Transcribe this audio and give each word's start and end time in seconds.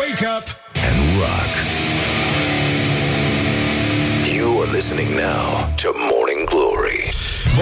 Wake 0.00 0.24
up 0.38 0.46
and 0.88 0.98
rock. 1.20 1.52
You 4.34 4.62
are 4.62 4.72
listening 4.72 5.10
now 5.10 5.74
to 5.76 5.88
Morning 6.10 6.48
Glory. 6.48 7.10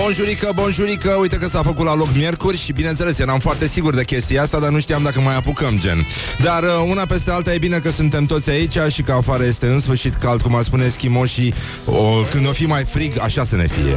Bonjurică, 0.03 0.53
bonjurică, 0.55 1.11
uite 1.11 1.37
că 1.37 1.49
s-a 1.49 1.63
făcut 1.63 1.85
la 1.85 1.95
loc 1.95 2.09
miercuri 2.17 2.57
și 2.57 2.73
bineînțeles 2.73 3.19
eram 3.19 3.39
foarte 3.39 3.67
sigur 3.67 3.95
de 3.95 4.05
chestia 4.05 4.43
asta, 4.43 4.59
dar 4.59 4.71
nu 4.71 4.81
știam 4.81 5.03
dacă 5.03 5.21
mai 5.21 5.37
apucăm 5.37 5.79
gen. 5.79 6.07
Dar 6.43 6.63
uh, 6.63 6.87
una 6.89 7.07
peste 7.07 7.31
alta 7.31 7.55
e 7.55 7.59
bine 7.59 7.79
că 7.79 7.91
suntem 7.91 8.25
toți 8.25 8.51
aici 8.51 8.79
și 8.89 9.03
că 9.03 9.13
afară 9.13 9.45
este 9.45 9.67
în 9.67 9.81
sfârșit 9.81 10.15
cald, 10.15 10.43
cum 10.43 10.55
ar 10.55 10.63
spune 10.63 10.85
eschimoșii, 10.85 11.55
o, 11.85 12.23
când 12.31 12.49
o 12.49 12.53
fi 12.53 12.67
mai 12.67 12.85
frig, 12.85 13.21
așa 13.21 13.45
să 13.45 13.57
ne 13.57 13.67
fie. 13.67 13.97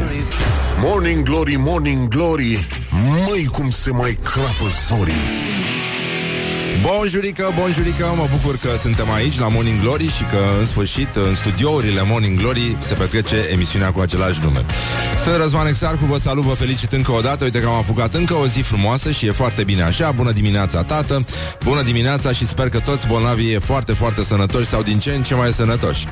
Morning 0.79 1.23
Glory, 1.23 1.55
Morning 1.55 2.07
Glory 2.07 2.67
Măi 3.27 3.45
cum 3.45 3.69
se 3.69 3.91
mai 3.91 4.17
crapă 4.23 4.65
zorii 4.87 5.49
Bonjurică, 6.81 7.51
bonjurică, 7.55 8.13
mă 8.15 8.27
bucur 8.31 8.57
că 8.57 8.69
suntem 8.77 9.11
aici 9.11 9.39
la 9.39 9.47
Morning 9.47 9.79
Glory 9.81 10.07
și 10.07 10.23
că 10.23 10.37
în 10.59 10.65
sfârșit 10.65 11.15
în 11.15 11.35
studiourile 11.35 12.01
Morning 12.05 12.39
Glory 12.39 12.77
se 12.79 12.93
petrece 12.93 13.35
emisiunea 13.51 13.91
cu 13.91 13.99
același 13.99 14.39
nume. 14.43 14.65
Sunt 15.19 15.35
Răzvan 15.35 15.67
Exarcu, 15.67 16.05
vă 16.05 16.17
salut, 16.17 16.43
vă 16.43 16.53
felicit 16.53 16.91
încă 16.91 17.11
o 17.11 17.19
dată, 17.19 17.43
uite 17.43 17.59
că 17.59 17.67
am 17.67 17.73
apucat 17.73 18.13
încă 18.13 18.33
o 18.33 18.47
zi 18.47 18.59
frumoasă 18.59 19.11
și 19.11 19.25
e 19.25 19.31
foarte 19.31 19.63
bine 19.63 19.81
așa. 19.81 20.11
Bună 20.11 20.31
dimineața, 20.31 20.83
tată! 20.83 21.25
Bună 21.63 21.81
dimineața 21.81 22.31
și 22.31 22.47
sper 22.47 22.69
că 22.69 22.79
toți 22.79 23.07
bolnavii 23.07 23.53
e 23.53 23.59
foarte, 23.59 23.93
foarte 23.93 24.23
sănătoși 24.23 24.67
sau 24.67 24.81
din 24.81 24.99
ce 24.99 25.11
în 25.11 25.23
ce 25.23 25.35
mai 25.35 25.51
sănătoși. 25.51 26.07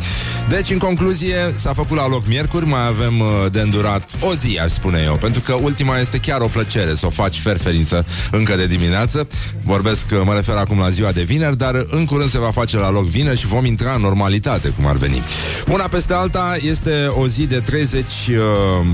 Deci, 0.49 0.69
în 0.69 0.77
concluzie, 0.77 1.53
s-a 1.59 1.73
făcut 1.73 1.97
la 1.97 2.07
loc 2.07 2.27
miercuri, 2.27 2.65
mai 2.65 2.87
avem 2.87 3.19
uh, 3.19 3.27
de 3.51 3.59
îndurat 3.59 4.09
o 4.19 4.33
zi, 4.33 4.59
aș 4.63 4.71
spune 4.71 5.01
eu, 5.05 5.15
pentru 5.15 5.41
că 5.41 5.53
ultima 5.53 5.97
este 5.97 6.17
chiar 6.17 6.41
o 6.41 6.47
plăcere 6.47 6.95
să 6.95 7.05
o 7.05 7.09
faci 7.09 7.39
ferferință 7.39 8.05
încă 8.31 8.55
de 8.55 8.67
dimineață. 8.67 9.27
Vorbesc, 9.63 10.05
uh, 10.11 10.21
mă 10.23 10.33
refer 10.33 10.57
acum 10.59 10.79
la 10.79 10.89
ziua 10.89 11.11
de 11.11 11.21
vineri, 11.21 11.57
dar 11.57 11.85
în 11.89 12.05
curând 12.05 12.29
se 12.29 12.39
va 12.39 12.51
face 12.51 12.77
la 12.77 12.89
loc 12.89 13.05
vineri 13.05 13.39
și 13.39 13.47
vom 13.47 13.65
intra 13.65 13.93
în 13.93 14.01
normalitate, 14.01 14.69
cum 14.69 14.85
ar 14.85 14.95
veni. 14.95 15.23
Una 15.71 15.87
peste 15.87 16.13
alta 16.13 16.57
este 16.61 17.05
o 17.07 17.27
zi 17.27 17.45
de 17.45 17.59
30... 17.59 18.05
Uh, 18.29 18.87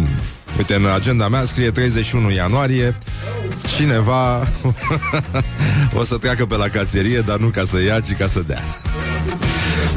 Uite, 0.58 0.76
în 0.76 0.86
agenda 0.96 1.28
mea 1.28 1.46
scrie 1.46 1.72
31 1.72 2.32
ianuarie 2.32 2.96
Cineva 3.76 4.40
O 6.00 6.04
să 6.04 6.18
treacă 6.18 6.46
pe 6.46 6.56
la 6.56 6.68
caserie 6.68 7.20
Dar 7.20 7.38
nu 7.38 7.48
ca 7.48 7.64
să 7.64 7.82
ia, 7.82 8.00
ci 8.00 8.14
ca 8.18 8.28
să 8.28 8.44
dea 8.48 8.64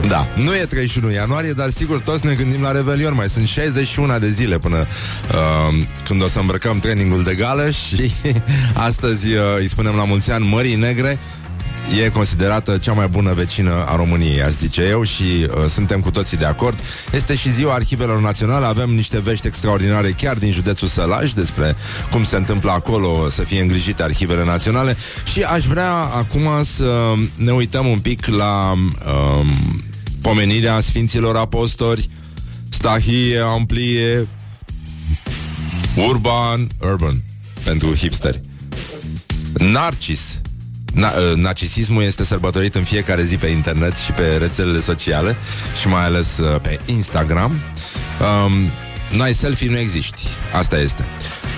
da, 0.09 0.29
nu 0.35 0.55
e 0.55 0.65
31 0.65 1.13
ianuarie, 1.13 1.53
dar 1.53 1.71
sigur 1.71 2.01
toți 2.01 2.27
ne 2.27 2.35
gândim 2.35 2.63
la 2.63 2.73
Revelion. 2.73 3.15
Mai 3.15 3.29
sunt 3.29 3.47
61 3.47 4.19
de 4.19 4.29
zile 4.29 4.59
până 4.59 4.77
uh, 4.77 5.85
când 6.05 6.23
o 6.23 6.27
să 6.27 6.39
îmbrăcăm 6.39 6.79
trainingul 6.79 7.23
de 7.23 7.35
gală 7.35 7.71
și 7.85 8.13
astăzi 8.73 9.35
uh, 9.35 9.41
îi 9.59 9.69
spunem 9.69 9.95
la 9.95 10.05
mulți 10.05 10.33
ani 10.33 10.49
Mării 10.49 10.75
Negre 10.75 11.19
e 12.05 12.09
considerată 12.09 12.77
cea 12.77 12.93
mai 12.93 13.09
bună 13.09 13.33
vecină 13.33 13.85
a 13.87 13.97
României, 13.97 14.43
aș 14.43 14.53
zice 14.53 14.83
eu, 14.83 15.05
și 15.05 15.23
uh, 15.23 15.65
suntem 15.69 16.01
cu 16.01 16.11
toții 16.11 16.37
de 16.37 16.45
acord. 16.45 16.79
Este 17.13 17.35
și 17.35 17.53
ziua 17.53 17.75
Arhivelor 17.75 18.21
Naționale, 18.21 18.67
avem 18.67 18.91
niște 18.91 19.21
vești 19.21 19.47
extraordinare 19.47 20.11
chiar 20.11 20.37
din 20.37 20.53
județul 20.53 20.89
Sălaj 20.89 21.33
despre 21.33 21.77
cum 22.11 22.25
se 22.25 22.37
întâmplă 22.37 22.71
acolo 22.71 23.29
să 23.31 23.43
fie 23.43 23.61
îngrijite 23.61 24.03
arhivele 24.03 24.45
naționale 24.45 24.97
și 25.33 25.43
aș 25.43 25.65
vrea 25.65 25.93
acum 25.93 26.49
să 26.63 27.15
ne 27.35 27.51
uităm 27.51 27.87
un 27.87 27.99
pic 27.99 28.27
la 28.27 28.73
um, 28.73 29.83
pomenirea 30.23 30.81
Sfinților 30.81 31.37
Apostoli, 31.37 32.11
Stahie, 32.69 33.39
Amplie, 33.39 34.29
Urban, 36.09 36.69
Urban, 36.81 37.23
pentru 37.65 37.95
hipsteri. 37.95 38.41
Narcis, 39.53 40.41
Na- 40.99 41.15
uh, 41.17 41.37
narcisismul 41.37 42.03
este 42.03 42.25
sărbătorit 42.25 42.75
în 42.75 42.85
fiecare 42.85 43.23
zi 43.23 43.37
pe 43.37 43.47
internet 43.47 43.97
și 43.97 44.13
pe 44.13 44.37
rețelele 44.39 44.81
sociale 44.81 45.37
și 45.81 45.89
mai 45.89 46.05
ales 46.05 46.39
uh, 46.39 46.61
pe 46.61 46.79
Instagram. 46.87 47.61
Um, 48.45 48.71
n-ai 49.19 49.33
selfie, 49.33 49.71
nu 49.71 49.79
existi. 49.79 50.23
Asta 50.53 50.79
este. 50.79 51.05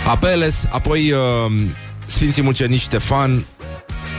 Apeles, 0.06 0.64
apoi 0.70 1.12
uh, 1.12 1.52
Sfinții 2.06 2.42
Mucenici 2.42 2.80
Ștefan, 2.80 3.44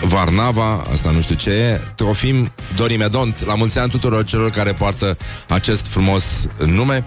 Varnava, 0.01 0.85
asta 0.91 1.11
nu 1.11 1.21
știu 1.21 1.35
ce 1.35 1.49
e, 1.49 1.81
Trofim 1.95 2.51
Dorimedont, 2.75 3.45
la 3.45 3.55
mulți 3.55 3.79
ani 3.79 3.89
tuturor 3.89 4.23
celor 4.23 4.49
care 4.49 4.73
poartă 4.73 5.17
acest 5.47 5.85
frumos 5.85 6.47
nume 6.65 7.05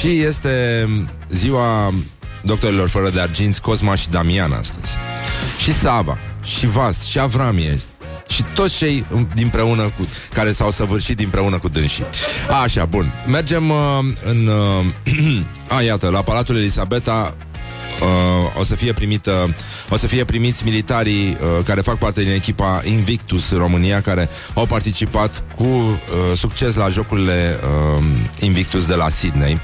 și 0.00 0.20
este 0.20 0.88
ziua 1.28 1.94
doctorilor 2.42 2.88
fără 2.88 3.10
de 3.10 3.20
arginți 3.20 3.60
Cosma 3.60 3.94
și 3.94 4.10
Damian 4.10 4.52
astăzi. 4.52 4.96
Și 5.58 5.72
Sava, 5.72 6.18
și 6.42 6.66
Vas, 6.66 7.04
și 7.04 7.18
Avramie, 7.18 7.80
și 8.28 8.44
toți 8.54 8.76
cei 8.76 9.04
dinpreună 9.34 9.82
cu, 9.82 10.08
care 10.32 10.52
s-au 10.52 10.70
săvârșit 10.70 11.16
dinpreună 11.16 11.58
cu 11.58 11.68
dânsii. 11.68 12.04
Așa, 12.62 12.84
bun. 12.84 13.12
Mergem 13.26 13.70
uh, 13.70 13.76
în... 14.24 14.46
Uh, 14.46 15.42
a, 15.76 15.82
iată, 15.82 16.08
la 16.08 16.22
Palatul 16.22 16.56
Elisabeta 16.56 17.36
uh, 18.00 18.60
o 18.60 18.64
să 18.64 18.74
fie 18.74 18.92
primită, 18.92 19.54
o 19.90 19.96
să 19.96 20.06
fie 20.06 20.24
primiți 20.24 20.64
militarii 20.64 21.28
uh, 21.40 21.64
care 21.64 21.80
fac 21.80 21.98
parte 21.98 22.22
din 22.22 22.32
echipa 22.32 22.80
Invictus 22.84 23.52
România, 23.52 24.00
care 24.00 24.28
au 24.54 24.66
participat 24.66 25.42
cu 25.56 25.64
uh, 25.64 25.98
succes 26.36 26.74
la 26.74 26.88
jocurile 26.88 27.58
uh, 27.96 28.04
Invictus 28.40 28.86
de 28.86 28.94
la 28.94 29.08
Sydney. 29.08 29.60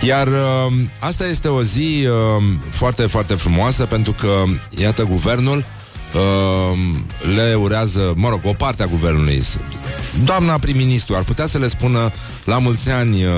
Iar 0.00 0.26
uh, 0.26 0.72
asta 0.98 1.26
este 1.26 1.48
o 1.48 1.62
zi 1.62 2.06
uh, 2.06 2.44
foarte, 2.70 3.06
foarte 3.06 3.34
frumoasă 3.34 3.86
pentru 3.86 4.12
că, 4.12 4.42
iată, 4.78 5.04
guvernul 5.04 5.56
Uh, 5.58 5.79
le 7.34 7.54
urează, 7.54 8.12
mă 8.16 8.28
rog, 8.28 8.40
o 8.42 8.52
parte 8.52 8.82
a 8.82 8.86
guvernului. 8.86 9.42
Doamna 10.24 10.58
prim-ministru 10.58 11.14
ar 11.16 11.22
putea 11.22 11.46
să 11.46 11.58
le 11.58 11.68
spună 11.68 12.12
la 12.44 12.58
mulți 12.58 12.90
ani 12.90 13.24
uh, 13.24 13.32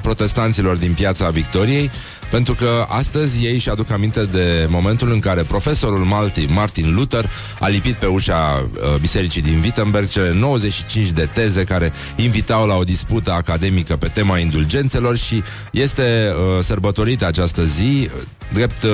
protestanților 0.00 0.76
din 0.76 0.92
piața 0.92 1.30
Victoriei 1.30 1.90
pentru 2.30 2.54
că 2.54 2.86
astăzi 2.88 3.44
ei 3.44 3.58
și 3.58 3.68
aduc 3.68 3.90
aminte 3.90 4.24
de 4.24 4.66
momentul 4.70 5.10
în 5.10 5.20
care 5.20 5.42
profesorul 5.42 6.04
Malti, 6.04 6.44
Martin 6.44 6.94
Luther 6.94 7.30
a 7.60 7.68
lipit 7.68 7.94
pe 7.94 8.06
ușa 8.06 8.68
uh, 8.72 9.00
bisericii 9.00 9.42
din 9.42 9.60
Wittenberg 9.62 10.08
cele 10.08 10.32
95 10.32 11.10
de 11.10 11.28
teze 11.32 11.64
care 11.64 11.92
invitau 12.16 12.66
la 12.66 12.74
o 12.74 12.84
dispută 12.84 13.32
academică 13.32 13.96
pe 13.96 14.08
tema 14.08 14.38
indulgențelor 14.38 15.16
și 15.16 15.42
este 15.70 16.02
uh, 16.30 16.62
sărbătorită 16.64 17.26
această 17.26 17.64
zi 17.64 18.08
uh, 18.14 18.22
drept 18.52 18.82
uh, 18.82 18.90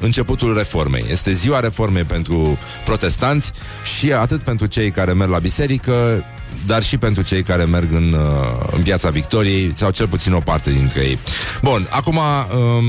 începutul 0.00 0.56
reformei. 0.56 1.04
Este 1.10 1.32
ziua 1.32 1.60
reformei 1.60 2.04
pentru 2.04 2.58
protestanți 2.84 3.52
și 3.98 4.12
atât 4.12 4.42
pentru 4.42 4.66
cei 4.66 4.90
care 4.90 5.12
merg 5.12 5.30
la 5.30 5.38
biserică, 5.38 6.24
dar 6.66 6.82
și 6.82 6.96
pentru 6.96 7.22
cei 7.22 7.42
care 7.42 7.64
merg 7.64 7.92
în, 7.92 8.12
uh, 8.12 8.68
în 8.72 8.82
piața 8.82 9.10
Victoriei, 9.10 9.72
sau 9.74 9.90
cel 9.90 10.08
puțin 10.08 10.32
o 10.32 10.38
parte 10.38 10.70
dintre 10.70 11.00
ei. 11.00 11.18
Bun, 11.62 11.88
acum 11.90 12.16
uh, 12.16 12.22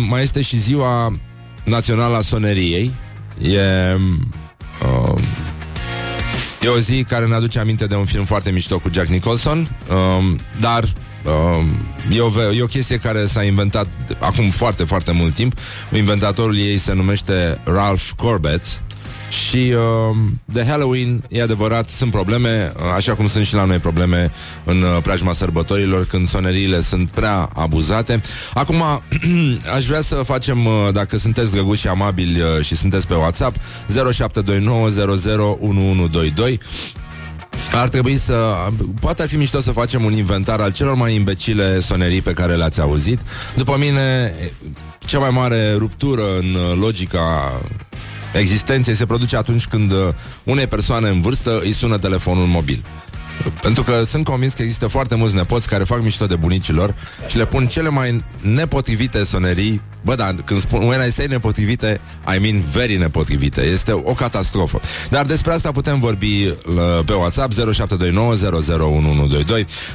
mai 0.08 0.22
este 0.22 0.42
și 0.42 0.58
ziua 0.58 1.20
națională 1.64 2.16
a 2.16 2.22
soneriei. 2.22 2.94
E... 3.42 3.60
Uh, 4.82 5.22
E 6.62 6.68
o 6.68 6.80
zi 6.80 7.04
care 7.04 7.26
ne 7.26 7.36
aduce 7.36 7.60
aminte 7.60 7.86
de 7.86 7.96
un 7.96 8.06
film 8.06 8.26
foarte 8.26 8.52
mișto 8.52 8.80
cu 8.80 8.90
Jack 8.94 9.08
Nicholson, 9.08 9.58
um, 9.58 10.40
dar 10.60 10.84
um, 10.84 11.68
e, 12.16 12.20
o, 12.20 12.54
e 12.54 12.62
o 12.62 12.66
chestie 12.66 12.98
care 12.98 13.26
s-a 13.26 13.44
inventat 13.44 13.88
acum 14.20 14.50
foarte, 14.50 14.84
foarte 14.84 15.12
mult 15.12 15.34
timp. 15.34 15.54
Inventatorul 15.92 16.58
ei 16.58 16.78
se 16.78 16.94
numește 16.94 17.62
Ralph 17.64 18.10
Corbett 18.16 18.82
și 19.30 19.74
uh, 20.10 20.18
de 20.46 20.66
Halloween, 20.66 21.24
e 21.30 21.42
adevărat, 21.42 21.90
sunt 21.90 22.12
probleme, 22.12 22.74
uh, 22.76 22.82
așa 22.96 23.16
cum 23.16 23.28
sunt 23.28 23.46
și 23.46 23.54
la 23.54 23.64
noi 23.64 23.78
probleme 23.78 24.32
în 24.64 24.82
uh, 24.82 24.98
preajma 25.02 25.34
sărbătorilor, 25.34 26.06
când 26.06 26.28
soneriile 26.28 26.82
sunt 26.82 27.10
prea 27.10 27.50
abuzate. 27.54 28.22
Acum, 28.54 28.84
aș 29.76 29.86
vrea 29.86 30.02
să 30.02 30.16
facem, 30.16 30.66
uh, 30.66 30.74
dacă 30.92 31.18
sunteți 31.18 31.52
drăguși 31.52 31.82
și 31.82 31.88
amabili 31.88 32.42
uh, 32.42 32.66
și 32.66 32.76
sunteți 32.76 33.08
pe 33.08 33.14
WhatsApp, 33.14 33.58
0729001122 33.58 33.62
ar 37.74 37.90
trebui 37.90 38.18
să... 38.18 38.56
Poate 39.00 39.22
ar 39.22 39.28
fi 39.28 39.38
mișto 39.38 39.60
să 39.60 39.72
facem 39.72 40.04
un 40.04 40.14
inventar 40.14 40.60
al 40.60 40.72
celor 40.72 40.96
mai 40.96 41.16
imbecile 41.16 41.80
sonerii 41.80 42.22
pe 42.22 42.34
care 42.34 42.54
le-ați 42.54 42.82
auzit. 42.82 43.20
După 43.56 43.78
mine, 43.78 44.34
cea 45.06 45.20
mai 45.20 45.30
mare 45.30 45.74
ruptură 45.74 46.22
în 46.40 46.54
uh, 46.54 46.78
logica 46.80 47.62
existenței 48.40 48.96
se 48.96 49.06
produce 49.06 49.38
atunci 49.38 49.66
când 49.66 49.92
uh, 49.92 49.98
unei 50.44 50.68
persoane 50.68 51.10
în 51.10 51.22
vârstă 51.22 51.60
îi 51.64 51.72
sună 51.72 51.98
telefonul 51.98 52.46
mobil. 52.46 52.84
Pentru 53.62 53.84
că 53.84 54.04
sunt 54.04 54.24
convins 54.24 54.54
că 54.54 54.62
există 54.62 54.88
foarte 54.88 55.16
mulți 55.16 55.36
nepoți 55.36 55.68
care 55.68 55.84
fac 55.84 56.02
mișto 56.02 56.26
de 56.26 56.36
bunicilor 56.36 56.96
și 57.28 57.38
le 57.38 57.46
pun 57.46 57.68
cele 57.68 57.90
mai 57.90 58.24
nepotrivite 58.42 59.24
sonerii 59.24 59.82
Bă, 60.08 60.16
dar 60.16 60.36
când 60.46 60.60
spun 60.60 60.82
when 60.82 61.08
I 61.08 61.12
say 61.12 61.26
nepotrivite, 61.30 62.02
I 62.36 62.40
mean 62.40 62.62
very 62.72 62.98
nepotrivite. 62.98 63.66
Este 63.66 63.92
o 63.92 64.14
catastrofă. 64.14 64.80
Dar 65.10 65.26
despre 65.26 65.52
asta 65.54 65.72
putem 65.72 66.00
vorbi 66.00 66.54
pe 67.06 67.14
WhatsApp 67.14 67.54
0729001122. 67.54 67.56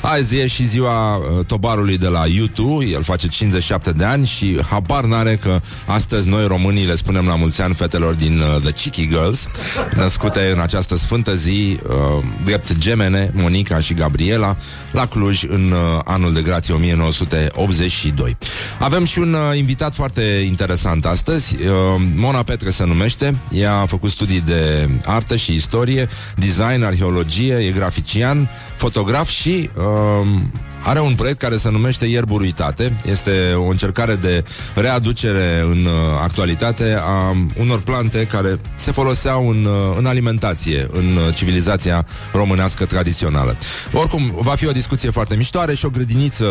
Azi 0.00 0.36
e 0.36 0.46
și 0.46 0.66
ziua 0.66 1.16
uh, 1.16 1.22
tobarului 1.46 1.98
de 1.98 2.06
la 2.06 2.22
YouTube. 2.26 2.84
El 2.84 3.02
face 3.02 3.28
57 3.28 3.92
de 3.92 4.04
ani 4.04 4.26
și 4.26 4.60
habar 4.70 5.04
n-are 5.04 5.36
că 5.42 5.60
astăzi 5.86 6.28
noi 6.28 6.46
românii 6.46 6.86
le 6.86 6.94
spunem 6.94 7.26
la 7.26 7.36
mulți 7.36 7.62
ani 7.62 7.74
fetelor 7.74 8.14
din 8.14 8.38
uh, 8.38 8.60
The 8.60 8.70
Cheeky 8.70 9.08
Girls, 9.08 9.48
născute 9.96 10.50
în 10.54 10.60
această 10.60 10.96
sfântă 10.96 11.34
zi, 11.34 11.78
uh, 11.88 12.24
drept 12.44 12.78
gemene, 12.78 13.31
Monica 13.32 13.80
și 13.80 13.94
Gabriela, 13.94 14.56
la 14.92 15.06
Cluj 15.06 15.44
în 15.48 15.70
uh, 15.70 16.00
anul 16.04 16.32
de 16.32 16.42
grație 16.42 16.74
1982. 16.74 18.36
Avem 18.78 19.04
și 19.04 19.18
un 19.18 19.32
uh, 19.32 19.58
invitat 19.58 19.94
foarte 19.94 20.22
interesant 20.46 21.06
astăzi, 21.06 21.56
uh, 21.56 21.72
Mona 22.14 22.42
Petre 22.42 22.70
se 22.70 22.84
numește, 22.84 23.38
ea 23.50 23.74
a 23.74 23.86
făcut 23.86 24.10
studii 24.10 24.40
de 24.40 24.88
artă 25.04 25.36
și 25.36 25.54
istorie, 25.54 26.08
design, 26.36 26.82
arheologie, 26.82 27.54
e 27.54 27.70
grafician, 27.70 28.50
fotograf 28.76 29.28
și 29.28 29.70
uh, 29.76 30.26
are 30.84 31.00
un 31.00 31.14
proiect 31.14 31.38
care 31.38 31.56
se 31.56 31.70
numește 31.70 32.06
Ierburitate. 32.06 32.96
Este 33.04 33.30
o 33.54 33.66
încercare 33.66 34.14
de 34.14 34.44
readucere 34.74 35.60
în 35.70 35.84
uh, 35.84 35.92
actualitate 36.22 36.98
a 37.00 37.36
unor 37.60 37.80
plante 37.80 38.24
care 38.24 38.58
se 38.74 38.90
foloseau 38.90 39.48
în, 39.48 39.64
uh, 39.64 39.96
în 39.98 40.06
alimentație, 40.06 40.88
în 40.92 41.16
uh, 41.16 41.34
civilizația 41.34 42.06
românească 42.32 42.86
tradițională. 42.86 43.56
Oricum, 43.92 44.32
va 44.40 44.54
fi 44.54 44.66
o 44.66 44.72
discuție 44.72 45.10
foarte 45.10 45.36
miștoare 45.36 45.74
și 45.74 45.84
o 45.84 45.90
grădiniță 45.90 46.44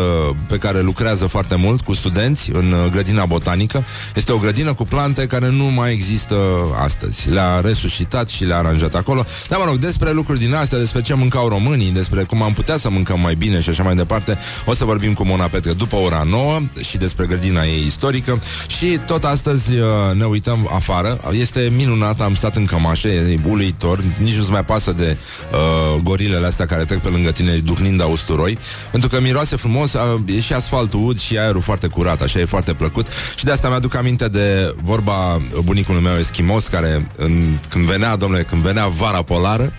pe 0.46 0.56
care 0.56 0.80
lucrează 0.80 1.26
foarte 1.26 1.54
mult 1.56 1.80
cu 1.80 1.94
studenți 1.94 2.50
în 2.52 2.72
uh, 2.72 2.90
grădina 2.90 3.24
botanică. 3.24 3.84
Este 4.14 4.32
o 4.32 4.38
grădină 4.38 4.74
cu 4.74 4.84
plante 4.84 5.26
care 5.26 5.50
nu 5.50 5.64
mai 5.64 5.92
există 5.92 6.36
astăzi. 6.82 7.30
Le-a 7.30 7.60
resuscitat 7.60 8.28
și 8.28 8.44
le-a 8.44 8.56
aranjat 8.58 8.94
acolo. 8.94 9.24
Dar, 9.48 9.58
mă 9.58 9.64
rog, 9.64 9.76
despre 9.76 10.10
lucruri 10.10 10.38
din 10.38 10.54
astea, 10.54 10.78
despre 10.78 11.00
ce 11.00 11.14
mâncau 11.14 11.48
românii, 11.48 11.90
despre 11.90 12.22
cum 12.22 12.42
am 12.42 12.52
putea 12.52 12.76
să 12.76 12.90
mâncăm 12.90 13.20
mai 13.20 13.34
bine 13.34 13.60
și 13.60 13.68
așa 13.68 13.82
mai 13.82 13.94
departe, 13.94 14.21
departe. 14.24 14.46
O 14.66 14.74
să 14.74 14.84
vorbim 14.84 15.12
cu 15.12 15.24
Mona 15.24 15.46
Petre 15.46 15.72
după 15.72 15.96
ora 15.96 16.22
9 16.26 16.60
și 16.80 16.96
despre 16.96 17.26
grădina 17.26 17.64
ei 17.64 17.84
istorică 17.86 18.40
și 18.66 18.98
tot 19.06 19.24
astăzi 19.24 19.72
uh, 19.72 19.86
ne 20.14 20.24
uităm 20.24 20.68
afară. 20.72 21.20
Este 21.32 21.72
minunat, 21.76 22.20
am 22.20 22.34
stat 22.34 22.56
în 22.56 22.64
cămașă, 22.64 23.08
e 23.08 23.38
uluitor, 23.48 24.04
nici 24.18 24.34
nu-ți 24.34 24.50
mai 24.50 24.64
pasă 24.64 24.92
de 24.92 25.16
uh, 25.52 26.00
gorilele 26.02 26.46
astea 26.46 26.66
care 26.66 26.84
trec 26.84 27.00
pe 27.00 27.08
lângă 27.08 27.30
tine 27.30 27.52
duhnind 27.52 28.00
a 28.00 28.06
usturoi, 28.06 28.58
pentru 28.90 29.08
că 29.08 29.20
miroase 29.20 29.56
frumos, 29.56 29.92
uh, 29.92 30.20
e 30.26 30.40
și 30.40 30.52
asfaltul 30.52 31.04
ud 31.04 31.18
și 31.18 31.38
aerul 31.38 31.60
foarte 31.60 31.86
curat, 31.86 32.20
așa 32.20 32.38
e 32.38 32.44
foarte 32.44 32.72
plăcut 32.72 33.06
și 33.36 33.44
de 33.44 33.50
asta 33.50 33.68
mi-aduc 33.68 33.94
aminte 33.94 34.28
de 34.28 34.74
vorba 34.82 35.42
bunicului 35.64 36.02
meu 36.02 36.18
eschimos 36.18 36.66
care 36.66 37.06
în, 37.16 37.58
când 37.68 37.84
venea, 37.84 38.16
domnule, 38.16 38.42
când 38.42 38.62
venea 38.62 38.86
vara 38.86 39.22
polară, 39.22 39.72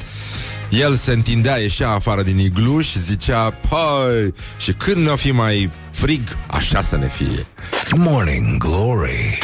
el 0.80 0.96
se 0.96 1.12
întindea, 1.12 1.58
ieșea 1.58 1.90
afară 1.90 2.22
din 2.22 2.40
iglu 2.40 2.82
și 2.82 3.00
zicea 3.00 3.50
Păi, 3.50 4.34
și 4.58 4.72
când 4.72 5.06
ne-o 5.06 5.16
fi 5.16 5.32
mai 5.32 5.72
frig, 5.92 6.22
așa 6.48 6.82
să 6.82 6.98
ne 6.98 7.08
fie. 7.08 7.46
Morning 7.98 8.58
Glory. 8.58 9.38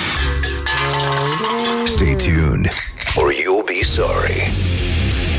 Stay 1.85 2.15
tuned 2.15 2.69
Or 3.15 3.31
you'll 3.31 3.65
be 3.65 3.85
sorry. 3.85 4.51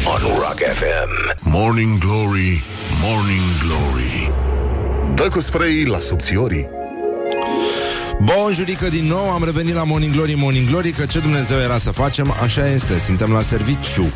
On 0.04 0.34
Rock 0.34 0.58
FM 0.58 1.38
Morning 1.40 1.98
Glory, 1.98 2.62
Morning 3.02 3.42
Glory. 3.64 4.32
Dă 5.14 5.28
cu 5.28 5.40
spray 5.40 5.84
la 5.84 5.98
subțiorii. 5.98 6.68
Bun 8.22 8.52
jurică 8.52 8.88
din 8.88 9.06
nou, 9.06 9.30
am 9.30 9.44
revenit 9.44 9.74
la 9.74 9.84
Morning 9.84 10.12
Glory, 10.12 10.34
Morning 10.34 10.68
Glory 10.68 10.90
Că 10.90 11.06
ce 11.06 11.18
Dumnezeu 11.18 11.58
era 11.58 11.78
să 11.78 11.90
facem, 11.90 12.34
așa 12.42 12.68
este 12.68 12.98
Suntem 12.98 13.32
la 13.32 13.40
serviciu 13.40 14.12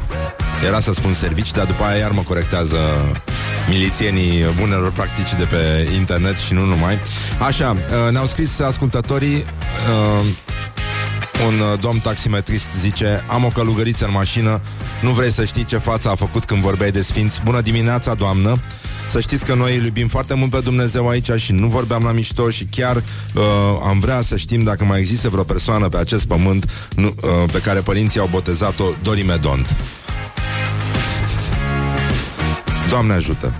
era 0.67 0.81
să 0.81 0.93
spun 0.93 1.15
servici, 1.15 1.53
dar 1.53 1.67
după 1.67 1.83
aia 1.83 1.99
iar 1.99 2.11
mă 2.11 2.23
corectează 2.23 2.77
milițienii 3.69 4.45
bunelor 4.61 4.93
practici 4.93 5.39
de 5.39 5.45
pe 5.45 5.89
internet 5.95 6.37
și 6.37 6.55
nu 6.55 6.65
numai. 6.65 6.99
Așa, 7.39 7.71
uh, 7.71 8.13
ne-au 8.13 8.27
scris 8.27 8.61
ascultătorii 8.61 9.37
uh, 9.37 10.27
un 11.47 11.61
uh, 11.61 11.81
domn 11.81 11.99
taximetrist 11.99 12.67
zice 12.79 13.25
Am 13.27 13.45
o 13.45 13.49
călugăriță 13.49 14.05
în 14.05 14.11
mașină 14.11 14.61
Nu 15.03 15.11
vrei 15.11 15.33
să 15.33 15.45
știi 15.45 15.65
ce 15.65 15.79
față 15.79 16.09
a 16.09 16.15
făcut 16.15 16.45
când 16.45 16.61
vorbeai 16.61 16.91
de 16.91 17.03
sfinți? 17.03 17.41
Bună 17.45 17.61
dimineața, 17.61 18.15
doamnă! 18.15 18.61
Să 19.09 19.21
știți 19.21 19.45
că 19.45 19.55
noi 19.55 19.77
îl 19.77 19.85
iubim 19.85 20.09
foarte 20.09 20.35
mult 20.35 20.51
pe 20.51 20.61
Dumnezeu 20.61 21.09
aici 21.09 21.31
Și 21.37 21.53
nu 21.53 21.67
vorbeam 21.67 22.05
la 22.05 22.13
mișto 22.13 22.51
Și 22.51 22.65
chiar 22.65 22.97
uh, 22.97 23.43
am 23.87 23.99
vrea 23.99 24.21
să 24.21 24.37
știm 24.37 24.63
dacă 24.63 24.85
mai 24.85 25.01
există 25.01 25.29
vreo 25.29 25.43
persoană 25.43 25.89
pe 25.89 25.97
acest 25.97 26.25
pământ 26.25 26.71
nu, 26.95 27.07
uh, 27.07 27.51
Pe 27.53 27.59
care 27.59 27.81
părinții 27.81 28.21
au 28.21 28.29
botezat-o 28.31 28.85
Dorimedont 29.03 29.77
Doamne 32.94 33.12
ajută! 33.12 33.55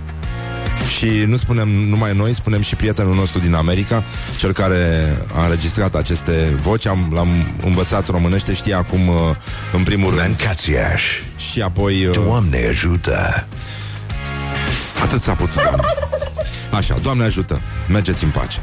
Și 0.99 1.07
nu 1.07 1.37
spunem 1.37 1.69
numai 1.69 2.15
noi, 2.15 2.35
spunem 2.35 2.61
și 2.61 2.77
prietenul 2.77 3.15
nostru 3.15 3.39
din 3.39 3.55
America, 3.55 4.05
cel 4.37 4.53
care 4.53 5.13
a 5.37 5.43
înregistrat 5.43 5.95
aceste 5.95 6.57
voci, 6.61 6.87
am, 6.87 7.11
l-am 7.15 7.29
învățat 7.65 8.09
românește, 8.09 8.55
știe 8.55 8.75
acum 8.75 9.09
uh, 9.09 9.15
în 9.73 9.83
primul 9.83 10.15
rând. 10.15 10.37
Și 11.37 11.61
apoi... 11.63 12.07
Uh, 12.07 12.15
Doamne 12.15 12.67
ajută! 12.69 13.47
Atât 15.03 15.21
s-a 15.21 15.35
putut, 15.35 15.63
Doamne. 15.63 15.83
Așa, 16.71 16.99
Doamne 17.03 17.25
ajută, 17.25 17.61
mergeți 17.89 18.25
în 18.25 18.31
pace. 18.31 18.59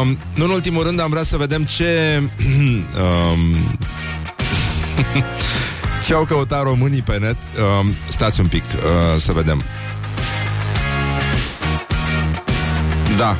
Um, 0.00 0.18
nu 0.34 0.44
în 0.44 0.50
ultimul 0.50 0.82
rând 0.82 1.00
am 1.00 1.10
vrea 1.10 1.22
să 1.22 1.36
vedem 1.36 1.64
ce... 1.64 2.22
um, 3.02 3.76
ce 6.06 6.14
au 6.14 6.24
căutat 6.24 6.62
românii 6.62 7.02
pe 7.02 7.18
net? 7.18 7.36
Uh, 7.36 7.86
stați 8.08 8.40
un 8.40 8.46
pic 8.46 8.62
uh, 8.62 9.20
să 9.20 9.32
vedem. 9.32 9.62
Da. 13.16 13.38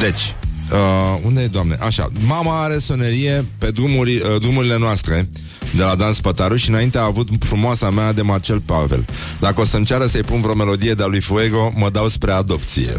Deci, 0.00 0.34
uh, 0.72 1.20
unde 1.22 1.42
e, 1.42 1.46
doamne? 1.46 1.78
Așa, 1.80 2.10
mama 2.26 2.62
are 2.62 2.78
sonerie 2.78 3.44
pe 3.58 3.70
drumuri, 3.70 4.16
uh, 4.16 4.40
drumurile 4.40 4.78
noastre 4.78 5.28
de 5.74 5.82
la 5.82 5.94
Dan 5.94 6.12
Spătaru 6.12 6.56
și 6.56 6.68
înainte 6.68 6.98
a 6.98 7.04
avut 7.04 7.28
frumoasa 7.40 7.90
mea 7.90 8.12
de 8.12 8.22
Marcel 8.22 8.60
Pavel. 8.60 9.04
Dacă 9.40 9.60
o 9.60 9.64
să-mi 9.64 9.84
ceară 9.84 10.06
să-i 10.06 10.22
pun 10.22 10.40
vreo 10.40 10.54
melodie 10.54 10.92
de-a 10.92 11.06
lui 11.06 11.20
Fuego, 11.20 11.72
mă 11.76 11.90
dau 11.90 12.08
spre 12.08 12.32
adopție. 12.32 12.92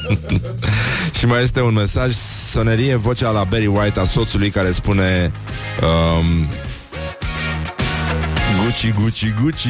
și 1.18 1.26
mai 1.26 1.42
este 1.42 1.60
un 1.60 1.74
mesaj, 1.74 2.14
sonerie, 2.52 2.96
vocea 2.96 3.30
la 3.30 3.44
Barry 3.44 3.66
White 3.66 4.00
a 4.00 4.04
soțului 4.04 4.50
care 4.50 4.70
spune 4.70 5.32
um, 5.82 6.48
Gucci, 8.70 8.92
Gucci, 8.92 9.34
Gucci. 9.42 9.68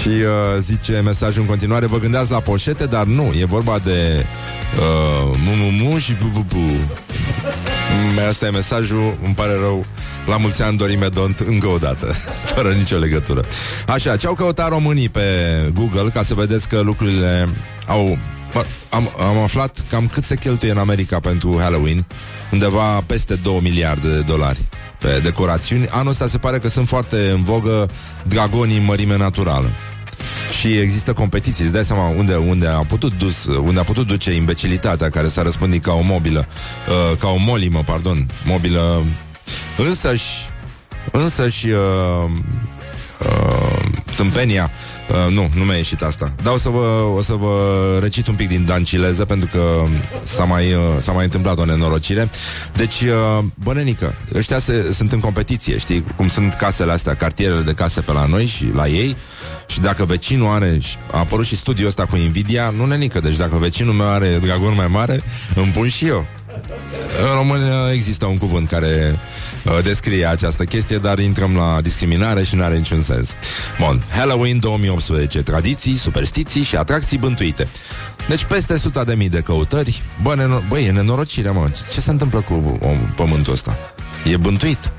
Și 0.00 0.08
uh, 0.08 0.60
zice 0.60 1.00
mesajul 1.04 1.42
în 1.42 1.48
continuare 1.48 1.86
Vă 1.86 1.98
gândeați 1.98 2.30
la 2.30 2.40
poșete, 2.40 2.86
dar 2.86 3.04
nu 3.04 3.32
E 3.38 3.44
vorba 3.44 3.78
de 3.78 4.26
uh, 4.76 5.38
Mu-mu-mu 5.44 5.98
și 5.98 6.12
bu-bu-bu 6.12 6.56
mm, 6.56 8.28
Asta 8.28 8.46
e 8.46 8.50
mesajul, 8.50 9.18
îmi 9.24 9.34
pare 9.34 9.52
rău. 9.60 9.84
La 10.26 10.36
mulți 10.36 10.62
ani 10.62 10.76
Dorime 10.76 11.08
Dont 11.08 11.38
încă 11.38 11.66
o 11.66 11.78
dată 11.78 12.06
Fără 12.54 12.72
nicio 12.72 12.96
legătură. 12.96 13.44
Așa, 13.86 14.16
ce 14.16 14.26
au 14.26 14.34
căutat 14.34 14.68
românii 14.68 15.08
pe 15.08 15.22
Google 15.74 16.10
Ca 16.14 16.22
să 16.22 16.34
vedeți 16.34 16.68
că 16.68 16.80
lucrurile 16.80 17.48
au 17.86 18.18
Bă, 18.52 18.64
am, 18.90 19.10
am 19.20 19.42
aflat 19.42 19.84
cam 19.90 20.06
cât 20.06 20.24
se 20.24 20.36
cheltuie 20.36 20.70
în 20.70 20.78
America 20.78 21.20
pentru 21.20 21.58
Halloween 21.60 22.04
Undeva 22.52 23.00
peste 23.06 23.34
2 23.34 23.58
miliarde 23.62 24.08
de 24.08 24.20
dolari 24.20 24.58
pe 25.02 25.20
decorațiuni. 25.22 25.88
Anul 25.88 26.10
ăsta 26.10 26.26
se 26.26 26.38
pare 26.38 26.58
că 26.58 26.68
sunt 26.68 26.88
foarte 26.88 27.30
în 27.30 27.42
vogă 27.42 27.88
dragonii 28.22 28.76
în 28.76 28.84
mărime 28.84 29.16
naturală. 29.16 29.70
Și 30.60 30.78
există 30.78 31.12
competiții, 31.12 31.64
îți 31.64 31.72
dai 31.72 31.84
seama 31.84 32.08
unde, 32.08 32.34
unde, 32.34 32.66
a 32.66 32.84
putut 32.84 33.12
dus, 33.18 33.44
unde 33.44 33.80
a 33.80 33.84
putut 33.84 34.06
duce 34.06 34.32
imbecilitatea 34.32 35.10
care 35.10 35.28
s-a 35.28 35.42
răspândit 35.42 35.82
ca 35.82 35.92
o 35.92 36.00
mobilă, 36.00 36.46
uh, 36.88 37.18
ca 37.18 37.28
o 37.28 37.36
molimă, 37.36 37.82
pardon, 37.84 38.30
mobilă, 38.44 39.02
însăși, 39.76 40.30
însăși 41.10 41.68
uh, 41.68 42.30
uh, 43.24 43.82
tâmpenia 44.16 44.70
Uh, 45.12 45.32
nu, 45.32 45.50
nu 45.54 45.64
mi-a 45.64 45.76
ieșit 45.76 46.02
asta. 46.02 46.32
Dar 46.42 46.52
o 46.52 46.58
să 46.58 46.68
vă, 46.68 47.12
o 47.16 47.22
să 47.22 47.32
vă 47.32 47.98
recit 48.00 48.26
un 48.26 48.34
pic 48.34 48.48
din 48.48 48.64
dancileză 48.64 49.24
pentru 49.24 49.48
că 49.52 49.84
s-a 50.22 50.44
mai, 50.44 50.72
uh, 50.72 50.80
s-a 50.98 51.12
mai 51.12 51.24
întâmplat 51.24 51.58
o 51.58 51.64
nenorocire. 51.64 52.30
Deci, 52.76 53.00
uh, 53.00 53.44
bănenică, 53.54 54.14
ăștia 54.34 54.58
se, 54.58 54.92
sunt 54.92 55.12
în 55.12 55.20
competiție, 55.20 55.78
știi? 55.78 56.04
Cum 56.16 56.28
sunt 56.28 56.54
casele 56.54 56.92
astea, 56.92 57.14
cartierele 57.14 57.62
de 57.62 57.72
case 57.72 58.00
pe 58.00 58.12
la 58.12 58.26
noi 58.26 58.46
și 58.46 58.70
la 58.74 58.88
ei. 58.88 59.16
Și 59.66 59.80
dacă 59.80 60.04
vecinul 60.04 60.52
are, 60.52 60.78
a 61.10 61.18
apărut 61.18 61.46
și 61.46 61.56
studiul 61.56 61.88
ăsta 61.88 62.06
cu 62.06 62.16
Nvidia, 62.16 62.70
nu 62.76 62.86
nenică. 62.86 63.20
Deci 63.20 63.36
dacă 63.36 63.56
vecinul 63.56 63.94
meu 63.94 64.08
are 64.08 64.38
dragon 64.42 64.74
mai 64.74 64.88
mare, 64.88 65.22
îmi 65.54 65.72
pun 65.72 65.88
și 65.88 66.06
eu. 66.06 66.26
În 67.30 67.36
România 67.36 67.92
există 67.92 68.26
un 68.26 68.38
cuvânt 68.38 68.68
care 68.68 69.20
uh, 69.64 69.78
descrie 69.82 70.26
această 70.26 70.64
chestie, 70.64 70.98
dar 70.98 71.18
intrăm 71.18 71.54
la 71.54 71.80
discriminare 71.80 72.42
și 72.44 72.54
nu 72.54 72.62
are 72.62 72.76
niciun 72.76 73.02
sens. 73.02 73.30
Bun, 73.80 74.02
Halloween 74.16 74.58
2018, 74.58 75.42
tradiții, 75.42 75.96
superstiții 75.96 76.62
și 76.62 76.76
atracții 76.76 77.18
bântuite. 77.18 77.68
Deci 78.28 78.44
peste 78.44 78.72
100 78.72 79.02
de 79.06 79.14
mii 79.14 79.28
de 79.28 79.40
căutări. 79.40 80.02
Bă, 80.22 80.34
neno- 80.34 80.68
bă, 80.68 80.78
e 80.78 80.90
nenorocire, 80.90 81.50
mă. 81.50 81.70
Ce 81.92 82.00
se 82.00 82.10
întâmplă 82.10 82.40
cu 82.40 82.78
om, 82.82 82.98
pământul 83.16 83.52
ăsta? 83.52 83.78
E 84.24 84.36
bântuit. 84.36 84.90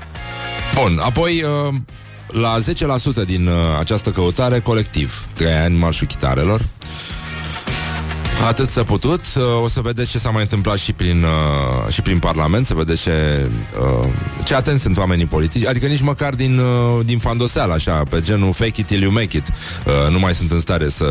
Bun, 0.74 1.00
apoi 1.02 1.42
uh, 1.42 1.74
la 2.26 2.56
10% 3.22 3.26
din 3.26 3.46
uh, 3.46 3.54
această 3.78 4.10
căutare 4.10 4.60
colectiv, 4.60 5.24
3 5.34 5.52
ani 5.52 5.76
marșul 5.76 6.06
chitarelor. 6.06 6.66
Atât 8.42 8.68
s-a 8.68 8.84
putut. 8.84 9.20
Uh, 9.36 9.42
O 9.62 9.68
să 9.68 9.80
vedeți 9.80 10.10
ce 10.10 10.18
s-a 10.18 10.30
mai 10.30 10.42
întâmplat 10.42 10.76
și 10.76 10.92
prin, 10.92 11.22
uh, 11.22 11.92
și 11.92 12.02
prin 12.02 12.18
Parlament, 12.18 12.66
să 12.66 12.74
vedeți 12.74 13.02
ce, 13.02 13.46
uh, 13.80 14.08
ce 14.44 14.54
atenți 14.54 14.82
sunt 14.82 14.96
oamenii 14.98 15.26
politici. 15.26 15.66
Adică 15.66 15.86
nici 15.86 16.00
măcar 16.00 16.34
din, 16.34 16.58
uh, 16.58 17.04
din 17.04 17.18
fandoseală, 17.18 17.72
așa, 17.72 18.02
pe 18.10 18.20
genul 18.20 18.52
fake 18.52 18.80
it 18.80 18.86
till 18.86 19.02
you 19.02 19.12
make 19.12 19.36
it. 19.36 19.46
Uh, 19.46 20.10
nu 20.12 20.18
mai 20.18 20.34
sunt 20.34 20.50
în 20.50 20.60
stare 20.60 20.88
să 20.88 21.06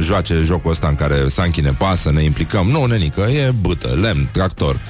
joace 0.00 0.40
jocul 0.44 0.70
ăsta 0.70 0.88
în 0.88 0.94
care 0.94 1.28
să 1.28 1.40
închine 1.40 1.74
pasă, 1.78 2.10
ne 2.10 2.22
implicăm. 2.22 2.66
Nu, 2.66 2.84
nenică, 2.84 3.20
e 3.20 3.54
bâtă, 3.60 3.88
lemn, 4.00 4.28
tractor. 4.32 4.80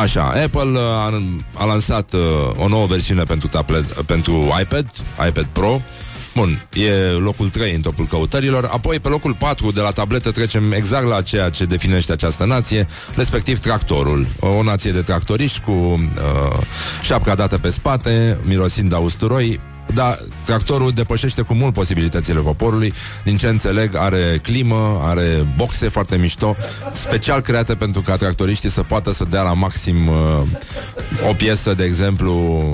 Așa, 0.00 0.22
Apple 0.24 0.60
uh, 0.70 0.78
a, 0.78 1.22
a 1.54 1.64
lansat 1.64 2.12
uh, 2.12 2.20
o 2.56 2.68
nouă 2.68 2.86
versiune 2.86 3.22
pentru, 3.22 3.48
tablet, 3.48 3.84
pentru 3.92 4.52
iPad, 4.60 4.86
iPad 5.28 5.46
Pro, 5.52 5.82
Bun, 6.40 6.66
e 6.72 6.90
locul 7.10 7.48
3 7.48 7.74
în 7.74 7.80
topul 7.80 8.06
căutărilor. 8.06 8.64
Apoi 8.72 9.00
pe 9.00 9.08
locul 9.08 9.34
4 9.34 9.70
de 9.70 9.80
la 9.80 9.90
tabletă 9.90 10.30
trecem 10.30 10.72
exact 10.72 11.06
la 11.06 11.22
ceea 11.22 11.50
ce 11.50 11.64
definește 11.64 12.12
această 12.12 12.44
nație 12.44 12.86
Respectiv 13.14 13.58
tractorul. 13.58 14.26
O 14.38 14.62
nație 14.62 14.92
de 14.92 15.02
tractoriști 15.02 15.60
cu 15.60 15.70
uh, 15.70 16.00
șapca 17.02 17.34
dată 17.34 17.58
pe 17.58 17.70
spate 17.70 18.38
Mirosind 18.42 18.92
a 18.92 18.98
usturoi 18.98 19.60
dar 19.94 20.18
tractorul 20.44 20.90
depășește 20.90 21.42
cu 21.42 21.54
mult 21.54 21.74
posibilitățile 21.74 22.40
poporului. 22.40 22.92
Din 23.24 23.36
ce 23.36 23.46
înțeleg 23.48 23.96
are 23.96 24.40
climă, 24.42 25.00
are 25.02 25.46
boxe 25.56 25.88
foarte 25.88 26.16
mișto 26.16 26.56
Special 26.92 27.40
create 27.40 27.74
pentru 27.74 28.00
ca 28.00 28.16
tractoriștii 28.16 28.70
să 28.70 28.82
poată 28.82 29.12
să 29.12 29.24
dea 29.24 29.42
la 29.42 29.54
maxim 29.54 30.06
uh, 30.06 30.42
O 31.28 31.32
piesă, 31.32 31.74
de 31.74 31.84
exemplu 31.84 32.64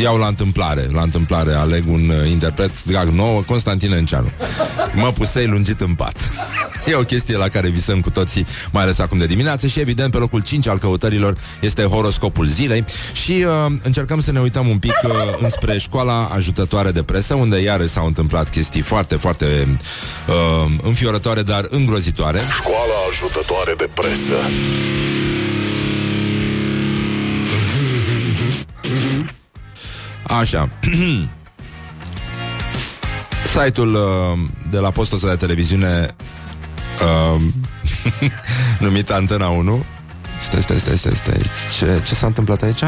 Iau 0.00 0.16
la 0.16 0.26
întâmplare 0.26 0.88
La 0.92 1.02
întâmplare 1.02 1.54
aleg 1.54 1.88
un 1.88 2.08
uh, 2.08 2.30
interpret 2.30 2.84
drag 2.84 3.08
nou 3.08 3.44
Constantin 3.46 3.92
Enceanu. 3.92 4.30
Mă 4.94 5.12
pusei 5.12 5.46
lungit 5.46 5.80
în 5.80 5.94
pat. 5.94 6.16
E 6.86 6.94
o 6.94 7.02
chestie 7.02 7.36
la 7.36 7.48
care 7.48 7.68
visăm 7.68 8.00
cu 8.00 8.10
toții 8.10 8.46
Mai 8.70 8.82
ales 8.82 8.98
acum 8.98 9.18
de 9.18 9.26
dimineață 9.26 9.66
Și 9.66 9.80
evident 9.80 10.10
pe 10.10 10.18
locul 10.18 10.42
5 10.42 10.66
al 10.66 10.78
căutărilor 10.78 11.36
Este 11.60 11.82
horoscopul 11.82 12.46
zilei 12.46 12.84
Și 13.12 13.32
uh, 13.32 13.72
încercăm 13.82 14.20
să 14.20 14.32
ne 14.32 14.40
uităm 14.40 14.68
un 14.68 14.78
pic 14.78 14.94
uh, 15.04 15.12
Înspre 15.38 15.78
școala 15.78 16.30
ajutătoare 16.34 16.90
de 16.90 17.02
presă 17.02 17.34
Unde 17.34 17.58
iarăși 17.58 17.92
s-au 17.92 18.06
întâmplat 18.06 18.50
chestii 18.50 18.80
foarte, 18.80 19.16
foarte 19.16 19.78
uh, 20.28 20.72
Înfiorătoare, 20.82 21.42
dar 21.42 21.66
îngrozitoare. 21.70 22.40
Școala 22.52 22.94
ajutătoare 23.10 23.74
de 23.76 23.88
presă. 23.94 24.34
Așa. 30.38 30.68
Site-ul 33.54 33.94
uh, 33.94 34.00
de 34.70 34.78
la 34.78 34.90
postul 34.90 35.16
ăsta 35.16 35.28
de 35.28 35.36
televiziune 35.36 36.14
uh, 37.34 37.40
numit 38.84 39.10
Antena 39.10 39.48
1 39.48 39.84
Stai, 40.40 40.62
stai, 40.62 40.78
stai, 40.78 40.96
stai, 40.96 41.14
stai. 41.14 41.42
Ce, 41.78 42.02
ce 42.06 42.14
s-a 42.14 42.26
întâmplat 42.26 42.62
aici? 42.62 42.80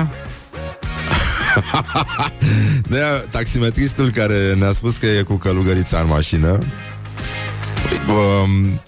de 2.89 3.27
taximetristul 3.31 4.11
care 4.11 4.55
ne-a 4.55 4.73
spus 4.73 4.97
că 4.97 5.07
e 5.07 5.23
cu 5.23 5.35
călugărița 5.35 5.99
în 5.99 6.07
mașină 6.07 6.59
um, 8.09 8.81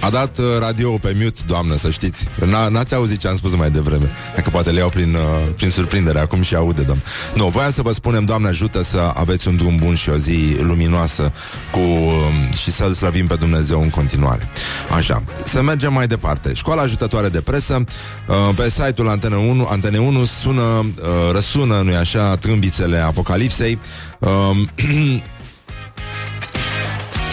a 0.00 0.10
dat 0.10 0.38
uh, 0.38 0.44
radio 0.58 0.98
pe 0.98 1.16
mute, 1.20 1.40
doamnă, 1.46 1.76
să 1.76 1.90
știți. 1.90 2.28
N- 2.28 2.70
n-ați 2.70 2.94
auzit 2.94 3.18
ce 3.18 3.28
am 3.28 3.36
spus 3.36 3.54
mai 3.54 3.70
devreme. 3.70 4.10
Dacă 4.34 4.50
poate 4.50 4.70
le 4.70 4.78
iau 4.78 4.88
prin, 4.88 5.14
uh, 5.14 5.20
prin 5.56 5.70
surprindere, 5.70 6.18
acum 6.18 6.42
și 6.42 6.54
aude, 6.54 6.82
doamnă. 6.82 7.02
Nu, 7.34 7.46
voiam 7.48 7.70
să 7.70 7.82
vă 7.82 7.92
spunem, 7.92 8.24
Doamne 8.24 8.48
ajută 8.48 8.82
să 8.82 9.12
aveți 9.14 9.48
un 9.48 9.56
drum 9.56 9.76
bun 9.76 9.94
și 9.94 10.10
o 10.10 10.16
zi 10.16 10.56
luminoasă 10.60 11.32
cu, 11.70 11.78
uh, 11.78 12.56
și 12.62 12.70
să-L 12.70 12.92
slăvim 12.92 13.26
pe 13.26 13.34
Dumnezeu 13.34 13.82
în 13.82 13.90
continuare. 13.90 14.50
Așa, 14.96 15.22
să 15.44 15.62
mergem 15.62 15.92
mai 15.92 16.06
departe. 16.06 16.54
Școala 16.54 16.82
ajutătoare 16.82 17.28
de 17.28 17.40
presă, 17.40 17.84
uh, 18.28 18.54
pe 18.56 18.70
site-ul 18.70 19.08
Antene 19.08 19.36
1, 19.36 19.66
Antene 19.70 19.98
1 19.98 20.24
sună, 20.24 20.62
uh, 20.62 21.32
răsună, 21.32 21.80
nu-i 21.80 21.96
așa, 21.96 22.36
trâmbițele 22.36 22.98
apocalipsei. 22.98 23.78
Uh, 24.18 24.56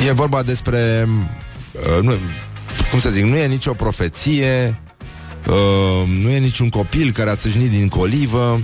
E 0.07 0.12
vorba 0.12 0.43
despre 0.43 1.07
uh, 1.72 2.01
nu, 2.01 2.13
cum 2.89 2.99
să 2.99 3.09
zic, 3.09 3.23
nu 3.23 3.35
e 3.35 3.47
nicio 3.47 3.73
profeție, 3.73 4.79
uh, 5.47 6.07
nu 6.21 6.29
e 6.29 6.37
niciun 6.37 6.69
copil 6.69 7.11
care 7.11 7.29
a 7.29 7.35
țâșnit 7.35 7.69
din 7.69 7.87
colivă. 7.87 8.59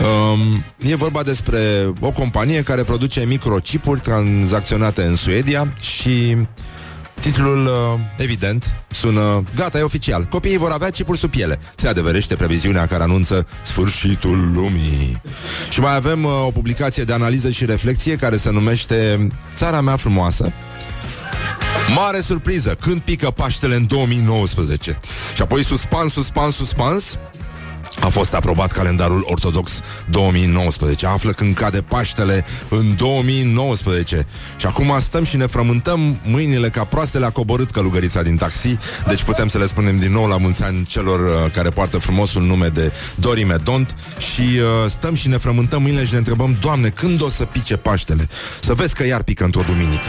Uh, 0.00 0.90
e 0.90 0.96
vorba 0.96 1.22
despre 1.22 1.58
o 2.00 2.10
companie 2.10 2.62
care 2.62 2.82
produce 2.82 3.24
microchipuri 3.26 4.00
tranzacționate 4.00 5.02
în 5.02 5.16
Suedia 5.16 5.74
și 5.80 6.36
titlul, 7.20 7.66
uh, 7.66 8.00
evident, 8.16 8.76
sună 8.90 9.44
Gata, 9.54 9.78
e 9.78 9.82
oficial, 9.82 10.24
copiii 10.24 10.56
vor 10.56 10.70
avea 10.70 10.90
chipuri 10.90 11.18
sub 11.18 11.30
piele. 11.30 11.58
Se 11.74 11.88
adeverește 11.88 12.34
previziunea 12.36 12.86
care 12.86 13.02
anunță 13.02 13.46
Sfârșitul 13.62 14.50
lumii. 14.54 15.20
Și 15.70 15.80
mai 15.80 15.94
avem 15.94 16.24
uh, 16.24 16.30
o 16.46 16.50
publicație 16.50 17.04
de 17.04 17.12
analiză 17.12 17.50
și 17.50 17.64
reflexie 17.64 18.16
Care 18.16 18.36
se 18.36 18.50
numește 18.50 19.28
Țara 19.54 19.80
mea 19.80 19.96
frumoasă 19.96 20.52
Mare 21.96 22.20
surpriză, 22.20 22.76
când 22.80 23.00
pică 23.00 23.30
Paștele 23.30 23.74
în 23.74 23.86
2019 23.86 24.98
Și 25.34 25.42
apoi 25.42 25.64
suspans, 25.64 26.12
suspans, 26.12 26.54
suspans 26.54 27.18
a 28.00 28.08
fost 28.08 28.34
aprobat 28.34 28.72
calendarul 28.72 29.24
ortodox 29.24 29.80
2019 30.10 31.06
Află 31.06 31.30
când 31.30 31.54
cade 31.54 31.80
Paștele 31.80 32.44
în 32.68 32.96
2019 32.96 34.26
Și 34.56 34.66
acum 34.66 34.96
stăm 35.00 35.24
și 35.24 35.36
ne 35.36 35.46
frământăm 35.46 36.18
mâinile 36.22 36.68
ca 36.68 36.84
proastele 36.84 37.24
a 37.24 37.30
coborât 37.30 37.70
călugărița 37.70 38.22
din 38.22 38.36
taxi. 38.36 38.78
Deci 39.06 39.22
putem 39.22 39.48
să 39.48 39.58
le 39.58 39.66
spunem 39.66 39.98
din 39.98 40.12
nou 40.12 40.26
la 40.26 40.36
mulți 40.36 40.62
ani 40.62 40.84
celor 40.84 41.20
uh, 41.20 41.50
care 41.52 41.70
poartă 41.70 41.98
frumosul 41.98 42.42
nume 42.42 42.68
de 42.68 42.92
Dori 43.16 43.44
Medont. 43.44 43.94
Și 44.18 44.40
uh, 44.40 44.90
stăm 44.90 45.14
și 45.14 45.28
ne 45.28 45.36
frământăm 45.36 45.82
mâinile 45.82 46.04
și 46.04 46.12
ne 46.12 46.18
întrebăm 46.18 46.56
Doamne, 46.60 46.88
când 46.88 47.22
o 47.22 47.28
să 47.28 47.44
pice 47.44 47.76
Paștele? 47.76 48.28
Să 48.60 48.74
vezi 48.74 48.94
că 48.94 49.06
iar 49.06 49.22
pică 49.22 49.44
într-o 49.44 49.62
duminică 49.66 50.08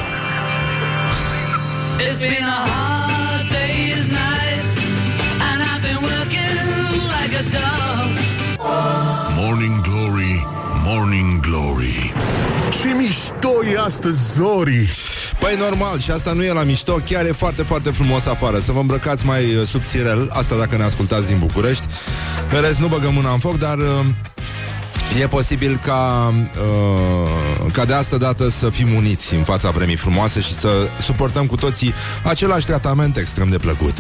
It's 2.04 2.20
been 2.20 2.44
a 2.44 2.62
hard 2.74 3.48
day's 3.50 4.08
night, 4.10 4.64
and 5.48 5.58
I've 5.70 5.82
been 5.88 6.02
working 6.12 6.58
like 7.14 7.34
a 7.42 7.44
dog. 7.58 8.08
Morning 9.36 9.82
Glory, 9.82 10.36
Morning 10.84 11.40
Glory. 11.42 12.14
Ce 12.82 12.94
mișto 12.94 13.66
e 13.74 13.80
astăzi, 13.80 14.34
Zori! 14.34 14.90
Păi 15.40 15.56
normal, 15.60 16.00
și 16.00 16.12
asta 16.12 16.34
nu 16.34 16.44
e 16.44 16.52
la 16.52 16.64
mișto 16.64 16.94
Chiar 17.06 17.26
e 17.26 17.32
foarte, 17.32 17.64
foarte 17.64 17.90
frumos 17.92 18.26
afară 18.26 18.60
Să 18.60 18.72
vă 18.72 18.80
îmbrăcați 18.80 19.26
mai 19.26 19.56
uh, 19.56 19.68
subțirel 19.68 20.30
Asta 20.34 20.56
dacă 20.56 20.78
ne 20.78 20.84
ascultați 20.84 21.28
din 21.28 21.38
București 21.40 21.86
În 22.56 22.62
rest, 22.62 22.80
nu 22.80 22.88
băgăm 22.88 23.14
mâna 23.14 23.32
în 23.32 23.40
foc, 23.40 23.58
dar 23.58 23.78
uh, 23.78 24.06
E 25.22 25.28
posibil 25.28 25.80
ca 25.84 26.34
uh, 26.62 27.72
Ca 27.72 27.86
de 27.86 27.94
asta 27.94 28.18
dată 28.18 28.50
să 28.50 28.70
fim 28.70 28.94
uniți 28.94 29.36
În 29.36 29.44
fața 29.44 29.70
vremii 29.70 29.96
frumoase 29.96 30.42
Și 30.42 30.54
să 30.54 30.70
suportăm 31.00 31.46
cu 31.46 31.56
toții 31.56 31.94
Același 32.24 32.66
tratament 32.66 33.18
extrem 33.18 33.50
de 33.50 33.58
plăcut. 33.58 33.94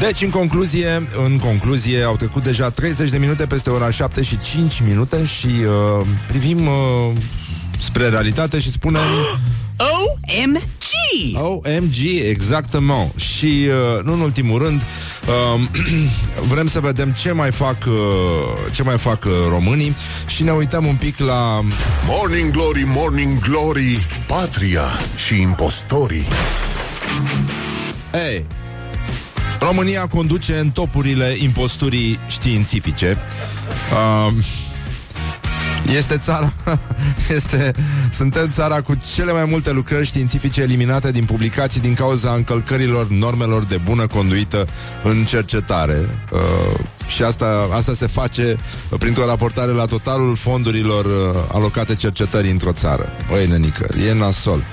Deci, 0.00 0.22
în 0.22 0.30
concluzie 0.30 1.08
În 1.24 1.38
concluzie, 1.38 2.02
au 2.02 2.16
trecut 2.16 2.42
deja 2.42 2.70
30 2.70 3.10
de 3.10 3.18
minute 3.18 3.46
Peste 3.46 3.70
ora 3.70 3.90
7 3.90 4.22
și 4.22 4.38
5 4.38 4.80
minute 4.86 5.24
Și 5.24 5.46
uh, 5.46 6.06
privim 6.26 6.66
uh, 6.66 7.12
Spre 7.78 8.08
realitate 8.08 8.58
și 8.60 8.70
spunem 8.70 9.02
OMG! 9.78 10.62
OMG, 11.34 11.94
exactement. 12.28 13.12
Și, 13.16 13.46
uh, 13.46 14.04
nu 14.04 14.12
în 14.12 14.20
ultimul 14.20 14.62
rând, 14.62 14.82
uh, 15.26 15.60
vrem 16.52 16.66
să 16.66 16.80
vedem 16.80 17.10
ce 17.10 17.32
mai 17.32 17.50
fac, 17.50 17.76
uh, 17.86 17.94
ce 18.72 18.82
mai 18.82 18.98
fac 18.98 19.24
uh, 19.24 19.32
românii 19.48 19.96
și 20.26 20.42
ne 20.42 20.52
uităm 20.52 20.86
un 20.86 20.96
pic 20.96 21.18
la... 21.18 21.60
Morning 22.06 22.50
Glory, 22.50 22.84
Morning 22.86 23.40
Glory, 23.40 24.06
patria 24.26 24.84
și 25.26 25.40
impostorii. 25.40 26.26
Ei, 28.30 28.46
România 29.60 30.06
conduce 30.06 30.54
în 30.58 30.70
topurile 30.70 31.36
imposturii 31.38 32.18
științifice. 32.28 33.16
Uh, 33.92 34.32
Este 35.92 36.16
țara 36.16 36.52
este, 37.36 37.72
Suntem 38.10 38.48
țara 38.50 38.80
cu 38.80 38.94
cele 39.14 39.32
mai 39.32 39.44
multe 39.44 39.72
lucrări 39.72 40.06
științifice 40.06 40.60
eliminate 40.62 41.10
din 41.10 41.24
publicații 41.24 41.80
din 41.80 41.94
cauza 41.94 42.32
încălcărilor 42.32 43.08
normelor 43.08 43.64
de 43.64 43.76
bună 43.76 44.06
conduită 44.06 44.66
în 45.02 45.24
cercetare 45.24 46.24
uh, 46.32 46.78
Și 47.06 47.22
asta, 47.22 47.68
asta 47.72 47.94
se 47.94 48.06
face 48.06 48.56
printr-o 48.98 49.26
raportare 49.26 49.70
la 49.70 49.84
totalul 49.84 50.36
fondurilor 50.36 51.04
uh, 51.04 51.10
alocate 51.52 51.94
cercetării 51.94 52.50
într-o 52.50 52.72
țară 52.72 53.12
Băi, 53.28 53.46
nenică, 53.46 53.86
e 54.08 54.12
nasol 54.12 54.64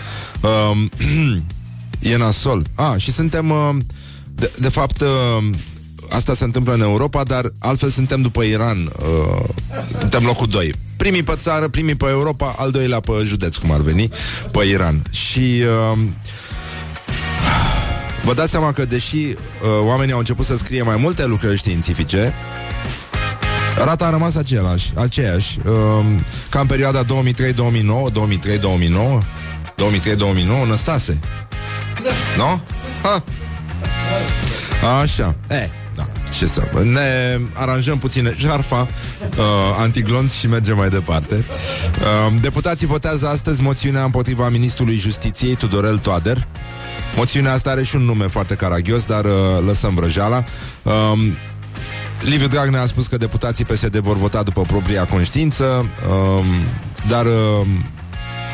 uh, 0.41 0.87
E 2.11 2.17
nasol 2.17 2.65
Ah, 2.75 3.01
și 3.01 3.11
suntem 3.11 3.49
uh, 3.49 3.69
de, 4.35 4.51
de 4.59 4.69
fapt 4.69 5.01
uh, 5.01 5.49
Asta 6.09 6.33
se 6.33 6.43
întâmplă 6.43 6.73
în 6.73 6.81
Europa, 6.81 7.23
dar 7.23 7.53
altfel 7.59 7.89
suntem 7.89 8.21
după 8.21 8.41
Iran. 8.43 8.91
Uh, 8.99 9.43
suntem 9.99 10.23
locul 10.23 10.47
2. 10.47 10.73
Primii 11.01 11.23
pe 11.23 11.35
țară, 11.35 11.67
primii 11.67 11.95
pe 11.95 12.05
Europa, 12.09 12.55
al 12.57 12.71
doilea 12.71 12.99
pe 12.99 13.11
județ, 13.25 13.55
cum 13.55 13.71
ar 13.71 13.81
veni, 13.81 14.09
pe 14.51 14.63
Iran. 14.63 15.01
Și 15.11 15.63
uh, 15.91 15.99
vă 18.23 18.33
dați 18.33 18.51
seama 18.51 18.71
că 18.71 18.85
deși 18.85 19.15
uh, 19.17 19.35
oamenii 19.83 20.13
au 20.13 20.19
început 20.19 20.45
să 20.45 20.57
scrie 20.57 20.81
mai 20.81 20.95
multe 20.97 21.25
lucrări 21.25 21.57
științifice, 21.57 22.33
Rata 23.85 24.05
a 24.05 24.09
rămas 24.09 24.35
aceeași, 24.35 24.91
aceeași 24.95 25.59
uh, 25.65 26.05
ca 26.49 26.59
în 26.59 26.65
perioada 26.65 27.03
2003-2009, 27.03 27.07
2003-2009, 27.07 27.07
2003-2009, 30.63 30.67
Năstase. 30.67 31.19
Da. 32.03 32.09
Nu? 32.37 32.61
Ha? 33.01 33.23
Așa. 35.01 35.35
E, 35.49 35.55
da. 35.55 35.80
Ce 36.37 36.45
să... 36.45 36.67
Ne 36.83 37.39
aranjăm 37.53 37.97
puțin 37.97 38.35
jarfa 38.37 38.79
uh, 38.79 39.45
antiglonț 39.77 40.31
și 40.31 40.47
mergem 40.47 40.77
mai 40.77 40.89
departe. 40.89 41.45
Uh, 41.99 42.33
deputații 42.41 42.87
votează 42.87 43.27
astăzi 43.27 43.61
moțiunea 43.61 44.03
împotriva 44.03 44.49
ministrului 44.49 44.95
justiției 44.95 45.55
Tudorel 45.55 45.97
Toader. 45.97 46.47
Moțiunea 47.15 47.53
asta 47.53 47.69
are 47.69 47.83
și 47.83 47.95
un 47.95 48.01
nume 48.01 48.27
foarte 48.27 48.55
caragios, 48.55 49.05
dar 49.05 49.25
uh, 49.25 49.31
lăsăm 49.65 49.95
vrăjeala. 49.95 50.43
Uh, 50.83 50.93
Liviu 52.21 52.47
Dragnea 52.47 52.81
a 52.81 52.85
spus 52.85 53.07
că 53.07 53.17
deputații 53.17 53.65
PSD 53.65 53.97
vor 53.97 54.17
vota 54.17 54.43
după 54.43 54.61
propria 54.61 55.05
conștiință, 55.05 55.89
uh, 56.09 56.45
dar 57.07 57.25
uh, 57.25 57.67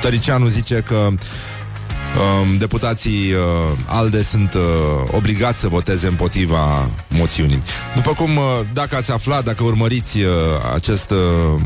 Tăricianu 0.02 0.48
zice 0.48 0.76
că 0.76 1.08
Um, 2.16 2.58
deputații 2.58 3.32
uh, 3.34 3.40
ALDE 3.86 4.24
sunt 4.24 4.54
uh, 4.54 4.62
obligați 5.12 5.60
să 5.60 5.68
voteze 5.68 6.08
împotriva 6.08 6.90
moțiunii. 7.10 7.60
După 7.96 8.14
cum, 8.14 8.38
uh, 8.38 8.44
dacă 8.74 8.96
ați 8.96 9.12
aflat, 9.12 9.44
dacă 9.44 9.64
urmăriți 9.64 10.20
uh, 10.20 10.32
acest 10.74 11.12
uh, 11.12 11.62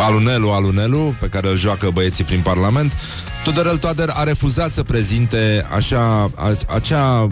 alunelu, 0.00 0.50
alunelu, 0.50 1.14
pe 1.20 1.26
care 1.26 1.48
îl 1.48 1.56
joacă 1.56 1.90
băieții 1.90 2.24
prin 2.24 2.40
Parlament, 2.40 2.96
Tudorel 3.44 3.78
Toader 3.78 4.08
a 4.14 4.22
refuzat 4.22 4.70
să 4.70 4.82
prezinte 4.82 5.66
așa, 5.74 6.30
a, 6.34 6.56
acea 6.74 7.20
uh, 7.20 7.30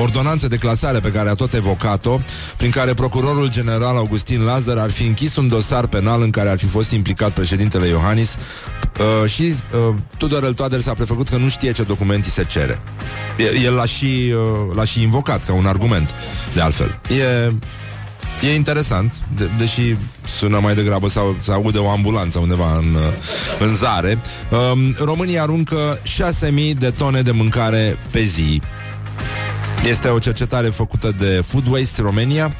ordonanță 0.00 0.48
de 0.48 0.56
clasare 0.56 0.98
pe 1.00 1.10
care 1.10 1.28
a 1.28 1.34
tot 1.34 1.52
evocat-o, 1.54 2.20
prin 2.56 2.70
care 2.70 2.94
procurorul 2.94 3.50
general 3.50 3.96
Augustin 3.96 4.42
Lazar 4.42 4.76
ar 4.78 4.90
fi 4.90 5.02
închis 5.02 5.36
un 5.36 5.48
dosar 5.48 5.86
penal 5.86 6.22
în 6.22 6.30
care 6.30 6.48
ar 6.48 6.58
fi 6.58 6.66
fost 6.66 6.90
implicat 6.90 7.30
președintele 7.30 7.86
Iohannis 7.86 8.34
uh, 9.24 9.30
și 9.30 9.42
uh, 9.42 9.94
Tudor 10.16 10.54
Toader 10.54 10.80
s-a 10.80 10.92
prefăcut 10.94 11.28
că 11.28 11.36
nu 11.36 11.48
știe 11.48 11.72
ce 11.72 11.82
document 11.82 12.24
îi 12.24 12.30
se 12.30 12.44
cere. 12.44 12.80
El 13.64 13.74
l-a 13.74 13.84
și, 13.84 14.32
uh, 14.34 14.74
l-a 14.76 14.84
și 14.84 15.02
invocat 15.02 15.44
ca 15.44 15.52
un 15.52 15.66
argument, 15.66 16.14
de 16.54 16.60
altfel. 16.60 17.00
E 17.08 17.52
E 18.42 18.54
interesant, 18.54 19.12
de- 19.36 19.50
deși 19.58 19.96
sună 20.38 20.58
mai 20.62 20.74
degrabă 20.74 21.08
să, 21.08 21.20
să 21.38 21.52
aude 21.52 21.78
o 21.78 21.88
ambulanță 21.90 22.38
undeva 22.38 22.76
în, 22.76 22.94
uh, 22.94 23.00
în 23.58 23.76
zare. 23.76 24.18
Um, 24.50 24.94
România 25.04 25.42
aruncă 25.42 26.00
6.000 26.02 26.74
de 26.78 26.90
tone 26.90 27.22
de 27.22 27.30
mâncare 27.30 27.98
pe 28.10 28.22
zi 28.22 28.60
este 29.88 30.08
o 30.08 30.18
cercetare 30.18 30.68
făcută 30.68 31.14
de 31.18 31.42
Food 31.46 31.66
Waste 31.66 32.02
Romania 32.02 32.56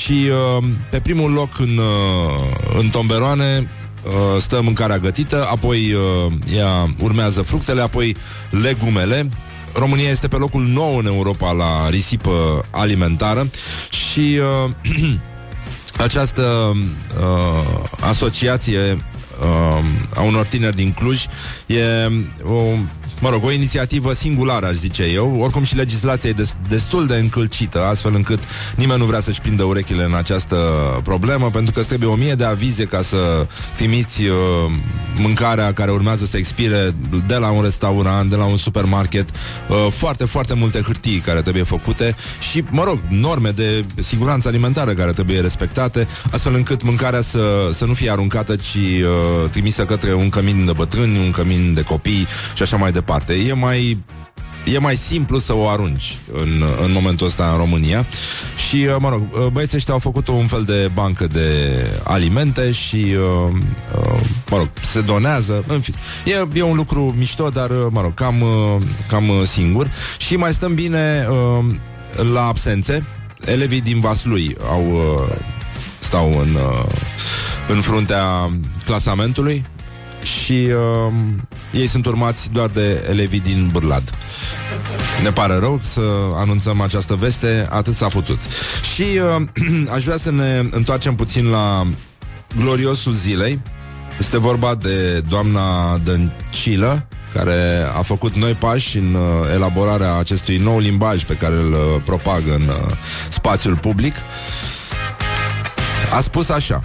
și 0.00 0.30
uh, 0.58 0.64
pe 0.90 1.00
primul 1.00 1.32
loc 1.32 1.58
în, 1.58 1.78
uh, 1.78 2.78
în 2.78 2.88
tomberoane 2.88 3.68
uh, 4.04 4.40
stă 4.40 4.60
mâncarea 4.62 4.98
gătită, 4.98 5.46
apoi 5.50 5.92
uh, 5.92 6.32
ea 6.56 6.94
urmează 7.02 7.42
fructele, 7.42 7.80
apoi 7.80 8.16
legumele. 8.50 9.28
România 9.74 10.08
este 10.08 10.28
pe 10.28 10.36
locul 10.36 10.62
9 10.62 10.98
în 10.98 11.06
Europa 11.06 11.50
la 11.52 11.88
risipă 11.88 12.64
alimentară 12.70 13.50
și 13.90 14.38
uh, 14.64 14.70
această 16.06 16.72
uh, 17.20 17.82
asociație 18.00 19.04
uh, 19.40 19.84
a 20.14 20.22
unor 20.22 20.46
tineri 20.46 20.76
din 20.76 20.92
Cluj 20.92 21.24
e 21.66 21.82
o 22.44 22.62
Mă 23.20 23.30
rog, 23.30 23.44
o 23.44 23.50
inițiativă 23.52 24.12
singulară, 24.12 24.66
aș 24.66 24.74
zice 24.74 25.02
eu. 25.02 25.36
Oricum 25.40 25.64
și 25.64 25.76
legislația 25.76 26.30
e 26.30 26.32
des- 26.32 26.54
destul 26.68 27.06
de 27.06 27.14
încălcită, 27.14 27.84
astfel 27.84 28.14
încât 28.14 28.38
nimeni 28.76 28.98
nu 28.98 29.04
vrea 29.04 29.20
să-și 29.20 29.40
prindă 29.40 29.62
urechile 29.62 30.04
în 30.04 30.14
această 30.14 30.56
problemă, 31.04 31.50
pentru 31.50 31.72
că 31.72 31.78
îți 31.78 31.88
trebuie 31.88 32.08
o 32.08 32.14
mie 32.14 32.34
de 32.34 32.44
avize 32.44 32.84
ca 32.84 33.02
să 33.02 33.46
trimiți 33.76 34.22
uh, 34.22 34.34
mâncarea 35.16 35.72
care 35.72 35.90
urmează 35.90 36.24
să 36.24 36.36
expire 36.36 36.94
de 37.26 37.34
la 37.34 37.50
un 37.50 37.62
restaurant, 37.62 38.30
de 38.30 38.36
la 38.36 38.44
un 38.44 38.56
supermarket, 38.56 39.28
uh, 39.30 39.92
foarte, 39.92 40.24
foarte 40.24 40.54
multe 40.54 40.80
hârtii 40.80 41.18
care 41.18 41.42
trebuie 41.42 41.62
făcute 41.62 42.14
și, 42.50 42.64
mă 42.70 42.84
rog, 42.84 43.00
norme 43.08 43.50
de 43.50 43.84
siguranță 43.96 44.48
alimentară 44.48 44.92
care 44.92 45.12
trebuie 45.12 45.40
respectate, 45.40 46.06
astfel 46.30 46.54
încât 46.54 46.82
mâncarea 46.82 47.20
să, 47.20 47.70
să 47.72 47.84
nu 47.84 47.94
fie 47.94 48.10
aruncată, 48.10 48.56
ci 48.56 48.76
uh, 48.76 49.50
trimisă 49.50 49.84
către 49.84 50.14
un 50.14 50.28
cămin 50.28 50.64
de 50.64 50.72
bătrâni, 50.72 51.18
un 51.18 51.30
cămin 51.30 51.74
de 51.74 51.82
copii 51.82 52.26
și 52.54 52.62
așa 52.62 52.76
mai 52.76 52.92
departe. 52.92 53.08
E 53.48 53.52
mai 53.52 53.98
E 54.64 54.78
mai 54.78 54.96
simplu 54.96 55.38
să 55.38 55.56
o 55.56 55.68
arunci 55.68 56.18
în, 56.32 56.64
în 56.84 56.92
momentul 56.92 57.26
ăsta 57.26 57.50
în 57.50 57.56
România. 57.56 58.06
Și, 58.68 58.76
uh, 58.76 58.96
mă 58.98 59.08
rog, 59.08 59.26
uh, 59.32 59.46
băieții 59.52 59.76
ăștia 59.76 59.94
au 59.94 60.00
făcut 60.00 60.28
un 60.28 60.46
fel 60.46 60.64
de 60.64 60.90
bancă 60.94 61.26
de 61.26 61.76
alimente 62.04 62.70
Și, 62.70 62.96
uh, 62.96 63.52
uh, 63.98 64.20
mă 64.50 64.56
rog, 64.56 64.68
se 64.80 65.00
donează 65.00 65.64
În 65.66 65.80
fin, 65.80 65.94
e, 66.24 66.58
e 66.58 66.62
un 66.62 66.76
lucru 66.76 67.14
mișto, 67.18 67.48
dar, 67.48 67.70
uh, 67.70 67.86
mă 67.90 68.00
rog, 68.00 68.14
cam, 68.14 68.40
uh, 68.40 68.76
cam 69.08 69.28
uh, 69.28 69.42
singur. 69.44 69.90
Și 70.18 70.36
mai 70.36 70.52
stăm 70.52 70.74
bine 70.74 71.26
uh, 71.30 71.74
la 72.32 72.46
absențe. 72.46 73.06
Elevii 73.44 73.80
din 73.80 74.00
Vaslui 74.00 74.56
au, 74.70 74.84
uh, 74.90 75.36
stau 75.98 76.40
în, 76.40 76.54
uh, 76.54 76.84
în 77.68 77.80
fruntea 77.80 78.50
clasamentului 78.84 79.64
și 80.22 80.52
uh, 80.52 81.12
ei 81.72 81.86
sunt 81.86 82.06
urmați 82.06 82.50
doar 82.52 82.68
de 82.68 83.06
elevii 83.08 83.40
din 83.40 83.68
Bârlad. 83.72 84.14
Ne 85.22 85.30
pare 85.30 85.54
rău 85.54 85.80
să 85.82 86.00
anunțăm 86.34 86.80
această 86.80 87.14
veste, 87.14 87.68
atât 87.70 87.94
s-a 87.94 88.08
putut. 88.08 88.38
Și 88.94 89.02
uh, 89.02 89.42
aș 89.94 90.04
vrea 90.04 90.16
să 90.16 90.30
ne 90.30 90.64
întoarcem 90.70 91.14
puțin 91.14 91.48
la 91.48 91.86
gloriosul 92.56 93.12
zilei. 93.12 93.60
Este 94.18 94.38
vorba 94.38 94.74
de 94.74 95.20
doamna 95.20 95.98
Dăncilă, 95.98 97.08
care 97.34 97.86
a 97.96 98.02
făcut 98.02 98.36
noi 98.36 98.52
pași 98.52 98.98
în 98.98 99.14
uh, 99.14 99.22
elaborarea 99.52 100.14
acestui 100.14 100.56
nou 100.56 100.78
limbaj 100.78 101.24
pe 101.24 101.34
care 101.34 101.54
îl 101.54 101.72
uh, 101.72 102.02
propagă 102.04 102.54
în 102.54 102.68
uh, 102.68 102.96
spațiul 103.28 103.76
public. 103.76 104.14
A 106.12 106.20
spus 106.20 106.48
așa. 106.48 106.84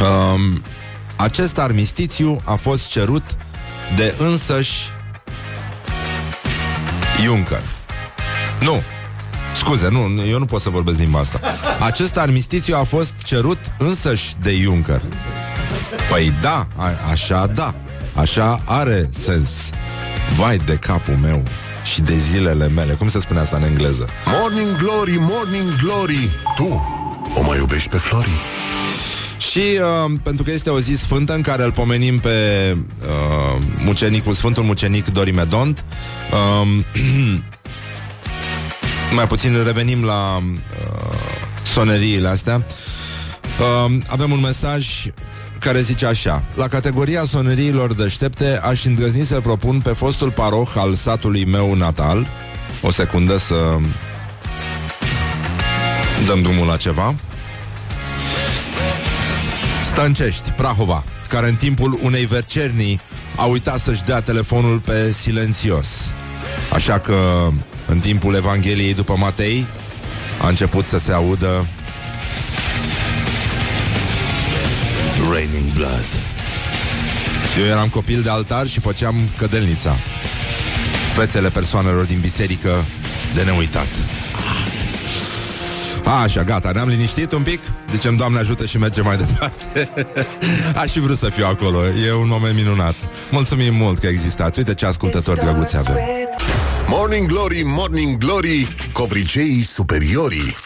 Um, 0.00 0.62
acest 1.22 1.58
armistițiu 1.58 2.40
a 2.44 2.54
fost 2.54 2.88
cerut 2.88 3.22
de 3.96 4.14
însăși 4.18 4.78
Juncker. 7.22 7.62
Nu, 8.60 8.82
scuze, 9.54 9.88
nu, 9.88 10.24
eu 10.24 10.38
nu 10.38 10.44
pot 10.44 10.60
să 10.60 10.70
vorbesc 10.70 10.98
limba 10.98 11.18
asta. 11.18 11.40
Acest 11.80 12.16
armistițiu 12.16 12.76
a 12.76 12.82
fost 12.82 13.12
cerut 13.24 13.58
însăși 13.78 14.34
de 14.40 14.60
Juncker. 14.60 15.02
Păi 16.10 16.32
da, 16.40 16.66
a, 16.76 16.90
așa 17.10 17.46
da, 17.46 17.74
așa 18.14 18.60
are 18.66 19.10
sens. 19.24 19.48
Vai 20.36 20.56
de 20.56 20.76
capul 20.76 21.14
meu 21.14 21.42
și 21.84 22.00
de 22.00 22.16
zilele 22.16 22.68
mele. 22.68 22.92
Cum 22.92 23.08
se 23.08 23.20
spune 23.20 23.40
asta 23.40 23.56
în 23.56 23.62
engleză? 23.62 24.08
Morning 24.24 24.76
Glory, 24.78 25.16
Morning 25.18 25.76
Glory 25.82 26.30
Tu 26.56 26.86
o 27.34 27.42
mai 27.42 27.58
iubești 27.58 27.88
pe 27.88 27.96
Flori? 27.96 28.40
Și 29.50 29.58
uh, 29.58 30.12
pentru 30.22 30.44
că 30.44 30.50
este 30.50 30.70
o 30.70 30.80
zi 30.80 30.94
sfântă 30.94 31.34
în 31.34 31.42
care 31.42 31.62
îl 31.62 31.72
pomenim 31.72 32.18
pe 32.18 32.76
uh, 33.00 33.62
mucenicul, 33.84 34.34
Sfântul 34.34 34.62
Mucenic 34.62 35.06
Dorimedont, 35.06 35.84
uh, 36.32 36.84
mai 39.16 39.26
puțin 39.26 39.64
revenim 39.64 40.04
la 40.04 40.36
uh, 40.36 41.18
soneriile 41.62 42.28
astea. 42.28 42.66
Uh, 43.60 43.96
avem 44.08 44.30
un 44.30 44.40
mesaj 44.40 45.06
care 45.58 45.80
zice 45.80 46.06
așa 46.06 46.44
La 46.54 46.68
categoria 46.68 47.24
soneriilor 47.24 47.94
deștepte 47.94 48.60
Aș 48.62 48.84
îndrăzni 48.84 49.24
să 49.24 49.40
propun 49.40 49.80
pe 49.80 49.90
fostul 49.90 50.30
paroh 50.30 50.72
Al 50.76 50.94
satului 50.94 51.44
meu 51.44 51.74
natal 51.74 52.28
O 52.82 52.90
secundă 52.90 53.36
să 53.36 53.76
Dăm 56.26 56.42
drumul 56.42 56.66
la 56.66 56.76
ceva 56.76 57.14
Stăncești, 60.00 60.50
Prahova, 60.50 61.04
care 61.28 61.48
în 61.48 61.54
timpul 61.54 61.98
unei 62.02 62.24
vercernii 62.24 63.00
a 63.36 63.44
uitat 63.44 63.78
să-și 63.78 64.04
dea 64.04 64.20
telefonul 64.20 64.78
pe 64.78 65.12
silențios. 65.12 66.14
Așa 66.72 66.98
că, 66.98 67.48
în 67.86 67.98
timpul 67.98 68.34
Evangheliei 68.34 68.94
după 68.94 69.16
Matei, 69.16 69.66
a 70.42 70.48
început 70.48 70.84
să 70.84 70.98
se 70.98 71.12
audă 71.12 71.66
Raining 75.32 75.72
Blood. 75.72 76.08
Eu 77.60 77.66
eram 77.66 77.88
copil 77.88 78.22
de 78.22 78.30
altar 78.30 78.66
și 78.66 78.80
făceam 78.80 79.14
cădelnița. 79.36 79.96
Fețele 81.14 81.48
persoanelor 81.50 82.04
din 82.04 82.20
biserică 82.20 82.84
de 83.34 83.42
neuitat. 83.42 84.19
Așa, 86.10 86.42
gata, 86.42 86.70
ne-am 86.74 86.88
liniștit 86.88 87.32
un 87.32 87.42
pic? 87.42 87.60
Zicem, 87.92 88.16
Doamne 88.16 88.38
ajută 88.38 88.66
și 88.66 88.78
mergem 88.78 89.04
mai 89.04 89.16
departe. 89.26 89.88
Aș 90.76 90.92
fi 90.92 91.00
vrut 91.00 91.18
să 91.18 91.28
fiu 91.28 91.46
acolo 91.46 91.86
E 91.86 92.12
un 92.12 92.28
moment 92.28 92.54
minunat. 92.54 92.94
Mulțumim 93.30 93.74
mult 93.74 93.98
că 93.98 94.06
existați. 94.06 94.58
Uite 94.58 94.74
ce 94.74 94.86
ascultători 94.86 95.40
drăguți 95.40 95.76
avem. 95.76 95.96
Morning 96.86 97.26
Glory, 97.26 97.62
Morning 97.64 98.18
Glory 98.18 98.76
Covriceii 98.92 99.62
superiorii. 99.62 100.56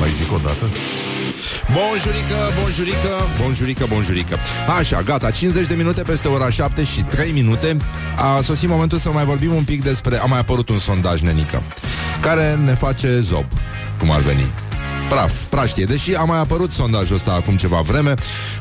Mai 0.00 0.10
zic 0.12 0.32
o 0.32 0.38
dată? 0.44 0.70
Bonjurică, 1.72 2.36
bonjurică, 2.60 3.08
bonjurică, 3.40 3.86
bonjurică. 3.88 4.38
Așa, 4.78 5.02
gata, 5.02 5.30
50 5.30 5.66
de 5.66 5.74
minute 5.74 6.02
peste 6.02 6.28
ora 6.28 6.50
7 6.50 6.84
și 6.84 7.02
3 7.02 7.30
minute. 7.32 7.76
A 8.16 8.40
sosit 8.42 8.68
momentul 8.68 8.98
să 8.98 9.10
mai 9.10 9.24
vorbim 9.24 9.54
un 9.54 9.64
pic 9.64 9.82
despre 9.82 10.16
A 10.16 10.24
mai 10.24 10.38
apărut 10.38 10.68
un 10.68 10.78
sondaj, 10.78 11.20
nenică 11.20 11.62
Care 12.26 12.54
ne 12.64 12.74
face 12.74 13.20
zob 13.20 13.44
Cum 13.98 14.10
ar 14.10 14.20
veni 14.20 14.46
praf, 15.08 15.32
praștie. 15.48 15.84
Deși 15.84 16.14
a 16.14 16.24
mai 16.24 16.38
apărut 16.38 16.72
sondajul 16.72 17.16
ăsta 17.16 17.32
acum 17.32 17.56
ceva 17.56 17.80
vreme, 17.80 18.14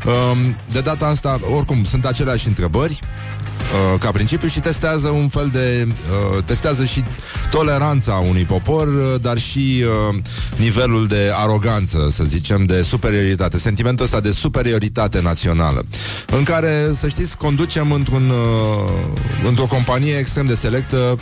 um, 0.06 0.56
de 0.72 0.80
data 0.80 1.06
asta, 1.06 1.40
oricum, 1.56 1.84
sunt 1.84 2.06
aceleași 2.06 2.48
întrebări, 2.48 3.00
uh, 3.02 4.00
ca 4.00 4.12
principiu 4.12 4.48
și 4.48 4.60
testează 4.60 5.08
un 5.08 5.28
fel 5.28 5.50
de 5.52 5.88
uh, 5.88 6.44
testează 6.44 6.86
și 6.86 7.04
toleranța 7.50 8.14
unui 8.14 8.46
popor, 8.46 8.88
uh, 8.88 9.22
dar 9.22 9.38
și 9.38 9.84
uh, 10.10 10.16
nivelul 10.56 11.08
de 11.08 11.32
aroganță, 11.34 12.10
să 12.12 12.24
zicem, 12.24 12.66
de 12.66 12.82
superioritate, 12.82 13.58
sentimentul 13.58 14.06
ăsta 14.06 14.20
de 14.20 14.32
superioritate 14.32 15.22
națională, 15.22 15.86
în 16.28 16.44
care, 16.44 16.92
să 16.94 17.08
știți, 17.08 17.38
conducem 17.38 17.92
într-un 17.92 18.30
uh, 18.30 19.48
într-o 19.48 19.66
companie 19.66 20.18
extrem 20.18 20.46
de 20.46 20.56
selectă 20.56 21.20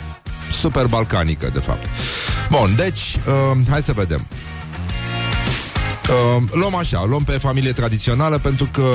super 0.54 0.86
balcanică, 0.86 1.50
de 1.52 1.58
fapt. 1.58 1.86
Bun, 2.50 2.74
deci, 2.76 3.18
uh, 3.26 3.58
hai 3.70 3.82
să 3.82 3.92
vedem. 3.92 4.26
Uh, 6.08 6.42
luăm 6.52 6.74
așa, 6.74 7.04
luăm 7.08 7.22
pe 7.22 7.32
familie 7.32 7.72
tradițională 7.72 8.38
pentru 8.38 8.68
că 8.72 8.86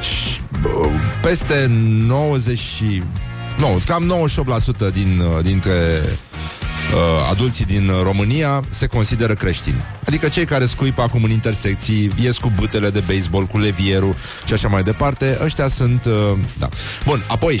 și, 0.00 0.40
uh, 0.64 0.90
peste 1.22 1.66
90 1.70 2.58
și... 2.58 3.02
Nu, 3.58 3.80
cam 3.86 4.28
98% 4.88 4.92
din, 4.92 5.20
uh, 5.20 5.42
dintre 5.42 6.02
uh, 6.04 6.31
adulții 7.30 7.64
din 7.64 7.90
România 8.02 8.62
se 8.70 8.86
consideră 8.86 9.34
creștini. 9.34 9.80
Adică 10.06 10.28
cei 10.28 10.44
care 10.44 10.66
scuipă 10.66 11.02
acum 11.02 11.22
în 11.22 11.30
intersecții, 11.30 12.12
ies 12.22 12.36
cu 12.36 12.52
butele 12.56 12.90
de 12.90 13.02
baseball, 13.06 13.46
cu 13.46 13.58
levierul 13.58 14.16
și 14.46 14.52
așa 14.52 14.68
mai 14.68 14.82
departe, 14.82 15.38
ăștia 15.42 15.68
sunt... 15.68 16.04
Uh, 16.04 16.38
da. 16.58 16.68
Bun, 17.04 17.24
apoi 17.28 17.60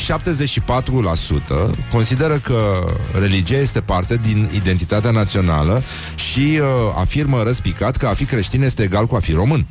consideră 1.92 2.38
că 2.38 2.88
religia 3.20 3.56
este 3.56 3.80
parte 3.80 4.16
din 4.16 4.48
identitatea 4.54 5.10
națională 5.10 5.82
și 6.14 6.60
uh, 6.60 6.66
afirmă 6.94 7.42
răspicat 7.42 7.96
că 7.96 8.06
a 8.06 8.14
fi 8.14 8.24
creștin 8.24 8.62
este 8.62 8.82
egal 8.82 9.06
cu 9.06 9.14
a 9.14 9.20
fi 9.20 9.32
român. 9.32 9.66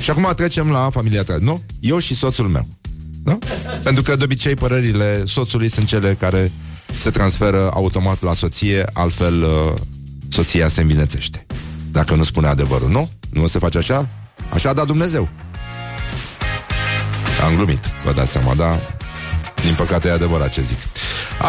Și 0.00 0.10
acum 0.10 0.32
trecem 0.36 0.70
la 0.70 0.88
familia 0.90 1.22
ta. 1.22 1.36
Nu? 1.40 1.62
Eu 1.80 1.98
și 1.98 2.14
soțul 2.14 2.48
meu. 2.48 2.66
Da? 3.22 3.38
Pentru 3.82 4.02
că 4.02 4.16
de 4.16 4.24
obicei 4.24 4.54
părerile 4.54 5.22
soțului 5.26 5.68
sunt 5.68 5.86
cele 5.86 6.16
care 6.18 6.52
se 7.00 7.10
transferă 7.10 7.70
automat 7.74 8.22
la 8.22 8.32
soție, 8.32 8.84
altfel 8.92 9.42
uh, 9.42 9.72
soția 10.28 10.68
se 10.68 10.80
învinețește. 10.80 11.46
Dacă 11.92 12.14
nu 12.14 12.24
spune 12.24 12.46
adevărul, 12.46 12.88
nu? 12.88 13.10
Nu 13.30 13.46
se 13.46 13.58
face 13.58 13.78
așa? 13.78 14.08
Așa 14.52 14.68
a 14.68 14.72
dat 14.72 14.86
Dumnezeu. 14.86 15.28
Am 17.44 17.54
glumit, 17.54 17.92
vă 18.04 18.12
dați 18.12 18.30
seama, 18.30 18.54
dar 18.54 18.98
din 19.62 19.74
păcate 19.74 20.08
e 20.08 20.12
adevărat 20.12 20.52
ce 20.52 20.60
zic. 20.60 20.78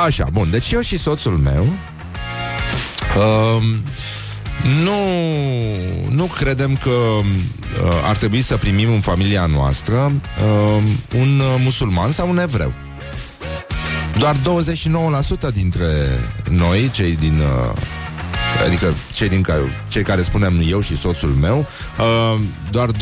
Așa, 0.06 0.28
bun, 0.32 0.50
deci 0.50 0.72
eu 0.72 0.82
și 0.82 0.98
soțul 0.98 1.38
meu 1.38 1.68
um, 3.18 3.64
nu, 4.84 5.00
nu 6.10 6.26
credem 6.26 6.76
că 6.76 6.90
uh, 6.90 7.24
ar 8.04 8.18
trebui 8.18 8.42
să 8.42 8.58
primim 8.58 8.94
în 8.94 9.02
familia 9.02 9.46
noastră 9.46 9.96
uh, 10.06 10.84
un 11.16 11.40
uh, 11.40 11.56
musulman 11.64 12.12
sau 12.12 12.30
un 12.30 12.38
evreu. 12.38 12.74
Doar 14.20 14.36
29% 15.50 15.54
dintre 15.54 16.20
noi, 16.50 16.90
cei 16.94 17.16
din... 17.16 17.40
Uh, 17.40 17.76
adică 18.66 18.94
cei, 19.14 19.30
din 19.30 19.42
care, 19.42 19.62
cei 19.88 20.04
care 20.04 20.22
spunem 20.22 20.62
eu 20.70 20.82
și 20.82 20.98
soțul 20.98 21.30
meu, 21.30 21.68
uh, 22.00 22.40
doar 22.72 22.90
29% 22.92 22.94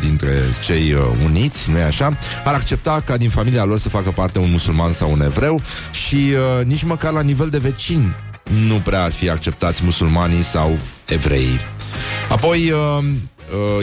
dintre 0.00 0.30
cei 0.64 0.92
uh, 0.92 1.00
uniți, 1.24 1.70
nu-i 1.70 1.82
așa, 1.82 2.18
ar 2.44 2.54
accepta 2.54 3.02
ca 3.04 3.16
din 3.16 3.30
familia 3.30 3.64
lor 3.64 3.78
să 3.78 3.88
facă 3.88 4.10
parte 4.10 4.38
un 4.38 4.50
musulman 4.50 4.92
sau 4.92 5.12
un 5.12 5.22
evreu 5.22 5.62
și 5.90 6.14
uh, 6.14 6.64
nici 6.66 6.82
măcar 6.82 7.12
la 7.12 7.22
nivel 7.22 7.48
de 7.48 7.58
vecini 7.58 8.14
nu 8.66 8.74
prea 8.74 9.02
ar 9.02 9.12
fi 9.12 9.30
acceptați 9.30 9.84
musulmanii 9.84 10.42
sau 10.42 10.78
evreii. 11.06 11.60
Apoi, 12.28 12.70
uh, 12.70 12.98
uh, 12.98 13.04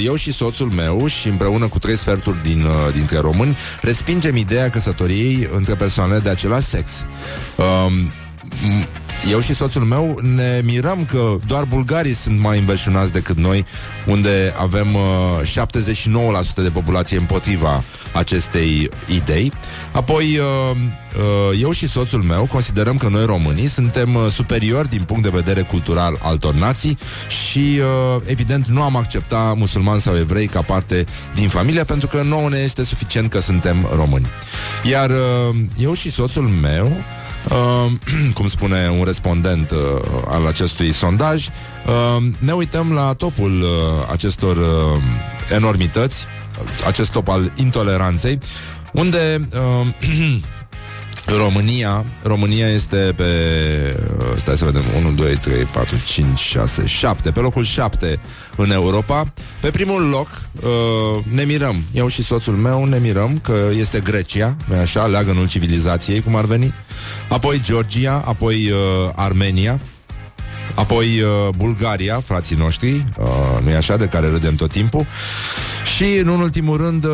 eu 0.04 0.16
și 0.16 0.32
soțul 0.34 0.70
meu 0.70 1.08
și 1.08 1.28
împreună 1.28 1.68
cu 1.68 1.80
trei 1.80 1.98
sferturi 1.98 2.42
din, 2.44 2.64
uh, 2.64 2.94
dintre 2.94 3.20
români 3.20 3.58
respingem 3.82 4.36
ideea 4.36 4.70
căsătoriei 4.70 5.50
între 5.52 5.76
persoane 5.76 6.18
de 6.18 6.30
același 6.30 6.66
sex. 6.68 7.06
Um, 7.56 8.12
m- 8.12 8.27
eu 9.32 9.40
și 9.40 9.54
soțul 9.54 9.84
meu 9.84 10.20
ne 10.36 10.62
mirăm 10.64 11.06
că 11.06 11.36
doar 11.46 11.66
bulgarii 11.66 12.14
sunt 12.14 12.40
mai 12.40 12.60
înverșunați 12.60 13.12
decât 13.12 13.38
noi, 13.38 13.66
unde 14.06 14.54
avem 14.60 14.88
uh, 14.94 15.66
79% 16.52 16.56
de 16.56 16.70
populație 16.70 17.18
împotriva 17.18 17.84
acestei 18.14 18.90
idei. 19.08 19.52
Apoi, 19.92 20.38
uh, 20.38 20.78
uh, 21.18 21.62
eu 21.62 21.72
și 21.72 21.88
soțul 21.88 22.24
meu 22.24 22.46
considerăm 22.46 22.98
că 22.98 23.08
noi 23.08 23.26
românii 23.26 23.68
suntem 23.68 24.16
uh, 24.16 24.28
superiori 24.32 24.90
din 24.90 25.04
punct 25.04 25.24
de 25.24 25.30
vedere 25.30 25.62
cultural 25.62 26.20
altor 26.22 26.54
nații 26.54 26.98
și, 27.28 27.80
uh, 27.80 28.22
evident, 28.26 28.68
nu 28.68 28.82
am 28.82 28.96
accepta 28.96 29.54
musulmani 29.58 30.02
sau 30.02 30.18
evrei 30.18 30.48
ca 30.48 30.62
parte 30.62 31.06
din 31.36 31.50
familie 31.50 31.84
pentru 31.84 32.08
că 32.08 32.22
nouă 32.22 32.50
ne 32.50 32.58
este 32.58 32.84
suficient 32.84 33.30
că 33.30 33.40
suntem 33.40 33.90
români. 33.96 34.28
Iar 34.84 35.10
uh, 35.10 35.56
eu 35.78 35.94
și 35.94 36.12
soțul 36.12 36.48
meu 36.48 36.98
Uh, 37.52 37.92
cum 38.34 38.48
spune 38.48 38.90
un 39.00 39.04
respondent 39.04 39.72
uh, 39.72 39.78
al 40.28 40.48
acestui 40.48 40.92
sondaj, 40.92 41.48
uh, 41.48 42.24
ne 42.40 42.52
uităm 42.52 42.94
la 42.94 43.14
topul 43.14 43.62
uh, 43.62 43.68
acestor 44.12 44.58
uh, 44.58 45.02
enormități, 45.56 46.26
acest 46.86 47.12
top 47.12 47.28
al 47.28 47.52
intoleranței, 47.56 48.40
unde 48.92 49.48
uh, 49.54 49.88
România, 51.36 52.06
România 52.24 52.68
este 52.68 53.14
pe 53.16 53.24
uh, 54.20 54.38
Stai 54.38 54.58
să 54.58 54.66
vedem 54.66 54.84
1, 54.96 55.12
2, 55.12 55.36
3, 55.36 55.64
4, 55.64 55.96
5, 56.06 56.40
6, 56.40 56.86
7 56.86 57.32
Pe 57.32 57.40
locul 57.40 57.64
7 57.64 58.20
în 58.56 58.72
Europa. 58.72 59.34
Pe 59.62 59.70
primul 59.72 60.10
loc 60.10 60.28
uh, 60.62 61.24
Ne 61.32 61.44
mirăm, 61.44 61.84
eu 61.94 62.08
și 62.08 62.24
soțul 62.24 62.56
meu 62.56 62.86
ne 62.86 62.98
mirăm 62.98 63.40
Că 63.44 63.70
este 63.80 64.00
Grecia, 64.00 64.58
nu 64.66 64.76
așa, 64.76 65.06
leagănul 65.06 65.48
civilizației 65.48 66.22
Cum 66.22 66.36
ar 66.36 66.46
veni. 66.46 66.74
Apoi 67.30 67.62
Georgia, 67.64 68.24
apoi 68.26 68.72
uh, 68.72 68.78
Armenia. 69.16 69.82
Apoi 70.76 71.22
uh, 71.22 71.54
Bulgaria, 71.56 72.22
frații 72.26 72.56
noștri 72.56 73.06
uh, 73.18 73.64
nu 73.64 73.76
așa, 73.76 73.98
de 73.98 74.06
care 74.06 74.28
râdem 74.28 74.56
tot 74.56 74.72
timpul. 74.72 75.06
Și 75.96 76.04
în 76.04 76.28
ultimul 76.28 76.78
rând 76.78 77.04
uh, 77.04 77.12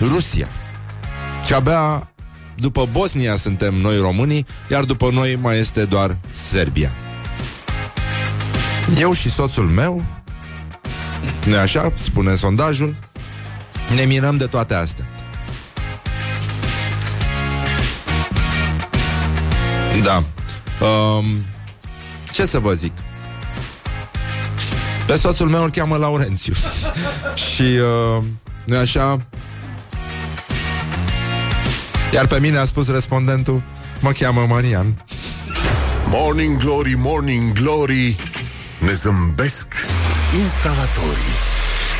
Rusia. 0.00 0.48
Și 1.44 1.54
abia 1.54 2.10
după 2.60 2.88
Bosnia 2.92 3.36
suntem 3.36 3.74
noi 3.74 3.98
românii, 3.98 4.46
iar 4.70 4.84
după 4.84 5.10
noi 5.12 5.36
mai 5.40 5.58
este 5.58 5.84
doar 5.84 6.16
Serbia. 6.30 6.92
Eu 8.98 9.12
și 9.12 9.30
soțul 9.30 9.64
meu, 9.64 10.04
nu 11.46 11.58
așa, 11.58 11.92
spune 11.94 12.34
sondajul, 12.34 12.96
ne 13.96 14.04
mirăm 14.04 14.36
de 14.36 14.46
toate 14.46 14.74
astea. 14.74 15.08
Da. 20.02 20.24
Um, 20.86 21.44
ce 22.32 22.46
să 22.46 22.58
vă 22.58 22.72
zic? 22.72 22.92
Pe 25.06 25.16
soțul 25.16 25.48
meu 25.48 25.62
îl 25.62 25.70
cheamă 25.70 25.96
Laurențiu. 25.96 26.54
și, 27.54 27.62
uh, 27.62 28.24
nu 28.64 28.76
așa, 28.76 29.18
iar 32.12 32.26
pe 32.26 32.38
mine 32.40 32.56
a 32.56 32.64
spus 32.64 32.90
respondentul 32.90 33.62
Mă 34.00 34.10
cheamă 34.10 34.46
Marian 34.48 35.04
Morning 36.06 36.56
Glory, 36.56 36.94
Morning 36.98 37.52
Glory 37.52 38.16
Ne 38.78 38.92
zâmbesc 38.92 39.66
instalatorii 40.42 41.36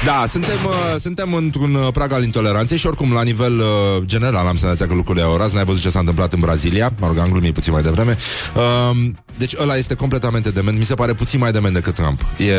Da, 0.04 0.24
suntem, 0.28 0.64
uh, 0.64 1.00
suntem 1.00 1.34
într-un 1.34 1.74
uh, 1.74 1.88
prag 1.92 2.12
al 2.12 2.22
intoleranței 2.22 2.78
și 2.78 2.86
oricum 2.86 3.12
la 3.12 3.22
nivel 3.22 3.58
uh, 3.58 3.66
general 4.04 4.46
am 4.46 4.56
senzația 4.56 4.86
că 4.86 4.94
lucrurile 4.94 5.24
au 5.24 5.36
raz. 5.36 5.52
N-ai 5.52 5.64
văzut 5.64 5.80
ce 5.80 5.90
s-a 5.90 5.98
întâmplat 5.98 6.32
în 6.32 6.40
Brazilia, 6.40 6.92
mă 6.98 7.06
rog, 7.06 7.18
am 7.18 7.30
glumit 7.30 7.54
puțin 7.54 7.72
mai 7.72 7.82
devreme. 7.82 8.16
Uh, 8.54 9.10
deci 9.38 9.54
ăla 9.60 9.76
este 9.76 9.94
completamente 9.94 10.50
dement, 10.50 10.78
mi 10.78 10.84
se 10.84 10.94
pare 10.94 11.12
puțin 11.12 11.38
mai 11.38 11.52
dement 11.52 11.74
decât 11.74 11.94
Trump. 11.94 12.20
E... 12.36 12.52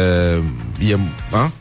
e 0.89 0.97
a? 1.31 1.51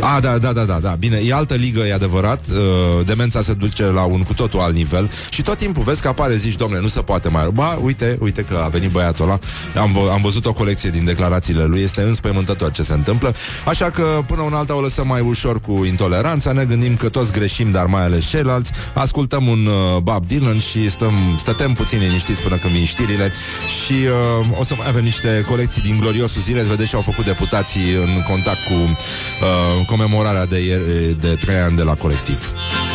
A, 0.00 0.20
da, 0.20 0.38
da, 0.38 0.52
da, 0.52 0.64
da, 0.64 0.78
da, 0.78 0.90
bine, 0.98 1.20
e 1.24 1.34
altă 1.34 1.54
ligă, 1.54 1.80
e 1.80 1.92
adevărat. 1.92 2.40
Uh, 2.50 3.06
Demența 3.06 3.42
se 3.42 3.52
duce 3.52 3.84
la 3.84 4.02
un 4.02 4.22
cu 4.22 4.34
totul 4.34 4.60
alt 4.60 4.74
nivel. 4.74 5.10
Și 5.30 5.42
tot 5.42 5.56
timpul 5.56 5.82
vezi 5.82 6.02
că 6.02 6.08
apare, 6.08 6.36
zici, 6.36 6.56
domnule, 6.56 6.80
nu 6.80 6.88
se 6.88 7.00
poate 7.00 7.28
mai 7.28 7.50
Ba, 7.52 7.78
uite, 7.82 8.18
uite 8.20 8.42
că 8.42 8.60
a 8.64 8.68
venit 8.68 8.90
băiatul 8.90 9.24
ăla. 9.24 9.38
Am, 9.76 9.92
vă- 9.92 10.10
am 10.12 10.20
văzut 10.22 10.46
o 10.46 10.52
colecție 10.52 10.90
din 10.90 11.04
declarațiile 11.04 11.64
lui. 11.64 11.80
Este 11.80 12.02
înspăimântător 12.02 12.70
ce 12.70 12.82
se 12.82 12.92
întâmplă. 12.92 13.34
Așa 13.66 13.90
că 13.90 14.02
până 14.26 14.42
un 14.42 14.52
alta 14.52 14.76
o 14.76 14.80
lăsăm 14.80 15.06
mai 15.06 15.20
ușor 15.20 15.60
cu 15.60 15.84
intoleranța. 15.84 16.52
Ne 16.52 16.64
gândim 16.64 16.96
că 16.96 17.08
toți 17.08 17.32
greșim, 17.32 17.70
dar 17.70 17.86
mai 17.86 18.02
ales 18.02 18.26
ceilalți. 18.26 18.70
Ascultăm 18.94 19.46
un 19.46 19.66
uh, 19.66 20.00
Bob 20.02 20.26
Dylan 20.26 20.58
și 20.58 20.90
stăm, 20.90 21.12
stătem 21.38 21.72
puțin 21.72 21.98
liniștiți 21.98 22.42
până 22.42 22.56
când 22.56 22.72
vin 22.72 22.84
știrile. 22.84 23.32
Și 23.81 23.81
uh, 23.90 24.58
o 24.58 24.64
să 24.64 24.74
mai 24.76 24.88
avem 24.88 25.02
niște 25.02 25.44
colecții 25.48 25.82
din 25.82 25.98
gloriosul 26.00 26.42
zile 26.42 26.62
Vedeți 26.62 26.88
ce 26.88 26.96
au 26.96 27.02
făcut 27.02 27.24
deputații 27.24 27.94
în 27.94 28.22
contact 28.28 28.64
cu 28.64 28.72
uh, 28.74 29.86
comemorarea 29.86 30.46
de, 30.46 30.58
ieri- 30.58 31.20
de 31.20 31.34
trei 31.34 31.56
ani 31.56 31.76
de 31.76 31.82
la 31.82 31.94
colectiv. 31.94 32.52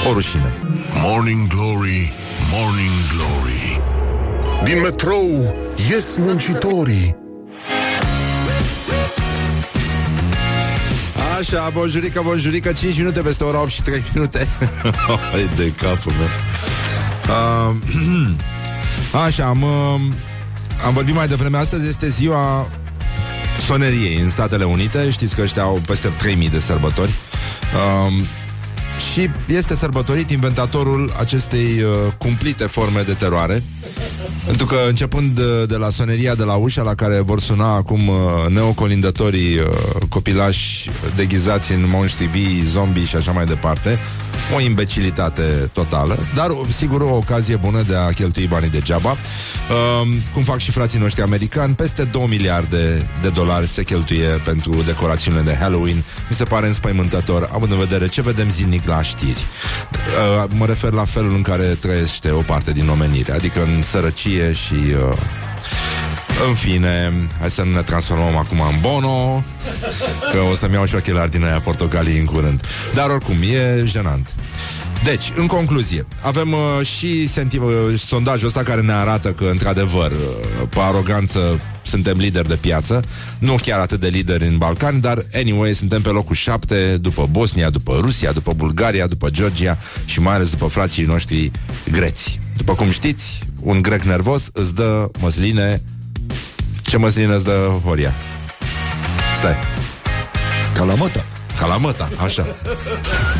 O 0.09 0.13
rușine. 0.13 0.53
Morning 1.03 1.47
Glory, 1.47 2.13
Morning 2.51 2.91
Glory. 3.15 3.81
Din 4.63 4.81
metrou 4.81 5.55
ies 5.89 6.17
muncitorii. 6.17 7.15
Așa, 11.39 11.69
bonjurică, 11.73 12.21
bonjurică 12.23 12.71
5 12.71 12.97
minute 12.97 13.21
peste 13.21 13.43
ora 13.43 13.61
8 13.61 13.71
și 13.71 13.81
3 13.81 14.03
minute. 14.13 14.47
Hai 15.31 15.49
de 15.55 15.71
capul 15.71 16.11
meu. 16.17 16.27
Uh, 17.69 17.75
Așa, 19.25 19.45
am, 19.45 19.61
uh, 19.61 20.01
am 20.85 20.93
vorbit 20.93 21.15
mai 21.15 21.27
devreme 21.27 21.57
Astăzi 21.57 21.87
este 21.87 22.09
ziua 22.09 22.69
soneriei 23.59 24.19
în 24.23 24.29
Statele 24.29 24.63
Unite. 24.63 25.09
Știți 25.09 25.35
că 25.35 25.41
ăștia 25.41 25.63
au 25.63 25.81
peste 25.87 26.07
3000 26.07 26.49
de 26.49 26.59
sărbători. 26.59 27.11
Uh, 28.07 28.23
Și 29.13 29.29
este 29.47 29.75
sărbătorit 29.75 30.29
inventatorul 30.29 31.13
acestei 31.19 31.81
uh, 31.81 32.13
cumplite 32.17 32.63
forme 32.65 33.01
de 33.01 33.13
teroare. 33.13 33.63
Pentru 34.45 34.65
că 34.65 34.75
începând 34.87 35.31
de, 35.31 35.65
de 35.65 35.75
la 35.75 35.89
soneria 35.89 36.35
de 36.35 36.43
la 36.43 36.53
ușa 36.55 36.81
la 36.81 36.95
care 36.95 37.19
vor 37.19 37.39
suna 37.39 37.75
acum 37.75 38.07
uh, 38.07 38.17
neocolindătorii 38.49 39.57
uh, 39.57 39.65
copilași 40.09 40.89
deghizați 41.15 41.71
în 41.71 41.85
monștri 41.89 42.25
vii, 42.25 42.61
zombi 42.63 43.05
și 43.05 43.15
așa 43.15 43.31
mai 43.31 43.45
departe, 43.45 43.99
o 44.55 44.59
imbecilitate 44.59 45.69
totală, 45.73 46.17
dar 46.35 46.51
sigur 46.69 47.01
o 47.01 47.15
ocazie 47.15 47.55
bună 47.55 47.81
de 47.81 47.95
a 47.95 48.11
cheltui 48.11 48.47
banii 48.47 48.69
degeaba. 48.69 49.11
Uh, 49.11 50.07
cum 50.33 50.43
fac 50.43 50.57
și 50.57 50.71
frații 50.71 50.99
noștri 50.99 51.21
americani, 51.21 51.73
peste 51.73 52.03
2 52.03 52.25
miliarde 52.29 53.09
de 53.21 53.29
dolari 53.29 53.67
se 53.67 53.83
cheltuie 53.83 54.27
pentru 54.27 54.81
decorațiunile 54.85 55.43
de 55.43 55.57
Halloween. 55.59 56.03
Mi 56.29 56.35
se 56.35 56.43
pare 56.43 56.67
înspăimântător, 56.67 57.49
având 57.53 57.71
în 57.71 57.77
vedere 57.77 58.07
ce 58.07 58.21
vedem 58.21 58.49
zilnic 58.49 58.87
la 58.87 59.01
știri. 59.01 59.45
Uh, 59.91 60.43
mă 60.49 60.65
refer 60.65 60.91
la 60.91 61.05
felul 61.05 61.35
în 61.35 61.41
care 61.41 61.63
trăiește 61.63 62.31
o 62.31 62.41
parte 62.41 62.71
din 62.71 62.89
omenire, 62.89 63.31
adică 63.31 63.61
în 63.61 63.83
sărăcie 63.83 64.51
și... 64.51 64.73
Uh, 64.73 65.36
în 66.45 66.53
fine, 66.53 67.13
hai 67.39 67.51
să 67.51 67.63
nu 67.63 67.71
ne 67.71 67.81
transformăm 67.81 68.35
acum 68.35 68.61
în 68.61 68.79
Bono 68.81 69.43
Că 70.31 70.39
o 70.51 70.55
să-mi 70.55 70.73
iau 70.73 70.85
și 70.85 70.95
ochelari 70.95 71.31
din 71.31 71.43
aia 71.43 71.59
portocalii 71.59 72.19
în 72.19 72.25
curând. 72.25 72.61
Dar 72.93 73.09
oricum, 73.09 73.35
e 73.41 73.83
jenant. 73.85 74.35
Deci, 75.03 75.31
în 75.35 75.47
concluzie, 75.47 76.05
avem 76.21 76.51
uh, 76.51 76.85
și 76.85 77.27
senti- 77.27 77.57
uh, 77.57 77.99
sondajul 78.07 78.47
ăsta 78.47 78.63
care 78.63 78.81
ne 78.81 78.91
arată 78.91 79.31
că, 79.31 79.45
într-adevăr, 79.51 80.11
uh, 80.11 80.67
pe 80.69 80.79
aroganță 80.79 81.59
suntem 81.81 82.17
lideri 82.17 82.47
de 82.47 82.55
piață, 82.55 83.03
nu 83.39 83.55
chiar 83.61 83.79
atât 83.79 83.99
de 83.99 84.07
lideri 84.07 84.47
în 84.47 84.57
Balcani, 84.57 85.01
dar, 85.01 85.25
anyway, 85.33 85.73
suntem 85.73 86.01
pe 86.01 86.09
locul 86.09 86.35
7 86.35 86.97
după 87.01 87.27
Bosnia, 87.31 87.69
după 87.69 87.97
Rusia, 88.01 88.31
după 88.31 88.53
Bulgaria, 88.53 89.07
după 89.07 89.29
Georgia 89.29 89.77
și 90.05 90.19
mai 90.19 90.33
ales 90.33 90.49
după 90.49 90.65
frații 90.67 91.03
noștri 91.03 91.51
greți. 91.91 92.39
După 92.57 92.73
cum 92.73 92.89
știți, 92.89 93.39
un 93.61 93.81
grec 93.81 94.01
nervos 94.01 94.49
îți 94.53 94.75
dă 94.75 95.09
măsline 95.19 95.81
ce 96.87 96.97
măsline 96.97 97.33
îți 97.33 97.43
dă 97.43 97.71
Horia? 97.83 98.13
Stai. 99.37 99.55
Calamata. 100.73 101.25
Calamata, 101.59 102.09
așa. 102.23 102.45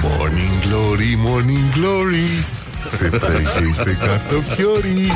Morning 0.04 0.60
Glory, 0.68 1.14
Morning 1.18 1.74
Glory 1.74 2.48
Se 2.86 3.10
prăjește 3.10 3.98
cartofiorii 4.06 5.12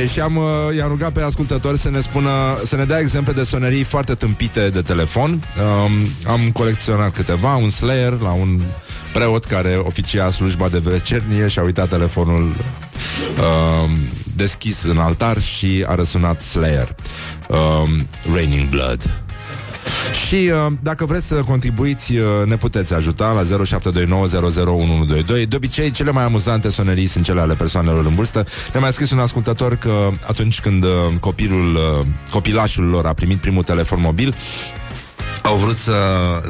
Ei, 0.00 0.08
și 0.08 0.20
am, 0.20 0.36
uh, 0.36 0.76
i-am 0.76 0.88
rugat 0.88 1.12
pe 1.12 1.22
ascultători 1.22 1.78
să 1.78 1.90
ne 1.90 2.00
spună, 2.00 2.30
să 2.64 2.76
ne 2.76 2.84
dea 2.84 2.98
exemple 2.98 3.32
de 3.32 3.42
sonerii 3.42 3.82
foarte 3.82 4.14
tâmpite 4.14 4.70
de 4.70 4.82
telefon. 4.82 5.30
Um, 5.30 5.92
am 6.26 6.50
colecționat 6.52 7.14
câteva, 7.14 7.54
un 7.54 7.70
Slayer 7.70 8.12
la 8.12 8.32
un 8.32 8.62
preot 9.12 9.44
care 9.44 9.74
oficia 9.74 10.30
slujba 10.30 10.68
de 10.68 10.78
vecernie 10.78 11.48
și 11.48 11.58
a 11.58 11.62
uitat 11.62 11.88
telefonul 11.88 12.42
um, 12.42 13.90
deschis 14.42 14.82
în 14.82 14.98
altar 14.98 15.42
și 15.42 15.84
a 15.86 15.94
răsunat 15.94 16.40
Slayer. 16.40 16.94
Um, 17.48 18.08
Raining 18.34 18.68
Blood. 18.68 19.10
Și 20.26 20.34
uh, 20.34 20.72
dacă 20.82 21.04
vreți 21.04 21.26
să 21.26 21.34
contribuiți, 21.34 22.16
uh, 22.16 22.24
ne 22.46 22.56
puteți 22.56 22.94
ajuta 22.94 23.32
la 23.32 23.64
0729001122. 23.64 25.48
De 25.48 25.56
obicei, 25.56 25.90
cele 25.90 26.10
mai 26.10 26.24
amuzante 26.24 26.68
sonerii 26.70 27.06
sunt 27.06 27.24
cele 27.24 27.40
ale 27.40 27.54
persoanelor 27.54 28.04
în 28.04 28.14
vârstă. 28.14 28.46
Ne-a 28.72 28.80
mai 28.80 28.92
scris 28.92 29.10
un 29.10 29.18
ascultător 29.18 29.76
că 29.76 30.10
atunci 30.26 30.60
când 30.60 30.84
uh, 30.84 30.90
copilul, 31.20 31.74
uh, 31.74 32.06
copilașul 32.30 32.84
lor 32.84 33.06
a 33.06 33.12
primit 33.12 33.40
primul 33.40 33.62
telefon 33.62 34.00
mobil, 34.00 34.34
au 35.42 35.56
vrut 35.56 35.76
să, 35.76 35.96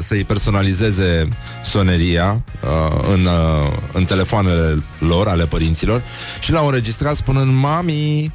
să-i 0.01 0.23
personalizeze 0.23 1.29
soneria 1.63 2.43
uh, 2.63 3.03
în, 3.13 3.25
uh, 3.25 3.71
în 3.91 4.03
telefoanele 4.05 4.83
lor, 4.99 5.27
ale 5.27 5.45
părinților, 5.45 6.03
și 6.39 6.51
l-au 6.51 6.65
înregistrat 6.65 7.15
spunând 7.15 7.53
Mami, 7.53 8.33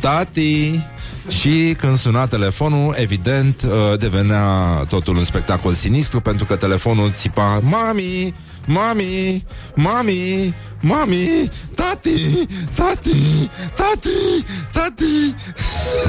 tati, 0.00 0.84
și 1.28 1.74
când 1.78 1.98
suna 1.98 2.26
telefonul, 2.26 2.94
evident, 2.98 3.62
uh, 3.62 3.98
devenea 3.98 4.44
totul 4.88 5.16
un 5.16 5.24
spectacol 5.24 5.72
sinistru, 5.72 6.20
pentru 6.20 6.44
că 6.44 6.56
telefonul 6.56 7.10
țipa 7.10 7.60
Mami, 7.62 8.34
mami, 8.66 9.44
mami, 9.74 10.54
mami, 10.80 11.48
tati, 11.74 12.46
tati, 12.74 13.48
tati, 13.74 14.44
tati. 14.72 15.34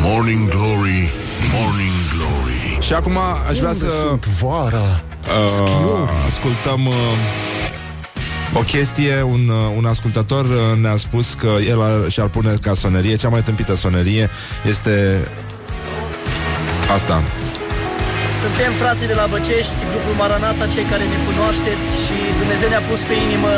Morning 0.02 0.50
Glory, 0.50 1.12
Morning 1.54 1.98
Glory 2.15 2.78
Și 2.80 2.93
acum 2.93 3.17
aș 3.50 3.58
vrea 3.58 3.70
Unde 3.70 3.86
să... 3.86 4.06
sunt 4.08 4.26
vara? 4.26 5.02
Uh, 5.28 6.10
ascultăm 6.28 6.86
uh, 6.86 6.93
o 8.54 8.60
chestie, 8.60 9.22
un, 9.22 9.50
uh, 9.50 9.76
un 9.78 9.86
ascultător 9.86 10.46
uh, 10.46 10.80
ne-a 10.82 10.96
spus 10.96 11.34
că 11.34 11.50
el 11.67 11.82
ar, 11.82 12.10
și-ar 12.10 12.28
pune 12.28 12.58
ca 12.62 12.74
sonerie, 12.74 13.15
cea 13.15 13.30
mai 13.30 13.43
tâmpită 13.43 13.76
sonerie 13.76 14.30
este 14.70 15.28
asta. 16.93 17.24
Suntem 18.43 18.71
frații 18.82 19.12
de 19.12 19.17
la 19.21 19.28
Băcești, 19.34 19.80
grupul 19.91 20.15
Maranata, 20.21 20.65
cei 20.73 20.88
care 20.91 21.06
ne 21.13 21.19
cunoașteți 21.28 21.88
și 22.04 22.17
Dumnezeu 22.41 22.69
ne-a 22.71 22.86
pus 22.89 23.02
pe 23.10 23.15
inimă 23.26 23.54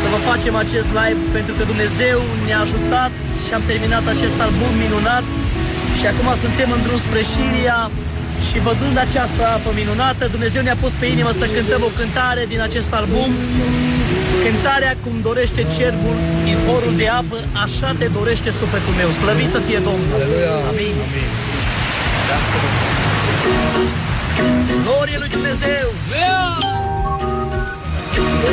să 0.00 0.06
vă 0.12 0.18
facem 0.30 0.54
acest 0.64 0.88
live 0.98 1.22
pentru 1.36 1.52
că 1.58 1.62
Dumnezeu 1.72 2.18
ne-a 2.46 2.60
ajutat 2.66 3.12
și 3.44 3.50
am 3.56 3.62
terminat 3.70 4.04
acest 4.14 4.38
album 4.46 4.72
minunat 4.84 5.24
și 5.98 6.04
acum 6.12 6.28
suntem 6.44 6.68
în 6.76 6.80
drum 6.84 7.00
spre 7.06 7.22
Siria 7.32 7.78
și 8.46 8.56
văzând 8.66 8.96
această 9.06 9.42
apă 9.56 9.70
minunată, 9.80 10.22
Dumnezeu 10.36 10.62
ne-a 10.64 10.78
pus 10.84 10.92
pe 11.00 11.06
inimă 11.14 11.30
să 11.40 11.46
cântăm 11.54 11.82
o 11.88 11.90
cântare 11.98 12.42
din 12.52 12.60
acest 12.68 12.90
album 13.00 13.28
Cântarea 14.44 14.94
cum 15.04 15.14
dorește 15.28 15.62
cerbul, 15.76 16.16
izvorul 16.54 16.94
de 17.02 17.08
apă, 17.20 17.38
așa 17.64 17.90
te 18.00 18.06
dorește 18.18 18.50
sufletul 18.60 18.94
meu. 19.00 19.10
Slăvit 19.20 19.50
să 19.56 19.60
fie 19.66 19.78
Domnul! 19.88 20.18
Amin! 20.70 20.94
Glorie 24.82 25.18
lui 25.18 25.28
Dumnezeu! 25.28 25.92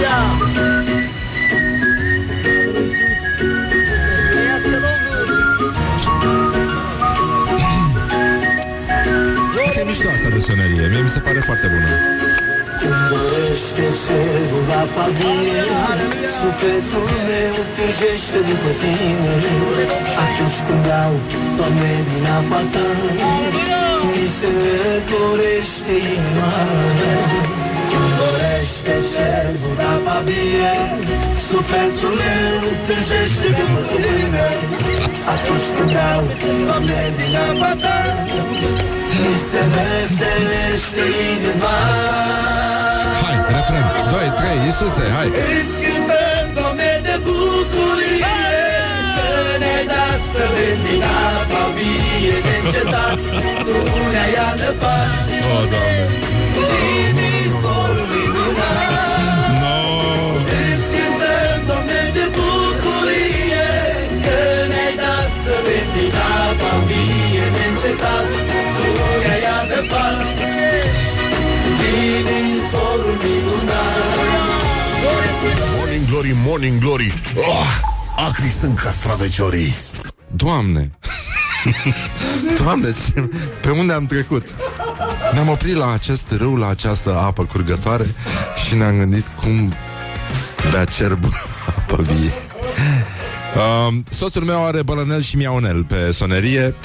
Aleluia! 0.02 0.18
Trăiască 4.32 4.78
Domnul! 4.86 5.30
E 9.80 9.84
mișto 9.84 10.08
asta 10.10 10.30
de 10.30 10.40
sonerie, 10.40 10.88
mie 10.88 11.02
mi 11.02 11.10
se 11.10 11.20
pare 11.20 11.40
foarte 11.40 11.68
bună. 11.68 11.90
Când 12.82 13.00
dorește 13.12 13.86
cerul 14.04 14.70
apa 14.84 15.06
vie 15.18 15.62
Sufletul 16.40 17.10
meu 17.30 17.56
tânjește 17.76 18.40
după 18.50 18.72
tine. 18.82 19.34
Atunci 20.26 20.60
când 20.66 20.84
dau, 20.90 21.14
Doamne, 21.58 21.94
din 22.08 22.26
apa 22.38 22.62
ta 22.74 22.88
Mi 24.12 24.26
se 24.38 24.54
dorește 25.12 25.94
inima. 26.14 26.54
Când 27.92 28.12
dorește 28.20 28.96
cerul 29.14 29.80
apa 29.96 30.18
vie 30.28 30.74
Sufletul 31.48 32.14
meu 32.22 32.62
tânjește 32.88 33.48
după 33.60 33.82
tine. 33.92 34.48
Atunci 35.34 35.68
când 35.76 35.92
dau, 35.98 36.24
Doamne, 36.66 37.02
din 37.18 37.36
apa 37.50 37.72
ta 37.84 37.98
Mi 39.22 39.36
se 39.50 39.62
veselește 39.76 41.04
inima 41.34 41.78
Hai, 43.24 43.38
refren. 43.56 43.86
2, 44.10 44.32
3, 44.38 44.66
Iisuse, 44.66 45.06
hai. 45.16 45.28
Îți 45.28 45.76
cântăm, 45.86 46.46
Doamne, 46.58 46.92
de 47.08 47.16
bucurie. 47.26 48.38
Că 49.18 49.30
ne-ai 49.62 49.86
dat 49.94 50.22
să 50.34 50.44
bem 50.56 50.78
din 50.88 51.04
apa 51.34 51.64
vie 51.76 52.36
Neîncetat, 52.46 53.20
Tu 53.66 53.76
ne-ai 54.14 54.34
adăpat 54.50 55.26
O, 55.56 55.60
Doamne. 55.72 56.06
Din 56.70 57.18
izvorul 57.44 58.06
minunat 58.14 58.90
No. 59.62 59.78
Îți 60.60 60.88
cântăm, 60.94 61.60
Doamne, 61.70 62.02
de 62.18 62.26
bucurie. 62.36 63.70
Că 64.26 64.40
ne-ai 64.72 64.94
dat 65.04 65.32
să 65.44 65.54
bem 65.66 65.88
din 65.96 66.14
apa 66.46 66.72
vie 66.88 67.46
Neîncetat, 67.56 68.28
Tu 69.72 69.78
ne-ai 69.78 69.88
adăpat 69.88 70.22
Din 71.80 72.28
izvorul 72.56 73.18
minunat. 73.24 73.92
Morning 75.78 76.08
Glory, 76.08 76.36
Morning 76.46 76.80
Glory. 76.80 77.22
Oh, 77.36 77.68
Acri 78.28 78.50
sunt 78.50 78.80
castraveciorii. 78.80 79.76
Doamne! 80.36 80.92
Doamne, 82.64 82.88
pe 83.62 83.70
unde 83.70 83.94
am 83.94 84.06
trecut? 84.06 84.56
Ne-am 85.34 85.50
oprit 85.50 85.76
la 85.76 85.92
acest 85.92 86.32
râu, 86.38 86.56
la 86.56 86.68
această 86.68 87.18
apă 87.18 87.46
curgătoare 87.46 88.06
Și 88.68 88.76
ne-am 88.76 88.98
gândit 88.98 89.26
cum 89.42 89.74
bea 90.72 90.86
cerbul 90.86 91.34
apă 91.78 92.02
vie. 92.02 92.32
Uh, 93.56 93.96
Soțul 94.10 94.44
meu 94.44 94.66
are 94.66 94.84
bălănel 94.84 95.22
și 95.22 95.36
miaunel 95.38 95.84
pe 95.84 96.12
sonerie. 96.12 96.76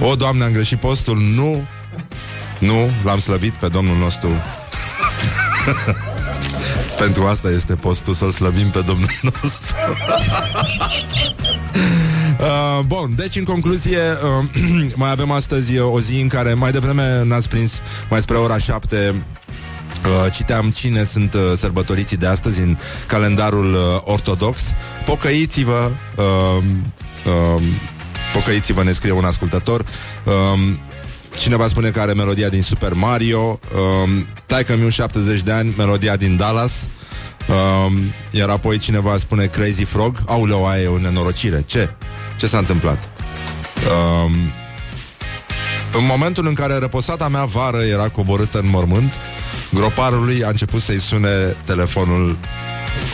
O, 0.00 0.14
Doamne, 0.16 0.44
am 0.44 0.52
greșit 0.52 0.80
postul? 0.80 1.18
Nu, 1.18 1.66
nu, 2.58 2.90
l-am 3.04 3.18
slăvit 3.18 3.52
pe 3.52 3.68
Domnul 3.68 3.96
nostru 3.96 4.28
Pentru 7.02 7.24
asta 7.24 7.50
este 7.50 7.74
postul 7.74 8.14
Să-L 8.14 8.30
slăvim 8.30 8.70
pe 8.70 8.80
Domnul 8.80 9.10
nostru 9.42 9.76
Uh, 12.38 12.84
bun, 12.86 13.14
deci 13.16 13.36
în 13.36 13.44
concluzie 13.44 13.98
uh, 13.98 14.50
Mai 14.94 15.10
avem 15.10 15.30
astăzi 15.30 15.76
uh, 15.76 15.92
o 15.92 16.00
zi 16.00 16.20
în 16.20 16.28
care 16.28 16.54
Mai 16.54 16.70
devreme 16.70 17.22
n-ați 17.24 17.48
prins 17.48 17.80
Mai 18.10 18.20
spre 18.20 18.36
ora 18.36 18.58
7 18.58 19.14
Uh, 20.04 20.32
citeam 20.32 20.70
cine 20.70 21.04
sunt 21.04 21.34
uh, 21.34 21.40
sărbătoriții 21.56 22.16
de 22.16 22.26
astăzi 22.26 22.60
în 22.60 22.78
calendarul 23.06 23.72
uh, 23.72 23.80
ortodox. 24.04 24.60
Pocăiți-vă, 25.04 25.90
uh, 26.16 26.64
uh, 27.26 27.62
pocăiți-vă, 28.32 28.82
ne 28.82 28.92
scrie 28.92 29.12
un 29.12 29.24
ascultător. 29.24 29.80
Uh, 30.24 30.76
cineva 31.38 31.66
spune 31.66 31.90
că 31.90 32.00
are 32.00 32.12
melodia 32.12 32.48
din 32.48 32.62
Super 32.62 32.92
Mario. 32.92 33.60
Uh, 33.74 34.10
Taică 34.46 34.76
mi 34.76 34.90
70 34.90 35.42
de 35.42 35.52
ani, 35.52 35.74
melodia 35.76 36.16
din 36.16 36.36
Dallas. 36.36 36.88
Uh, 37.48 37.92
iar 38.30 38.48
apoi 38.48 38.78
cineva 38.78 39.18
spune 39.18 39.46
Crazy 39.46 39.84
Frog. 39.84 40.16
Auleu, 40.26 40.66
aia 40.66 40.82
e 40.82 40.86
o 40.86 40.98
nenorocire. 40.98 41.62
Ce? 41.66 41.90
Ce 42.36 42.46
s-a 42.46 42.58
întâmplat? 42.58 43.08
Uh, 43.76 44.30
în 45.92 46.06
momentul 46.08 46.46
în 46.46 46.54
care 46.54 46.78
răposata 46.78 47.28
mea 47.28 47.44
vară 47.44 47.78
era 47.78 48.08
coborâtă 48.08 48.58
în 48.58 48.68
mormânt, 48.68 49.12
groparului 49.70 50.44
a 50.44 50.48
început 50.48 50.82
să-i 50.82 51.00
sune 51.00 51.56
telefonul 51.66 52.38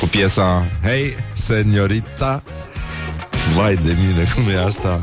cu 0.01 0.07
piesa 0.07 0.69
Hey, 0.83 1.17
seniorita 1.33 2.43
Vai 3.55 3.75
de 3.75 3.97
mine, 4.07 4.25
cum 4.35 4.49
e 4.49 4.65
asta? 4.65 5.03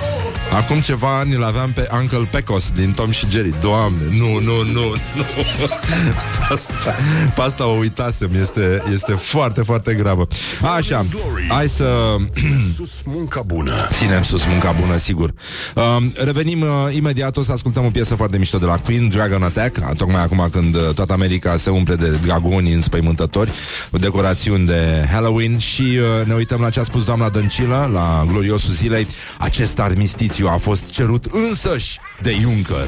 Acum 0.52 0.80
ceva 0.80 1.18
ani 1.18 1.34
îl 1.34 1.44
aveam 1.44 1.72
pe 1.72 1.88
Uncle 2.00 2.28
Pecos 2.30 2.70
din 2.70 2.92
Tom 2.92 3.10
și 3.10 3.26
Jerry. 3.28 3.54
Doamne, 3.60 4.04
nu, 4.10 4.38
nu, 4.40 4.62
nu, 4.72 4.88
nu. 5.16 5.24
Pe 5.28 6.52
asta, 6.54 6.96
pe 7.34 7.40
asta 7.40 7.66
o 7.66 7.70
uitasem. 7.70 8.30
Este, 8.40 8.82
este 8.92 9.12
foarte, 9.12 9.62
foarte 9.62 9.94
gravă. 9.94 10.28
Așa, 10.76 11.06
hai 11.48 11.68
să 11.68 12.16
Sus 12.76 12.90
munca 13.04 13.42
bună. 13.46 13.72
Ținem 13.92 14.22
sus 14.22 14.46
munca 14.46 14.72
bună, 14.72 14.96
sigur. 14.96 15.34
Uh, 15.74 15.96
Revenim 16.24 16.60
uh, 16.60 16.68
imediat, 16.94 17.36
o 17.36 17.42
să 17.42 17.52
ascultăm 17.52 17.84
o 17.84 17.90
piesă 17.90 18.14
foarte 18.14 18.38
mișto 18.38 18.58
de 18.58 18.64
la 18.64 18.76
Queen, 18.76 19.08
Dragon 19.08 19.42
Attack. 19.42 19.76
Uh, 19.76 19.96
Tocmai 19.96 20.22
acum 20.22 20.48
când 20.50 20.74
uh, 20.74 20.80
toată 20.94 21.12
America 21.12 21.56
se 21.56 21.70
umple 21.70 21.94
de 21.94 22.10
dragoni 22.10 22.72
înspăimântători 22.72 23.50
Decorațiuni 23.90 24.66
de 24.66 25.08
Halloween 25.12 25.58
Și 25.58 25.82
uh, 25.82 26.26
ne 26.26 26.34
uităm 26.34 26.60
la 26.60 26.70
ce 26.70 26.80
a 26.80 26.82
spus 26.82 27.04
doamna 27.04 27.28
Dăncilă 27.28 27.90
La 27.92 28.24
gloriosul 28.28 28.72
zilei. 28.72 29.06
Acest 29.38 29.78
armistițiu 29.80 30.39
a 30.48 30.56
fost 30.56 30.90
cerut 30.90 31.24
însăși 31.24 31.98
de 32.20 32.36
Juncker. 32.40 32.86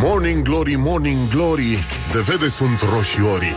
Morning 0.00 0.42
Glory, 0.42 0.74
Morning 0.74 1.28
Glory 1.28 1.84
De 2.12 2.20
vede 2.20 2.48
sunt 2.48 2.80
roșiorii. 2.94 3.54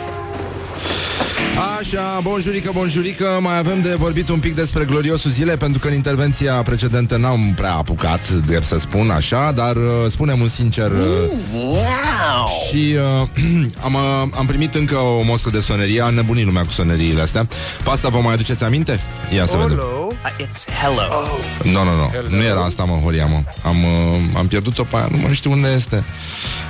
Așa, 1.79 2.19
bonjurică, 2.21 2.71
bonjurică 2.73 3.37
Mai 3.41 3.57
avem 3.57 3.81
de 3.81 3.95
vorbit 3.97 4.29
un 4.29 4.39
pic 4.39 4.55
despre 4.55 4.85
gloriosul 4.85 5.31
zile 5.31 5.57
Pentru 5.57 5.79
că 5.79 5.87
în 5.87 5.93
intervenția 5.93 6.53
precedentă 6.53 7.17
n-am 7.17 7.53
prea 7.55 7.73
apucat 7.73 8.29
Drept 8.29 8.63
să 8.63 8.79
spun 8.79 9.09
așa 9.09 9.51
Dar 9.51 9.75
uh, 9.75 9.81
spunem 10.09 10.41
un 10.41 10.47
sincer 10.47 10.91
uh, 10.91 11.31
Și 12.69 12.95
uh, 13.21 13.27
am, 13.85 13.93
uh, 13.93 14.29
am 14.37 14.45
primit 14.45 14.75
încă 14.75 14.95
o 14.95 15.21
moscă 15.23 15.49
de 15.49 15.59
sonerie 15.59 16.01
Am 16.01 16.13
nebunit 16.13 16.45
lumea 16.45 16.65
cu 16.65 16.71
soneriile 16.71 17.21
astea. 17.21 17.47
Pe 17.83 17.89
asta 17.89 18.09
vă 18.09 18.19
mai 18.19 18.33
aduceți 18.33 18.63
aminte? 18.63 18.99
Ia 19.35 19.45
să 19.45 19.57
vedem. 19.57 19.77
Uh, 19.77 20.04
it's 20.29 20.65
hello. 20.81 21.27
Nu, 21.63 21.83
nu, 21.83 21.95
nu. 21.95 22.37
Nu 22.37 22.43
era 22.43 22.63
asta, 22.63 22.83
mă, 22.83 22.99
Horia, 23.03 23.25
mă. 23.25 23.43
Am, 23.63 23.83
uh, 23.83 24.19
am 24.37 24.47
pierdut-o 24.47 24.83
pe 24.83 24.95
aia, 24.95 25.07
nu 25.11 25.17
mai 25.17 25.33
știu 25.33 25.51
unde 25.51 25.67
este. 25.67 26.03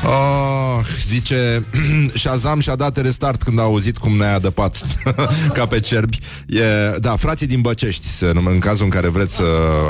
Oh, 0.03 0.85
zice, 1.07 1.61
Shazam 2.21 2.59
și-a 2.59 2.75
dat 2.75 3.01
restart 3.01 3.43
când 3.43 3.59
a 3.59 3.61
auzit 3.61 3.97
cum 3.97 4.17
ne-a 4.17 4.33
adăpat 4.33 4.77
ca 5.57 5.65
pe 5.65 5.79
cerbi. 5.79 6.19
E, 6.47 6.63
da, 6.99 7.15
frații 7.15 7.47
din 7.47 7.61
Băcești, 7.61 8.07
se 8.07 8.31
nume, 8.33 8.51
în 8.51 8.59
cazul 8.59 8.83
în 8.83 8.89
care 8.89 9.07
vreți 9.07 9.35
să 9.35 9.43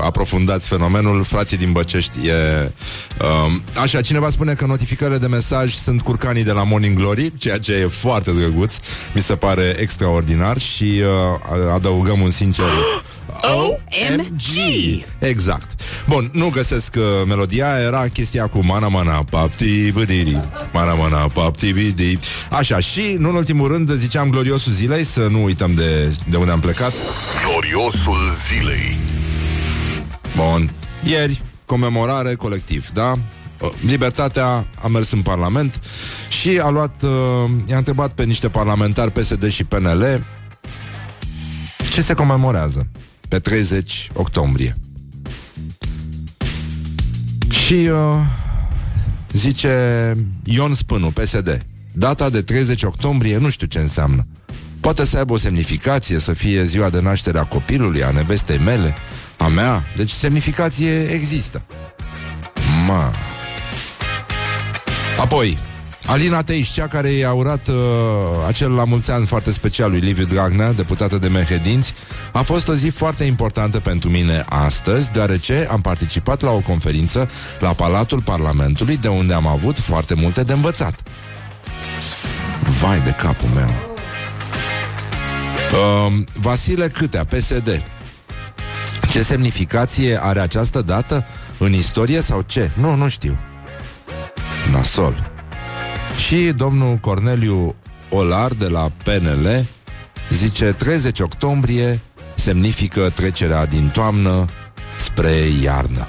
aprofundați 0.04 0.68
fenomenul, 0.68 1.24
frații 1.24 1.58
din 1.58 1.72
Băcești 1.72 2.28
e... 2.28 2.72
Um, 3.22 3.62
așa, 3.82 4.02
cineva 4.02 4.30
spune 4.30 4.54
că 4.54 4.66
notificările 4.66 5.18
de 5.18 5.28
mesaj 5.28 5.74
sunt 5.74 6.02
curcanii 6.02 6.44
de 6.44 6.52
la 6.52 6.64
Morning 6.64 6.98
Glory, 6.98 7.34
ceea 7.38 7.60
ce 7.60 7.74
e 7.74 7.88
foarte 7.88 8.32
drăguț, 8.32 8.74
mi 9.14 9.22
se 9.22 9.36
pare 9.36 9.76
extraordinar 9.80 10.58
și 10.58 11.02
uh, 11.54 11.72
adăugăm 11.74 12.22
un 12.22 12.32
sincer... 12.32 12.66
OMG. 13.42 14.42
Exact. 15.20 15.82
Bun, 16.08 16.30
nu 16.34 16.50
găsesc 16.50 16.96
uh, 16.98 17.04
melodia, 17.28 17.80
era 17.80 18.08
chestia 18.08 18.48
cu 18.48 18.60
mana 18.66 18.88
mana 18.88 19.24
papti 19.30 19.92
bidiri, 19.92 20.42
mana 20.74 20.94
mana 20.94 21.18
papti 21.18 21.72
bidi. 21.72 22.20
Așa, 22.52 22.80
și 22.80 23.16
nu 23.20 23.30
în 23.30 23.36
ultimul 23.36 23.68
rând 23.68 23.92
ziceam 23.92 24.30
gloriosul 24.30 24.72
zilei, 24.72 25.04
să 25.04 25.28
nu 25.32 25.44
uităm 25.44 25.74
de, 25.74 26.18
de 26.30 26.38
unde 26.38 26.52
am 26.52 26.60
plecat. 26.60 26.94
Gloriosul 27.50 28.34
zilei 28.48 29.00
Bun. 30.36 30.72
Ieri, 31.04 31.42
comemorare 31.66 32.36
colectiv, 32.36 32.90
da? 32.94 33.12
Uh, 33.60 33.70
Libertatea 33.86 34.68
a 34.82 34.88
mers 34.88 35.12
în 35.12 35.22
Parlament 35.22 35.82
și 36.30 36.60
a 36.64 36.70
luat, 36.70 36.96
uh, 37.04 37.50
i-a 37.66 37.78
întrebat 37.78 38.12
pe 38.12 38.24
niște 38.24 38.50
parlamentari 38.50 39.12
PSD 39.12 39.50
și 39.50 39.64
PNL 39.64 40.24
ce 41.92 42.02
se 42.02 42.14
comemorează 42.14 42.88
pe 43.30 43.40
30 43.40 44.10
octombrie. 44.14 44.78
Și 47.50 47.74
uh, 47.74 48.22
zice 49.32 50.16
Ion 50.44 50.74
Spânu, 50.74 51.12
PSD, 51.12 51.66
data 51.92 52.30
de 52.30 52.42
30 52.42 52.84
octombrie 52.84 53.38
nu 53.38 53.50
știu 53.50 53.68
ce 53.68 53.80
înseamnă. 53.80 54.28
Poate 54.80 55.06
să 55.06 55.18
aibă 55.18 55.34
o 55.34 55.38
semnificație, 55.38 56.20
să 56.20 56.34
fie 56.34 56.64
ziua 56.64 56.90
de 56.90 57.02
naștere 57.02 57.38
a 57.38 57.44
copilului, 57.44 58.04
a 58.04 58.12
nevestei 58.12 58.58
mele, 58.58 58.96
a 59.38 59.48
mea. 59.48 59.84
Deci 59.98 60.10
semnificație 60.10 61.04
există. 61.04 61.62
Ma. 62.88 63.12
Apoi, 65.20 65.58
Alina 66.06 66.42
Teiș, 66.42 66.70
cea 66.70 66.88
care 66.88 67.10
i-a 67.10 67.34
urat 67.34 67.68
uh, 67.68 67.76
acel 68.48 68.72
la 68.72 68.84
mulți 68.84 69.12
ani 69.12 69.26
foarte 69.26 69.52
special 69.52 69.90
lui 69.90 70.00
Liviu 70.00 70.26
Dragnea, 70.26 70.72
deputată 70.72 71.18
de 71.18 71.28
Mehedinți, 71.28 71.94
a 72.32 72.42
fost 72.42 72.68
o 72.68 72.74
zi 72.74 72.90
foarte 72.90 73.24
importantă 73.24 73.80
pentru 73.80 74.10
mine 74.10 74.46
astăzi, 74.50 75.12
deoarece 75.12 75.68
am 75.72 75.82
participat 75.82 76.42
la 76.42 76.52
o 76.52 76.60
conferință 76.60 77.30
la 77.60 77.74
Palatul 77.74 78.22
Parlamentului, 78.22 78.98
de 78.98 79.08
unde 79.08 79.34
am 79.34 79.48
avut 79.48 79.78
foarte 79.78 80.14
multe 80.14 80.44
de 80.44 80.54
învățat. 80.54 81.02
Vai 82.82 83.00
de 83.02 83.12
capul 83.12 83.50
meu! 83.54 83.70
Uh, 85.72 86.24
Vasile 86.34 86.88
Câtea, 86.88 87.26
PSD. 87.26 87.86
Ce 89.12 89.22
semnificație 89.24 90.24
are 90.24 90.40
această 90.40 90.82
dată? 90.82 91.26
În 91.58 91.74
istorie 91.74 92.22
sau 92.22 92.42
ce? 92.42 92.72
Nu, 92.74 92.96
nu 92.96 93.08
știu. 93.08 93.38
Nasol. 94.72 95.35
Și 96.18 96.54
domnul 96.56 96.96
Corneliu 96.96 97.76
Olar 98.10 98.52
de 98.54 98.68
la 98.68 98.92
PNL 99.04 99.66
zice 100.30 100.66
30 100.72 101.20
octombrie 101.20 102.00
semnifică 102.36 103.10
trecerea 103.16 103.66
din 103.66 103.90
toamnă 103.94 104.46
spre 104.98 105.32
iarnă. 105.62 106.08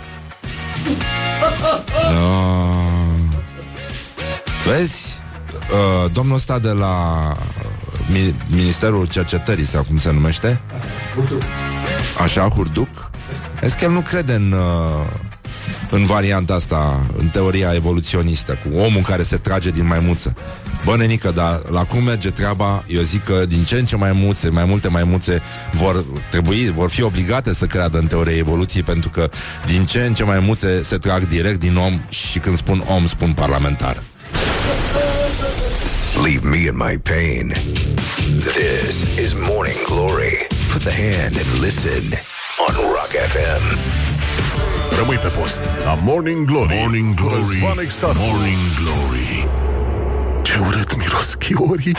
Uh, 2.13 3.21
vezi? 4.67 5.21
Uh, 5.73 6.11
domnul 6.13 6.35
ăsta 6.37 6.59
de 6.59 6.71
la 6.71 6.97
Mi- 8.13 8.35
Ministerul 8.51 9.07
Cercetării 9.07 9.67
sau 9.67 9.83
cum 9.83 9.99
se 9.99 10.13
numește? 10.13 10.61
Așa, 12.23 12.49
Hurduc? 12.49 13.11
Vezi 13.61 13.77
că 13.77 13.85
el 13.85 13.91
nu 13.91 14.01
crede 14.01 14.35
în, 14.35 14.53
uh, 14.53 15.07
în 15.91 16.07
varianta 16.07 16.55
asta, 16.55 17.07
în 17.17 17.29
teoria 17.29 17.73
evoluționistă, 17.75 18.59
cu 18.65 18.77
omul 18.77 19.03
care 19.03 19.23
se 19.23 19.37
trage 19.37 19.71
din 19.71 19.87
maimuță. 19.87 20.37
Bă, 20.85 20.97
nenică, 20.97 21.31
dar 21.31 21.61
la 21.71 21.85
cum 21.85 22.03
merge 22.03 22.31
treaba, 22.31 22.85
eu 22.87 23.03
zic 23.03 23.25
că 23.25 23.47
din 23.47 23.65
ce 23.65 23.75
în 23.75 23.85
ce 23.85 23.97
mai 23.97 24.13
multe, 24.13 24.49
mai 24.49 24.65
multe 24.65 24.89
maimuțe 24.89 25.43
vor 25.73 26.05
trebui, 26.31 26.73
vor 26.75 26.91
fi 26.91 27.03
obligate 27.03 27.55
să 27.55 27.67
creadă 27.67 27.99
în 27.99 28.07
teoria 28.07 28.37
evoluției, 28.37 28.83
pentru 28.83 29.09
că 29.09 29.31
din 29.67 29.85
ce 29.85 30.01
în 30.01 30.15
ce 30.15 30.25
mai 30.25 30.39
multe 30.39 30.83
se 30.83 30.97
trag 30.97 31.27
direct 31.27 31.59
din 31.59 31.77
om 31.77 32.01
și 32.09 32.39
când 32.39 32.57
spun 32.57 32.85
om, 32.87 33.07
spun 33.07 33.33
parlamentar. 33.33 34.03
Leave 36.23 36.49
me 36.49 36.57
in 36.57 36.77
my 36.77 36.99
pain. 36.99 37.53
This 38.39 39.19
is 39.19 39.33
Morning 39.35 39.85
Glory. 39.85 40.47
Put 40.73 40.83
the 40.83 40.93
hand 40.93 41.37
and 41.37 41.61
listen 41.61 42.05
on 42.69 42.75
Rock 42.75 43.13
FM. 43.33 44.16
Rămâi 44.99 45.17
pe 45.17 45.27
post 45.29 45.61
la 45.85 45.99
Morning 46.05 46.47
Glory 46.47 46.77
Morning 46.81 47.15
Glory. 47.15 47.35
Răzvan 47.35 47.79
Exarcu. 47.79 48.19
Morning 48.19 48.59
Glory. 48.81 49.49
Ce 50.43 50.59
urât 50.67 50.97
miros 50.97 51.35
chiorii 51.35 51.97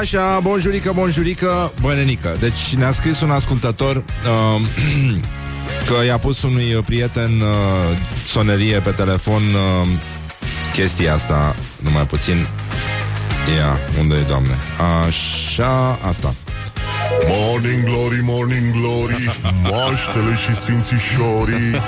Așa, 0.00 0.40
bonjurică, 0.40 0.92
bonjurică, 0.94 1.72
bănenică. 1.80 2.36
Deci 2.40 2.74
ne-a 2.76 2.90
scris 2.90 3.20
un 3.20 3.30
ascultător 3.30 3.96
uh, 3.96 4.60
că 5.88 6.04
i-a 6.06 6.18
pus 6.18 6.42
unui 6.42 6.82
prieten 6.84 7.30
uh, 7.40 7.98
sonerie 8.26 8.80
pe 8.80 8.90
telefon 8.90 9.42
uh, 9.42 9.88
chestia 10.72 11.14
asta, 11.14 11.54
numai 11.80 12.02
puțin. 12.02 12.46
Ia, 13.56 13.78
unde 14.00 14.14
e, 14.14 14.22
doamne? 14.22 14.56
Așa, 15.06 15.98
asta. 16.02 16.34
Morning 17.28 17.84
Glory, 17.84 18.20
Morning 18.22 18.72
Glory 18.72 19.38
Moaștele 19.62 20.34
și 20.34 20.54
sfințișorii. 20.54 21.80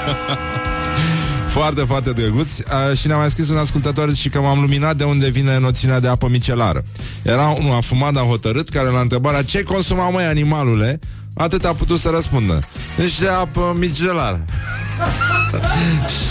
Foarte, 1.47 1.81
foarte 1.81 2.13
drăguț. 2.13 2.59
Uh, 2.59 2.97
Și 2.99 3.07
ne-a 3.07 3.17
mai 3.17 3.31
scris 3.31 3.49
un 3.49 3.57
ascultător 3.57 4.15
Și 4.15 4.29
că 4.29 4.41
m-am 4.41 4.61
luminat 4.61 4.97
de 4.97 5.05
unde 5.05 5.29
vine 5.29 5.59
noțiunea 5.59 6.01
de 6.01 6.09
apă 6.09 6.29
micelară. 6.29 6.83
Era 7.23 7.49
unul 7.49 7.75
afumat, 7.75 8.13
dar 8.13 8.25
hotărât 8.25 8.69
Care 8.69 8.89
la 8.89 9.01
întrebarea 9.01 9.43
ce 9.43 9.63
consuma 9.63 10.11
mai 10.11 10.27
animalule? 10.27 10.99
Atât 11.35 11.65
a 11.65 11.75
putut 11.75 12.01
să 12.01 12.09
răspundă. 12.09 12.69
Deci 12.97 13.19
de 13.19 13.29
apă 13.29 13.77
micelară. 13.79 14.45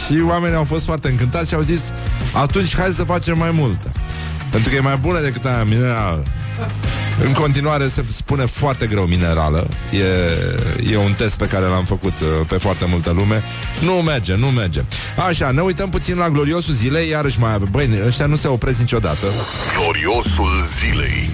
Și 0.06 0.22
oamenii 0.28 0.58
au 0.58 0.64
fost 0.64 0.86
foarte 0.86 1.10
încântați 1.10 1.48
Și 1.48 1.56
au 1.56 1.62
zis 1.62 1.82
Atunci 2.34 2.76
hai 2.76 2.90
să 2.90 3.04
facem 3.04 3.38
mai 3.38 3.52
multă. 3.52 3.92
Pentru 4.52 4.70
că 4.70 4.76
e 4.76 4.80
mai 4.80 4.98
bună 4.98 5.22
decât 5.22 5.46
aia 5.46 5.64
minerală 5.64 6.26
în 7.26 7.34
continuare 7.34 7.88
se 7.88 8.06
spune 8.10 8.46
foarte 8.46 8.88
greu 8.88 9.04
minerală. 9.04 9.68
E, 9.92 10.92
e 10.92 10.98
un 10.98 11.14
test 11.14 11.38
pe 11.38 11.48
care 11.48 11.66
l-am 11.66 11.86
făcut 11.86 12.20
uh, 12.20 12.28
pe 12.48 12.58
foarte 12.58 12.86
multă 12.90 13.12
lume. 13.12 13.44
Nu 13.80 13.92
merge, 13.92 14.36
nu 14.36 14.48
merge. 14.48 14.82
Așa, 15.28 15.52
ne 15.52 15.62
uităm 15.62 15.90
puțin 15.90 16.18
la 16.18 16.30
gloriosul 16.30 16.74
zilei 16.74 17.10
Iarăși 17.10 17.40
mai 17.40 17.54
avem 17.54 17.68
Băi, 17.72 17.90
ăștia 18.06 18.26
nu 18.26 18.36
se 18.36 18.48
opresc 18.48 18.80
niciodată. 18.80 19.26
Gloriosul 19.78 20.66
zilei. 20.80 21.30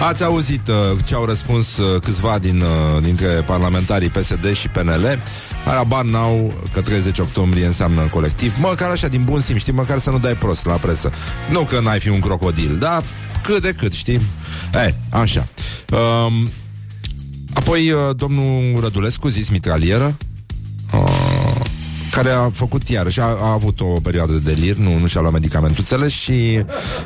Ați 0.00 0.24
auzit 0.24 0.68
uh, 0.68 0.74
ce 1.04 1.14
au 1.14 1.24
răspuns 1.24 1.76
uh, 1.76 2.00
câțiva 2.00 2.38
din, 2.38 2.60
uh, 2.60 3.02
dintre 3.02 3.26
parlamentarii 3.26 4.08
PSD 4.08 4.54
și 4.54 4.68
PNL 4.68 5.18
Arabar 5.64 6.04
n-au 6.04 6.52
că 6.72 6.80
30 6.80 7.18
octombrie 7.18 7.66
înseamnă 7.66 8.08
colectiv. 8.10 8.54
Măcar 8.58 8.90
așa 8.90 9.08
din 9.08 9.22
bun 9.24 9.40
simț, 9.40 9.58
știi, 9.58 9.72
măcar 9.72 9.98
să 9.98 10.10
nu 10.10 10.18
dai 10.18 10.34
prost 10.34 10.66
la 10.66 10.74
presă. 10.74 11.10
Nu 11.50 11.60
că 11.60 11.80
n-ai 11.80 12.00
fi 12.00 12.08
un 12.08 12.20
crocodil, 12.20 12.76
dar 12.78 13.04
cât 13.44 13.62
de 13.62 13.72
cât, 13.72 13.92
știi? 13.92 14.20
E, 14.74 14.94
așa 15.10 15.48
um, 15.92 16.50
Apoi 17.54 17.90
uh, 17.90 17.98
domnul 18.16 18.80
Rădulescu, 18.80 19.28
zis 19.28 19.48
mitralieră 19.48 20.16
uh, 20.92 21.23
care 22.14 22.30
a 22.30 22.50
făcut 22.50 22.88
iarăși, 22.88 23.20
a, 23.20 23.24
a 23.24 23.52
avut 23.52 23.80
o 23.80 23.84
perioadă 23.84 24.32
de 24.32 24.52
delir, 24.52 24.76
nu, 24.76 24.98
nu 24.98 25.06
și-a 25.06 25.20
luat 25.20 25.32
medicamentuțele 25.32 26.08
și 26.08 26.64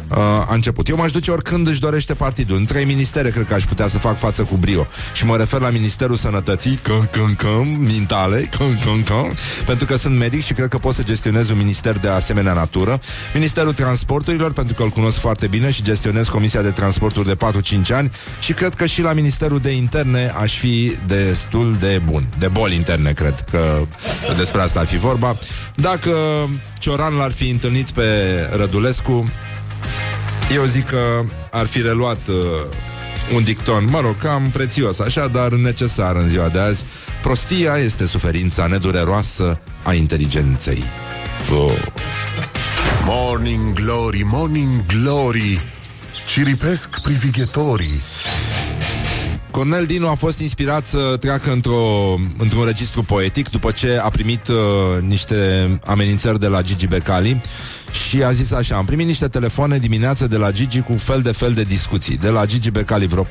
uh, 0.09 0.16
a 0.18 0.54
început. 0.54 0.88
Eu 0.88 0.96
m-aș 0.96 1.11
duce 1.11 1.30
oricând 1.30 1.66
își 1.66 1.80
dorește 1.80 2.14
partidul. 2.14 2.56
În 2.56 2.64
trei 2.64 2.84
ministere 2.84 3.30
cred 3.30 3.44
că 3.44 3.54
aș 3.54 3.64
putea 3.64 3.88
să 3.88 3.98
fac 3.98 4.18
față 4.18 4.42
cu 4.42 4.56
brio. 4.56 4.86
Și 5.12 5.24
mă 5.24 5.36
refer 5.36 5.61
la 5.61 5.70
Ministerul 5.70 6.16
Sănătății, 6.16 6.78
căm, 6.82 7.09
căm, 7.12 7.34
căm, 7.34 7.66
mintale, 7.66 8.40
căm, 8.59 8.78
căm, 8.84 9.02
căm, 9.02 9.34
pentru 9.66 9.86
că 9.86 9.96
sunt 9.96 10.18
medic 10.18 10.42
și 10.42 10.52
cred 10.52 10.68
că 10.68 10.78
pot 10.78 10.94
să 10.94 11.02
gestionez 11.02 11.50
un 11.50 11.56
minister 11.56 11.98
de 11.98 12.09
asemenea 12.09 12.52
natură. 12.52 13.00
Ministerul 13.34 13.72
Transporturilor, 13.72 14.52
pentru 14.52 14.74
că 14.74 14.82
îl 14.82 14.88
cunosc 14.88 15.18
foarte 15.18 15.46
bine 15.46 15.70
și 15.70 15.82
gestionez 15.82 16.28
Comisia 16.28 16.62
de 16.62 16.70
Transporturi 16.70 17.26
de 17.26 17.36
4-5 17.90 17.92
ani 17.92 18.11
și 18.40 18.52
cred 18.52 18.74
că 18.74 18.86
și 18.86 19.02
la 19.02 19.12
Ministerul 19.12 19.59
de 19.59 19.70
Interne 19.70 20.32
aș 20.40 20.59
fi 20.59 20.96
destul 21.06 21.76
de 21.80 22.00
bun. 22.04 22.26
De 22.38 22.48
boli 22.48 22.74
interne, 22.74 23.12
cred 23.12 23.44
că 23.50 23.86
despre 24.36 24.61
asta 24.61 24.80
ar 24.80 24.86
fi 24.86 24.97
vorba. 24.99 25.38
Dacă 25.74 26.12
Cioran 26.78 27.14
l-ar 27.14 27.32
fi 27.32 27.51
întâlnit 27.51 27.90
pe 27.90 28.03
Rădulescu, 28.57 29.30
eu 30.55 30.64
zic 30.64 30.86
că 30.86 31.24
ar 31.51 31.66
fi 31.66 31.82
reluat 31.82 32.20
uh, 32.28 32.34
un 33.34 33.44
dicton, 33.44 33.88
mă 33.90 34.01
rog, 34.01 34.16
cam 34.16 34.51
prețios, 34.51 34.99
așa, 34.99 35.26
dar 35.26 35.53
necesar 35.53 36.16
în 36.16 36.28
ziua 36.28 36.49
de 36.49 36.59
azi. 36.59 36.84
Prostia 37.22 37.76
este 37.76 38.07
suferința 38.07 38.66
nedureroasă 38.66 39.61
a 39.82 39.92
inteligenței. 39.92 40.82
Oh. 41.55 41.72
Morning 43.05 43.72
Glory, 43.72 44.22
Morning 44.24 44.86
Glory 44.86 45.72
Ciripesc 46.28 47.01
privighetorii 47.03 48.03
Cornel 49.51 49.86
Dinu 49.86 50.09
a 50.09 50.14
fost 50.14 50.38
inspirat 50.38 50.86
să 50.86 51.16
treacă 51.20 51.53
într-o, 51.53 52.14
într-un 52.38 52.64
registru 52.64 53.03
poetic 53.03 53.51
după 53.51 53.70
ce 53.70 53.99
a 54.03 54.09
primit 54.09 54.49
uh, 54.49 54.57
niște 55.01 55.36
amenințări 55.84 56.40
de 56.40 56.46
la 56.46 56.62
Gigi 56.62 56.86
Becali 56.86 57.40
și 58.09 58.22
a 58.22 58.32
zis 58.32 58.53
așa, 58.53 58.76
am 58.76 58.84
primit 58.84 59.07
niște 59.07 59.28
telefoane 59.28 59.78
dimineață 59.78 60.26
de 60.26 60.36
la 60.36 60.51
Gigi 60.51 60.80
cu 60.80 60.94
fel 60.96 61.22
de 61.22 61.32
fel 61.32 61.53
de 61.53 61.62
discuții. 61.62 62.16
De 62.16 62.28
la 62.28 62.46
Gigi 62.46 62.70
Becali 62.70 63.07
vreo 63.07 63.24
4-5 63.24 63.26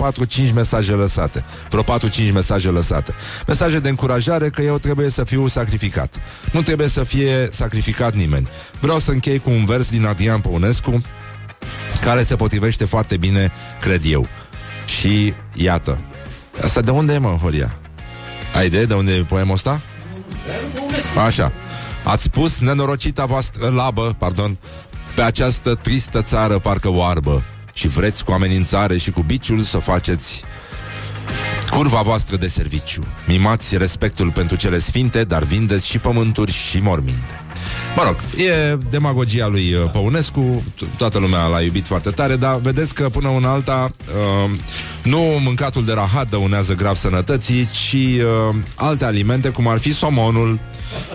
mesaje 0.53 0.91
lăsate. 0.91 1.45
Vreo 1.69 1.83
4-5 1.83 2.33
mesaje 2.33 2.69
lăsate. 2.69 3.13
Mesaje 3.47 3.79
de 3.79 3.89
încurajare 3.89 4.49
că 4.49 4.61
eu 4.61 4.77
trebuie 4.77 5.09
să 5.09 5.23
fiu 5.23 5.47
sacrificat. 5.47 6.15
Nu 6.51 6.61
trebuie 6.61 6.87
să 6.87 7.03
fie 7.03 7.49
sacrificat 7.51 8.15
nimeni. 8.15 8.47
Vreau 8.79 8.99
să 8.99 9.11
închei 9.11 9.39
cu 9.39 9.49
un 9.49 9.65
vers 9.65 9.89
din 9.89 10.05
Adrian 10.05 10.39
Păunescu 10.39 11.01
care 12.01 12.23
se 12.23 12.35
potrivește 12.35 12.85
foarte 12.85 13.17
bine, 13.17 13.51
cred 13.79 14.01
eu. 14.05 14.27
Și 14.87 15.33
iată. 15.53 16.01
Asta 16.63 16.81
de 16.81 16.91
unde 16.91 17.13
e, 17.13 17.17
mă, 17.17 17.37
Horia? 17.41 17.75
Ai 18.55 18.65
idee 18.65 18.85
de 18.85 18.93
unde 18.93 19.13
e 19.13 19.21
poemul 19.21 19.53
ăsta? 19.53 19.81
Așa. 21.25 21.51
Ați 22.03 22.23
spus 22.23 22.59
nenorocita 22.59 23.25
voastră 23.25 23.69
labă, 23.69 24.15
pardon, 24.17 24.57
pe 25.15 25.21
această 25.21 25.75
tristă 25.75 26.21
țară 26.21 26.59
parcă 26.59 26.89
oarbă 26.89 27.43
și 27.73 27.87
vreți 27.87 28.23
cu 28.23 28.31
amenințare 28.31 28.97
și 28.97 29.11
cu 29.11 29.21
biciul 29.21 29.61
să 29.61 29.77
faceți 29.77 30.43
curva 31.69 32.01
voastră 32.01 32.35
de 32.35 32.47
serviciu. 32.47 33.05
Mimați 33.27 33.77
respectul 33.77 34.31
pentru 34.31 34.55
cele 34.55 34.79
sfinte, 34.79 35.23
dar 35.23 35.43
vindeți 35.43 35.87
și 35.87 35.99
pământuri 35.99 36.51
și 36.51 36.79
morminte. 36.79 37.41
Mă 37.95 38.03
rog, 38.03 38.15
e 38.47 38.77
demagogia 38.89 39.47
lui 39.47 39.73
uh, 39.73 39.91
Păunescu, 39.91 40.63
to- 40.75 40.97
toată 40.97 41.17
lumea 41.17 41.45
l-a 41.45 41.61
iubit 41.61 41.85
foarte 41.85 42.09
tare, 42.09 42.35
dar 42.35 42.59
vedeți 42.59 42.93
că 42.93 43.09
până 43.09 43.27
una 43.27 43.49
alta 43.49 43.91
uh, 44.07 44.51
nu 45.03 45.19
mâncatul 45.43 45.85
de 45.85 45.93
rahat 45.93 46.29
dăunează 46.29 46.73
grav 46.73 46.95
sănătății, 46.95 47.65
ci 47.65 47.93
uh, 47.93 48.55
alte 48.75 49.05
alimente, 49.05 49.49
cum 49.49 49.67
ar 49.67 49.77
fi 49.77 49.93
somonul. 49.93 50.59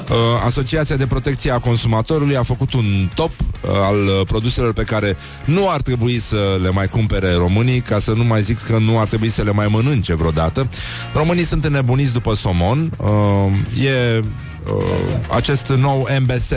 Uh, 0.09 0.17
Asociația 0.45 0.97
de 0.97 1.07
Protecție 1.07 1.51
a 1.51 1.59
Consumatorului 1.59 2.37
a 2.37 2.43
făcut 2.43 2.73
un 2.73 2.85
top 3.15 3.31
uh, 3.41 3.71
al 3.71 3.97
uh, 3.97 4.27
produselor 4.27 4.73
pe 4.73 4.83
care 4.83 5.17
nu 5.45 5.71
ar 5.71 5.81
trebui 5.81 6.19
să 6.19 6.59
le 6.63 6.71
mai 6.71 6.89
cumpere 6.89 7.35
românii, 7.35 7.81
ca 7.81 7.99
să 7.99 8.13
nu 8.13 8.25
mai 8.25 8.43
zic 8.43 8.59
că 8.61 8.79
nu 8.79 8.99
ar 8.99 9.07
trebui 9.07 9.29
să 9.29 9.43
le 9.43 9.53
mai 9.53 9.67
mănânce 9.71 10.15
vreodată. 10.15 10.69
Românii 11.15 11.45
sunt 11.45 11.65
înnebuniți 11.65 12.13
după 12.13 12.35
somon. 12.35 12.93
Uh, 12.97 13.85
e 13.85 14.21
uh, 14.67 14.83
acest 15.31 15.69
nou 15.69 16.09
MBS, 16.21 16.51
uh, 16.51 16.57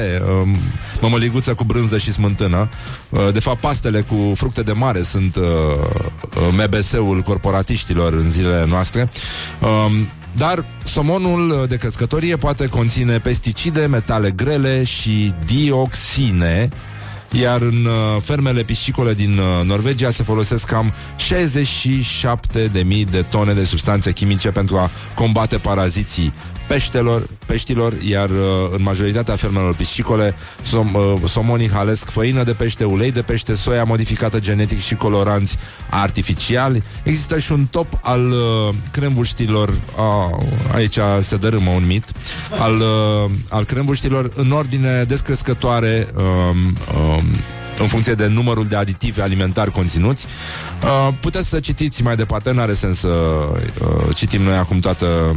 mămăliguță 1.02 1.54
cu 1.54 1.64
brânză 1.64 1.98
și 1.98 2.12
smântână. 2.12 2.70
Uh, 3.10 3.32
de 3.34 3.40
fapt, 3.40 3.60
pastele 3.60 4.02
cu 4.02 4.32
fructe 4.36 4.62
de 4.62 4.72
mare 4.72 5.02
sunt 5.02 5.36
uh, 5.36 5.44
uh, 5.44 6.66
MBS-ul 6.66 7.22
corporatiștilor 7.22 8.14
în 8.14 8.32
zilele 8.32 8.66
noastre. 8.66 9.10
Uh, 9.60 9.68
dar 10.38 10.66
somonul 10.84 11.66
de 11.68 11.76
crescătorie 11.76 12.36
poate 12.36 12.68
conține 12.68 13.20
pesticide, 13.20 13.86
metale 13.86 14.32
grele 14.32 14.84
și 14.84 15.34
dioxine, 15.46 16.70
iar 17.32 17.62
în 17.62 17.86
uh, 17.86 18.22
fermele 18.22 18.64
piscicole 18.64 19.14
din 19.14 19.38
uh, 19.38 19.66
Norvegia 19.66 20.10
se 20.10 20.24
folosesc 20.24 20.66
cam 20.66 20.94
67.000 21.34 23.10
de 23.10 23.26
tone 23.30 23.54
de 23.54 23.64
substanțe 23.64 24.12
chimice 24.12 24.52
pentru 24.52 24.78
a 24.78 24.90
combate 25.14 25.58
paraziții 25.58 26.34
peștelor, 26.68 27.28
peștilor, 27.46 27.94
iar 28.02 28.30
uh, 28.30 28.38
în 28.72 28.82
majoritatea 28.82 29.36
fermelor 29.36 29.76
piscicole 29.76 30.36
som, 30.62 30.94
uh, 30.94 31.30
somonii 31.30 31.70
halesc 31.70 32.10
făină 32.10 32.44
de 32.44 32.54
pește, 32.54 32.84
ulei 32.84 33.12
de 33.12 33.22
pește, 33.22 33.56
soia 33.56 33.84
modificată 33.84 34.40
genetic 34.40 34.80
și 34.80 34.96
coloranți 34.96 35.58
artificiali. 35.90 36.84
Există 37.04 37.40
și 37.40 37.52
un 37.52 37.66
top 37.66 38.00
al 38.02 38.30
uh, 38.30 38.76
cremvuștilor, 38.92 39.80
a, 39.98 40.40
aici 40.74 40.98
se 41.22 41.36
dărâmă 41.36 41.72
un 41.72 41.86
mit, 41.86 42.12
al, 42.60 42.76
uh, 42.76 43.32
al 43.50 43.64
cremvuștilor 43.64 44.32
în 44.36 44.52
ordine 44.52 45.04
descrescătoare 45.04 46.08
um, 46.16 46.78
um, 46.98 47.24
în 47.78 47.88
funcție 47.88 48.14
de 48.14 48.28
numărul 48.28 48.66
de 48.68 48.76
aditivi 48.76 49.22
alimentari 49.22 49.72
conținuți. 49.72 50.26
Uh, 50.84 51.14
puteți 51.20 51.50
să 51.50 51.60
citiți 51.60 52.04
mai 52.04 52.16
departe, 52.16 52.52
n-are 52.52 52.74
sens 52.74 53.00
să 53.00 53.08
uh, 53.08 54.16
citim 54.16 54.42
noi 54.42 54.56
acum 54.56 54.80
toată 54.80 55.36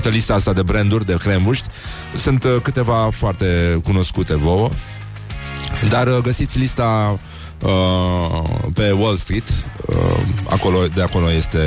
toată 0.00 0.08
lista 0.08 0.34
asta 0.34 0.52
de 0.52 0.62
branduri 0.62 1.04
de 1.04 1.16
cremvuști. 1.18 1.68
Sunt 2.16 2.44
uh, 2.44 2.56
câteva 2.62 3.08
foarte 3.12 3.80
cunoscute 3.84 4.36
vouă, 4.36 4.70
dar 5.88 6.06
uh, 6.06 6.16
găsiți 6.22 6.58
lista 6.58 7.18
uh, 7.62 8.70
pe 8.74 8.90
Wall 8.90 9.16
Street, 9.16 9.48
uh, 9.86 9.96
acolo, 10.48 10.78
de 10.94 11.02
acolo 11.02 11.32
este 11.32 11.58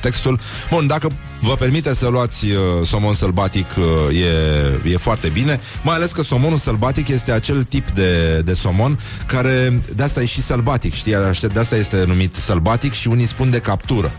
textul. 0.00 0.40
Bun, 0.70 0.86
dacă 0.86 1.08
vă 1.40 1.54
permite 1.54 1.94
să 1.94 2.08
luați 2.08 2.46
uh, 2.46 2.86
somon 2.86 3.14
sălbatic, 3.14 3.66
uh, 3.76 4.16
e, 4.84 4.92
e 4.92 4.96
foarte 4.96 5.28
bine, 5.28 5.60
mai 5.82 5.94
ales 5.94 6.12
că 6.12 6.22
somonul 6.22 6.58
sălbatic 6.58 7.08
este 7.08 7.32
acel 7.32 7.64
tip 7.64 7.90
de, 7.90 8.40
de 8.44 8.54
somon 8.54 8.98
care, 9.26 9.82
de 9.94 10.02
asta 10.02 10.22
e 10.22 10.26
și 10.26 10.42
sălbatic, 10.42 10.94
știi, 10.94 11.16
de 11.52 11.58
asta 11.58 11.76
este 11.76 12.04
numit 12.06 12.34
sălbatic 12.34 12.92
și 12.92 13.08
unii 13.08 13.26
spun 13.26 13.50
de 13.50 13.58
captură. 13.58 14.12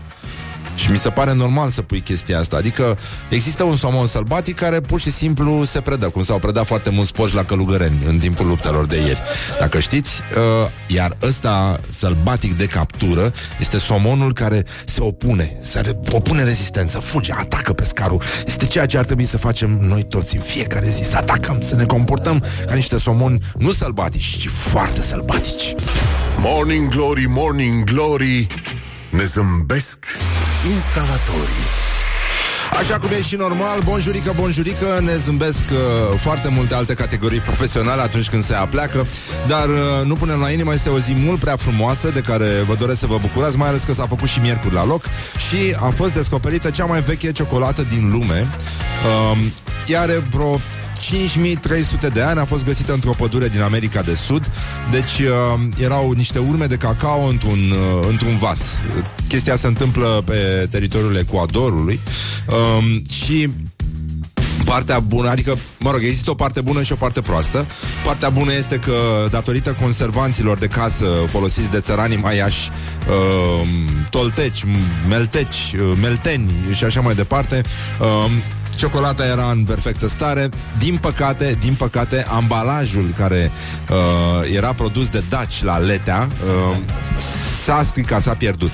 Și 0.78 0.90
mi 0.90 0.98
se 0.98 1.10
pare 1.10 1.34
normal 1.34 1.70
să 1.70 1.82
pui 1.82 2.00
chestia 2.00 2.38
asta. 2.38 2.56
Adică 2.56 2.98
există 3.28 3.62
un 3.62 3.76
somon 3.76 4.06
sălbatic 4.06 4.56
care 4.56 4.80
pur 4.80 5.00
și 5.00 5.10
simplu 5.10 5.64
se 5.64 5.80
predă, 5.80 6.08
cum 6.08 6.24
s-au 6.24 6.38
predat 6.38 6.66
foarte 6.66 6.90
mulți 6.90 7.12
poși 7.12 7.34
la 7.34 7.44
călugăreni 7.44 8.02
în 8.06 8.18
timpul 8.18 8.46
luptelor 8.46 8.86
de 8.86 8.96
ieri. 8.96 9.22
Dacă 9.60 9.80
știți, 9.80 10.10
uh, 10.36 10.70
iar 10.86 11.12
ăsta 11.22 11.80
sălbatic 11.98 12.56
de 12.56 12.66
captură 12.66 13.32
este 13.60 13.78
somonul 13.78 14.32
care 14.32 14.64
se 14.84 15.00
opune, 15.00 15.56
se 15.60 15.96
opune 16.10 16.42
rezistență, 16.42 16.98
fuge, 16.98 17.32
atacă 17.32 17.72
pescarul. 17.72 18.22
Este 18.46 18.66
ceea 18.66 18.86
ce 18.86 18.98
ar 18.98 19.04
trebui 19.04 19.24
să 19.24 19.38
facem 19.38 19.70
noi 19.70 20.02
toți 20.04 20.36
în 20.36 20.42
fiecare 20.42 20.86
zi, 20.86 21.10
să 21.10 21.16
atacăm, 21.16 21.62
să 21.68 21.74
ne 21.74 21.84
comportăm 21.84 22.44
ca 22.66 22.74
niște 22.74 22.98
somoni 22.98 23.38
nu 23.58 23.72
sălbatici, 23.72 24.36
ci 24.38 24.48
foarte 24.48 25.00
sălbatici. 25.00 25.74
Morning 26.36 26.88
Glory, 26.88 27.26
Morning 27.28 27.84
Glory 27.84 28.46
Ne 29.10 29.24
zâmbesc 29.24 29.98
instalatorii 30.74 31.66
Așa 32.78 32.98
cum 32.98 33.10
e 33.10 33.22
și 33.22 33.36
normal, 33.36 33.80
bonjurică, 33.84 34.32
bonjurică, 34.36 35.00
ne 35.04 35.16
zâmbesc 35.16 35.62
uh, 35.72 36.18
foarte 36.18 36.48
multe 36.48 36.74
alte 36.74 36.94
categorii 36.94 37.40
profesionale 37.40 38.00
atunci 38.00 38.28
când 38.30 38.44
se 38.44 38.54
apleacă, 38.54 39.06
dar 39.46 39.68
uh, 39.68 39.76
nu 40.04 40.14
punem 40.14 40.40
la 40.40 40.50
inimă, 40.50 40.74
este 40.74 40.88
o 40.88 40.98
zi 40.98 41.14
mult 41.14 41.40
prea 41.40 41.56
frumoasă 41.56 42.10
de 42.10 42.20
care 42.20 42.62
vă 42.66 42.74
doresc 42.74 42.98
să 42.98 43.06
vă 43.06 43.18
bucurați, 43.20 43.56
mai 43.56 43.68
ales 43.68 43.82
că 43.82 43.92
s-a 43.92 44.06
făcut 44.06 44.28
și 44.28 44.40
miercuri 44.40 44.74
la 44.74 44.84
loc 44.84 45.04
și 45.48 45.76
a 45.80 45.92
fost 45.94 46.14
descoperită 46.14 46.70
cea 46.70 46.84
mai 46.84 47.00
veche 47.00 47.32
ciocolată 47.32 47.82
din 47.82 48.10
lume. 48.10 48.50
Uh, 49.32 49.38
ea 49.86 50.00
are 50.00 50.26
vreo 50.30 50.60
5300 50.98 52.08
de 52.08 52.22
ani 52.22 52.40
a 52.40 52.44
fost 52.44 52.64
găsită 52.64 52.92
într-o 52.92 53.14
pădure 53.16 53.48
din 53.48 53.60
America 53.60 54.02
de 54.02 54.14
Sud. 54.14 54.50
Deci 54.90 55.18
uh, 55.18 55.60
erau 55.82 56.12
niște 56.12 56.38
urme 56.38 56.66
de 56.66 56.76
cacao 56.76 57.26
într-un, 57.26 57.58
uh, 57.70 58.06
într-un 58.08 58.38
vas. 58.38 58.60
Chestia 59.28 59.56
se 59.56 59.66
întâmplă 59.66 60.22
pe 60.24 60.66
teritoriul 60.70 61.16
Ecuadorului 61.16 62.00
uh, 62.48 63.00
și 63.10 63.48
partea 64.68 65.00
bună, 65.00 65.28
adică, 65.28 65.58
mă 65.78 65.90
rog, 65.90 66.00
există 66.02 66.30
o 66.30 66.34
parte 66.34 66.60
bună 66.60 66.82
și 66.82 66.92
o 66.92 66.96
parte 66.96 67.20
proastă. 67.20 67.66
Partea 68.04 68.28
bună 68.28 68.52
este 68.52 68.76
că, 68.76 69.26
datorită 69.30 69.76
conservanților 69.80 70.58
de 70.58 70.66
casă 70.66 71.04
folosiți 71.26 71.70
de 71.70 71.80
țăranii 71.80 72.16
maiași, 72.16 72.70
uh, 73.08 73.68
tolteci, 74.10 74.64
melteci, 75.08 75.74
uh, 75.74 75.92
melteni 76.00 76.50
și 76.72 76.84
așa 76.84 77.00
mai 77.00 77.14
departe, 77.14 77.62
uh, 78.00 78.30
Ciocolata 78.78 79.26
era 79.26 79.50
în 79.50 79.64
perfectă 79.64 80.08
stare. 80.08 80.48
Din 80.78 80.96
păcate, 80.96 81.56
din 81.60 81.74
păcate, 81.74 82.26
ambalajul 82.28 83.12
care 83.16 83.50
uh, 83.90 84.54
era 84.56 84.72
produs 84.72 85.08
de 85.08 85.22
Daci 85.28 85.62
la 85.62 85.78
Letea 85.78 86.28
uh, 86.70 86.76
s-a 87.64 87.82
stricat, 87.82 88.22
s-a 88.22 88.34
pierdut. 88.34 88.70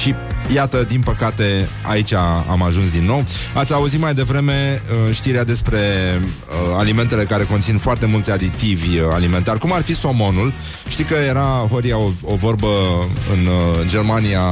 Și 0.00 0.14
iată, 0.54 0.84
din 0.88 1.00
păcate, 1.00 1.68
aici 1.82 2.12
am 2.50 2.62
ajuns 2.62 2.90
din 2.90 3.04
nou. 3.04 3.24
Ați 3.54 3.72
auzit 3.72 4.00
mai 4.00 4.14
devreme 4.14 4.82
uh, 5.08 5.14
știrea 5.14 5.44
despre 5.44 5.78
uh, 6.18 6.76
alimentele 6.76 7.24
care 7.24 7.44
conțin 7.44 7.78
foarte 7.78 8.06
mulți 8.06 8.30
aditivi 8.30 8.98
uh, 8.98 9.04
alimentari, 9.12 9.58
cum 9.58 9.72
ar 9.72 9.82
fi 9.82 9.94
somonul. 9.94 10.52
Știi 10.88 11.04
că 11.04 11.14
era, 11.14 11.66
Horia, 11.70 11.98
o, 11.98 12.10
o 12.22 12.34
vorbă 12.34 12.68
în 13.32 13.46
uh, 13.46 13.88
Germania 13.88 14.42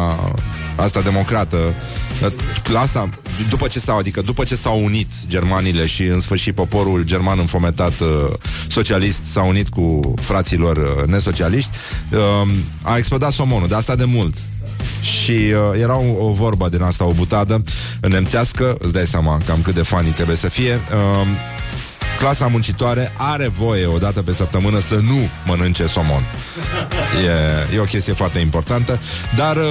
asta 0.77 1.01
democrată, 1.01 1.75
clasa, 2.63 3.09
după 3.49 3.67
ce 3.67 3.79
s-au, 3.79 3.99
adică 3.99 4.21
după 4.21 4.45
ce 4.45 4.57
s-au 4.57 4.85
unit 4.85 5.11
germanile 5.27 5.87
și 5.87 6.03
în 6.03 6.21
sfârșit 6.21 6.55
poporul 6.55 7.03
german 7.03 7.39
înfometat 7.39 8.01
uh, 8.01 8.33
socialist 8.69 9.21
s-a 9.33 9.43
unit 9.43 9.69
cu 9.69 10.15
fraților 10.21 10.77
uh, 10.77 11.07
nesocialiști, 11.07 11.71
uh, 12.13 12.49
a 12.83 12.97
explodat 12.97 13.33
somonul, 13.33 13.69
de 13.69 13.75
asta 13.75 13.97
de 13.97 14.05
mult. 14.05 14.35
Și 15.01 15.31
uh, 15.31 15.81
era 15.81 15.97
o, 15.97 16.27
o 16.27 16.33
vorbă 16.33 16.69
din 16.69 16.83
asta, 16.83 17.05
o 17.05 17.13
butadă 17.13 17.61
nemțească, 18.01 18.77
îți 18.79 18.93
dai 18.93 19.07
seama 19.07 19.41
cam 19.47 19.63
cât 19.63 19.75
de 19.75 19.83
fani 19.83 20.09
trebuie 20.09 20.37
să 20.37 20.49
fie. 20.49 20.75
Uh, 20.75 21.27
clasa 22.19 22.47
muncitoare 22.47 23.13
are 23.17 23.49
voie 23.49 23.87
o 23.87 23.99
dată 23.99 24.23
pe 24.23 24.33
săptămână 24.33 24.81
să 24.81 24.95
nu 24.95 25.29
mănânce 25.47 25.87
somon. 25.87 26.23
E, 27.23 27.75
e 27.75 27.79
o 27.79 27.85
chestie 27.85 28.13
foarte 28.13 28.39
importantă. 28.39 29.01
Dar, 29.37 29.57
uh, 29.57 29.63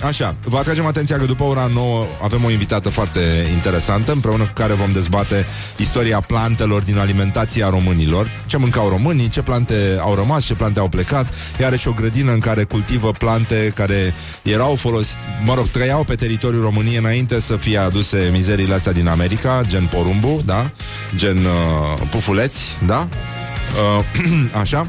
așa, 0.08 0.36
vă 0.44 0.58
atragem 0.58 0.86
atenția 0.86 1.16
că 1.16 1.24
după 1.24 1.42
ora 1.42 1.70
9 1.74 2.06
avem 2.22 2.44
o 2.44 2.50
invitată 2.50 2.88
foarte 2.88 3.20
interesantă, 3.52 4.12
împreună 4.12 4.44
cu 4.44 4.52
care 4.54 4.72
vom 4.72 4.92
dezbate 4.92 5.46
istoria 5.76 6.20
plantelor 6.20 6.82
din 6.82 6.98
alimentația 6.98 7.68
românilor. 7.68 8.30
Ce 8.46 8.56
mâncau 8.56 8.88
românii, 8.88 9.28
ce 9.28 9.42
plante 9.42 9.74
au 10.00 10.14
rămas, 10.14 10.44
ce 10.44 10.54
plante 10.54 10.78
au 10.80 10.88
plecat. 10.88 11.34
Iar 11.60 11.78
și 11.78 11.88
o 11.88 11.92
grădină 11.92 12.32
în 12.32 12.38
care 12.38 12.64
cultivă 12.64 13.10
plante 13.10 13.72
care 13.74 14.14
erau 14.42 14.74
folosite, 14.74 15.18
mă 15.44 15.54
rog, 15.54 15.66
trăiau 15.66 16.04
pe 16.04 16.14
teritoriul 16.14 16.62
României 16.62 16.96
înainte 16.96 17.40
să 17.40 17.56
fie 17.56 17.78
aduse 17.78 18.28
mizerile 18.32 18.74
astea 18.74 18.92
din 18.92 19.08
America, 19.08 19.62
gen 19.66 19.86
porumbu, 19.86 20.42
da? 20.44 20.70
Gen 21.16 21.36
uh, 21.36 22.06
pufuleți, 22.10 22.76
da? 22.86 23.08
Uh, 23.98 24.04
așa 24.62 24.86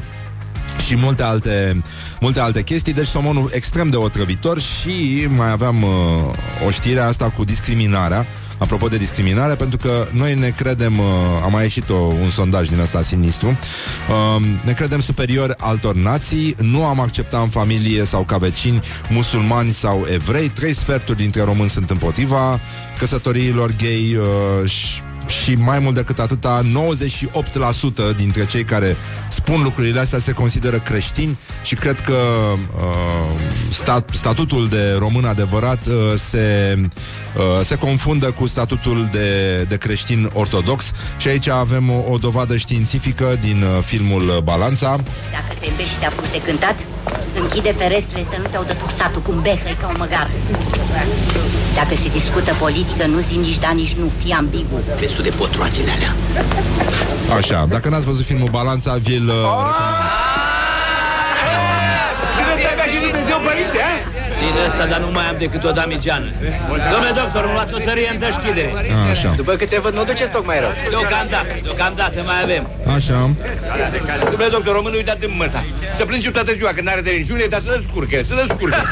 și 0.86 0.96
multe 0.96 1.22
alte, 1.22 1.82
multe 2.20 2.40
alte 2.40 2.62
chestii, 2.62 2.92
deci 2.92 3.06
somonul 3.06 3.50
extrem 3.52 3.90
de 3.90 3.96
otrăvitor 3.96 4.60
și 4.60 5.26
mai 5.36 5.50
aveam 5.50 5.82
uh, 5.82 6.66
o 6.66 6.70
știre 6.70 7.00
asta 7.00 7.30
cu 7.30 7.44
discriminarea, 7.44 8.26
apropo 8.58 8.88
de 8.88 8.96
discriminare, 8.96 9.54
pentru 9.54 9.78
că 9.78 10.06
noi 10.12 10.34
ne 10.34 10.48
credem, 10.48 10.98
uh, 10.98 11.04
a 11.44 11.46
mai 11.46 11.62
ieșit 11.62 11.90
o, 11.90 11.94
un 11.94 12.30
sondaj 12.30 12.68
din 12.68 12.80
asta 12.80 13.02
sinistru, 13.02 13.48
uh, 13.48 14.42
ne 14.64 14.72
credem 14.72 15.00
superior 15.00 15.54
altor 15.58 15.94
nații, 15.94 16.56
nu 16.60 16.84
am 16.84 17.00
acceptat 17.00 17.42
în 17.42 17.48
familie 17.48 18.04
sau 18.04 18.22
ca 18.22 18.36
vecini 18.36 18.80
musulmani 19.10 19.70
sau 19.70 20.06
evrei, 20.12 20.48
trei 20.48 20.74
sferturi 20.74 21.18
dintre 21.18 21.42
români 21.42 21.70
sunt 21.70 21.90
împotriva 21.90 22.60
căsătoriilor 22.98 23.74
gay 23.78 24.16
uh, 24.16 24.70
și 24.70 25.02
și 25.26 25.54
mai 25.54 25.78
mult 25.78 25.94
decât 25.94 26.18
atâta, 26.18 26.62
98% 28.12 28.16
dintre 28.16 28.46
cei 28.46 28.64
care 28.64 28.96
spun 29.28 29.62
lucrurile 29.62 30.00
astea 30.00 30.18
se 30.18 30.32
consideră 30.32 30.78
creștini 30.78 31.38
și 31.62 31.74
cred 31.74 32.00
că 32.00 32.16
uh, 32.76 33.40
stat, 33.70 34.10
statutul 34.12 34.68
de 34.68 34.96
român 34.98 35.24
adevărat 35.24 35.86
uh, 35.86 35.94
se, 36.16 36.78
uh, 37.36 37.64
se 37.64 37.76
confundă 37.76 38.30
cu 38.30 38.46
statutul 38.46 39.08
de, 39.10 39.62
de 39.62 39.76
creștin 39.76 40.30
ortodox 40.32 40.92
și 41.16 41.28
aici 41.28 41.48
avem 41.48 41.90
o, 41.90 42.04
o 42.08 42.16
dovadă 42.18 42.56
științifică 42.56 43.36
din 43.40 43.62
uh, 43.62 43.82
filmul 43.82 44.40
Balanța. 44.44 44.96
Dacă 45.32 45.58
te 45.60 45.68
îmbești 45.68 45.92
și 45.92 45.98
te 45.98 46.06
apuci 46.06 46.30
de 46.30 46.40
cântat, 46.40 46.76
închide 47.42 47.72
ferestrele 47.80 48.26
să 48.32 48.36
nu 48.42 48.46
te 48.50 48.56
audă 48.56 48.74
satul 48.98 49.22
cum 49.26 49.36
behăi 49.42 49.76
ca 49.80 49.86
o 49.94 49.98
măgar. 50.02 50.28
Dacă 51.74 51.94
se 52.02 52.08
discută 52.18 52.56
politică, 52.64 53.06
nu 53.06 53.18
zi 53.28 53.36
nici 53.46 53.58
da, 53.64 53.70
nici 53.70 53.94
nu, 54.00 54.12
fii 54.22 54.32
ambigu. 54.32 54.76
Destul 55.00 55.22
de 55.22 55.32
potroacele 55.40 55.90
alea. 55.96 56.12
Așa, 57.36 57.66
dacă 57.68 57.88
n-ați 57.88 58.06
văzut 58.06 58.24
filmul 58.24 58.50
Balanța, 58.50 58.92
vi-l 59.06 59.28
uh, 59.28 59.34
recomand. 59.66 60.26
Din 64.42 64.54
ăsta, 64.66 64.84
dar 64.92 65.00
nu 65.06 65.10
mai 65.16 65.26
am 65.30 65.36
decât 65.44 65.62
o 65.64 65.70
damigeană. 65.80 66.28
Domnule 66.92 67.12
doctor, 67.20 67.42
îmi 67.44 67.52
luați 67.56 67.74
o 67.74 67.78
tărie 67.88 68.08
în 68.14 68.18
deschidere. 68.26 68.70
Așa, 69.10 69.30
După 69.36 69.52
câte 69.60 69.80
văd, 69.80 69.92
nu 69.94 70.04
duceți 70.04 70.32
tocmai 70.36 70.58
rău. 70.64 70.72
Deocamdată, 70.94 71.52
deocamdată 71.62 72.18
mai 72.30 72.38
avem. 72.46 72.62
așa. 72.96 73.18
Domnule 74.30 74.50
doctor, 74.56 74.72
românul 74.74 74.98
uitat 75.02 75.18
în 75.28 75.32
măsa. 75.42 75.60
Să 75.98 76.04
plângi 76.04 76.30
toată 76.30 76.52
ziua 76.58 76.70
când 76.76 76.88
are 76.88 77.00
de 77.00 77.10
rinjune, 77.10 77.44
dar 77.54 77.60
să 77.66 77.70
descurche, 77.78 78.18
să 78.28 78.34
descurche. 78.42 78.82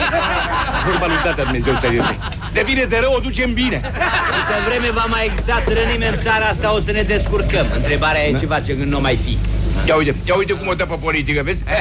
Vorba 0.89 1.07
lui 1.07 1.21
tata 1.25 1.43
Dumnezeu 1.43 1.75
să 1.83 1.87
ierte. 1.93 2.15
De 2.57 2.63
bine 2.71 2.83
de 2.93 2.99
rău 3.05 3.13
o 3.19 3.19
ducem 3.29 3.53
bine. 3.63 3.79
Câte 4.35 4.57
vreme 4.69 4.91
va 5.01 5.05
mai 5.15 5.23
exista 5.29 5.63
țărânime 5.67 6.07
în 6.13 6.19
țara 6.25 6.45
asta, 6.53 6.67
o 6.77 6.81
să 6.87 6.91
ne 6.99 7.03
descurcăm. 7.03 7.67
Întrebarea 7.81 8.23
e 8.27 8.39
ce 8.41 8.47
face 8.47 8.71
când 8.79 8.91
nu 8.95 9.01
mai 9.01 9.17
fi. 9.25 9.39
Ia 9.89 9.95
uite, 9.97 10.15
ia 10.29 10.35
uite 10.35 10.53
cum 10.53 10.67
o 10.69 10.75
dă 10.75 10.85
pe 10.85 10.97
politică, 11.07 11.41
vezi? 11.45 11.63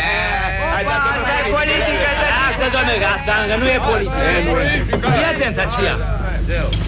Hai, 0.84 1.42
da, 1.44 1.58
politică, 1.58 2.10
Asta, 2.50 2.66
doamne, 2.72 2.94
că 3.04 3.08
asta 3.18 3.34
încă 3.44 3.56
nu 3.62 3.68
e 3.76 3.80
politică. 3.92 4.28
Fii 5.16 5.28
atent, 5.34 5.58
aceea. 5.68 5.96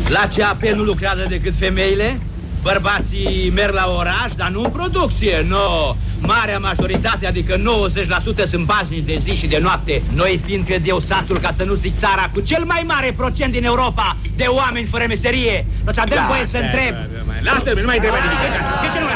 La 0.08 0.24
CAP 0.36 0.62
nu 0.62 0.84
lucrează 0.84 1.26
decât 1.30 1.54
femeile? 1.60 2.20
Bărbații 2.62 3.52
merg 3.56 3.74
la 3.74 3.86
oraș, 3.90 4.30
dar 4.36 4.50
nu 4.50 4.62
în 4.64 4.70
producție, 4.70 5.46
nu. 5.48 5.98
Marea 6.26 6.60
majoritate, 6.60 7.28
adică 7.28 7.54
90% 7.58 8.50
sunt 8.50 8.66
baznici 8.66 9.06
de 9.06 9.22
zi 9.26 9.36
și 9.36 9.48
de 9.48 9.60
noapte. 9.62 10.04
Noi 10.14 10.42
fiind, 10.46 10.66
cred 10.66 10.84
eu, 10.86 11.04
satul, 11.10 11.40
ca 11.40 11.54
să 11.58 11.64
nu 11.64 11.76
zic 11.76 12.00
țara, 12.00 12.30
cu 12.34 12.40
cel 12.40 12.64
mai 12.66 12.84
mare 12.88 13.14
procent 13.18 13.52
din 13.52 13.64
Europa 13.64 14.18
de 14.36 14.46
oameni 14.48 14.88
fără 14.92 15.06
meserie. 15.08 15.68
Să 15.86 16.04
dăm 16.10 16.26
voie 16.28 16.50
să 16.52 16.58
întreb. 16.58 16.94
Lasă-mă, 17.42 17.80
nu 17.80 17.90
mai 17.92 18.00
trebuie 18.04 18.22
nimic. 18.26 18.40
De 18.84 18.88
ce 18.94 19.00
nu 19.04 19.08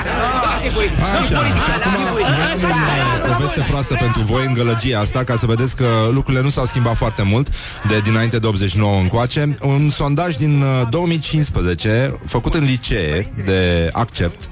Așa, 1.20 1.42
și 1.64 1.72
acum 1.78 1.92
mai 1.92 2.42
am 2.44 2.60
un, 2.64 3.30
uh, 3.30 3.36
o 3.36 3.38
veste 3.40 3.62
proastă 3.68 3.96
pentru 4.00 4.22
voi 4.22 4.46
în 4.46 4.54
gălăgia 4.54 5.00
asta, 5.00 5.24
ca 5.24 5.36
să 5.36 5.46
vedeți 5.46 5.76
că 5.76 5.86
lucrurile 6.12 6.44
nu 6.44 6.50
s-au 6.50 6.66
schimbat 6.66 6.96
foarte 6.96 7.24
mult 7.24 7.48
de 7.88 8.00
dinainte 8.00 8.40
de 8.40 8.48
89 8.48 9.00
încoace. 9.00 9.58
Un 9.62 9.90
sondaj 9.90 10.36
din 10.36 10.62
uh, 10.62 10.88
2015, 10.90 12.20
făcut 12.26 12.54
în 12.54 12.64
licee 12.64 13.34
de 13.46 13.90
Accept, 13.94 14.50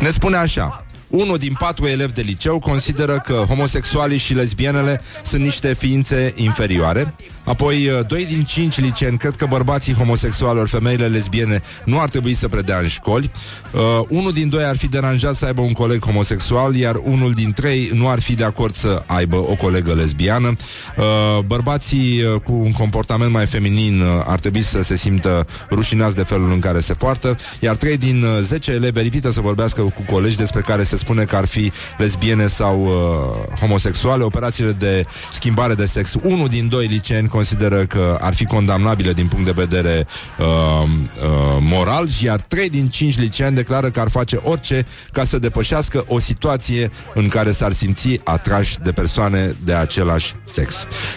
ne 0.00 0.08
spune 0.08 0.36
așa. 0.36 0.79
Unul 1.10 1.38
din 1.38 1.54
patru 1.58 1.86
elevi 1.86 2.12
de 2.12 2.20
liceu 2.20 2.58
consideră 2.58 3.18
că 3.18 3.44
homosexualii 3.48 4.18
și 4.18 4.34
lesbienele 4.34 5.00
sunt 5.22 5.42
niște 5.42 5.74
ființe 5.74 6.32
inferioare. 6.36 7.14
Apoi, 7.44 7.86
uh, 7.86 8.06
doi 8.06 8.26
din 8.26 8.42
cinci 8.42 8.80
liceeni 8.80 9.18
cred 9.18 9.36
că 9.36 9.46
bărbații 9.46 9.94
homosexuali 9.94 10.58
ori 10.58 10.68
femeile 10.68 11.06
lesbiene 11.06 11.60
nu 11.84 12.00
ar 12.00 12.08
trebui 12.08 12.34
să 12.34 12.48
predea 12.48 12.78
în 12.78 12.86
școli. 12.86 13.30
Uh, 13.72 13.80
unul 14.08 14.32
din 14.32 14.48
doi 14.48 14.64
ar 14.64 14.76
fi 14.76 14.88
deranjat 14.88 15.34
să 15.34 15.46
aibă 15.46 15.60
un 15.60 15.72
coleg 15.72 16.04
homosexual, 16.04 16.74
iar 16.74 17.00
unul 17.02 17.32
din 17.32 17.52
trei 17.52 17.90
nu 17.94 18.08
ar 18.08 18.20
fi 18.20 18.34
de 18.34 18.44
acord 18.44 18.74
să 18.74 19.02
aibă 19.06 19.36
o 19.36 19.54
colegă 19.54 19.92
lesbiană. 19.92 20.48
Uh, 20.48 21.44
bărbații 21.44 22.22
uh, 22.22 22.40
cu 22.40 22.52
un 22.52 22.72
comportament 22.72 23.32
mai 23.32 23.46
feminin 23.46 24.00
uh, 24.00 24.06
ar 24.26 24.38
trebui 24.38 24.62
să 24.62 24.82
se 24.82 24.96
simtă 24.96 25.46
rușinați 25.70 26.16
de 26.16 26.22
felul 26.22 26.52
în 26.52 26.60
care 26.60 26.80
se 26.80 26.94
poartă, 26.94 27.36
iar 27.60 27.76
trei 27.76 27.96
din 27.96 28.22
uh, 28.22 28.38
10 28.40 28.72
elevi 28.72 29.00
evită 29.00 29.30
să 29.30 29.40
vorbească 29.40 29.82
cu 29.82 30.04
colegi 30.12 30.36
despre 30.36 30.60
care 30.60 30.82
se 30.82 30.96
spune 30.96 31.24
că 31.24 31.36
ar 31.36 31.46
fi 31.46 31.72
lesbiene 31.98 32.46
sau 32.46 32.84
uh, 32.84 33.58
homosexuale. 33.58 34.24
Operațiile 34.24 34.72
de 34.72 35.06
schimbare 35.32 35.74
de 35.74 35.86
sex, 35.86 36.14
unul 36.22 36.48
din 36.48 36.68
doi 36.68 36.86
liceeni 36.86 37.28
consideră 37.30 37.84
că 37.86 38.18
ar 38.20 38.34
fi 38.34 38.44
condamnabile 38.44 39.12
din 39.12 39.26
punct 39.26 39.44
de 39.44 39.52
vedere 39.54 40.06
uh, 40.38 40.46
uh, 40.46 41.58
moral, 41.60 42.08
iar 42.22 42.40
trei 42.40 42.68
din 42.68 42.88
cinci 42.88 43.18
liceeni 43.18 43.54
declară 43.54 43.88
că 43.90 44.00
ar 44.00 44.08
face 44.10 44.36
orice 44.42 44.86
ca 45.12 45.24
să 45.24 45.38
depășească 45.38 46.04
o 46.08 46.18
situație 46.20 46.90
în 47.14 47.28
care 47.28 47.52
s-ar 47.52 47.72
simți 47.72 48.20
atrași 48.24 48.78
de 48.78 48.92
persoane 48.92 49.56
de 49.64 49.74
același 49.74 50.34
sex. 50.52 50.74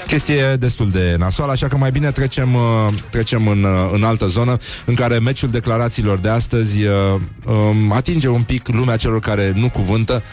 Chestie 0.07 0.55
destul 0.55 0.89
de 0.89 1.15
nasoală, 1.19 1.51
așa 1.51 1.67
că 1.67 1.77
mai 1.77 1.91
bine 1.91 2.11
trecem, 2.11 2.53
uh, 2.53 2.61
trecem 3.09 3.47
în, 3.47 3.63
uh, 3.63 3.89
în 3.93 4.03
altă 4.03 4.27
zonă 4.27 4.57
în 4.85 4.93
care 4.93 5.19
meciul 5.19 5.49
declarațiilor 5.49 6.19
de 6.19 6.29
astăzi 6.29 6.83
uh, 6.83 7.21
um, 7.45 7.91
atinge 7.91 8.27
un 8.27 8.41
pic 8.41 8.67
lumea 8.67 8.95
celor 8.95 9.19
care 9.19 9.51
nu 9.55 9.69
cuvântă 9.69 10.23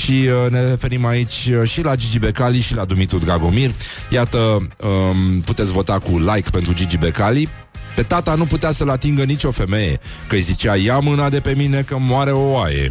și 0.00 0.12
uh, 0.12 0.50
ne 0.50 0.68
referim 0.68 1.06
aici 1.06 1.50
uh, 1.50 1.68
și 1.68 1.82
la 1.82 1.94
Gigi 1.94 2.18
Becali 2.18 2.60
și 2.60 2.74
la 2.74 2.84
Dumitru 2.84 3.18
Dragomir. 3.18 3.70
Iată, 4.10 4.38
um, 4.38 5.21
puteți 5.44 5.72
vota 5.72 5.98
cu 5.98 6.18
like 6.18 6.50
pentru 6.50 6.72
Gigi 6.72 6.98
Becali. 6.98 7.48
Pe 7.96 8.02
tata 8.02 8.34
nu 8.34 8.44
putea 8.44 8.72
să-l 8.72 8.88
atingă 8.88 9.22
nicio 9.22 9.50
femeie, 9.50 10.00
că 10.26 10.34
îi 10.34 10.40
zicea, 10.40 10.76
ia 10.76 10.98
mâna 10.98 11.28
de 11.28 11.40
pe 11.40 11.54
mine 11.56 11.82
că 11.82 11.96
moare 11.98 12.30
o 12.30 12.50
oaie. 12.50 12.90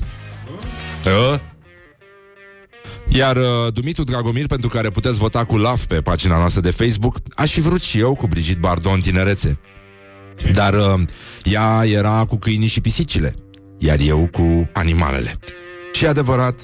Uh? 1.06 1.40
Iar 3.08 3.38
uh, 3.38 3.74
Dumitru 3.74 4.04
Dragomir, 4.04 4.48
pentru 4.48 4.70
care 4.70 4.90
puteți 4.90 5.18
vota 5.18 5.44
cu 5.44 5.58
laf 5.58 5.86
pe 5.86 6.02
pagina 6.02 6.38
noastră 6.38 6.62
de 6.62 6.72
Facebook, 6.72 7.16
aș 7.36 7.52
fi 7.52 7.62
vrut 7.62 7.82
și 7.82 8.00
eu 8.00 8.16
cu 8.16 8.28
Brigitte 8.28 8.60
Bardot 8.60 8.94
în 8.94 9.02
tinerețe. 9.02 9.60
Dar 10.54 10.74
uh, 10.74 11.02
ea 11.44 11.82
era 11.86 12.26
cu 12.28 12.38
câinii 12.38 12.68
și 12.68 12.82
pisicile, 12.82 13.36
iar 13.78 14.00
eu 14.00 14.30
cu 14.32 14.70
animalele. 14.74 15.40
Și 15.94 16.06
e 16.06 16.08
adevărat 16.08 16.60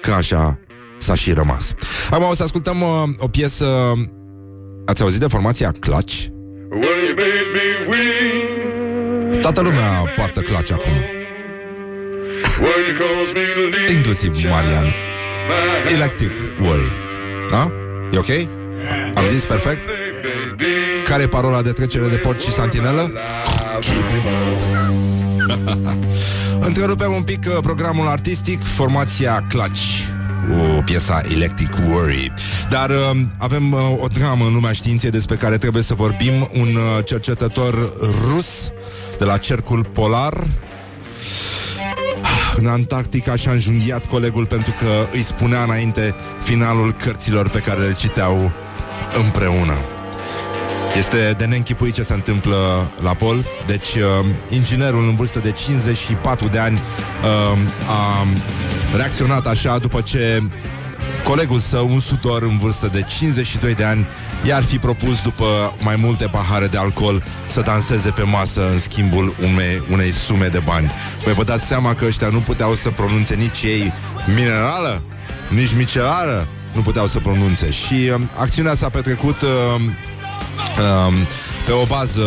că 0.00 0.12
așa 0.12 0.58
s-a 0.98 1.14
și 1.14 1.32
rămas. 1.32 1.74
Acum 2.10 2.28
o 2.28 2.34
să 2.34 2.42
ascultăm 2.42 2.80
uh, 2.80 3.02
o 3.18 3.28
piesă... 3.28 3.92
Ați 4.84 5.02
auzit 5.02 5.20
de 5.20 5.26
formația 5.26 5.72
Clutch? 5.80 6.24
Toată 9.40 9.60
lumea 9.60 10.12
poartă 10.16 10.40
Clutch 10.40 10.72
acum. 10.72 10.92
Inclusiv 13.94 14.34
Marian. 14.48 14.92
Electric 15.94 16.30
Worry. 16.60 16.96
Da? 17.50 17.66
E 18.12 18.18
ok? 18.18 18.48
Am 19.14 19.26
zis 19.26 19.44
perfect? 19.44 19.88
Care 21.04 21.22
e 21.22 21.26
parola 21.26 21.62
de 21.62 21.72
trecere 21.72 22.08
de 22.08 22.16
port 22.16 22.40
și 22.40 22.50
santinelă? 22.50 23.12
Întrerupem 26.60 27.12
un 27.12 27.22
pic 27.22 27.44
uh, 27.46 27.58
programul 27.62 28.06
artistic, 28.06 28.64
formația 28.64 29.46
Clutch 29.48 29.80
cu 30.48 30.82
piesa 30.84 31.20
Electric 31.34 31.70
Worry. 31.88 32.32
Dar 32.68 32.90
uh, 32.90 33.20
avem 33.38 33.72
uh, 33.72 33.80
o 34.00 34.06
dramă 34.06 34.44
în 34.44 34.52
lumea 34.52 34.72
științei 34.72 35.10
despre 35.10 35.36
care 35.36 35.56
trebuie 35.56 35.82
să 35.82 35.94
vorbim. 35.94 36.48
Un 36.52 36.68
uh, 36.68 37.04
cercetător 37.04 37.74
rus 38.00 38.70
de 39.18 39.24
la 39.24 39.36
Cercul 39.36 39.84
Polar 39.92 40.32
în 42.56 42.66
Antarctica 42.66 43.36
și-a 43.36 43.52
înjunghiat 43.52 44.06
colegul 44.06 44.46
pentru 44.46 44.72
că 44.78 45.08
îi 45.12 45.22
spunea 45.22 45.62
înainte 45.62 46.14
finalul 46.40 46.92
cărților 46.92 47.48
pe 47.48 47.58
care 47.58 47.80
le 47.80 47.92
citeau 47.92 48.52
împreună. 49.24 49.74
Este 50.96 51.34
de 51.38 51.44
neînchipuit 51.44 51.94
ce 51.94 52.02
se 52.02 52.12
întâmplă 52.12 52.90
la 53.02 53.14
Pol. 53.14 53.44
Deci, 53.66 53.94
uh, 53.94 54.26
inginerul 54.48 55.08
în 55.08 55.14
vârstă 55.14 55.38
de 55.38 55.50
54 55.50 56.48
de 56.48 56.58
ani 56.58 56.82
uh, 57.22 57.58
a 57.86 58.26
reacționat 58.96 59.46
așa 59.46 59.78
după 59.78 60.00
ce 60.00 60.42
colegul 61.24 61.58
său, 61.58 61.88
un 61.92 62.00
sudor 62.00 62.42
în 62.42 62.58
vârstă 62.58 62.88
de 62.92 63.04
52 63.18 63.74
de 63.74 63.84
ani, 63.84 64.06
i-ar 64.46 64.62
fi 64.62 64.78
propus 64.78 65.22
după 65.22 65.74
mai 65.80 65.96
multe 65.96 66.26
pahare 66.26 66.66
de 66.66 66.78
alcool 66.78 67.22
să 67.46 67.60
danseze 67.60 68.10
pe 68.10 68.22
masă 68.22 68.70
în 68.72 68.78
schimbul 68.78 69.34
unei, 69.52 69.82
unei 69.90 70.10
sume 70.10 70.46
de 70.46 70.58
bani. 70.58 70.90
Păi 71.24 71.32
vă 71.32 71.44
dați 71.44 71.66
seama 71.66 71.94
că 71.94 72.04
ăștia 72.04 72.28
nu 72.28 72.38
puteau 72.38 72.74
să 72.74 72.90
pronunțe 72.90 73.34
nici 73.34 73.62
ei 73.62 73.92
minerală, 74.34 75.02
nici 75.48 75.74
micelară, 75.74 76.48
nu 76.72 76.80
puteau 76.80 77.06
să 77.06 77.18
pronunțe. 77.18 77.70
Și 77.70 78.10
uh, 78.14 78.20
acțiunea 78.36 78.74
s-a 78.74 78.88
petrecut... 78.88 79.40
Uh, 79.42 79.80
um, 81.08 81.14
pe 81.64 81.72
o 81.72 81.84
bază, 81.84 82.22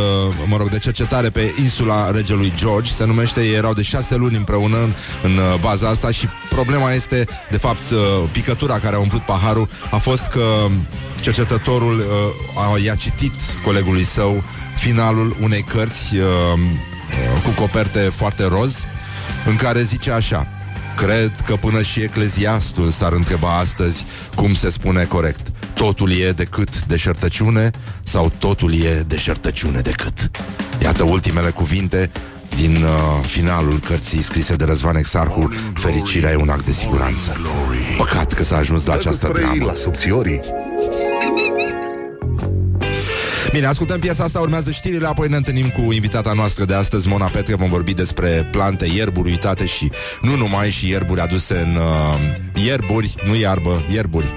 mă 0.45 0.57
rog, 0.57 0.69
de 0.69 0.77
cercetare 0.77 1.29
pe 1.29 1.53
insula 1.61 2.11
regelui 2.11 2.53
George, 2.55 2.91
se 2.91 3.05
numește, 3.05 3.41
ei 3.41 3.53
erau 3.53 3.73
de 3.73 3.81
șase 3.81 4.15
luni 4.15 4.35
împreună 4.35 4.77
în, 4.77 4.93
în 5.23 5.31
uh, 5.31 5.59
baza 5.59 5.87
asta 5.87 6.11
și 6.11 6.27
problema 6.49 6.91
este, 6.91 7.25
de 7.49 7.57
fapt, 7.57 7.89
uh, 7.91 8.29
picătura 8.31 8.79
care 8.79 8.95
a 8.95 8.99
umplut 8.99 9.21
paharul 9.21 9.69
a 9.91 9.97
fost 9.97 10.25
că 10.25 10.45
cercetătorul 11.19 11.99
uh, 11.99 12.73
a, 12.73 12.79
i-a 12.83 12.95
citit 12.95 13.33
colegului 13.63 14.03
său 14.03 14.43
finalul 14.75 15.37
unei 15.41 15.61
cărți 15.61 16.15
uh, 16.15 16.25
cu 17.43 17.49
coperte 17.49 17.99
foarte 17.99 18.47
roz, 18.47 18.83
în 19.45 19.55
care 19.55 19.81
zice 19.81 20.11
așa 20.11 20.47
Cred 20.95 21.41
că 21.45 21.55
până 21.55 21.81
și 21.81 22.01
ecleziastul 22.01 22.89
s-ar 22.89 23.13
întreba 23.13 23.57
astăzi 23.57 24.05
cum 24.35 24.53
se 24.53 24.69
spune 24.69 25.03
corect. 25.03 25.47
Totul 25.75 26.11
e 26.11 26.31
decât 26.31 26.85
deșertăciune 26.85 27.69
sau 28.03 28.31
totul 28.37 28.73
e 28.73 29.01
deșertăciune 29.07 29.79
decât. 29.79 30.31
Iată 30.81 31.03
ultimele 31.03 31.49
cuvinte 31.49 32.11
din 32.55 32.75
uh, 32.75 33.25
finalul 33.25 33.79
cărții 33.79 34.21
scrise 34.21 34.55
de 34.55 34.63
Răzvan 34.63 34.95
Exarhu, 34.95 35.53
Fericirea 35.73 36.31
e 36.31 36.35
un 36.35 36.49
act 36.49 36.65
de 36.65 36.71
siguranță. 36.71 37.37
Păcat 37.97 38.33
că 38.33 38.43
s-a 38.43 38.57
ajuns 38.57 38.85
la 38.85 38.93
această 38.93 39.31
dramă. 39.33 39.65
La 39.65 39.73
subțiorii. 39.73 40.39
Bine, 43.51 43.67
ascultăm 43.67 43.99
piesa 43.99 44.23
asta, 44.23 44.39
urmează 44.39 44.71
știrile, 44.71 45.07
apoi 45.07 45.27
ne 45.27 45.35
întâlnim 45.35 45.69
cu 45.69 45.91
invitata 45.91 46.33
noastră 46.33 46.65
de 46.65 46.73
astăzi, 46.73 47.07
Mona 47.07 47.25
Petre, 47.25 47.55
vom 47.55 47.69
vorbi 47.69 47.93
despre 47.93 48.47
plante, 48.51 48.85
ierburi 48.85 49.29
uitate 49.29 49.65
și 49.65 49.91
nu 50.21 50.35
numai 50.35 50.69
și 50.69 50.89
ierburi 50.89 51.19
aduse 51.19 51.57
în 51.57 51.75
uh, 51.75 52.63
ierburi, 52.65 53.15
nu 53.25 53.35
iarbă, 53.35 53.83
ierburi. 53.91 54.33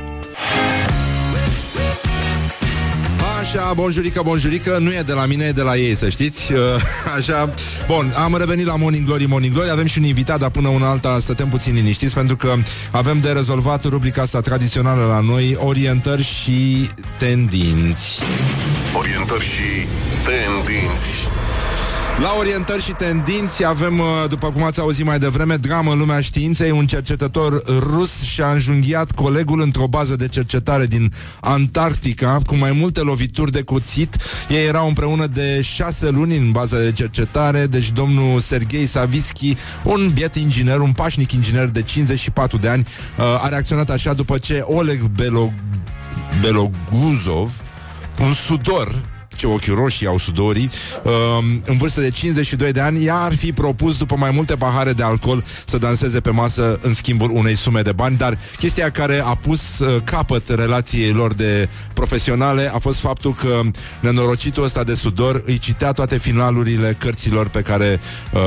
Așa, 3.49 3.73
bonjurică, 3.75 4.23
bonjurică, 4.25 4.79
nu 4.81 4.93
e 4.93 5.03
de 5.07 5.13
la 5.13 5.27
mine, 5.27 5.45
e 5.45 5.51
de 5.51 5.63
la 5.63 5.77
ei, 5.77 5.95
să 5.95 6.09
știți. 6.09 6.53
Uh, 6.53 6.59
Așa, 7.17 7.55
bun, 7.87 8.13
am 8.17 8.37
revenit 8.39 8.67
la 8.67 8.77
Morning 8.77 9.07
Glory, 9.07 9.27
Morning 9.27 9.55
Glory, 9.55 9.71
avem 9.71 9.87
și 9.87 9.99
un 9.99 10.05
invitat, 10.05 10.39
dar 10.39 10.51
până 10.51 10.69
una 10.69 10.91
alta 10.91 11.19
stătem 11.21 11.49
puțin 11.49 11.75
liniștiți, 11.75 12.15
pentru 12.15 12.37
că 12.37 12.55
avem 12.91 13.21
de 13.21 13.31
rezolvat 13.31 13.85
rubrica 13.85 14.23
asta 14.23 14.41
tradițională 14.41 15.07
la 15.07 15.21
noi, 15.21 15.57
orientări 15.59 16.23
și 16.23 16.91
tendinți. 17.19 18.19
Orientări 18.97 19.45
și 19.45 19.87
tendinți. 20.25 21.27
La 22.21 22.35
orientări 22.39 22.83
și 22.83 22.93
tendinți 22.93 23.65
avem, 23.65 23.99
uh, 23.99 24.07
după 24.29 24.51
cum 24.51 24.63
ați 24.63 24.81
auzit 24.81 25.05
mai 25.05 25.19
devreme, 25.19 25.57
dramă 25.57 25.93
în 25.93 25.99
lumea 25.99 26.21
științei. 26.21 26.71
Un 26.71 26.87
cercetător 26.87 27.63
rus 27.67 28.23
și-a 28.23 28.51
înjunghiat 28.51 29.11
colegul 29.11 29.61
într-o 29.61 29.87
bază 29.87 30.17
de 30.17 30.29
cercetare 30.29 30.87
din 30.87 31.13
Antarctica 31.41 32.39
cu 32.47 32.57
mai 32.57 32.73
multe 32.73 33.01
lovituri 33.01 33.51
de 33.51 33.63
cuțit. 33.63 34.17
Ei 34.49 34.67
erau 34.67 34.89
împreună 34.89 35.27
de 35.27 35.63
șase 35.63 36.11
luni 36.11 36.37
în 36.37 36.51
baza 36.51 36.79
de 36.79 36.93
cercetare, 36.93 37.67
deci 37.67 37.93
domnul 37.93 38.41
Sergei 38.41 38.87
Savitski, 38.87 39.57
un 39.83 40.11
biet 40.15 40.35
inginer, 40.35 40.79
un 40.79 40.93
pașnic 40.93 41.33
inginer 41.33 41.69
de 41.69 41.83
54 41.83 42.57
de 42.57 42.69
ani, 42.69 42.87
uh, 43.19 43.45
a 43.45 43.49
reacționat 43.49 43.91
așa 43.91 44.13
după 44.13 44.39
ce 44.39 44.61
Oleg 44.65 45.01
Belog... 45.01 45.53
Beloguzov, 46.41 47.61
un 48.21 48.33
sudor 48.33 49.18
ce 49.39 49.47
ochi 49.47 49.75
roșii 49.75 50.07
au 50.07 50.19
sudorii, 50.19 50.69
uh, 51.03 51.13
în 51.65 51.77
vârstă 51.77 52.01
de 52.01 52.11
52 52.11 52.73
de 52.73 52.81
ani, 52.81 53.05
ea 53.05 53.17
ar 53.17 53.35
fi 53.35 53.53
propus 53.53 53.97
după 53.97 54.15
mai 54.19 54.31
multe 54.35 54.55
pahare 54.55 54.93
de 54.93 55.03
alcool 55.03 55.45
să 55.67 55.79
danseze 55.79 56.21
pe 56.21 56.31
masă 56.31 56.79
în 56.83 56.95
schimbul 56.95 57.31
unei 57.35 57.57
sume 57.57 57.81
de 57.81 57.93
bani, 57.93 58.17
dar 58.17 58.39
chestia 58.59 58.91
care 58.91 59.23
a 59.25 59.35
pus 59.35 59.79
uh, 59.79 60.03
capăt 60.05 60.49
relației 60.49 61.13
lor 61.13 61.35
de 61.35 61.69
profesionale 61.95 62.71
a 62.75 62.79
fost 62.79 62.99
faptul 62.99 63.35
că 63.35 63.61
nenorocitul 64.01 64.65
ăsta 64.65 64.83
de 64.83 64.95
sudor 64.95 65.43
îi 65.47 65.59
citea 65.59 65.93
toate 65.93 66.19
finalurile 66.19 66.97
cărților 66.99 67.49
pe 67.49 67.61
care 67.61 68.01
uh, 68.33 68.41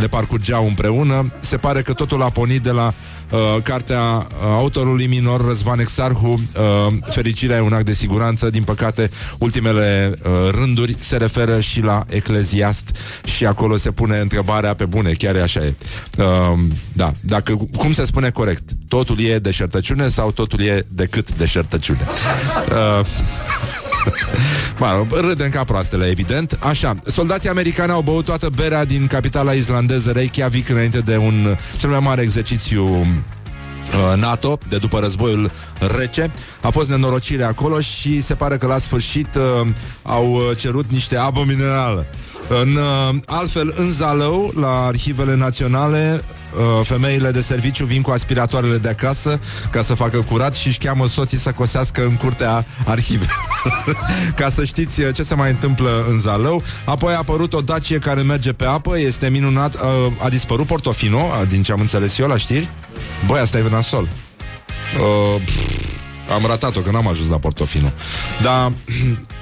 le 0.00 0.08
parcurgeau 0.08 0.66
împreună. 0.66 1.32
Se 1.38 1.56
pare 1.56 1.82
că 1.82 1.92
totul 1.92 2.22
a 2.22 2.30
pornit 2.30 2.62
de 2.62 2.70
la 2.70 2.94
uh, 3.30 3.62
cartea 3.62 4.00
uh, 4.00 4.24
autorului 4.40 5.06
minor 5.06 5.46
Răzvan 5.46 5.78
Exarhu, 5.78 6.28
uh, 6.28 6.94
Fericirea 7.10 7.56
e 7.56 7.60
un 7.60 7.72
act 7.72 7.84
de 7.84 7.92
siguranță. 7.92 8.50
Din 8.50 8.62
păcate, 8.62 9.10
ultimele 9.38 10.14
uh, 10.22 10.27
rânduri 10.50 10.96
se 10.98 11.16
referă 11.16 11.60
și 11.60 11.80
la 11.80 12.04
Ecleziast 12.08 12.96
și 13.24 13.46
acolo 13.46 13.76
se 13.76 13.90
pune 13.90 14.18
întrebarea 14.18 14.74
pe 14.74 14.84
bune, 14.84 15.12
chiar 15.12 15.34
e 15.34 15.42
așa 15.42 15.60
e. 15.60 15.74
Uh, 16.18 16.58
da, 16.92 17.12
dacă, 17.20 17.58
cum 17.76 17.92
se 17.92 18.04
spune 18.04 18.30
corect? 18.30 18.62
Totul 18.88 19.20
e 19.20 19.38
deșertăciune 19.38 20.08
sau 20.08 20.30
totul 20.30 20.60
e 20.60 20.86
decât 20.88 21.34
deșertăciune? 21.34 22.06
Uh, 22.68 23.06
Mă, 24.78 25.06
râdem 25.10 25.50
ca 25.50 25.64
proastele, 25.64 26.06
evident. 26.06 26.58
Așa, 26.60 26.96
soldații 27.06 27.48
americani 27.48 27.92
au 27.92 28.00
băut 28.00 28.24
toată 28.24 28.48
berea 28.56 28.84
din 28.84 29.06
capitala 29.06 29.52
islandeză 29.52 30.10
Reykjavik 30.10 30.68
înainte 30.68 30.98
de 30.98 31.16
un 31.16 31.54
cel 31.76 31.90
mai 31.90 32.00
mare 32.00 32.22
exercițiu 32.22 33.00
uh, 33.00 33.06
NATO 34.16 34.58
de 34.68 34.76
după 34.76 34.98
războiul 34.98 35.50
rece. 35.98 36.32
A 36.62 36.70
fost 36.70 36.88
nenorocire 36.88 37.42
acolo 37.42 37.80
și 37.80 38.22
se 38.22 38.34
pare 38.34 38.56
că 38.56 38.66
la 38.66 38.78
sfârșit 38.78 39.34
uh, 39.34 39.66
au 40.02 40.32
uh, 40.32 40.56
cerut 40.56 40.90
niște 40.90 41.16
apă 41.16 41.44
minerală. 41.46 42.06
În, 42.48 42.68
uh, 42.76 43.20
altfel, 43.26 43.74
în 43.76 43.90
Zalău, 43.90 44.52
la 44.54 44.84
arhivele 44.86 45.36
naționale, 45.36 46.22
uh, 46.24 46.37
femeile 46.82 47.30
de 47.30 47.40
serviciu 47.40 47.84
vin 47.84 48.02
cu 48.02 48.10
aspiratoarele 48.10 48.76
de 48.76 48.88
acasă 48.88 49.38
ca 49.70 49.82
să 49.82 49.94
facă 49.94 50.20
curat 50.20 50.54
și 50.54 50.66
își 50.66 50.78
cheamă 50.78 51.08
soții 51.08 51.38
să 51.38 51.52
cosească 51.52 52.04
în 52.04 52.14
curtea 52.14 52.66
arhivelor. 52.84 53.36
ca 54.36 54.48
să 54.48 54.64
știți 54.64 55.00
uh, 55.00 55.14
ce 55.14 55.22
se 55.22 55.34
mai 55.34 55.50
întâmplă 55.50 56.04
în 56.08 56.20
Zalău. 56.20 56.62
Apoi 56.84 57.12
a 57.12 57.16
apărut 57.16 57.52
o 57.52 57.60
Dacie 57.60 57.98
care 57.98 58.22
merge 58.22 58.52
pe 58.52 58.64
apă, 58.64 58.98
este 58.98 59.28
minunat. 59.28 59.74
Uh, 59.74 59.80
a 60.18 60.28
dispărut 60.28 60.66
Portofino, 60.66 61.18
uh, 61.18 61.48
din 61.48 61.62
ce 61.62 61.72
am 61.72 61.80
înțeles 61.80 62.18
eu 62.18 62.26
la 62.26 62.36
știri. 62.36 62.68
Băi, 63.26 63.40
asta 63.40 63.58
e 63.58 63.68
nasol. 63.70 64.02
Uh, 64.02 65.42
pff, 65.44 66.32
am 66.34 66.46
ratat-o, 66.46 66.80
că 66.80 66.90
n-am 66.90 67.08
ajuns 67.08 67.30
la 67.30 67.38
Portofino. 67.38 67.92
Dar 68.42 68.72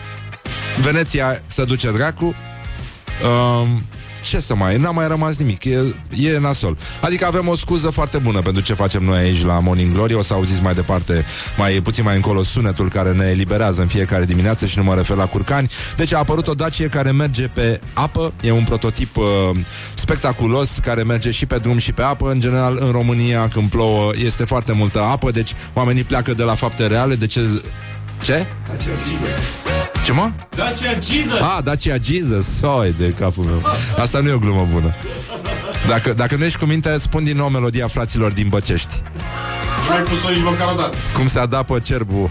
Veneția 0.84 1.42
se 1.46 1.64
duce 1.64 1.92
dracu 1.92 2.34
Um, 3.24 3.82
ce 4.26 4.40
să 4.40 4.54
mai, 4.54 4.76
n-a 4.76 4.90
mai 4.90 5.08
rămas 5.08 5.36
nimic 5.36 5.64
e, 5.64 5.94
e 6.10 6.38
nasol, 6.38 6.78
adică 7.00 7.26
avem 7.26 7.48
o 7.48 7.56
scuză 7.56 7.90
foarte 7.90 8.18
bună 8.18 8.40
Pentru 8.40 8.62
ce 8.62 8.74
facem 8.74 9.02
noi 9.02 9.18
aici 9.18 9.44
la 9.44 9.58
Morning 9.58 9.92
Glory 9.92 10.14
O 10.14 10.22
să 10.22 10.32
auziți 10.32 10.62
mai 10.62 10.74
departe, 10.74 11.24
mai 11.56 11.72
puțin 11.72 12.04
mai 12.04 12.14
încolo 12.14 12.42
Sunetul 12.42 12.88
care 12.88 13.12
ne 13.12 13.24
eliberează 13.24 13.80
în 13.80 13.86
fiecare 13.86 14.24
dimineață 14.24 14.66
Și 14.66 14.78
nu 14.78 14.84
mă 14.84 14.94
refer 14.94 15.16
la 15.16 15.26
curcani. 15.26 15.70
Deci 15.96 16.12
a 16.12 16.18
apărut 16.18 16.48
o 16.48 16.54
Dacie 16.54 16.88
care 16.88 17.10
merge 17.10 17.48
pe 17.48 17.80
apă 17.92 18.32
E 18.40 18.50
un 18.50 18.64
prototip 18.64 19.16
uh, 19.16 19.24
spectaculos 19.94 20.78
Care 20.82 21.02
merge 21.02 21.30
și 21.30 21.46
pe 21.46 21.58
drum 21.58 21.78
și 21.78 21.92
pe 21.92 22.02
apă. 22.02 22.30
În 22.30 22.40
general 22.40 22.76
în 22.80 22.90
România 22.90 23.48
când 23.48 23.70
plouă 23.70 24.12
Este 24.24 24.44
foarte 24.44 24.72
multă 24.72 25.00
apă, 25.00 25.30
deci 25.30 25.52
oamenii 25.72 26.04
pleacă 26.04 26.34
de 26.34 26.42
la 26.42 26.54
fapte 26.54 26.86
reale. 26.86 27.14
De 27.14 27.26
ce... 27.26 27.40
Ce? 28.22 28.46
Ce 30.06 30.12
mă? 30.12 30.30
Dacia 30.56 30.98
Jesus! 31.00 31.40
Ah, 31.40 31.58
Dacia 31.64 31.96
Jesus. 32.02 32.46
Oi, 32.62 32.94
de 32.98 33.08
capul 33.08 33.44
meu. 33.44 33.62
Asta 33.98 34.20
nu 34.20 34.28
e 34.28 34.32
o 34.32 34.38
glumă 34.38 34.68
bună. 34.72 34.94
Dacă, 35.88 36.12
dacă 36.12 36.36
nu 36.36 36.44
ești 36.44 36.58
cu 36.58 36.64
minte, 36.64 36.98
spun 36.98 37.24
din 37.24 37.36
nou 37.36 37.48
melodia 37.48 37.86
fraților 37.86 38.32
din 38.32 38.48
Băcești. 38.48 39.02
Nu 39.88 39.94
ai 39.94 40.02
pus-o 40.02 40.30
nici 40.30 40.42
măcar 40.42 40.72
o 40.72 40.76
dată. 40.76 40.96
Cum 41.14 41.28
se 41.28 41.38
adapă 41.38 41.78
cerbul 41.78 42.30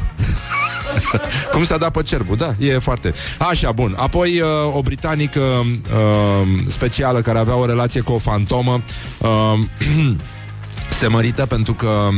Cum 1.54 1.66
se 1.66 1.74
adapă 1.74 2.02
cerbul, 2.02 2.36
da, 2.36 2.54
e 2.60 2.80
foarte. 2.80 3.14
Așa, 3.50 3.72
bun, 3.72 3.96
apoi 3.98 4.40
uh, 4.40 4.76
o 4.76 4.82
britanică 4.82 5.40
uh, 5.40 6.48
specială 6.68 7.22
Care 7.22 7.38
avea 7.38 7.56
o 7.56 7.66
relație 7.66 8.02
cu 8.02 8.12
o 8.12 8.18
fantomă 8.18 8.82
uh, 9.18 9.60
se 11.00 11.08
mărită 11.08 11.46
pentru 11.46 11.74
că 11.74 12.10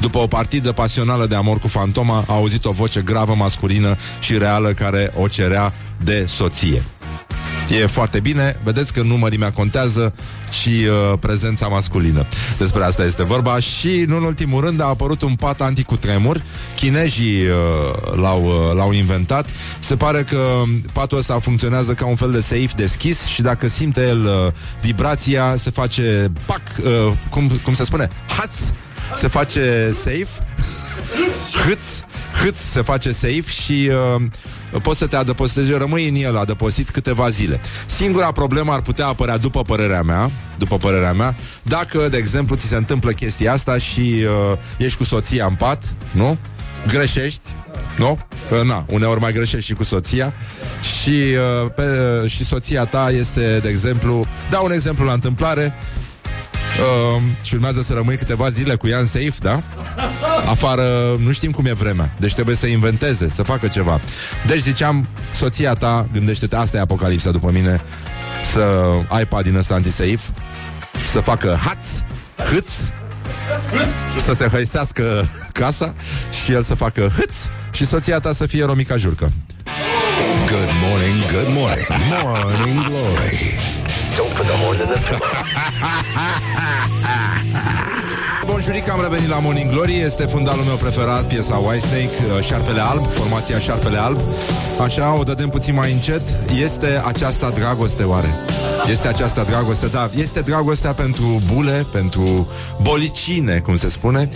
după 0.00 0.18
o 0.18 0.26
partidă 0.26 0.72
pasională 0.72 1.26
de 1.26 1.34
amor 1.34 1.58
cu 1.58 1.68
fantoma 1.68 2.24
a 2.26 2.32
auzit 2.32 2.64
o 2.64 2.70
voce 2.70 3.00
gravă 3.00 3.34
masculină 3.34 3.96
și 4.18 4.38
reală 4.38 4.72
care 4.72 5.12
o 5.16 5.28
cerea 5.28 5.72
de 6.04 6.24
soție. 6.28 6.84
E 7.70 7.86
foarte 7.86 8.20
bine, 8.20 8.60
vedeți 8.64 8.92
că 8.92 9.02
nu 9.02 9.16
mărimea 9.16 9.52
contează, 9.52 10.14
ci 10.50 10.66
uh, 10.66 11.18
prezența 11.20 11.66
masculină. 11.66 12.26
Despre 12.58 12.82
asta 12.82 13.04
este 13.04 13.22
vorba 13.22 13.60
și, 13.60 14.04
nu 14.06 14.16
în 14.16 14.22
ultimul 14.22 14.64
rând, 14.64 14.80
a 14.80 14.84
apărut 14.84 15.22
un 15.22 15.34
pat 15.34 15.60
anticutremur. 15.60 16.42
Chinezii 16.76 17.42
uh, 17.46 18.14
l-au, 18.14 18.44
uh, 18.44 18.74
l-au 18.74 18.92
inventat. 18.92 19.48
Se 19.78 19.96
pare 19.96 20.22
că 20.22 20.62
patul 20.92 21.18
ăsta 21.18 21.38
funcționează 21.38 21.94
ca 21.94 22.06
un 22.06 22.16
fel 22.16 22.30
de 22.30 22.40
safe 22.40 22.70
deschis 22.76 23.24
și 23.24 23.42
dacă 23.42 23.68
simte 23.68 24.06
el 24.06 24.24
uh, 24.24 24.52
vibrația, 24.80 25.54
se 25.56 25.70
face 25.70 26.32
pac, 26.46 26.62
uh, 26.78 27.12
cum, 27.30 27.60
cum 27.62 27.74
se 27.74 27.84
spune? 27.84 28.08
Haț! 28.36 28.50
Se 29.16 29.28
face 29.28 29.90
safe. 29.92 30.44
Hâț! 31.66 31.80
Hâț 32.42 32.56
se 32.72 32.82
face 32.82 33.12
safe 33.12 33.44
și 33.64 33.90
uh, 34.16 34.22
poți 34.82 34.98
să 34.98 35.06
te 35.06 35.16
adăpostezi, 35.16 35.72
rămâi 35.72 36.08
în 36.08 36.14
el 36.14 36.36
adăpostit 36.36 36.90
câteva 36.90 37.28
zile. 37.28 37.60
Singura 37.86 38.32
problemă 38.32 38.72
ar 38.72 38.80
putea 38.80 39.06
apărea 39.06 39.36
după 39.36 39.62
părerea 39.62 40.02
mea, 40.02 40.30
după 40.58 40.76
părerea 40.76 41.12
mea, 41.12 41.36
dacă, 41.62 42.08
de 42.08 42.16
exemplu, 42.16 42.56
ți 42.56 42.66
se 42.66 42.76
întâmplă 42.76 43.10
chestia 43.10 43.52
asta 43.52 43.78
și 43.78 44.00
uh, 44.50 44.58
ești 44.78 44.98
cu 44.98 45.04
soția 45.04 45.46
în 45.46 45.54
pat, 45.54 45.82
nu? 46.10 46.38
Greșești, 46.86 47.40
nu? 47.96 48.18
Că, 48.48 48.62
na, 48.64 48.84
uneori 48.88 49.20
mai 49.20 49.32
greșești 49.32 49.66
și 49.66 49.74
cu 49.74 49.84
soția 49.84 50.34
și, 50.80 51.10
uh, 51.10 51.70
pe, 51.76 51.82
uh, 52.22 52.30
și 52.30 52.44
soția 52.44 52.84
ta 52.84 53.10
este, 53.10 53.58
de 53.62 53.68
exemplu, 53.68 54.26
dau 54.50 54.64
un 54.64 54.72
exemplu 54.72 55.04
la 55.04 55.12
întâmplare, 55.12 55.74
uh, 56.78 57.22
și 57.42 57.54
urmează 57.54 57.82
să 57.82 57.92
rămâi 57.92 58.16
câteva 58.16 58.48
zile 58.48 58.74
cu 58.74 58.88
ea 58.88 58.98
în 58.98 59.06
safe, 59.06 59.34
da? 59.40 59.62
Afară, 60.46 61.16
nu 61.18 61.32
știm 61.32 61.50
cum 61.50 61.66
e 61.66 61.72
vremea 61.72 62.14
Deci 62.18 62.34
trebuie 62.34 62.56
să 62.56 62.66
inventeze, 62.66 63.28
să 63.34 63.42
facă 63.42 63.68
ceva 63.68 64.00
Deci 64.46 64.60
ziceam, 64.60 65.06
soția 65.34 65.74
ta, 65.74 66.08
gândește-te 66.12 66.56
Asta 66.56 66.76
e 66.76 66.80
apocalipsa 66.80 67.30
după 67.30 67.50
mine 67.50 67.80
să 68.52 68.92
iPad 69.20 69.44
din 69.44 69.56
ăsta 69.56 69.74
antisafe, 69.74 70.18
să 71.12 71.20
facă 71.20 71.58
haț, 71.64 71.84
hâț, 72.50 72.70
să 74.24 74.34
se 74.34 74.48
hăisească 74.48 75.28
casa 75.52 75.94
și 76.44 76.52
el 76.52 76.62
să 76.62 76.74
facă 76.74 77.12
hâț 77.16 77.34
și 77.72 77.86
soția 77.86 78.18
ta 78.18 78.32
să 78.32 78.46
fie 78.46 78.64
Romica 78.64 78.96
Jurcă. 78.96 79.32
Good 80.48 80.70
morning, 80.82 81.30
good 81.32 81.48
morning, 81.48 81.86
morning 82.22 82.82
glory. 82.84 83.73
Don't 84.16 84.32
put 84.36 84.46
the 84.46 84.56
horn 84.56 84.80
in 84.80 84.88
the 84.88 84.94
Bonjuric, 88.46 88.88
am 88.90 89.00
revenit 89.02 89.28
la 89.28 89.38
Morning 89.38 89.70
Glory 89.70 90.00
Este 90.00 90.24
fundalul 90.24 90.64
meu 90.64 90.74
preferat, 90.76 91.24
piesa 91.28 91.56
Whitesnake 91.56 92.10
uh, 92.38 92.44
Șarpele 92.44 92.80
Alb, 92.80 93.12
formația 93.12 93.58
Șarpele 93.58 93.98
Alb 93.98 94.18
Așa, 94.80 95.16
o 95.18 95.22
dădem 95.22 95.48
puțin 95.48 95.74
mai 95.74 95.92
încet 95.92 96.22
Este 96.62 97.02
aceasta 97.06 97.50
dragoste, 97.50 98.02
oare? 98.02 98.34
Este 98.90 99.08
aceasta 99.08 99.42
dragoste, 99.42 99.86
da 99.86 100.10
Este 100.16 100.40
dragostea 100.40 100.92
pentru 100.92 101.42
bule, 101.54 101.86
pentru 101.92 102.48
bolicine, 102.82 103.58
cum 103.58 103.76
se 103.76 103.88
spune 103.88 104.28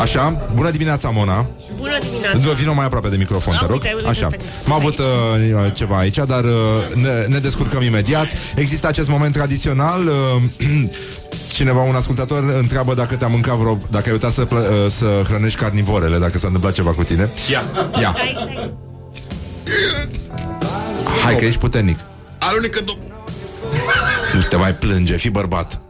Așa, 0.00 0.48
bună 0.54 0.70
dimineața, 0.70 1.10
Mona 1.14 1.46
Bună 1.76 1.98
dimineața! 2.00 2.52
Vino 2.54 2.74
mai 2.74 2.84
aproape 2.84 3.08
de 3.08 3.16
microfon, 3.16 3.52
Da, 3.52 3.58
te 3.58 3.72
rog. 3.72 3.82
uite, 3.82 3.92
uite, 3.96 4.08
Așa. 4.08 4.28
uite, 4.30 4.44
M-a 4.66 4.74
avut 4.74 4.98
aici. 4.98 5.52
uh, 5.52 5.72
ceva 5.72 5.98
aici, 5.98 6.16
dar 6.26 6.44
uh, 6.44 6.94
ne, 6.94 7.24
ne 7.28 7.38
descurcăm 7.38 7.82
imediat. 7.82 8.26
Există 8.56 8.86
acest 8.86 9.08
moment 9.08 9.32
tradițional. 9.32 10.06
Uh, 10.06 10.12
cineva, 11.52 11.80
un 11.82 11.94
ascultător, 11.94 12.44
întreabă 12.58 12.94
dacă 12.94 13.16
te-a 13.16 13.26
mâncat 13.26 13.54
vreo... 13.56 13.78
Dacă 13.90 14.04
ai 14.06 14.12
uitat 14.12 14.32
să, 14.32 14.44
plă, 14.44 14.58
uh, 14.58 14.90
să 14.90 15.22
hrănești 15.24 15.58
carnivorele, 15.58 16.18
dacă 16.18 16.38
s-a 16.38 16.46
întâmplat 16.46 16.72
ceva 16.72 16.90
cu 16.92 17.02
tine. 17.02 17.30
Ia. 17.50 17.64
Ia. 18.00 18.16
Hai 21.24 21.36
că 21.36 21.44
ești 21.44 21.60
puternic. 21.60 21.98
Alunecă 22.38 22.80
do- 22.80 23.14
Nu 24.34 24.40
te 24.42 24.56
mai 24.56 24.74
plânge, 24.74 25.16
fii 25.16 25.30
bărbat. 25.30 25.80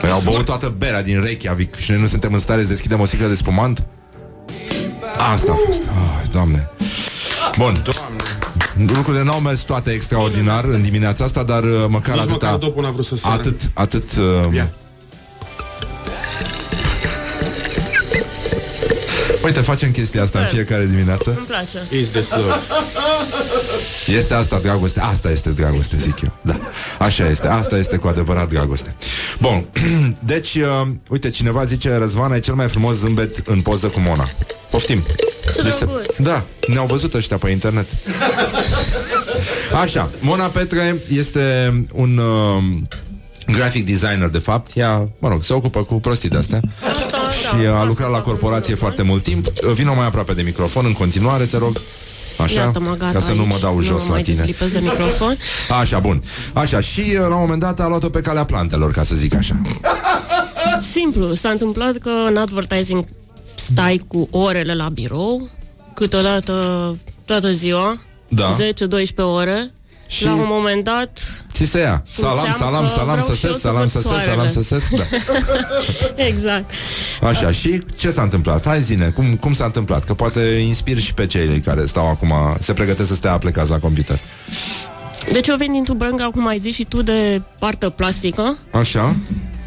Păi 0.00 0.10
au 0.10 0.20
băut 0.24 0.44
toată 0.44 0.74
berea 0.78 1.02
din 1.02 1.22
Reykjavik 1.22 1.74
și 1.76 1.90
noi 1.90 2.00
nu 2.00 2.06
suntem 2.06 2.32
în 2.32 2.38
stare 2.38 2.62
să 2.62 2.68
deschidem 2.68 3.00
o 3.00 3.04
sticlă 3.04 3.26
de 3.26 3.34
spumant? 3.34 3.84
Asta 5.32 5.52
a 5.52 5.56
fost. 5.66 5.80
Oh, 5.88 6.30
doamne. 6.32 6.70
Bun. 7.58 7.82
Lucrurile 8.76 9.22
n-au 9.22 9.40
mers 9.40 9.60
toate 9.60 9.90
extraordinar 9.90 10.64
în 10.64 10.82
dimineața 10.82 11.24
asta, 11.24 11.42
dar 11.42 11.62
uh, 11.62 11.84
măcar 11.88 12.14
Nici 12.14 12.22
atâta... 12.22 12.46
măcar 12.46 12.58
dopul 12.58 12.82
n-a 12.82 12.90
vrut 12.90 13.04
să 13.04 13.16
sară. 13.16 13.34
Atât, 13.34 13.60
atât... 13.74 14.04
Uh, 14.16 14.54
Ia. 14.54 14.70
Uite, 19.44 19.60
facem 19.60 19.90
chestia 19.90 20.22
asta 20.22 20.38
în 20.38 20.46
fiecare 20.46 20.86
dimineață. 20.86 21.34
Îmi 21.36 21.46
place. 21.46 21.78
Is 22.00 22.08
this 22.08 22.30
love? 22.30 22.54
Este 24.06 24.34
asta 24.34 24.58
dragoste, 24.58 25.00
asta 25.00 25.30
este 25.30 25.50
dragoste, 25.50 25.96
zic 25.96 26.20
eu. 26.20 26.32
Da, 26.42 26.60
așa 26.98 27.28
este, 27.28 27.46
asta 27.46 27.76
este 27.76 27.96
cu 27.96 28.08
adevărat 28.08 28.48
dragoste. 28.48 28.94
Bun, 29.38 29.66
deci, 30.32 30.54
uh, 30.54 30.88
uite, 31.08 31.28
cineva 31.28 31.64
zice, 31.64 31.94
Răzvan, 31.94 32.32
ai 32.32 32.40
cel 32.40 32.54
mai 32.54 32.68
frumos 32.68 32.94
zâmbet 32.96 33.46
în 33.46 33.60
poză 33.60 33.86
cu 33.86 34.00
Mona. 34.00 34.30
Poftim. 34.70 35.02
Ce 35.54 35.62
Deci 35.62 35.72
se- 35.72 35.84
drăguț. 35.84 36.16
Da, 36.16 36.42
ne-au 36.68 36.86
văzut 36.86 37.14
ăștia 37.14 37.36
pe 37.36 37.50
internet. 37.50 37.86
Așa, 39.82 40.10
Mona 40.20 40.44
Petre 40.44 40.96
este 41.12 41.74
un 41.92 42.18
uh, 42.18 42.62
graphic 43.56 43.86
designer, 43.86 44.28
de 44.28 44.38
fapt. 44.38 44.70
Ea, 44.74 45.08
mă 45.18 45.28
rog, 45.28 45.42
se 45.44 45.52
ocupă 45.52 45.82
cu 45.84 45.94
prostii 45.94 46.28
de-astea. 46.28 46.60
Asta, 46.98 47.18
Și 47.30 47.64
da, 47.64 47.78
a 47.80 47.84
lucrat 47.84 48.10
la 48.10 48.20
corporație 48.20 48.74
foarte 48.74 49.02
mult 49.02 49.22
timp. 49.22 49.46
Vino 49.74 49.94
mai 49.94 50.06
aproape 50.06 50.32
de 50.32 50.42
microfon, 50.42 50.84
în 50.86 50.92
continuare, 50.92 51.44
te 51.44 51.58
rog. 51.58 51.80
Așa, 52.38 52.60
Iată-mă, 52.60 52.94
gata 52.98 53.12
ca 53.12 53.20
să 53.24 53.32
nu 53.32 53.44
mă 53.46 53.52
aici. 53.52 53.60
dau 53.62 53.80
jos 53.80 54.00
nu 54.02 54.06
la 54.08 54.12
mai 54.14 54.22
tine. 54.22 54.36
dezlipesc 54.36 54.72
de 54.72 54.78
microfon. 54.78 55.36
Așa, 55.80 55.98
bun. 55.98 56.22
Așa, 56.54 56.80
și 56.80 57.00
uh, 57.00 57.16
la 57.18 57.34
un 57.34 57.40
moment 57.40 57.60
dat 57.60 57.80
a 57.80 57.86
luat-o 57.88 58.08
pe 58.08 58.20
calea 58.20 58.44
plantelor, 58.44 58.92
ca 58.92 59.02
să 59.02 59.14
zic 59.14 59.34
așa. 59.34 59.60
Simplu, 60.92 61.34
s-a 61.34 61.48
întâmplat 61.48 61.96
că 61.98 62.10
în 62.28 62.36
advertising 62.36 63.04
stai 63.60 64.00
cu 64.08 64.28
orele 64.30 64.74
la 64.74 64.88
birou, 64.88 65.50
câteodată 65.94 66.96
toată 67.24 67.52
ziua, 67.52 67.98
Da. 68.28 68.56
10-12 68.56 69.14
ore, 69.16 69.70
Și- 70.06 70.16
și 70.16 70.24
la 70.24 70.32
un 70.34 70.46
moment 70.48 70.84
dat 70.84 71.44
Ți 71.52 71.64
se 71.64 71.78
ia. 71.78 72.02
Salam, 72.04 72.34
Simțeam 72.36 72.56
salam, 72.58 72.82
că 72.82 72.88
salam, 72.88 73.06
vreau 73.20 73.24
și 73.36 73.46
eu 73.46 73.52
săsesc, 73.52 73.54
să 73.54 73.60
salam, 73.60 73.80
văd 73.80 73.90
săsesc, 73.90 74.08
salam, 74.14 74.24
soarele. 74.24 74.50
săsesc, 74.50 74.88
da. 74.90 75.04
exact. 76.30 76.70
Așa, 77.22 77.50
și 77.50 77.82
ce 77.96 78.10
s-a 78.10 78.22
întâmplat? 78.22 78.66
Hai 78.66 78.80
zine, 78.82 79.08
cum, 79.08 79.36
cum 79.36 79.52
s-a 79.54 79.64
întâmplat? 79.64 80.04
Că 80.04 80.14
poate 80.14 80.40
inspir 80.40 80.98
și 80.98 81.14
pe 81.14 81.26
cei 81.26 81.60
care 81.60 81.86
stau 81.86 82.08
acum, 82.08 82.32
se 82.60 82.72
pregătesc 82.72 83.08
să 83.08 83.14
stea 83.14 83.38
plecați 83.38 83.70
la 83.70 83.78
computer. 83.78 84.18
Deci 85.32 85.48
eu 85.48 85.56
vin 85.56 85.72
dintr-un 85.72 85.96
brânga, 85.96 86.24
cum 86.24 86.46
ai 86.46 86.58
zis 86.58 86.74
și 86.74 86.84
tu, 86.84 87.02
de 87.02 87.42
partă 87.58 87.88
plastică. 87.90 88.56
Așa? 88.72 89.16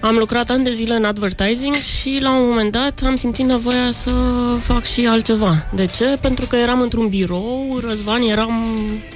Am 0.04 0.16
lucrat 0.16 0.50
ani 0.50 0.64
de 0.64 0.74
zile 0.74 0.96
în 0.96 1.04
advertising 1.04 1.76
și 1.76 2.18
la 2.22 2.36
un 2.36 2.48
moment 2.48 2.72
dat 2.72 3.02
am 3.06 3.16
simțit 3.16 3.46
nevoia 3.46 3.92
să 3.92 4.12
fac 4.62 4.86
și 4.86 5.06
altceva. 5.06 5.66
De 5.76 5.86
ce? 5.86 6.18
Pentru 6.22 6.46
că 6.46 6.56
eram 6.56 6.82
într-un 6.82 7.08
birou, 7.08 7.80
Răzvan, 7.88 8.22
eram... 8.22 8.64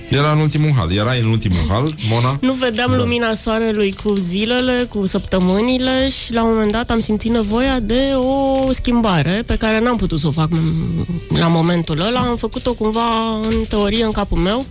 Era 0.09 0.31
în 0.31 0.39
ultimul 0.39 0.71
hal. 0.77 0.91
Era 0.93 1.11
în 1.21 1.29
ultimul 1.29 1.57
hal, 1.69 1.95
Mona? 2.09 2.37
Nu 2.41 2.53
vedeam 2.53 2.91
da. 2.91 2.97
lumina 2.97 3.33
soarelui 3.33 3.95
cu 4.03 4.13
zilele, 4.15 4.87
cu 4.89 5.05
săptămânile 5.05 6.09
și 6.09 6.33
la 6.33 6.43
un 6.43 6.53
moment 6.53 6.71
dat 6.71 6.89
am 6.89 6.99
simțit 6.99 7.31
nevoia 7.31 7.79
de 7.79 8.13
o 8.15 8.71
schimbare 8.71 9.43
pe 9.45 9.55
care 9.55 9.79
n-am 9.79 9.97
putut 9.97 10.19
să 10.19 10.27
o 10.27 10.31
fac 10.31 10.49
m- 10.49 11.37
la 11.39 11.47
momentul 11.47 11.99
ăla. 11.99 12.19
Am 12.19 12.35
făcut-o 12.35 12.73
cumva 12.73 13.39
în 13.41 13.63
teorie 13.69 14.03
în 14.03 14.11
capul 14.11 14.37
meu. 14.37 14.65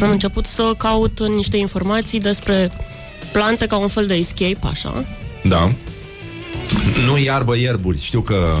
Am 0.00 0.10
început 0.10 0.46
să 0.46 0.74
caut 0.78 1.28
niște 1.28 1.56
informații 1.56 2.20
despre 2.20 2.72
plante 3.32 3.66
ca 3.66 3.76
un 3.76 3.88
fel 3.88 4.06
de 4.06 4.14
escape, 4.14 4.58
așa. 4.62 5.04
Da. 5.42 5.72
Nu 7.06 7.18
iarbă 7.18 7.56
ierburi. 7.56 8.00
Știu 8.00 8.20
că 8.20 8.56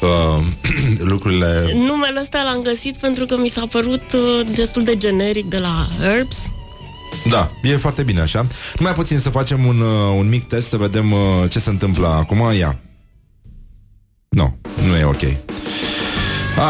uh, 0.00 0.44
lucrurile... 1.12 1.72
Numele 1.74 2.20
ăsta 2.20 2.42
l-am 2.42 2.62
găsit 2.62 2.96
pentru 2.96 3.26
că 3.26 3.36
mi 3.36 3.48
s-a 3.48 3.66
părut 3.70 4.12
uh, 4.12 4.46
destul 4.54 4.82
de 4.82 4.96
generic 4.96 5.44
de 5.44 5.58
la 5.58 5.88
Herbs. 6.00 6.50
Da, 7.28 7.50
e 7.62 7.76
foarte 7.76 8.02
bine 8.02 8.20
așa. 8.20 8.46
Numai 8.78 8.94
puțin 8.94 9.18
să 9.18 9.30
facem 9.30 9.64
un, 9.64 9.80
uh, 9.80 10.14
un 10.16 10.28
mic 10.28 10.44
test 10.44 10.68
să 10.68 10.76
vedem 10.76 11.12
uh, 11.12 11.18
ce 11.48 11.58
se 11.58 11.70
întâmplă 11.70 12.06
acum. 12.06 12.52
Ia. 12.58 12.78
Nu, 14.28 14.56
nu 14.86 14.96
e 14.96 15.04
ok. 15.04 15.22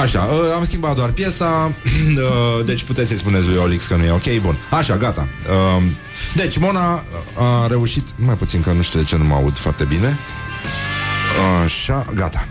Așa, 0.03 0.21
uh, 0.21 0.55
am 0.55 0.65
schimbat 0.65 0.97
doar 0.97 1.11
piesa 1.11 1.73
uh, 1.85 2.65
Deci 2.71 2.83
puteți 2.83 3.09
să-i 3.09 3.17
spuneți 3.19 3.47
lui 3.47 3.57
Olix 3.57 3.87
că 3.87 3.97
nu 3.97 4.05
e 4.05 4.11
ok 4.11 4.41
Bun, 4.43 4.57
așa, 4.71 4.97
gata. 4.97 5.29
Uh, 5.79 5.83
Deci 6.35 6.59
Mona 6.59 7.03
a 7.35 7.67
reușit 7.69 8.09
Mai 8.17 8.35
puțin 8.35 8.63
că 8.63 8.73
nu 8.73 8.83
știu 8.83 8.99
de 8.99 9.05
ce 9.05 9.17
nu 9.17 9.25
mă 9.25 9.35
aud 9.35 9.59
foarte 9.59 9.85
bine. 9.85 10.19
Așa, 11.65 12.07
gata. 12.15 12.49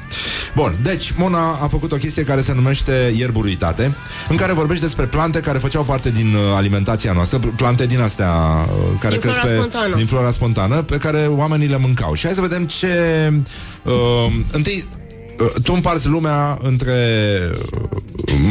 Bun, 0.56 0.76
deci 0.82 1.14
Mona 1.18 1.50
a 1.50 1.68
făcut 1.68 1.92
o 1.92 1.96
chestie 1.96 2.24
care 2.24 2.42
se 2.42 2.54
numește 2.54 3.14
ierburuitate 3.18 3.96
În 4.30 4.36
care 4.36 4.54
vorbește 4.54 4.86
despre 4.86 5.06
plante 5.06 5.40
care 5.40 5.58
făceau 5.58 5.84
parte 5.84 6.12
din 6.12 6.34
uh, 6.34 6.56
alimentația 6.56 7.14
noastră 7.14 7.38
Plante 7.38 7.86
din 7.86 8.00
astea 8.00 8.34
uh, 8.34 9.00
care 9.00 9.18
Din 9.18 9.22
cresc 9.22 9.36
flora 9.36 9.50
pe, 9.50 9.56
spontană. 9.56 9.96
din 9.96 10.06
flora 10.06 10.32
spontană 10.32 10.82
Pe 10.82 10.98
care 10.98 11.26
oamenii 11.28 11.68
le 11.68 11.78
mâncau. 11.78 12.14
Și 12.14 12.26
hai 12.26 12.34
să 12.36 12.42
vedem 12.42 12.66
ce 12.66 13.34
uh, 13.84 13.94
Întâi 14.52 14.88
uh, 14.92 14.99
tu 15.64 15.74
împarți 15.74 16.08
lumea 16.08 16.58
între 16.62 16.96
uh, 17.82 17.90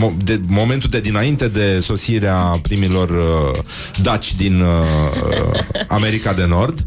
mo- 0.03 0.25
de, 0.25 0.41
momentul 0.47 0.89
de 0.91 1.01
dinainte 1.01 1.49
de 1.49 1.81
sosirea 1.81 2.59
primilor 2.63 3.11
uh, 3.11 3.59
daci 4.03 4.35
din 4.35 4.61
uh, 4.61 4.69
uh, 5.29 5.83
America 5.89 6.33
de 6.33 6.45
Nord, 6.47 6.87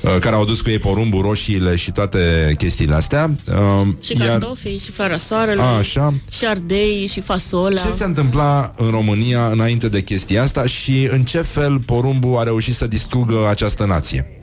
uh, 0.00 0.16
care 0.20 0.34
au 0.36 0.44
dus 0.44 0.60
cu 0.60 0.70
ei 0.70 0.78
porumbul, 0.78 1.22
roșiile 1.22 1.76
și 1.76 1.92
toate 1.92 2.54
chestiile 2.58 2.94
astea. 2.94 3.30
Uh, 3.50 3.88
Și 4.00 4.14
cartofii, 4.14 4.78
și 4.78 4.90
fără 4.90 5.16
soarele, 5.16 5.62
Așa. 5.62 6.14
și 6.30 6.46
ardei, 6.46 7.08
și 7.12 7.20
fasolea. 7.20 7.82
Ce 7.82 7.92
se 7.98 8.04
întâmpla 8.04 8.72
în 8.76 8.90
România 8.90 9.46
înainte 9.46 9.88
de 9.88 10.02
chestia 10.02 10.42
asta 10.42 10.66
și 10.66 11.08
în 11.10 11.24
ce 11.24 11.40
fel 11.42 11.78
porumbul 11.78 12.38
a 12.38 12.42
reușit 12.42 12.74
să 12.74 12.86
distrugă 12.86 13.46
această 13.48 13.84
nație? 13.84 14.37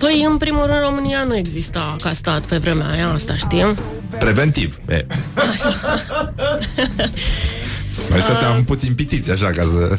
Păi, 0.00 0.24
în 0.30 0.36
primul 0.36 0.66
rând, 0.66 0.80
România 0.80 1.24
nu 1.24 1.36
exista 1.36 1.96
ca 2.02 2.12
stat 2.12 2.44
pe 2.46 2.56
vremea 2.56 2.88
aia, 2.88 3.08
asta 3.08 3.36
știm. 3.36 3.76
Preventiv. 4.18 4.78
E. 4.88 5.06
Noi 8.10 8.20
stăteam 8.20 8.64
puțin 8.64 8.94
pitiți 8.94 9.30
așa 9.30 9.46
ca 9.46 9.62
să 9.62 9.98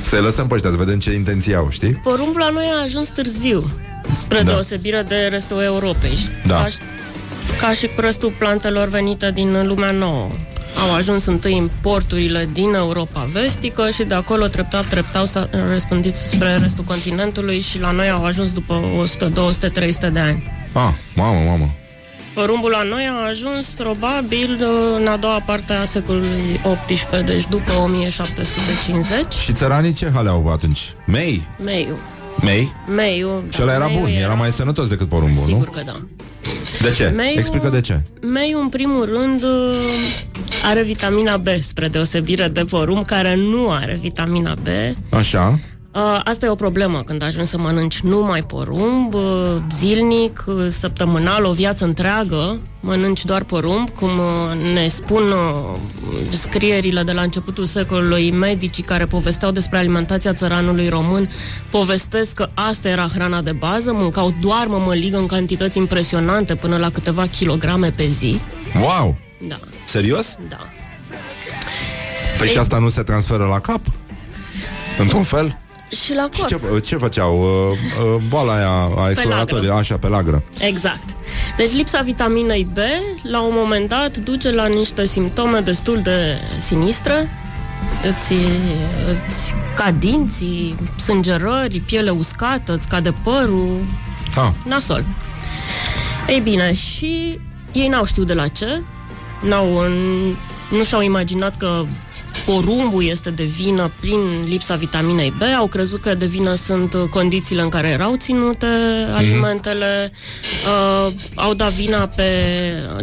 să-i 0.00 0.20
lăsăm 0.20 0.46
pe 0.46 0.54
ăștia, 0.54 0.70
să 0.70 0.76
vedem 0.76 0.98
ce 0.98 1.12
intenții 1.12 1.54
au, 1.54 1.70
știi? 1.70 1.92
Porumbul 1.92 2.40
la 2.40 2.48
noi 2.48 2.64
a 2.78 2.82
ajuns 2.82 3.08
târziu, 3.08 3.70
spre 4.12 4.42
Da. 4.42 4.50
deosebire 4.50 5.02
de 5.08 5.28
restul 5.30 5.62
Europei. 5.62 6.16
Și 6.16 6.28
Da. 6.46 6.54
Ca, 6.54 6.66
ca 7.60 7.72
și 7.72 7.86
cu 7.86 8.00
restul 8.00 8.32
plantelor 8.38 8.88
venite 8.88 9.30
din 9.30 9.66
lumea 9.66 9.90
nouă. 9.90 10.30
Au 10.78 10.94
ajuns 10.94 11.24
întâi 11.24 11.58
în 11.58 11.70
porturile 11.80 12.48
din 12.52 12.74
Europa 12.74 13.28
vestică 13.32 13.90
și 13.90 14.02
de 14.04 14.14
acolo 14.14 14.46
treptat, 14.46 14.86
treptat 14.86 15.28
s-a 15.28 15.48
răspândit 15.70 16.14
spre 16.14 16.56
restul 16.56 16.84
continentului 16.84 17.60
și 17.60 17.80
la 17.80 17.90
noi 17.90 18.10
au 18.10 18.24
ajuns 18.24 18.52
după 18.52 18.80
100, 19.00 19.24
200, 19.24 19.68
300 19.68 20.08
de 20.10 20.18
ani. 20.18 20.42
Ah, 20.72 20.92
mamă, 21.14 21.38
mamă. 21.48 21.68
Porumbul 22.34 22.70
la 22.70 22.82
noi 22.82 23.02
a 23.10 23.28
ajuns 23.28 23.66
probabil 23.70 24.58
în 24.96 25.06
a 25.06 25.16
doua 25.16 25.40
parte 25.46 25.72
a 25.72 25.84
secolului 25.84 26.60
XVIII, 26.86 27.22
deci 27.24 27.46
după 27.48 27.72
1750. 27.72 29.32
Și 29.32 29.52
țăranii 29.52 29.92
ce 29.92 30.10
hale 30.14 30.28
au 30.28 30.46
atunci? 30.52 30.94
Mei? 31.06 31.46
Meiu. 31.64 31.98
Mei? 32.44 32.72
Meiu. 32.94 33.44
Și 33.52 33.62
ăla 33.62 33.72
era 33.74 33.86
meiu 33.86 34.00
bun, 34.00 34.08
era 34.08 34.34
mai 34.34 34.50
sănătos 34.50 34.88
decât 34.88 35.08
porumbul, 35.08 35.44
Sigur 35.44 35.64
nu? 35.64 35.70
că 35.70 35.80
da. 35.84 36.00
De 36.82 36.90
ce? 36.96 37.08
Meiu- 37.08 37.38
Explică 37.38 37.68
de 37.68 37.80
ce. 37.80 38.00
Meiu, 38.20 38.60
în 38.60 38.68
primul 38.68 39.04
rând, 39.04 39.44
are 40.64 40.82
vitamina 40.82 41.36
B, 41.36 41.46
spre 41.60 41.88
deosebire 41.88 42.48
de 42.48 42.64
porumb, 42.64 43.04
care 43.06 43.34
nu 43.34 43.70
are 43.70 43.98
vitamina 44.00 44.54
B. 44.62 44.66
Așa. 45.14 45.58
Uh, 45.98 46.20
Asta 46.24 46.46
e 46.46 46.48
o 46.48 46.54
problemă 46.54 47.02
când 47.02 47.22
ajungi 47.22 47.50
să 47.50 47.58
mănânci 47.58 48.00
numai 48.00 48.42
porumb, 48.42 49.14
uh, 49.14 49.22
zilnic, 49.70 50.44
uh, 50.46 50.66
săptămânal, 50.68 51.44
o 51.44 51.52
viață 51.52 51.84
întreagă, 51.84 52.58
mănânci 52.80 53.24
doar 53.24 53.44
porumb, 53.44 53.90
cum 53.90 54.08
uh, 54.08 54.72
ne 54.72 54.88
spun 54.88 55.22
uh, 55.22 55.76
scrierile 56.32 57.02
de 57.02 57.12
la 57.12 57.22
începutul 57.22 57.66
secolului, 57.66 58.30
medicii 58.30 58.82
care 58.82 59.04
povesteau 59.04 59.50
despre 59.50 59.78
alimentația 59.78 60.34
țăranului 60.34 60.88
român, 60.88 61.30
povestesc 61.70 62.34
că 62.34 62.48
asta 62.54 62.88
era 62.88 63.08
hrana 63.14 63.42
de 63.42 63.52
bază, 63.52 63.92
mâncau 63.92 64.34
doar 64.40 64.66
mămăligă 64.66 65.16
în 65.16 65.26
cantități 65.26 65.78
impresionante, 65.78 66.54
până 66.54 66.76
la 66.76 66.90
câteva 66.90 67.26
kilograme 67.26 67.90
pe 67.90 68.06
zi. 68.06 68.40
Wow! 68.82 69.16
Da, 69.48 69.56
Serios? 69.86 70.36
da. 70.48 70.58
Păi 72.38 72.48
și 72.48 72.58
asta 72.58 72.78
nu 72.78 72.88
se 72.88 73.02
transferă 73.02 73.44
la 73.44 73.60
cap? 73.60 73.80
Într-un 74.98 75.22
fel? 75.22 75.56
Și 76.04 76.14
la 76.14 76.28
Și 76.32 76.40
corp. 76.56 76.72
ce, 76.74 76.80
ce 76.80 76.96
făceau? 76.96 77.40
Uh, 77.40 77.76
uh, 78.14 78.22
boala 78.28 78.54
aia 78.54 78.90
a 78.96 79.10
exploratorii, 79.10 79.70
așa, 79.70 79.96
pe 79.98 80.08
lagră. 80.08 80.42
Exact. 80.58 81.02
Deci 81.56 81.72
lipsa 81.72 82.00
vitaminei 82.00 82.68
B, 82.72 82.76
la 83.22 83.40
un 83.40 83.52
moment 83.52 83.88
dat, 83.88 84.16
duce 84.16 84.50
la 84.50 84.66
niște 84.66 85.06
simptome 85.06 85.60
destul 85.60 86.00
de 86.02 86.38
sinistre. 86.58 87.28
Îți, 88.02 88.32
îți 89.12 89.54
cad 89.76 89.94
dinții, 90.00 90.74
sângerări, 90.96 91.78
piele 91.78 92.10
uscată, 92.10 92.72
îți 92.74 92.88
cade 92.88 93.14
părul, 93.22 93.84
Ah, 94.36 94.50
nasol. 94.64 95.04
Ei 96.28 96.40
bine, 96.40 96.72
și 96.72 97.40
ei 97.72 97.88
n-au 97.88 98.04
știut 98.04 98.26
de 98.26 98.34
la 98.34 98.48
ce, 98.48 98.82
n-au, 99.42 99.82
nu 100.70 100.84
și-au 100.84 101.00
imaginat 101.02 101.56
că 101.56 101.84
porumbul 102.44 103.04
este 103.04 103.30
de 103.30 103.44
vină 103.44 103.90
prin 104.00 104.20
lipsa 104.44 104.74
vitaminei 104.74 105.34
B, 105.38 105.42
au 105.56 105.66
crezut 105.66 106.00
că 106.00 106.14
de 106.14 106.26
vină 106.26 106.54
sunt 106.54 106.94
uh, 106.94 107.02
condițiile 107.10 107.62
în 107.62 107.68
care 107.68 107.88
erau 107.88 108.16
ținute 108.16 108.66
alimentele, 109.14 110.12
uh, 110.66 111.12
au 111.34 111.54
dat 111.54 111.72
vina 111.72 112.06
pe 112.06 112.32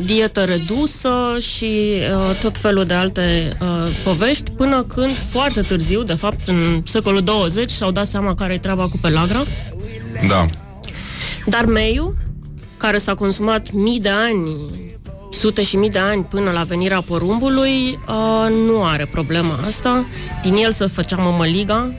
dietă 0.02 0.44
redusă 0.44 1.38
și 1.40 1.66
uh, 1.66 2.38
tot 2.42 2.58
felul 2.58 2.84
de 2.86 2.94
alte 2.94 3.58
uh, 3.62 3.92
povești, 4.04 4.52
până 4.52 4.84
când 4.84 5.12
foarte 5.30 5.62
târziu, 5.62 6.04
de 6.04 6.14
fapt 6.14 6.48
în 6.48 6.84
secolul 6.86 7.22
20, 7.22 7.72
și-au 7.72 7.92
dat 7.92 8.08
seama 8.08 8.34
care 8.34 8.54
e 8.54 8.58
treaba 8.58 8.88
cu 8.88 8.98
pelagra. 9.02 9.44
da. 10.28 10.46
Dar 11.46 11.66
meiul, 11.66 12.16
care 12.78 12.98
s-a 12.98 13.14
consumat 13.14 13.72
mii 13.72 14.00
de 14.00 14.10
ani, 14.10 14.58
sute 15.36 15.64
și 15.64 15.78
mii 15.78 15.90
de 15.90 16.00
ani 16.00 16.24
până 16.24 16.52
la 16.52 16.64
venirea 16.64 17.02
porumbului, 17.02 18.00
uh, 18.08 18.50
nu 18.50 18.84
are 18.84 19.06
problema 19.06 19.60
asta. 19.66 20.06
Din 20.42 20.56
el 20.56 20.72
se 20.72 20.86
făcea 20.86 21.16
mămăliga. 21.16 21.94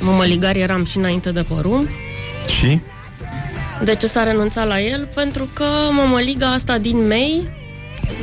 Mămăligari 0.00 0.60
eram 0.60 0.84
și 0.84 0.96
înainte 0.96 1.32
de 1.32 1.42
porumb. 1.42 1.88
Și? 2.58 2.80
De 3.84 3.94
ce 3.94 4.06
s-a 4.06 4.22
renunțat 4.22 4.66
la 4.66 4.80
el? 4.80 5.08
Pentru 5.14 5.48
că 5.54 5.64
mămăliga 5.90 6.46
asta 6.52 6.78
din 6.78 7.06
mei 7.06 7.42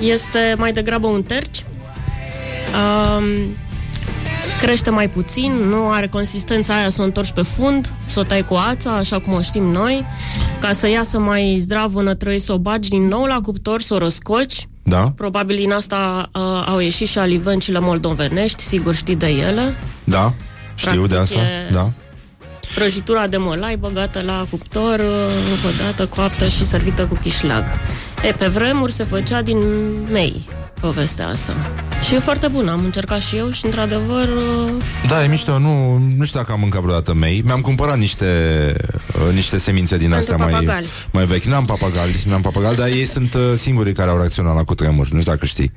este 0.02 0.56
mai 0.58 0.72
degrabă 0.72 1.08
un 1.08 1.24
terci. 1.24 1.66
Um, 2.74 3.26
crește 4.66 4.90
mai 4.90 5.10
puțin, 5.10 5.52
nu 5.52 5.90
are 5.90 6.08
consistența 6.08 6.76
aia 6.76 6.90
să 6.90 7.02
o 7.02 7.04
întorci 7.04 7.32
pe 7.32 7.42
fund, 7.42 7.94
să 8.06 8.20
o 8.20 8.24
tai 8.24 8.46
cu 8.46 8.54
ața, 8.54 8.92
așa 8.92 9.20
cum 9.20 9.34
o 9.34 9.42
știm 9.42 9.64
noi, 9.64 10.06
ca 10.60 10.74
să 10.74 10.90
iasă 10.90 11.20
mai 11.20 11.58
zdravă 11.62 12.02
nătrăi, 12.02 12.40
să 12.40 12.54
o 12.54 12.58
bagi 12.58 12.90
din 12.90 13.08
nou 13.08 13.26
la 13.26 13.40
cuptor, 13.42 13.82
să 13.82 13.94
o 13.94 13.98
răscoci. 13.98 14.68
Da? 14.84 15.12
Probabil 15.16 15.56
din 15.56 15.72
asta 15.72 16.30
uh, 16.34 16.42
au 16.68 16.80
ieșit 16.80 17.08
și 17.08 17.18
alivencile 17.18 17.80
moldovenești, 17.80 18.64
sigur 18.64 18.94
știi 18.96 19.16
de 19.16 19.28
ele. 19.28 19.76
Da? 20.04 20.34
Știu 20.76 21.06
de 21.06 21.14
Practic 21.16 21.38
asta? 21.38 21.50
e- 21.50 21.74
Da. 21.74 21.90
Prăjitura 22.76 23.28
de 23.28 23.38
mălai 23.38 23.76
băgată 23.76 24.22
la 24.22 24.46
cuptor, 24.50 25.00
uh, 25.00 25.32
încă 25.54 25.68
o 25.68 25.84
dată 25.84 26.06
coaptă 26.06 26.48
și 26.48 26.66
servită 26.66 27.06
cu 27.06 27.16
chișlag. 27.16 27.64
E, 28.28 28.32
pe 28.32 28.48
vremuri 28.48 28.92
se 28.92 29.04
făcea 29.04 29.42
din 29.42 29.58
mei 30.12 30.48
povestea 30.88 31.28
asta. 31.28 31.54
Și 32.02 32.16
e 32.16 32.20
foarte 32.20 32.48
bună, 32.48 32.72
am 32.72 32.84
încercat 32.84 33.22
și 33.22 33.36
eu 33.36 33.52
și 33.52 33.66
într-adevăr 33.66 34.28
uh, 34.28 34.72
Da, 35.08 35.24
e 35.24 35.28
mișto, 35.28 35.58
nu, 35.60 35.98
nu 36.18 36.26
știu 36.26 36.40
dacă 36.40 36.52
am 36.52 36.60
mâncat 36.60 36.82
vreodată 36.82 37.14
mei. 37.14 37.42
Mi-am 37.46 37.62
cumpărat 37.62 37.98
niște, 37.98 38.26
uh, 39.28 39.34
niște 39.34 39.58
semințe 39.58 39.98
din 39.98 40.10
Pentru 40.10 40.32
astea 40.34 40.46
mai, 40.46 40.54
papagali. 40.54 40.88
mai 41.12 41.26
vechi. 41.26 41.44
N-am 41.44 41.66
papagali, 41.66 42.24
n-am 42.26 42.42
papagali, 42.42 42.76
dar 42.76 42.88
ei 42.88 43.06
sunt 43.06 43.34
uh, 43.34 43.42
singurii 43.58 43.94
care 43.94 44.10
au 44.10 44.18
reacționat 44.18 44.56
la 44.56 44.64
cutremur. 44.64 45.08
Nu 45.10 45.20
știu 45.20 45.32
dacă 45.32 45.46
știi. 45.46 45.72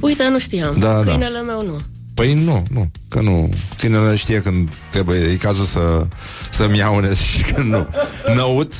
Uite, 0.00 0.28
nu 0.28 0.38
știam. 0.38 0.76
Da, 0.78 0.92
da. 0.92 1.10
Câinele 1.10 1.40
meu 1.40 1.62
nu. 1.66 1.80
Păi 2.14 2.34
nu, 2.34 2.64
nu, 2.70 2.90
că 3.08 3.20
nu. 3.20 3.50
Câinele 3.78 4.16
știe 4.16 4.40
când 4.40 4.68
trebuie, 4.90 5.18
e 5.18 5.34
cazul 5.34 5.64
să, 5.64 6.06
să-mi 6.50 6.78
iaune 6.78 7.14
și 7.14 7.42
când 7.42 7.68
nu. 7.68 7.86
Năut 8.34 8.72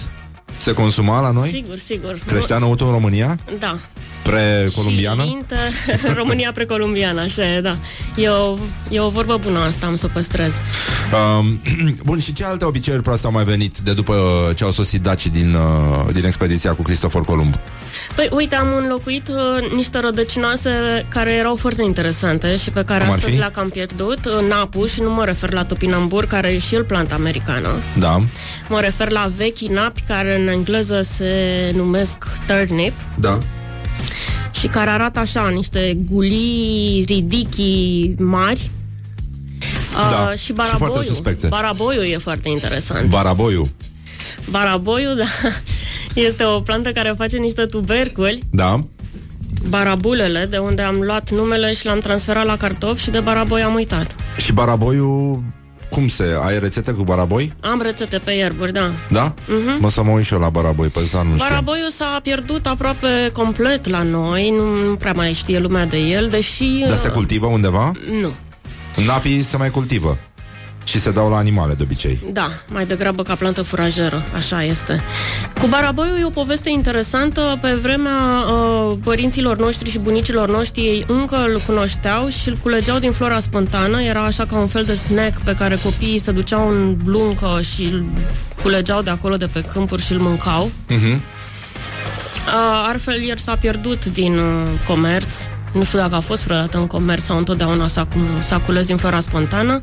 se 0.58 0.72
consuma 0.72 1.20
la 1.20 1.30
noi? 1.30 1.48
Sigur, 1.48 1.78
sigur. 1.78 2.18
Creștea 2.26 2.58
năutul 2.58 2.86
în 2.86 2.92
România? 2.92 3.36
Da. 3.58 3.78
Pre-columbiană? 4.22 5.22
Și 5.22 5.30
inter... 5.30 5.58
România 6.20 6.52
precolumbiană, 6.52 7.20
așa 7.20 7.54
e, 7.54 7.60
da. 7.60 7.78
E 8.16 8.28
o, 8.28 8.58
e 8.90 9.00
o 9.00 9.08
vorbă 9.08 9.36
bună 9.36 9.58
asta, 9.58 9.86
am 9.86 9.94
să 9.94 10.06
o 10.06 10.10
păstrez. 10.12 10.54
Um, 11.38 11.60
bun, 12.06 12.18
și 12.18 12.32
ce 12.32 12.44
alte 12.44 12.64
obiceiuri 12.64 13.02
proaste 13.02 13.26
au 13.26 13.32
mai 13.32 13.44
venit 13.44 13.78
de 13.78 13.92
după 13.92 14.14
ce 14.56 14.64
au 14.64 14.70
sosit 14.70 15.02
dacii 15.02 15.30
din, 15.30 15.54
uh, 15.54 16.12
din 16.12 16.24
expediția 16.24 16.74
cu 16.74 16.82
Cristofor 16.82 17.24
Columb? 17.24 17.54
Păi, 18.14 18.28
uite, 18.32 18.54
am 18.54 18.74
înlocuit 18.76 19.28
uh, 19.28 19.72
niște 19.74 19.98
rădăcinoase 19.98 20.70
care 21.08 21.32
erau 21.32 21.56
foarte 21.56 21.82
interesante 21.82 22.56
și 22.56 22.70
pe 22.70 22.84
care 22.84 23.00
Cum 23.00 23.08
ar 23.08 23.14
astăzi 23.16 23.32
fi? 23.32 23.38
le-am 23.38 23.50
cam 23.54 23.68
pierdut. 23.68 24.24
Uh, 24.24 24.48
Napu, 24.48 24.86
și 24.86 25.00
nu 25.00 25.10
mă 25.14 25.24
refer 25.24 25.52
la 25.52 25.64
topinambur, 25.64 26.24
care 26.26 26.48
e 26.48 26.58
și 26.58 26.74
el 26.74 26.84
planta 26.84 27.14
americană. 27.14 27.68
Da, 27.98 28.24
Mă 28.68 28.80
refer 28.80 29.10
la 29.10 29.30
vechii 29.36 29.68
napi, 29.68 30.00
care 30.00 30.40
în 30.40 30.48
engleză 30.48 31.02
se 31.02 31.32
numesc 31.74 32.16
turnip 32.46 32.92
da. 33.18 33.38
și 34.60 34.66
care 34.66 34.90
arată 34.90 35.18
așa, 35.18 35.48
niște 35.48 35.96
gulii 36.10 37.04
ridichii 37.08 38.14
mari. 38.18 38.70
Da, 40.10 40.28
Uh, 40.32 40.38
și 40.38 40.44
și 40.44 40.52
foarte 40.52 40.74
baraboiul. 40.78 41.04
suspecte. 41.04 41.46
Baraboiul 41.46 42.04
e 42.04 42.16
foarte 42.18 42.48
interesant. 42.48 43.08
Baraboiu. 43.08 43.68
Baraboiul, 44.50 45.16
da, 45.22 45.24
este 46.20 46.44
o 46.44 46.60
plantă 46.60 46.90
care 46.92 47.14
face 47.16 47.36
niște 47.36 47.66
tuberculi, 47.66 48.42
Da. 48.50 48.84
barabulele, 49.68 50.46
de 50.50 50.56
unde 50.58 50.82
am 50.82 51.00
luat 51.00 51.30
numele 51.30 51.72
și 51.74 51.86
l-am 51.86 51.98
transferat 51.98 52.44
la 52.46 52.56
cartofi 52.56 53.02
și 53.02 53.10
de 53.10 53.20
baraboi 53.20 53.62
am 53.62 53.74
uitat. 53.74 54.16
Și 54.36 54.52
baraboiul, 54.52 55.42
cum 55.90 56.08
se... 56.08 56.24
Ai 56.46 56.58
rețete 56.58 56.92
cu 56.92 57.02
baraboi? 57.04 57.52
Am 57.60 57.80
rețete 57.82 58.18
pe 58.18 58.32
ierburi, 58.32 58.72
da. 58.72 58.90
Da? 59.10 59.34
Mhm. 59.48 59.76
Mă 59.80 59.90
să 59.90 60.02
mă 60.02 60.10
uit 60.10 60.24
și 60.24 60.32
eu 60.32 60.40
la 60.40 60.48
baraboi, 60.48 60.88
pe 60.88 61.00
să 61.00 61.16
nu 61.16 61.22
știu. 61.36 61.48
Baraboiul 61.48 61.90
s-a 61.90 62.20
pierdut 62.22 62.66
aproape 62.66 63.30
complet 63.32 63.88
la 63.88 64.02
noi, 64.02 64.50
nu, 64.50 64.88
nu 64.88 64.96
prea 64.96 65.12
mai 65.12 65.32
știe 65.32 65.58
lumea 65.58 65.86
de 65.86 65.96
el, 65.98 66.28
deși... 66.28 66.84
Dar 66.88 66.96
se 66.96 67.08
cultivă 67.08 67.46
undeva? 67.46 67.92
Nu. 68.20 68.30
Napii 69.06 69.42
se 69.42 69.56
mai 69.56 69.70
cultivă. 69.70 70.18
Și 70.86 71.00
se 71.00 71.10
dau 71.10 71.30
la 71.30 71.36
animale 71.36 71.74
de 71.74 71.82
obicei. 71.82 72.20
Da, 72.32 72.46
mai 72.68 72.86
degrabă 72.86 73.22
ca 73.22 73.34
plantă 73.34 73.62
furajeră, 73.62 74.22
așa 74.36 74.62
este. 74.62 75.02
Cu 75.60 75.66
baraboiul 75.66 76.18
e 76.20 76.24
o 76.24 76.30
poveste 76.30 76.70
interesantă. 76.70 77.58
Pe 77.60 77.72
vremea 77.72 78.44
uh, 78.46 78.96
părinților 79.02 79.58
noștri 79.58 79.90
și 79.90 79.98
bunicilor 79.98 80.48
noștri, 80.48 80.80
ei 80.80 81.04
încă 81.06 81.36
îl 81.36 81.60
cunoșteau 81.66 82.28
și 82.28 82.48
îl 82.48 82.58
culegeau 82.62 82.98
din 82.98 83.12
flora 83.12 83.38
spontană. 83.38 84.02
Era 84.02 84.24
așa 84.24 84.46
ca 84.46 84.56
un 84.56 84.66
fel 84.66 84.84
de 84.84 84.94
snack 84.94 85.40
pe 85.40 85.54
care 85.54 85.78
copiii 85.82 86.18
se 86.18 86.30
duceau 86.30 86.68
în 86.68 86.96
bluncă 87.04 87.60
și 87.74 87.82
îl 87.82 88.04
culegeau 88.62 89.02
de 89.02 89.10
acolo, 89.10 89.36
de 89.36 89.46
pe 89.46 89.62
câmpuri 89.72 90.02
și 90.02 90.12
îl 90.12 90.18
mâncau. 90.18 90.70
Mhm. 90.88 91.12
Uh, 92.46 92.84
altfel, 92.88 93.22
el 93.28 93.36
s-a 93.36 93.56
pierdut 93.56 94.04
din 94.04 94.38
uh, 94.38 94.62
comerț. 94.86 95.34
Nu 95.72 95.84
știu 95.84 95.98
dacă 95.98 96.14
a 96.14 96.20
fost 96.20 96.44
vreodată 96.44 96.78
în 96.78 96.86
comerț 96.86 97.22
sau 97.22 97.36
întotdeauna 97.38 97.88
s-a, 97.88 98.08
s-a 98.40 98.58
cules 98.58 98.86
din 98.86 98.96
flora 98.96 99.20
spontană. 99.20 99.80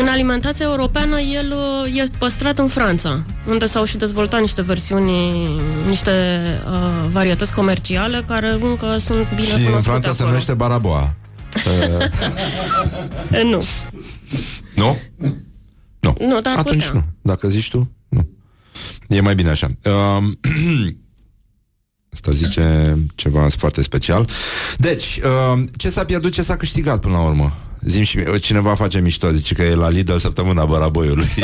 În 0.00 0.08
alimentația 0.08 0.66
europeană, 0.66 1.20
el 1.20 1.52
uh, 1.84 1.96
e 1.98 2.06
păstrat 2.18 2.58
în 2.58 2.68
Franța, 2.68 3.22
unde 3.48 3.66
s-au 3.66 3.84
și 3.84 3.96
dezvoltat 3.96 4.40
niște 4.40 4.62
versiuni, 4.62 5.12
niște 5.86 6.10
uh, 6.66 7.08
varietăți 7.10 7.52
comerciale 7.54 8.24
care 8.26 8.56
încă 8.60 8.96
sunt 8.98 9.28
bine 9.34 9.46
Și 9.46 9.52
cunoscute 9.52 9.76
în 9.76 9.82
Franța 9.82 10.06
se 10.08 10.14
acolo. 10.14 10.28
numește 10.28 10.54
baraboa. 10.54 11.14
Uh, 11.66 12.06
Eh, 13.30 13.42
Nu, 13.44 13.62
nu? 14.74 14.98
Nu. 16.00 16.16
nu, 16.20 16.40
dar 16.40 16.54
Atunci 16.56 16.84
putea. 16.84 17.00
nu. 17.00 17.02
Dacă 17.22 17.48
zici 17.48 17.70
tu, 17.70 17.90
nu. 18.08 18.28
E 19.08 19.20
mai 19.20 19.34
bine 19.34 19.50
așa. 19.50 19.68
Um, 20.16 20.38
Asta 22.12 22.30
zice 22.30 22.96
ceva 23.14 23.46
foarte 23.56 23.82
special. 23.82 24.28
Deci, 24.78 25.20
uh, 25.54 25.62
ce 25.76 25.88
s-a 25.90 26.04
pierdut, 26.04 26.32
ce 26.32 26.42
s-a 26.42 26.56
câștigat 26.56 27.00
până 27.00 27.14
la 27.14 27.22
urmă? 27.22 27.52
Zim 27.84 28.02
și 28.02 28.16
mie, 28.16 28.38
cineva 28.38 28.74
face 28.74 29.00
mișto, 29.00 29.30
zice 29.32 29.54
că 29.54 29.62
e 29.62 29.74
la 29.74 29.88
Lidl 29.88 30.16
săptămâna 30.16 30.64
baraboiului. 30.64 31.28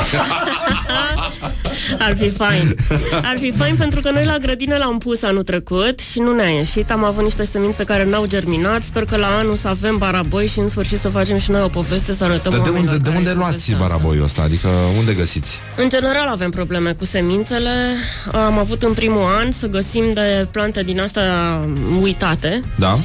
Ar 1.99 2.17
fi 2.17 2.31
fain. 2.31 2.75
Ar 3.23 3.37
fi 3.41 3.51
fain 3.51 3.77
pentru 3.77 4.01
că 4.01 4.11
noi 4.11 4.25
la 4.25 4.39
grădină 4.39 4.77
l-am 4.77 4.99
pus 4.99 5.23
anul 5.23 5.43
trecut 5.43 5.99
și 5.99 6.19
nu 6.19 6.35
ne-a 6.35 6.49
ieșit. 6.49 6.91
Am 6.91 7.05
avut 7.05 7.23
niște 7.23 7.45
semințe 7.45 7.85
care 7.85 8.05
n-au 8.05 8.27
germinat. 8.27 8.83
Sper 8.83 9.05
că 9.05 9.17
la 9.17 9.27
anul 9.27 9.57
să 9.57 9.69
avem 9.69 9.99
baraboi 9.99 10.47
și 10.47 10.59
în 10.59 10.69
sfârșit 10.69 10.99
să 10.99 11.09
facem 11.09 11.39
și 11.39 11.51
noi 11.51 11.63
o 11.63 11.69
poveste, 11.69 12.15
să 12.15 12.25
arătăm 12.25 12.53
de, 12.53 12.59
de 12.59 12.69
oamenilor 12.69 12.95
unde, 12.95 13.03
de 13.03 13.09
care 13.09 13.17
unde 13.17 13.31
e 13.31 13.35
luați 13.35 13.51
povestea 13.51 13.77
asta. 13.77 13.87
baraboiul 13.87 14.25
ăsta? 14.25 14.43
Adică 14.43 14.69
unde 14.99 15.15
găsiți? 15.15 15.59
În 15.77 15.89
general 15.89 16.29
avem 16.29 16.51
probleme 16.51 16.93
cu 16.93 17.05
semințele. 17.05 17.71
Am 18.33 18.59
avut 18.59 18.83
în 18.83 18.93
primul 18.93 19.23
an 19.39 19.51
să 19.53 19.67
găsim 19.67 20.05
de 20.15 20.49
plante 20.51 20.83
din 20.83 21.01
astea 21.01 21.61
uitate. 22.01 22.63
Da? 22.79 22.99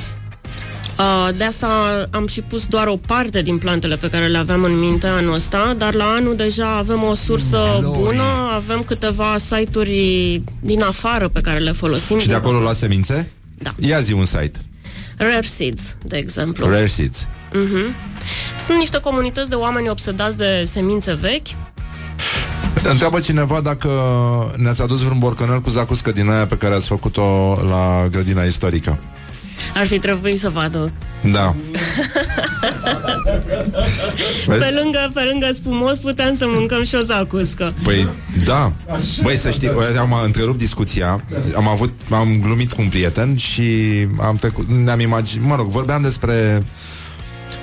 Uh, 1.00 1.30
De 1.38 1.44
asta 1.44 1.68
am 2.12 2.28
și 2.28 2.42
pus 2.42 2.66
doar 2.68 2.88
o 2.88 2.96
parte 2.96 3.42
din 3.42 3.58
plantele 3.58 3.96
pe 3.96 4.10
care 4.10 4.28
le 4.28 4.38
aveam 4.38 4.64
în 4.64 4.80
minte 4.80 5.08
anul 5.08 5.34
ăsta, 5.34 5.76
dar 5.78 5.94
la 5.94 6.04
anul 6.04 6.36
deja 6.36 6.68
avem 6.78 7.04
o 7.04 7.14
sursă 7.14 7.80
bună, 7.98 8.24
avem 8.54 8.84
câteva 8.84 9.36
site-uri 9.38 10.42
din 10.60 10.82
afară 10.84 11.28
pe 11.28 11.42
care 11.42 11.60
le 11.60 11.72
folosim. 11.72 12.20
Și 12.20 12.28
de 12.28 12.34
acolo 12.34 12.60
luați 12.60 12.80
semințe? 12.80 13.32
Da. 13.58 13.72
Ia 13.80 14.00
zi 14.00 14.14
un 14.14 14.26
site. 14.26 14.60
Rare 15.18 15.42
Seeds, 15.42 15.98
de 16.04 16.18
exemplu. 16.18 16.70
Rare 16.70 16.88
Seeds. 16.88 17.28
Mhm. 17.54 17.96
Sunt 18.66 18.78
niște 18.78 19.00
comunități 19.00 19.50
de 19.50 19.56
oameni 19.56 19.90
obsedați 19.90 20.38
de 20.38 20.64
semințe 20.66 21.14
vechi. 21.14 21.48
Întreabă 22.90 23.20
cineva 23.20 23.62
dacă 23.62 23.90
ne-ați 24.58 24.82
adus 24.82 25.02
vreun 25.02 25.20
borcanel 25.20 25.62
cu 25.62 25.70
zacuscă 25.70 26.12
din 26.12 26.30
aia 26.30 26.46
pe 26.46 26.58
care 26.58 26.74
ați 26.74 26.88
făcut-o 26.88 27.58
la 27.70 28.08
grădina 28.12 28.44
istorică. 28.44 29.00
Ar 29.74 29.86
fi 29.86 30.00
trebuit 30.00 30.40
să 30.40 30.50
vă 30.50 30.60
aduc. 30.60 30.90
Da. 31.32 31.56
Vezi? 34.46 34.60
Pe 34.60 34.80
lângă, 34.82 35.12
pe 35.14 35.22
lângă 35.32 35.50
spumos 35.54 35.98
puteam 35.98 36.36
să 36.36 36.46
mâncăm 36.48 36.84
și 36.84 36.96
o 36.96 37.00
zacuscă. 37.00 37.74
Păi, 37.84 38.08
da. 38.46 38.72
Băi, 39.22 39.38
să 39.38 39.50
știi, 39.50 39.68
eu 39.68 40.02
am 40.02 40.16
întrerupt 40.24 40.58
discuția. 40.58 41.24
Am 41.56 41.68
avut, 41.68 42.00
am 42.12 42.40
glumit 42.42 42.72
cu 42.72 42.82
un 42.82 42.88
prieten 42.88 43.36
și 43.36 43.64
am 44.22 44.38
trecut, 44.38 44.68
ne-am 44.70 45.00
imaginat, 45.00 45.48
mă 45.48 45.56
rog, 45.56 45.68
vorbeam 45.68 46.02
despre 46.02 46.64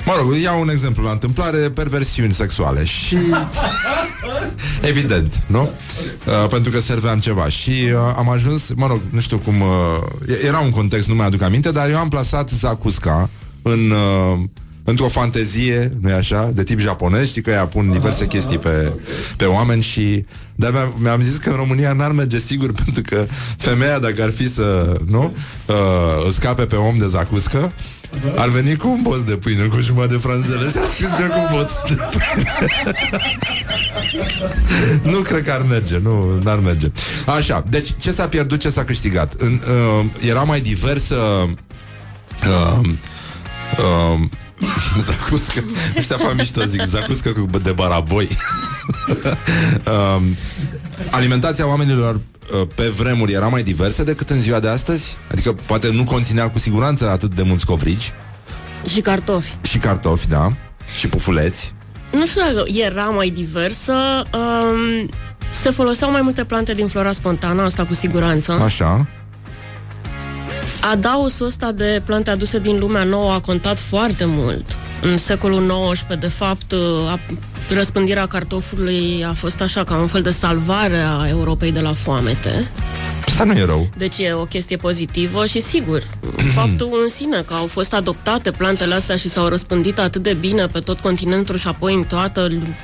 Mă 0.04 0.12
rog, 0.18 0.34
iau 0.34 0.60
un 0.60 0.70
exemplu 0.70 1.04
la 1.04 1.10
întâmplare, 1.10 1.58
perversiuni 1.58 2.32
sexuale 2.32 2.84
și... 2.84 3.16
Evident, 4.90 5.42
nu? 5.46 5.60
Uh, 5.62 6.48
pentru 6.48 6.70
că 6.70 6.80
serveam 6.80 7.18
ceva 7.18 7.48
și 7.48 7.70
uh, 7.70 8.14
am 8.16 8.28
ajuns, 8.30 8.72
mă 8.76 8.86
rog, 8.86 9.00
nu 9.10 9.20
știu 9.20 9.38
cum... 9.38 9.60
Uh, 9.60 10.36
era 10.46 10.58
un 10.58 10.70
context, 10.70 11.08
nu 11.08 11.14
mi-aduc 11.14 11.42
aminte, 11.42 11.70
dar 11.70 11.90
eu 11.90 11.96
am 11.96 12.08
plasat 12.08 12.50
Zakuska 12.50 13.30
în... 13.62 13.90
Uh, 13.90 14.40
într-o 14.84 15.08
fantezie, 15.08 15.92
nu-i 16.00 16.12
așa, 16.12 16.50
de 16.54 16.62
tip 16.62 16.78
japonez, 16.78 17.28
știi 17.28 17.42
că 17.42 17.50
ea 17.50 17.66
pun 17.66 17.90
diverse 17.90 18.26
chestii 18.26 18.58
pe, 18.58 18.92
pe 19.36 19.44
oameni 19.44 19.82
și 19.82 20.24
dar 20.54 20.72
mi-am, 20.72 20.94
mi-am 20.98 21.20
zis 21.20 21.36
că 21.36 21.50
în 21.50 21.56
România 21.56 21.92
n-ar 21.92 22.12
merge 22.12 22.38
sigur 22.38 22.72
pentru 22.84 23.02
că 23.02 23.26
femeia, 23.56 23.98
dacă 23.98 24.22
ar 24.22 24.30
fi 24.30 24.48
să, 24.48 24.96
nu, 25.06 25.34
uh, 25.66 26.24
îl 26.24 26.30
scape 26.30 26.66
pe 26.66 26.76
om 26.76 26.98
de 26.98 27.06
zacuscă, 27.06 27.72
ar 28.36 28.48
veni 28.48 28.76
cu 28.76 28.88
un 28.88 29.02
boț 29.02 29.20
de 29.20 29.36
pâine, 29.36 29.64
cu 29.64 29.80
jumătate 29.80 30.12
de 30.12 30.18
franzele 30.18 30.70
și 30.70 30.78
ar 30.78 30.86
strânge 30.86 31.22
cu 31.22 31.38
un 31.38 31.46
boț 31.50 31.70
de 31.88 31.94
pâine. 31.94 32.52
nu 35.02 35.18
cred 35.20 35.44
că 35.44 35.52
ar 35.52 35.62
merge, 35.68 35.98
nu, 35.98 36.38
n-ar 36.42 36.58
merge. 36.58 36.90
Așa, 37.26 37.64
deci 37.68 37.88
ce 38.00 38.12
s-a 38.12 38.28
pierdut, 38.28 38.60
ce 38.60 38.70
s-a 38.70 38.84
câștigat? 38.84 39.32
În, 39.38 39.60
uh, 40.00 40.04
era 40.26 40.42
mai 40.42 40.60
diversă 40.60 41.16
uh, 41.16 42.88
uh, 43.78 44.20
Zacuscă 45.06 45.64
Ăștia 45.96 46.16
fac 46.16 46.34
mișto, 46.36 46.64
zic 46.64 46.82
Zacuscă 46.82 47.32
cu 47.32 47.58
de 47.62 47.72
baraboi 47.72 48.28
um, 49.86 50.22
Alimentația 51.10 51.68
oamenilor 51.68 52.14
uh, 52.14 52.68
pe 52.74 52.82
vremuri 52.82 53.32
era 53.32 53.48
mai 53.48 53.62
diversă 53.62 54.02
decât 54.02 54.30
în 54.30 54.40
ziua 54.40 54.60
de 54.60 54.68
astăzi? 54.68 55.16
Adică 55.30 55.52
poate 55.66 55.90
nu 55.92 56.04
conținea 56.04 56.50
cu 56.50 56.58
siguranță 56.58 57.08
atât 57.08 57.34
de 57.34 57.42
mulți 57.42 57.66
covrici 57.66 58.12
Și 58.92 59.00
cartofi. 59.00 59.56
Și 59.62 59.78
cartofi, 59.78 60.28
da 60.28 60.52
Și 60.98 61.08
pufuleți 61.08 61.74
Nu 62.10 62.26
știu 62.26 62.40
dacă 62.40 62.64
era 62.86 63.04
mai 63.04 63.30
diversă. 63.30 63.92
Um, 64.34 65.10
se 65.52 65.70
foloseau 65.70 66.10
mai 66.10 66.22
multe 66.22 66.44
plante 66.44 66.74
din 66.74 66.86
flora 66.86 67.12
spontană, 67.12 67.62
asta 67.62 67.84
cu 67.84 67.94
siguranță. 67.94 68.52
Așa 68.52 69.06
Adausul 70.90 71.46
ăsta 71.46 71.72
de 71.72 72.02
plante 72.04 72.30
aduse 72.30 72.58
din 72.58 72.78
lumea 72.78 73.04
nouă 73.04 73.32
a 73.32 73.40
contat 73.40 73.78
foarte 73.78 74.24
mult. 74.24 74.78
În 75.02 75.18
secolul 75.18 75.90
XIX, 75.92 76.16
de 76.18 76.28
fapt, 76.28 76.72
a, 77.08 77.20
răspândirea 77.74 78.26
cartofului 78.26 79.24
a 79.28 79.32
fost 79.32 79.60
așa 79.60 79.84
ca 79.84 79.96
un 79.96 80.06
fel 80.06 80.22
de 80.22 80.30
salvare 80.30 80.98
a 80.98 81.28
Europei 81.28 81.72
de 81.72 81.80
la 81.80 81.92
foamete. 81.92 82.70
Asta 83.26 83.44
nu 83.44 83.52
e 83.52 83.64
rău 83.64 83.90
Deci 83.96 84.18
e 84.18 84.32
o 84.32 84.44
chestie 84.44 84.76
pozitivă 84.76 85.46
și 85.46 85.60
sigur, 85.60 86.02
faptul 86.58 87.00
în 87.02 87.08
sine 87.08 87.42
că 87.46 87.54
au 87.54 87.66
fost 87.66 87.94
adoptate 87.94 88.50
plantele 88.50 88.94
astea 88.94 89.16
și 89.16 89.28
s-au 89.28 89.48
răspândit 89.48 89.98
atât 89.98 90.22
de 90.22 90.32
bine 90.32 90.66
pe 90.66 90.78
tot 90.80 91.00
continentul 91.00 91.56
și 91.56 91.68
apoi 91.68 91.94
în 91.94 92.04
toată 92.04 92.46
lu- 92.50 92.76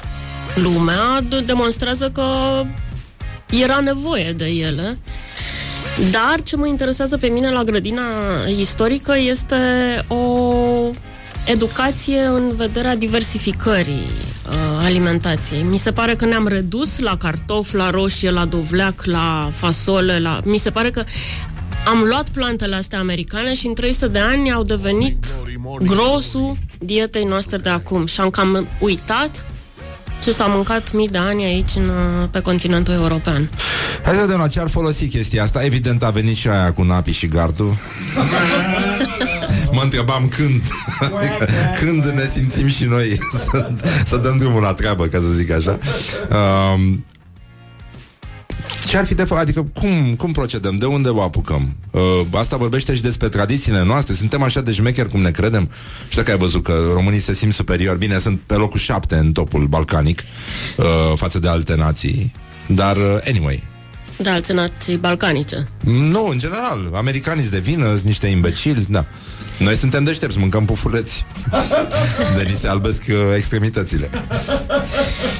lumea, 0.62 1.20
d- 1.22 1.44
demonstrează 1.46 2.10
că 2.10 2.24
era 3.50 3.80
nevoie 3.80 4.32
de 4.32 4.46
ele. 4.46 4.98
Dar 6.10 6.42
ce 6.42 6.56
mă 6.56 6.66
interesează 6.66 7.16
pe 7.16 7.26
mine 7.26 7.50
la 7.50 7.62
grădina 7.62 8.02
istorică 8.58 9.14
este 9.18 9.56
o 10.08 10.22
educație 11.44 12.20
în 12.20 12.56
vederea 12.56 12.96
diversificării 12.96 14.10
uh, 14.48 14.54
alimentației. 14.84 15.62
Mi 15.62 15.78
se 15.78 15.92
pare 15.92 16.16
că 16.16 16.24
ne-am 16.24 16.46
redus 16.46 16.98
la 16.98 17.16
cartof, 17.16 17.72
la 17.72 17.90
roșie, 17.90 18.30
la 18.30 18.44
dovleac, 18.44 19.04
la 19.04 19.50
fasole, 19.52 20.18
la... 20.18 20.40
Mi 20.44 20.58
se 20.58 20.70
pare 20.70 20.90
că 20.90 21.04
am 21.86 22.02
luat 22.08 22.28
plantele 22.28 22.74
astea 22.76 22.98
americane 22.98 23.54
și 23.54 23.66
în 23.66 23.74
300 23.74 24.12
de 24.12 24.18
ani 24.18 24.52
au 24.52 24.62
devenit 24.62 25.26
grosul 25.78 26.56
dietei 26.78 27.24
noastre 27.24 27.56
de 27.56 27.68
acum 27.68 28.06
și 28.06 28.20
am 28.20 28.30
cam 28.30 28.68
uitat 28.80 29.44
ce 30.22 30.32
s-a 30.32 30.46
mâncat 30.46 30.92
mii 30.92 31.08
de 31.08 31.18
ani 31.18 31.44
aici 31.44 31.70
în, 31.74 31.88
uh, 31.88 32.28
pe 32.30 32.40
continentul 32.40 32.94
european. 32.94 33.50
Hai 34.04 34.14
să 34.14 34.20
vedem 34.20 34.38
la 34.38 34.48
ce 34.48 34.60
ar 34.60 34.68
folosi 34.68 35.08
chestia 35.08 35.42
asta 35.42 35.64
Evident 35.64 36.02
a 36.02 36.10
venit 36.10 36.36
și 36.36 36.48
aia 36.48 36.72
cu 36.72 36.82
napi 36.82 37.10
și 37.10 37.26
gardul 37.26 37.76
Mă 39.72 39.80
întrebam 39.82 40.28
când 40.28 40.62
adică, 41.00 41.48
Când 41.80 42.04
ne 42.04 42.30
simțim 42.34 42.68
și 42.68 42.84
noi 42.84 43.18
să, 43.44 43.70
să 44.04 44.16
dăm 44.16 44.38
drumul 44.38 44.62
la 44.62 44.74
treabă 44.74 45.06
Ca 45.06 45.18
să 45.18 45.28
zic 45.28 45.50
așa 45.50 45.78
um, 46.30 47.04
ce 48.88 48.96
ar 48.96 49.06
fi 49.06 49.14
de 49.14 49.24
făcut? 49.24 49.42
Adică 49.42 49.62
cum, 49.74 50.14
cum 50.16 50.32
procedăm? 50.32 50.76
De 50.76 50.84
unde 50.84 51.08
o 51.08 51.22
apucăm? 51.22 51.76
Uh, 51.90 52.00
asta 52.32 52.56
vorbește 52.56 52.94
și 52.94 53.02
despre 53.02 53.28
tradițiile 53.28 53.84
noastre. 53.84 54.14
Suntem 54.14 54.42
așa 54.42 54.60
de 54.60 54.72
șmecheri 54.72 55.08
cum 55.08 55.20
ne 55.20 55.30
credem? 55.30 55.70
Știu 56.08 56.22
că 56.22 56.30
ai 56.30 56.38
văzut 56.38 56.62
că 56.62 56.72
românii 56.92 57.20
se 57.20 57.34
simt 57.34 57.52
superior. 57.54 57.96
Bine, 57.96 58.18
sunt 58.18 58.40
pe 58.46 58.54
locul 58.54 58.78
șapte 58.78 59.14
în 59.14 59.32
topul 59.32 59.66
balcanic 59.66 60.22
uh, 60.76 60.84
față 61.14 61.38
de 61.38 61.48
alte 61.48 61.74
nații. 61.74 62.32
Dar, 62.66 62.96
uh, 62.96 63.16
anyway, 63.26 63.62
De 64.16 64.28
alte 64.30 64.52
nații 64.52 64.96
balcanice. 64.96 65.68
nu, 65.84 66.26
în 66.26 66.38
general, 66.38 66.90
americanii 66.94 67.48
de 67.50 67.58
vină, 67.58 67.86
sunt 67.88 68.02
niște 68.02 68.26
imbecili, 68.26 68.86
da. 68.88 69.06
Noi 69.58 69.76
suntem 69.76 70.04
deștepți, 70.04 70.38
mâncăm 70.38 70.64
pufuleți. 70.64 71.26
De 72.36 72.42
ni 72.42 72.56
se 72.56 72.68
albesc 72.68 73.02
uh, 73.08 73.14
extremitățile. 73.36 74.10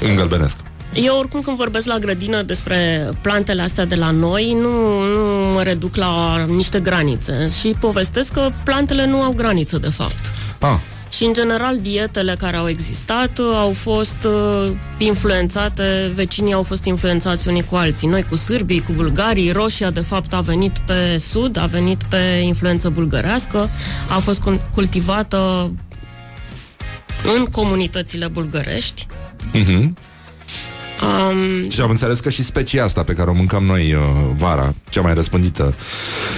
Îngălbenesc. 0.01 0.57
Eu 0.95 1.19
oricum 1.19 1.41
când 1.41 1.57
vorbesc 1.57 1.87
la 1.87 1.99
grădină 1.99 2.43
despre 2.43 3.11
plantele 3.21 3.63
astea 3.63 3.85
de 3.85 3.95
la 3.95 4.11
noi, 4.11 4.53
nu, 4.61 5.03
nu 5.03 5.53
mă 5.53 5.63
reduc 5.63 5.97
la 5.97 6.45
niște 6.49 6.81
granițe 6.81 7.49
și 7.61 7.77
povestesc 7.81 8.33
că 8.33 8.51
plantele 8.65 9.07
nu 9.07 9.21
au 9.21 9.33
graniță 9.33 9.79
de 9.79 9.89
fapt. 9.89 10.33
Ah. 10.59 10.79
Și 11.11 11.25
în 11.25 11.33
general 11.33 11.81
dietele 11.81 12.35
care 12.39 12.57
au 12.57 12.69
existat 12.69 13.39
uh, 13.39 13.47
au 13.55 13.73
fost 13.73 14.25
uh, 14.25 14.71
influențate, 14.99 16.13
vecinii 16.15 16.53
au 16.53 16.63
fost 16.63 16.85
influențați 16.85 17.49
unii 17.49 17.65
cu 17.65 17.77
alții. 17.77 18.09
Noi 18.09 18.23
cu 18.23 18.37
sârbii, 18.37 18.81
cu 18.83 18.93
bulgarii, 18.93 19.51
Roșia 19.53 19.91
de 19.91 20.01
fapt 20.01 20.33
a 20.33 20.41
venit 20.41 20.79
pe 20.79 21.19
sud, 21.19 21.57
a 21.57 21.67
venit 21.67 22.03
pe 22.09 22.17
influență 22.43 22.89
bulgărească, 22.89 23.71
a 24.09 24.19
fost 24.19 24.41
cul- 24.41 24.69
cultivată 24.75 25.71
în 27.37 27.45
comunitățile 27.45 28.27
bulgărești. 28.27 29.07
Mhm. 29.53 29.97
Um, 31.03 31.71
Și 31.71 31.81
am 31.81 31.91
înțeles 31.91 32.21
că 32.21 32.31
și 32.31 32.43
specia 32.43 32.85
asta 32.85 33.03
pe 33.03 33.13
care 33.13 33.31
o 33.31 33.33
mâncăm 33.33 33.65
noi 33.65 33.93
uh, 33.95 34.01
vara, 34.35 34.75
cea 34.89 35.01
mai 35.01 35.15
răspândită 35.15 35.75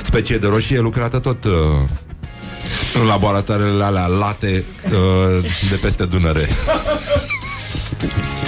specie 0.03 0.39
de 0.39 0.47
roșie, 0.47 0.77
e 0.77 0.81
lucrată 0.81 1.19
tot 1.19 1.45
uh, 1.45 1.53
în 2.95 3.07
laboratoarele 3.07 3.85
alea 3.85 4.07
late 4.07 4.65
uh, 4.85 5.51
de 5.71 5.77
peste 5.77 6.05
Dunăre. 6.05 6.49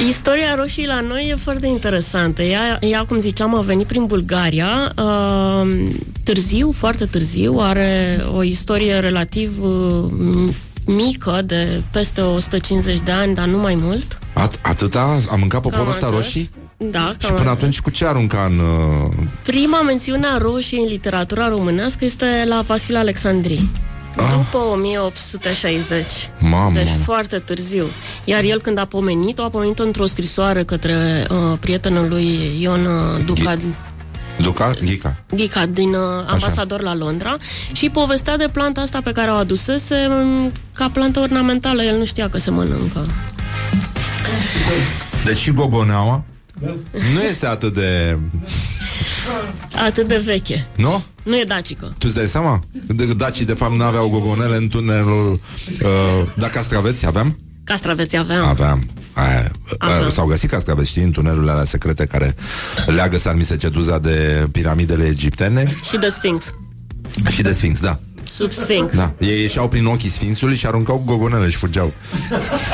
Istoria 0.09 0.55
roșii 0.55 0.87
la 0.87 1.01
noi 1.01 1.29
e 1.31 1.35
foarte 1.35 1.67
interesantă. 1.67 2.43
Ea, 2.43 2.79
ea 2.81 3.05
cum 3.05 3.19
ziceam, 3.19 3.55
a 3.55 3.61
venit 3.61 3.87
prin 3.87 4.05
Bulgaria. 4.07 4.93
Uh, 4.99 5.71
târziu, 6.23 6.73
foarte 6.73 7.05
târziu, 7.05 7.59
are 7.59 8.25
o 8.35 8.43
istorie 8.43 8.99
relativ 8.99 9.63
uh, 9.63 10.05
m- 10.51 10.55
mică, 10.87 11.43
de 11.45 11.83
peste 11.91 12.21
150 12.21 13.01
de 13.01 13.11
ani, 13.11 13.35
dar 13.35 13.47
nu 13.47 13.59
mai 13.59 13.75
mult. 13.75 14.19
At- 14.35 14.61
atâta? 14.63 15.19
A 15.31 15.35
mâncat 15.37 15.61
poporul 15.61 15.85
Cam 15.85 15.93
ăsta 15.95 16.07
atât. 16.07 16.19
roșii? 16.19 16.51
Da, 16.77 17.13
Și 17.19 17.27
cam 17.27 17.37
până 17.37 17.49
atât. 17.49 17.59
atunci 17.61 17.81
cu 17.81 17.91
ce 17.91 18.07
arunca 18.07 18.45
în... 18.51 18.59
Uh... 18.59 19.13
Prima 19.43 19.81
mențiune 19.83 20.27
a 20.27 20.37
roșii 20.37 20.79
în 20.79 20.89
literatura 20.89 21.49
românească 21.49 22.05
este 22.05 22.27
la 22.49 22.61
Vasile 22.67 22.99
Alexandrii. 22.99 23.71
După 24.17 24.59
1860. 24.73 26.05
Mamă, 26.39 26.73
deci 26.75 26.89
mamă. 26.89 27.03
foarte 27.03 27.39
târziu. 27.39 27.85
Iar 28.25 28.43
el 28.43 28.61
când 28.61 28.79
a 28.79 28.85
pomenit-o, 28.85 29.43
a 29.43 29.49
pomenit-o 29.49 29.83
într-o 29.83 30.07
scrisoare 30.07 30.65
către 30.65 31.27
uh, 31.31 31.59
prietenul 31.61 32.09
lui 32.09 32.57
Ion 32.61 32.85
uh, 32.85 33.25
Duca 33.25 33.57
Luca? 34.37 34.73
Ghica? 34.81 35.17
Ghica 35.35 35.67
din 35.67 35.95
uh, 35.95 36.25
ambasador 36.27 36.81
la 36.81 36.95
Londra 36.95 37.35
și 37.73 37.91
povestea 37.91 38.37
de 38.37 38.49
planta 38.49 38.81
asta 38.81 39.01
pe 39.01 39.13
care 39.13 39.31
o 39.31 39.35
adusese 39.35 40.07
um, 40.11 40.53
ca 40.75 40.91
plantă 40.93 41.21
ornamentală. 41.21 41.83
El 41.83 41.99
nu 41.99 42.05
știa 42.05 42.29
că 42.29 42.39
se 42.39 42.51
mănâncă. 42.51 43.07
Deci 45.25 45.37
și 45.37 45.51
gogoneaua 45.51 46.25
nu 47.15 47.23
este 47.31 47.47
atât 47.47 47.75
de... 47.75 48.19
Atât 49.87 50.09
de 50.09 50.23
veche. 50.25 50.67
Nu? 50.77 51.03
Nu 51.23 51.37
e 51.39 51.45
dacică. 51.45 51.87
Tu 51.87 52.07
îți 52.07 52.15
dai 52.15 52.27
seama? 52.27 52.61
De, 52.87 53.05
dacii 53.07 53.45
de 53.45 53.53
fapt 53.55 53.75
n-aveau 53.75 54.09
gogonele 54.09 54.57
în 54.57 54.69
tunelul... 54.69 55.41
Uh, 55.83 56.29
da, 56.37 56.49
castraveți 56.49 57.07
aveam? 57.07 57.39
Castraveți 57.65 58.17
aveam. 58.17 58.47
Aveam. 58.47 58.87
Aia, 59.13 59.51
Aveam. 59.79 60.11
S-au 60.11 60.27
găsit 60.27 60.51
castraveți, 60.51 60.89
știi, 60.89 61.03
în 61.03 61.11
tunelurile 61.11 61.51
alea 61.51 61.65
secrete 61.65 62.05
care 62.07 62.35
leagă 62.87 63.19
Sarmisegeduza 63.19 63.99
de 63.99 64.47
piramidele 64.53 65.05
egiptene 65.05 65.77
Și 65.91 65.97
de 65.99 66.09
Sphinx. 66.09 66.55
și 67.31 67.43
de 67.43 67.53
Sfinx, 67.53 67.81
da. 67.81 67.99
Sub 68.33 68.53
Sphinx. 68.53 68.95
Da, 68.97 69.13
ei 69.19 69.41
ieșeau 69.41 69.69
prin 69.69 69.85
ochii 69.87 70.09
Sfinxului 70.11 70.57
și 70.57 70.67
aruncau 70.67 71.03
gogonele 71.07 71.49
și 71.51 71.57
fugeau. 71.57 71.93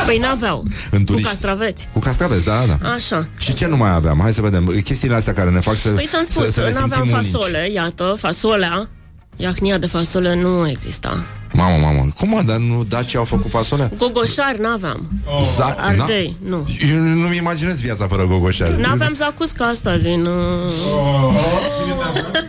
Păi 0.07 0.19
n-aveau. 0.19 0.63
În 0.91 0.99
Cu 0.99 1.05
turiști. 1.05 1.29
castraveți. 1.29 1.89
Cu 1.93 1.99
castraveți, 1.99 2.45
da, 2.45 2.65
da. 2.81 2.91
Așa. 2.91 3.29
Și 3.39 3.55
ce 3.55 3.67
nu 3.67 3.77
mai 3.77 3.91
aveam? 3.95 4.19
Hai 4.21 4.33
să 4.33 4.41
vedem. 4.41 4.67
Chestiile 4.85 5.15
astea 5.15 5.33
care 5.33 5.51
ne 5.51 5.61
fac 5.61 5.75
să 5.75 5.89
Păi 5.89 6.07
ți-am 6.09 6.25
spus, 6.25 6.45
să, 6.45 6.51
să 6.51 6.61
ne 6.61 6.67
n-aveam 6.73 6.91
simțim 6.91 7.13
unici. 7.15 7.31
fasole, 7.33 7.71
iată, 7.73 8.15
fasolea. 8.19 8.89
Iahnia 9.37 9.79
de 9.79 9.87
fasole 9.87 10.35
nu 10.35 10.69
exista. 10.69 11.23
Mamă, 11.53 11.77
mamă, 11.77 12.07
cum 12.19 12.29
mă, 12.29 12.43
dar 12.47 12.57
nu 12.57 12.85
dacii 12.89 13.19
au 13.19 13.25
făcut 13.25 13.51
fasole? 13.51 13.91
Gogoșari 13.97 14.61
n-aveam. 14.61 15.09
Za- 15.57 15.75
Ardei, 15.77 16.37
nu. 16.45 16.69
Eu 16.93 16.97
nu-mi 16.99 17.37
imaginez 17.37 17.81
viața 17.81 18.07
fără 18.07 18.25
gogoșari. 18.27 18.81
N-aveam 18.81 19.13
zacusca 19.15 19.65
asta 19.67 19.97
din... 19.97 20.25
Uh... 20.27 20.71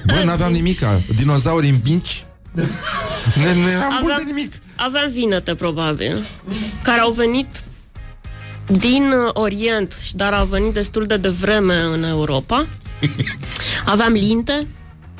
Bă, 0.06 0.22
n-aveam 0.26 0.52
nimica. 0.52 1.02
Dinozauri 1.15 1.69
în 1.69 1.77
binci? 1.84 2.26
Ne, 2.54 3.54
nu 3.62 3.70
eram 3.70 3.98
bun 4.02 4.14
de 4.18 4.24
nimic. 4.26 4.52
Aveam 4.76 5.10
vinete, 5.10 5.56
probabil, 5.56 6.24
care 6.82 7.00
au 7.00 7.12
venit 7.12 7.64
din 8.68 9.04
uh, 9.12 9.30
Orient, 9.34 9.96
și- 10.04 10.16
dar 10.16 10.34
au 10.34 10.46
venit 10.46 10.74
destul 10.74 11.04
de 11.06 11.18
devreme 11.18 11.76
în 11.82 12.04
Europa. 12.04 12.68
Aveam 13.86 14.12
linte, 14.12 14.68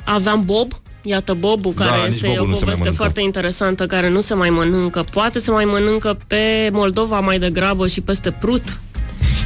aveam 0.04 0.44
bob, 0.44 0.72
Iată 1.02 1.34
bobul, 1.34 1.72
Da, 1.76 1.84
care 1.84 2.00
nici 2.06 2.14
este 2.14 2.26
bobul 2.26 2.42
o 2.42 2.46
nu 2.46 2.54
se 2.54 2.64
mai 2.64 2.74
poveste 2.74 2.78
mănâncă. 2.82 3.02
foarte 3.02 3.20
interesantă, 3.20 3.86
care 3.86 4.08
nu 4.08 4.20
se 4.20 4.34
mai 4.34 4.50
mănâncă. 4.50 5.04
Poate 5.12 5.38
se 5.38 5.50
mai 5.50 5.64
mănâncă 5.64 6.18
pe 6.26 6.68
Moldova 6.72 7.20
mai 7.20 7.38
degrabă 7.38 7.86
și 7.86 8.00
peste 8.00 8.30
Prut. 8.30 8.78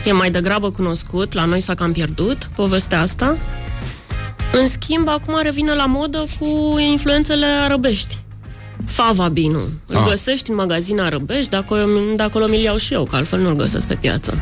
E 0.04 0.12
mai 0.12 0.30
degrabă 0.30 0.70
cunoscut, 0.70 1.32
la 1.32 1.44
noi 1.44 1.60
s-a 1.60 1.74
cam 1.74 1.92
pierdut 1.92 2.48
povestea 2.54 3.00
asta. 3.00 3.36
În 4.60 4.68
schimb, 4.68 5.08
acum 5.08 5.38
revine 5.42 5.74
la 5.74 5.86
modă 5.86 6.24
cu 6.38 6.78
influențele 6.78 7.46
arăbești. 7.46 8.23
Fava 8.86 9.28
binu. 9.28 9.58
Îl 9.86 9.96
Ah. 9.96 10.06
găsești 10.08 10.50
în 10.50 10.56
magazine 10.56 11.00
arăbești, 11.00 11.50
de 11.50 11.56
acolo, 11.56 11.84
de 12.16 12.22
acolo 12.22 12.46
mi-l 12.48 12.60
iau 12.60 12.76
și 12.76 12.92
eu, 12.92 13.04
că 13.04 13.16
altfel 13.16 13.40
nu-l 13.40 13.54
găsesc 13.54 13.86
pe 13.86 13.94
piață. 13.94 14.34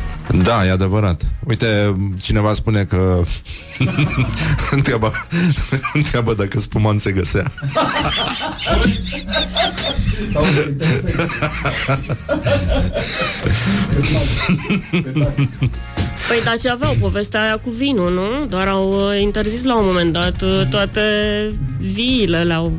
Da, 0.43 0.65
e 0.65 0.71
adevărat. 0.71 1.21
Uite, 1.47 1.95
cineva 2.21 2.53
spune 2.53 2.83
că 2.83 3.23
întreabă, 4.71 5.11
întreabă 5.93 6.33
dacă 6.33 6.59
spuman 6.59 6.97
se 6.97 7.11
găsea. 7.11 7.51
Păi, 16.27 16.41
dar 16.45 16.57
ce 16.61 16.69
aveau 16.69 16.95
povestea 16.99 17.41
aia 17.41 17.57
cu 17.57 17.69
vinul, 17.69 18.13
nu? 18.13 18.45
Doar 18.45 18.67
au 18.67 19.09
uh, 19.09 19.21
interzis 19.21 19.63
la 19.63 19.77
un 19.77 19.85
moment 19.85 20.13
dat 20.13 20.41
uh, 20.41 20.61
toate 20.69 21.01
viile, 21.79 22.43
le-au 22.43 22.77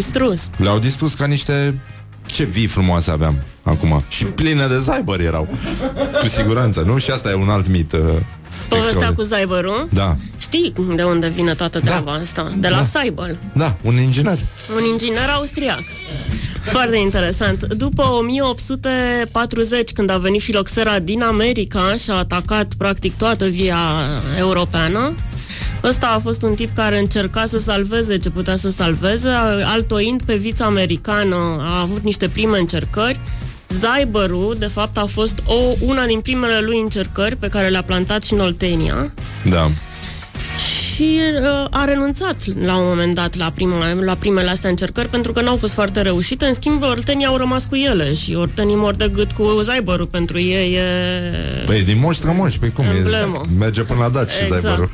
distrus. 0.00 0.50
Le-au 0.56 0.78
distrus 0.78 1.14
ca 1.14 1.26
niște... 1.26 1.80
Ce 2.26 2.44
vii 2.44 2.66
frumoase 2.66 3.10
aveam 3.10 3.42
acum. 3.62 4.04
Și 4.08 4.24
pline 4.24 4.66
de 4.66 4.78
zaibări 4.78 5.24
erau. 5.24 5.48
Cu 6.20 6.26
siguranță, 6.26 6.80
nu? 6.86 6.98
Și 6.98 7.10
asta 7.10 7.30
e 7.30 7.34
un 7.34 7.48
alt 7.48 7.68
mit. 7.68 7.92
Uh, 7.92 7.98
Povestea 8.68 8.90
extraordinar. 8.92 9.14
cu 9.14 9.22
Zaiberul? 9.22 9.88
Da, 9.92 10.16
Știi 10.38 10.72
de 10.94 11.02
unde 11.02 11.28
vine 11.28 11.54
toată 11.54 11.80
treaba 11.80 12.12
asta? 12.12 12.52
De 12.56 12.68
la 12.68 12.76
Da. 12.76 12.84
Saibel. 12.84 13.38
da, 13.52 13.76
un 13.82 13.98
inginer. 14.00 14.38
Un 14.76 14.84
inginer 14.84 15.28
austriac. 15.34 15.82
Foarte 16.60 16.96
interesant. 16.96 17.64
După 17.74 18.02
1840, 18.12 19.92
când 19.92 20.10
a 20.10 20.18
venit 20.18 20.42
filoxera 20.42 20.98
din 20.98 21.22
America 21.22 21.94
și 22.02 22.10
a 22.10 22.14
atacat 22.14 22.74
practic 22.78 23.16
toată 23.16 23.46
via 23.46 23.78
europeană, 24.38 25.14
Ăsta 25.82 26.06
a 26.06 26.18
fost 26.18 26.42
un 26.42 26.54
tip 26.54 26.74
care 26.74 26.98
încerca 26.98 27.46
să 27.46 27.58
salveze 27.58 28.18
ce 28.18 28.30
putea 28.30 28.56
să 28.56 28.68
salveze, 28.68 29.28
altoind 29.64 30.22
pe 30.22 30.36
vița 30.36 30.64
americană, 30.64 31.36
a 31.60 31.80
avut 31.80 32.02
niște 32.02 32.28
prime 32.28 32.58
încercări. 32.58 33.20
Zaibărul, 33.68 34.56
de 34.58 34.66
fapt, 34.66 34.98
a 34.98 35.06
fost 35.06 35.42
o, 35.46 35.54
una 35.80 36.06
din 36.06 36.20
primele 36.20 36.60
lui 36.60 36.80
încercări 36.80 37.36
pe 37.36 37.48
care 37.48 37.68
le-a 37.68 37.82
plantat 37.82 38.22
și 38.22 38.32
în 38.32 38.40
Oltenia 38.40 39.12
Da. 39.44 39.70
Și 40.96 41.20
uh, 41.42 41.66
a 41.70 41.84
renunțat 41.84 42.36
la 42.64 42.76
un 42.76 42.86
moment 42.86 43.14
dat 43.14 43.36
la, 43.36 43.50
prima, 43.54 43.92
la 43.92 44.14
primele 44.14 44.50
astea 44.50 44.70
încercări 44.70 45.08
pentru 45.08 45.32
că 45.32 45.40
n-au 45.40 45.56
fost 45.56 45.72
foarte 45.72 46.00
reușite. 46.00 46.44
În 46.44 46.54
schimb, 46.54 46.82
ortenii 46.82 47.26
au 47.26 47.36
rămas 47.36 47.64
cu 47.64 47.76
ele 47.76 48.14
și 48.14 48.34
ortenii 48.34 48.76
mor 48.76 48.94
de 48.94 49.08
gât 49.12 49.32
cu 49.32 49.60
zaibărul. 49.62 50.06
Pentru 50.06 50.38
ei 50.40 50.74
e... 50.74 50.82
Păi 51.64 51.82
din 51.82 51.98
moș 51.98 52.16
strămoși, 52.16 52.58
pe 52.58 52.68
cum 52.68 52.84
Emblemă. 52.96 53.40
e? 53.44 53.58
Merge 53.58 53.82
până 53.82 53.98
la 53.98 54.08
dat 54.08 54.30
și 54.30 54.42
Exact. 54.42 54.60
zaibărul. 54.60 54.90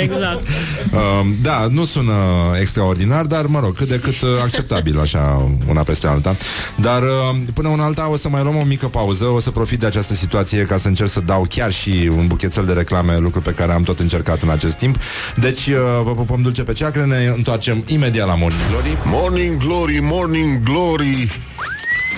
exact. 0.00 0.42
Um, 0.94 1.36
da, 1.42 1.66
nu 1.70 1.84
sună 1.84 2.12
extraordinar, 2.60 3.24
dar 3.24 3.46
mă 3.46 3.60
rog, 3.60 3.76
cât 3.76 3.88
de 3.88 3.98
cât 3.98 4.20
uh, 4.20 4.28
acceptabil 4.42 5.00
așa 5.00 5.48
una 5.68 5.82
peste 5.82 6.06
alta. 6.06 6.36
Dar 6.80 7.02
uh, 7.02 7.36
până 7.54 7.68
una 7.68 7.84
alta 7.84 8.10
o 8.10 8.16
să 8.16 8.28
mai 8.28 8.42
luăm 8.42 8.56
o 8.56 8.64
mică 8.64 8.86
pauză, 8.88 9.24
o 9.24 9.40
să 9.40 9.50
profit 9.50 9.80
de 9.80 9.86
această 9.86 10.14
situație 10.14 10.62
ca 10.62 10.76
să 10.76 10.88
încerc 10.88 11.10
să 11.10 11.20
dau 11.20 11.46
chiar 11.48 11.72
și 11.72 12.10
un 12.16 12.26
buchețel 12.26 12.64
de 12.64 12.72
reclame, 12.72 13.18
lucru 13.18 13.40
pe 13.40 13.50
care 13.50 13.72
am 13.72 13.82
tot 13.82 14.00
încercat 14.00 14.42
în 14.42 14.50
acest 14.50 14.76
timp. 14.76 14.96
Deci 15.40 15.66
uh, 15.66 15.76
vă 16.02 16.14
pupăm 16.14 16.42
dulce 16.42 16.62
pe 16.62 16.72
ceacre, 16.72 17.04
ne 17.04 17.32
întoarcem 17.36 17.84
imediat 17.86 18.26
la 18.26 18.34
Morning 18.34 18.68
Glory. 18.70 18.98
Morning 19.04 19.56
Glory, 19.56 19.98
Morning 20.00 20.62
Glory 20.62 21.42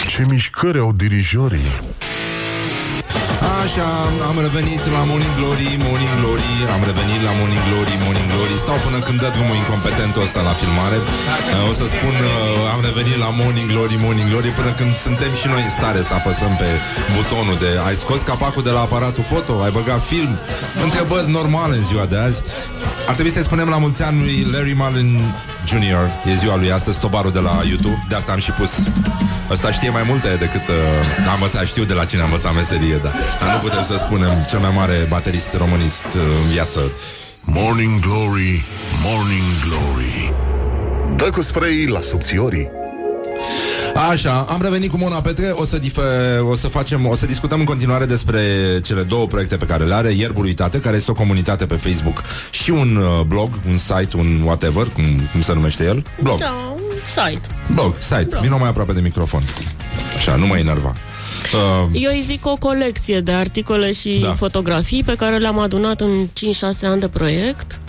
Ce 0.08 0.24
mișcări 0.28 0.78
au 0.78 0.92
dirijorii 0.92 1.66
Așa, 3.62 3.88
am 4.30 4.36
revenit 4.46 4.82
la 4.96 5.02
Morning 5.10 5.34
Glory, 5.40 5.68
Morning 5.88 6.14
Glory 6.20 6.50
Am 6.76 6.82
revenit 6.90 7.20
la 7.28 7.32
Morning 7.40 7.64
Glory, 7.68 7.94
Morning 8.04 8.28
Glory. 8.32 8.54
Stau 8.64 8.78
până 8.86 8.98
când 9.06 9.18
dă 9.22 9.28
drumul 9.36 9.56
incompetentul 9.62 10.22
ăsta 10.26 10.40
la 10.48 10.54
filmare. 10.60 10.98
Uh, 11.02 11.70
O 11.70 11.72
să 11.80 11.84
spun, 11.94 12.14
uh, 12.30 12.74
am 12.74 12.80
revenit 12.88 13.18
la 13.24 13.30
Morning 13.40 13.68
Glory, 13.72 13.96
Morning 14.06 14.28
Glory 14.32 14.50
Până 14.60 14.70
când 14.80 14.92
suntem 15.06 15.32
și 15.40 15.46
noi 15.52 15.62
în 15.66 15.72
stare 15.78 16.00
să 16.08 16.12
apăsăm 16.20 16.52
pe 16.62 16.68
butonul 17.14 17.56
de 17.64 17.70
Ai 17.88 17.96
scos 18.04 18.20
capacul 18.30 18.62
de 18.68 18.72
la 18.76 18.82
aparatul 18.86 19.24
foto, 19.32 19.52
ai 19.66 19.72
băgat 19.78 20.02
film? 20.12 20.32
Întrebări 20.86 21.28
normale 21.38 21.74
în 21.80 21.84
ziua 21.90 22.06
de 22.12 22.18
azi. 22.26 22.38
Ar 23.08 23.14
trebui 23.18 23.32
să-i 23.36 23.48
spunem 23.50 23.68
la 23.74 23.78
mulți 23.84 24.00
ani 24.08 24.16
lui 24.24 24.36
Larry 24.52 24.74
Marlin 24.82 25.10
Jr. 25.70 26.30
E 26.30 26.34
ziua 26.42 26.56
lui 26.56 26.70
astăzi, 26.78 26.98
tobarul 27.04 27.32
de 27.38 27.42
la 27.48 27.54
YouTube. 27.70 27.98
De 28.08 28.14
asta 28.14 28.32
am 28.32 28.38
și 28.46 28.52
pus. 28.60 28.72
Ăsta 29.50 29.70
știe 29.72 29.90
mai 29.90 30.04
multe 30.06 30.28
decât 30.38 30.68
uh, 30.68 31.28
a 31.30 31.32
învățat, 31.32 31.66
știu 31.66 31.84
de 31.84 31.92
la 31.92 32.04
cine 32.04 32.20
a 32.20 32.24
învățat 32.24 32.54
meserie, 32.54 32.96
da. 33.06 33.46
Dar 33.46 33.54
nu 33.54 33.68
putem 33.68 33.84
să 33.90 33.96
spunem 34.04 34.32
cel 34.50 34.58
mai 34.58 34.72
mare 34.74 35.06
baterist 35.08 35.50
românist 35.62 36.08
uh, 36.16 36.22
în 36.42 36.48
viață. 36.50 36.80
Morning 37.48 38.00
Glory, 38.00 38.64
Morning 39.04 39.50
Glory 39.64 40.32
Dă 41.16 41.30
cu 41.30 41.42
spray 41.42 41.86
la 41.86 42.00
subțiorii 42.00 42.70
Așa, 44.10 44.46
am 44.48 44.62
revenit 44.62 44.90
cu 44.90 44.96
Mona 44.96 45.20
Petre, 45.20 45.50
o 45.50 45.64
să, 45.64 45.78
dife, 45.78 46.00
o 46.50 46.54
să 46.54 46.68
facem, 46.68 47.06
o 47.06 47.14
să 47.14 47.26
discutăm 47.26 47.58
în 47.58 47.64
continuare 47.64 48.04
despre 48.04 48.40
cele 48.82 49.02
două 49.02 49.26
proiecte 49.26 49.56
pe 49.56 49.64
care 49.64 49.84
le 49.84 49.94
are, 49.94 50.10
Ierbul 50.10 50.44
Uitate, 50.44 50.80
care 50.80 50.96
este 50.96 51.10
o 51.10 51.14
comunitate 51.14 51.66
pe 51.66 51.74
Facebook 51.74 52.22
și 52.50 52.70
un 52.70 52.96
uh, 52.96 53.24
blog, 53.26 53.50
un 53.68 53.76
site, 53.76 54.16
un 54.16 54.40
whatever, 54.44 54.86
cum, 54.86 55.04
cum 55.32 55.42
se 55.42 55.52
numește 55.52 55.84
el? 55.84 56.04
Blog. 56.22 56.38
Da, 56.38 56.74
un 56.74 56.80
site. 57.04 57.46
Blog, 57.72 57.94
site. 57.98 58.26
Blog. 58.28 58.42
Vino 58.42 58.58
mai 58.58 58.68
aproape 58.68 58.92
de 58.92 59.00
microfon. 59.00 59.42
Așa, 60.16 60.34
nu 60.34 60.46
mă 60.46 60.56
enerva. 60.58 60.96
Uh, 61.54 62.00
Eu 62.02 62.10
îi 62.12 62.20
zic 62.22 62.46
o 62.46 62.56
colecție 62.56 63.20
de 63.20 63.32
articole 63.32 63.92
și 63.92 64.18
Da. 64.20 64.26
da. 64.26 64.34
fotografii 64.34 65.02
pe 65.04 65.14
care 65.14 65.36
le-am 65.38 65.58
adunat 65.58 66.00
în 66.00 66.28
5-6 66.32 66.86
ani 66.86 67.00
de 67.00 67.08
proiect. 67.08 67.80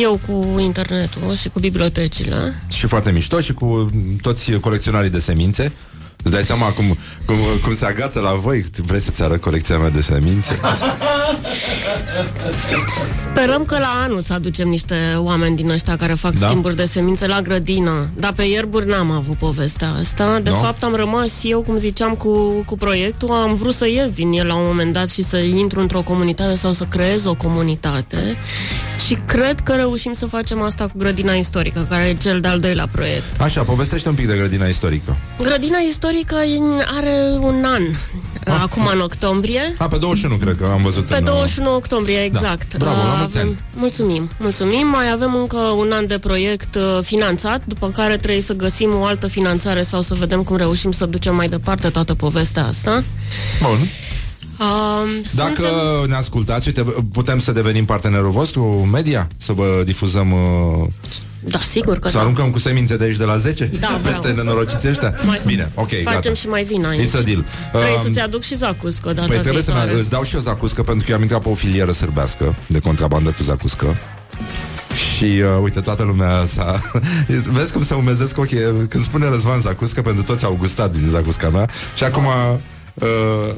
Eu 0.00 0.20
cu 0.28 0.58
internetul 0.60 1.34
și 1.34 1.48
cu 1.48 1.58
bibliotecile. 1.58 2.62
Și 2.68 2.86
foarte 2.86 3.10
mișto 3.10 3.40
și 3.40 3.54
cu 3.54 3.90
toți 4.22 4.50
colecționarii 4.52 5.10
de 5.10 5.18
semințe. 5.20 5.72
Îți 6.26 6.34
dai 6.34 6.44
seama 6.44 6.66
cum, 6.66 6.98
cum, 7.24 7.36
cum 7.62 7.74
se 7.74 7.86
agață 7.86 8.20
la 8.20 8.32
voi? 8.32 8.64
Vrei 8.84 9.00
să-ți 9.00 9.22
arăt 9.22 9.40
colecția 9.40 9.78
mea 9.78 9.90
de 9.90 10.00
semințe? 10.00 10.60
Sperăm 13.22 13.64
că 13.64 13.78
la 13.78 14.00
anul 14.04 14.20
să 14.20 14.32
aducem 14.32 14.68
niște 14.68 15.14
oameni 15.16 15.56
din 15.56 15.70
ăștia 15.70 15.96
care 15.96 16.12
fac 16.14 16.32
Da? 16.32 16.38
da? 16.40 16.46
schimburi 16.46 16.76
de 16.76 16.84
semințe 16.84 17.26
la 17.26 17.40
grădină. 17.40 18.08
Dar 18.18 18.32
pe 18.32 18.42
ierburi 18.42 18.86
n-am 18.86 19.10
avut 19.10 19.36
povestea 19.36 19.94
asta. 19.98 20.40
De 20.42 20.50
Nu? 20.50 20.56
fapt 20.56 20.82
am 20.82 20.94
rămas 20.94 21.32
eu, 21.42 21.60
cum 21.62 21.76
ziceam, 21.76 22.14
cu, 22.14 22.38
cu 22.66 22.76
proiectul. 22.76 23.30
Am 23.30 23.54
vrut 23.54 23.74
să 23.74 23.86
ies 23.88 24.10
din 24.10 24.32
el 24.32 24.46
la 24.46 24.54
un 24.54 24.64
moment 24.66 24.92
dat 24.92 25.08
și 25.08 25.22
să 25.22 25.36
intru 25.36 25.80
într-o 25.80 26.02
comunitate 26.02 26.54
sau 26.54 26.72
să 26.72 26.84
creez 26.84 27.24
o 27.24 27.34
comunitate. 27.34 28.36
Și 29.06 29.18
cred 29.26 29.60
că 29.60 29.72
reușim 29.72 30.12
să 30.12 30.26
facem 30.26 30.62
asta 30.62 30.84
cu 30.84 30.92
grădina 30.96 31.32
istorică, 31.32 31.86
care 31.88 32.04
e 32.04 32.14
cel 32.14 32.40
de-al 32.40 32.58
doilea 32.58 32.88
proiect. 32.92 33.40
Așa, 33.40 33.62
povestește 33.62 34.08
un 34.08 34.14
pic 34.14 34.26
de 34.26 34.36
grădina 34.36 34.66
istorică. 34.66 35.16
Grădina 35.42 35.78
istorică 35.78 36.14
are 36.96 37.36
un 37.40 37.64
an, 37.64 37.82
acum 38.62 38.86
în 38.94 39.00
octombrie. 39.00 39.74
A, 39.78 39.88
pe 39.88 39.96
21 39.96 40.36
cred 40.36 40.56
că 40.56 40.64
am 40.72 40.82
văzut 40.82 41.06
Pe 41.06 41.16
în, 41.16 41.22
uh, 41.22 41.28
21 41.32 41.74
octombrie, 41.74 42.18
exact. 42.24 42.74
Da. 42.74 42.84
Bravo, 42.84 42.96
la 42.96 43.12
Uh, 43.12 43.16
mulți 43.18 43.38
ani. 43.38 43.58
Mulțumim, 43.74 44.30
mulțumim. 44.38 44.86
Mai 44.86 45.10
avem 45.12 45.34
încă 45.34 45.56
un 45.56 45.92
an 45.92 46.06
de 46.06 46.18
proiect 46.18 46.74
uh, 46.74 46.98
finanțat, 47.02 47.62
după 47.66 47.88
care 47.90 48.16
trebuie 48.16 48.40
să 48.42 48.52
găsim 48.52 48.90
o 49.00 49.04
altă 49.04 49.26
finanțare 49.26 49.82
sau 49.82 50.00
să 50.02 50.14
vedem 50.14 50.42
cum 50.42 50.56
reușim 50.56 50.92
să 50.92 51.06
ducem 51.06 51.34
mai 51.34 51.48
departe 51.48 51.88
toată 51.88 52.14
povestea 52.14 52.66
asta. 52.66 53.04
Bun. 53.62 53.78
Uh, 54.58 55.20
Dacă 55.34 55.54
suntem- 55.54 56.08
ne 56.08 56.14
ascultați, 56.14 56.66
uite, 56.68 56.82
putem 57.12 57.38
să 57.38 57.52
devenim 57.52 57.84
partenerul 57.84 58.30
vostru 58.30 58.62
media? 58.92 59.28
Să 59.36 59.52
vă 59.52 59.82
difuzăm... 59.84 60.32
Uh, 60.32 60.86
Da, 61.48 61.58
sigur 61.58 61.98
că 61.98 62.08
să 62.08 62.14
da. 62.14 62.20
aruncăm 62.20 62.50
cu 62.50 62.58
semințe 62.58 62.96
de 62.96 63.04
aici 63.04 63.16
de 63.16 63.24
la 63.24 63.36
10? 63.36 63.64
Da, 63.80 64.00
Peste 64.02 64.18
vreau. 64.18 64.34
nenorociții 64.34 64.88
ăștia? 64.88 65.14
Mai- 65.24 65.40
Bine, 65.46 65.70
ok, 65.74 65.88
Facem 65.88 66.12
gata. 66.12 66.32
și 66.32 66.48
mai 66.48 66.64
vin 66.64 66.84
aici. 66.84 67.08
It's 67.08 67.18
a 67.18 67.22
deal. 67.22 67.44
Trebuie 67.70 67.90
Um, 67.90 68.02
să-ți 68.02 68.20
aduc 68.20 68.42
și 68.42 68.54
zacuscă 68.56 69.12
data 69.12 69.26
Păi 69.26 69.38
trebuie 69.38 69.62
să 69.62 69.70
viitoare. 69.70 69.92
ne, 69.94 69.98
îți 69.98 70.10
dau 70.10 70.22
și 70.22 70.34
eu 70.34 70.40
zacuscă 70.40 70.82
Pentru 70.82 71.04
că 71.04 71.10
eu 71.10 71.16
am 71.16 71.22
intrat 71.22 71.42
pe 71.42 71.48
o 71.48 71.54
filieră 71.54 71.92
sârbească 71.92 72.54
De 72.66 72.78
contrabandă 72.78 73.30
cu 73.30 73.42
zacuscă 73.42 73.96
și 75.16 75.24
uh, 75.24 75.62
uite, 75.62 75.80
toată 75.80 76.02
lumea 76.02 76.44
s-a... 76.46 76.80
Vezi 77.56 77.72
cum 77.72 77.84
se 77.84 77.94
umezesc 77.94 78.38
ochii 78.38 78.58
Când 78.88 79.04
spune 79.04 79.28
Răzvan 79.28 79.60
Zacuscă 79.60 80.02
Pentru 80.02 80.22
toți 80.22 80.44
au 80.44 80.56
gustat 80.58 80.92
din 80.96 81.08
Zacusca 81.08 81.48
mea 81.50 81.68
Și 81.96 82.04
acum 82.04 82.24
uh, 83.00 83.54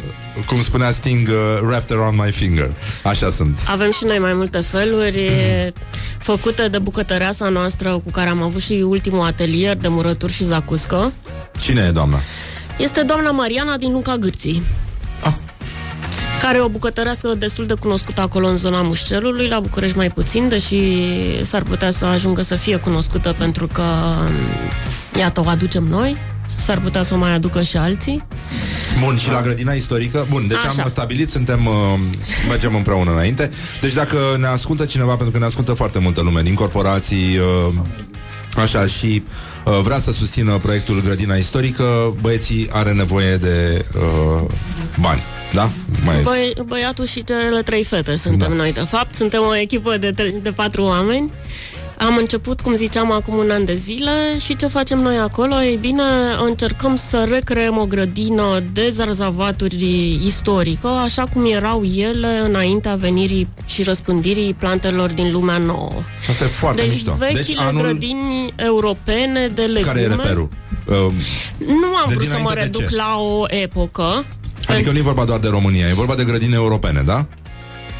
Cum 0.47 0.63
spunea 0.63 0.91
Sting 0.91 1.29
uh, 1.29 1.61
Wrapped 1.63 1.97
around 1.97 2.21
my 2.21 2.33
finger 2.33 2.71
Așa 3.03 3.31
sunt 3.31 3.61
Avem 3.69 3.93
și 3.93 4.05
noi 4.05 4.19
mai 4.19 4.33
multe 4.33 4.61
feluri 4.61 5.25
e, 5.25 5.73
făcute 6.19 6.69
de 6.69 6.79
bucătăreasa 6.79 7.49
noastră 7.49 7.91
cu 7.91 8.11
care 8.11 8.29
am 8.29 8.43
avut 8.43 8.61
și 8.61 8.73
ultimul 8.73 9.27
atelier 9.27 9.77
de 9.77 9.89
murături 9.89 10.33
și 10.33 10.45
zacuscă. 10.45 11.13
Cine 11.59 11.85
e 11.89 11.91
doamna? 11.91 12.19
Este 12.79 13.03
doamna 13.03 13.31
Mariana 13.31 13.77
din 13.77 13.93
Lunca 13.93 14.17
Gârții. 14.17 14.63
Ah. 15.23 15.33
Care 16.41 16.57
e 16.57 16.61
o 16.61 16.69
bucătărească 16.69 17.35
destul 17.35 17.67
de 17.67 17.75
cunoscută 17.75 18.21
acolo 18.21 18.47
în 18.47 18.57
zona 18.57 18.83
Mușcelului, 18.83 19.49
la 19.49 19.61
București 19.61 19.97
mai 19.97 20.11
puțin, 20.11 20.49
deși 20.49 20.81
s-ar 21.45 21.63
putea 21.63 21.91
să 21.91 22.05
ajungă 22.05 22.43
să 22.43 22.55
fie 22.55 22.77
cunoscută 22.77 23.35
pentru 23.39 23.67
că, 23.67 23.85
iată, 25.19 25.41
o 25.41 25.49
aducem 25.49 25.85
noi, 25.85 26.17
s-ar 26.57 26.81
putea 26.81 27.03
să 27.03 27.15
o 27.15 27.17
mai 27.17 27.35
aducă 27.35 27.63
și 27.63 27.77
alții. 27.77 28.25
Bun, 29.05 29.17
și 29.17 29.31
la 29.31 29.41
grădina 29.43 29.73
istorică 29.73 30.27
Bun, 30.31 30.49
deci 30.49 30.57
Așa. 30.57 30.83
am 30.83 30.89
stabilit, 30.89 31.31
suntem 31.31 31.67
uh, 31.67 31.99
Mergem 32.49 32.75
împreună 32.75 33.11
înainte 33.13 33.51
Deci 33.81 33.93
dacă 33.93 34.17
ne 34.39 34.47
ascultă 34.47 34.85
cineva 34.85 35.15
Pentru 35.17 35.31
că 35.31 35.39
ne 35.39 35.45
ascultă 35.45 35.73
foarte 35.73 35.99
multă 35.99 36.21
lume 36.21 36.43
Din 36.43 36.55
corporații 36.55 37.39
uh, 37.39 37.75
Așa 38.63 38.87
și 38.87 39.23
uh, 39.65 39.81
vrea 39.83 39.99
să 39.99 40.13
susțină 40.13 40.57
proiectul 40.57 41.03
Grădina 41.03 41.35
Istorică 41.35 42.15
Băieții 42.21 42.69
are 42.73 42.93
nevoie 42.93 43.37
de 43.37 43.85
uh, 43.95 44.49
bani 45.01 45.23
Da? 45.53 45.71
Mai... 46.05 46.23
Băi, 46.23 46.53
băiatul 46.67 47.07
și 47.07 47.25
cele 47.25 47.63
trei 47.63 47.85
fete 47.85 48.17
suntem 48.17 48.49
da. 48.49 48.55
noi, 48.55 48.73
de 48.73 48.85
fapt. 48.89 49.15
Suntem 49.15 49.43
o 49.47 49.57
echipă 49.57 49.97
de, 49.97 50.13
tre- 50.13 50.41
de 50.43 50.51
patru 50.51 50.83
oameni. 50.83 51.33
Am 51.99 52.17
început, 52.17 52.61
cum 52.61 52.75
ziceam, 52.75 53.13
acum 53.13 53.37
un 53.37 53.51
an 53.51 53.65
de 53.65 53.75
zile 53.75 54.39
și 54.45 54.57
ce 54.57 54.67
facem 54.67 54.99
noi 54.99 55.17
acolo? 55.19 55.63
Ei 55.63 55.77
bine, 55.77 56.03
încercăm 56.47 56.97
să 56.97 57.27
recreăm 57.31 57.79
o 57.79 57.87
grădină 57.87 58.63
de 58.73 58.89
zarzavaturi 58.91 60.21
istorică, 60.27 60.89
așa 60.89 61.25
cum 61.33 61.45
erau 61.47 61.83
ele 61.85 62.41
înaintea 62.45 62.95
venirii 62.95 63.49
și 63.67 63.83
răspândirii 63.83 64.55
plantelor 64.55 65.13
din 65.13 65.33
lumea 65.33 65.57
nouă. 65.59 65.93
Asta 66.29 66.45
e 66.45 66.47
foarte 66.47 66.81
deci 66.83 66.91
mișto 66.91 67.15
vechile 67.19 67.43
Deci 67.43 67.57
anul 67.59 67.83
grădini 67.83 68.53
europene 68.57 69.49
de 69.55 69.63
legume... 69.63 69.87
care 69.87 70.01
e 70.01 70.07
reperul? 70.07 70.49
Uh, 70.87 70.95
Nu 71.67 71.95
am 71.97 72.05
De 72.09 72.15
vrut 72.15 72.27
să 72.27 72.39
mă 72.43 72.49
dinainte 72.49 72.55
de 72.55 72.61
reduc 72.61 72.89
ce? 72.89 72.97
la 72.97 73.17
o 73.19 73.45
epocă, 73.47 74.25
Adică 74.69 74.91
nu 74.91 74.99
e 74.99 75.01
vorba 75.01 75.25
doar 75.25 75.39
de 75.39 75.49
România 75.49 75.89
E 75.89 75.93
vorba 75.95 76.15
de 76.15 76.25
grădini 76.25 76.55
europene, 76.55 77.03
da? 77.07 77.27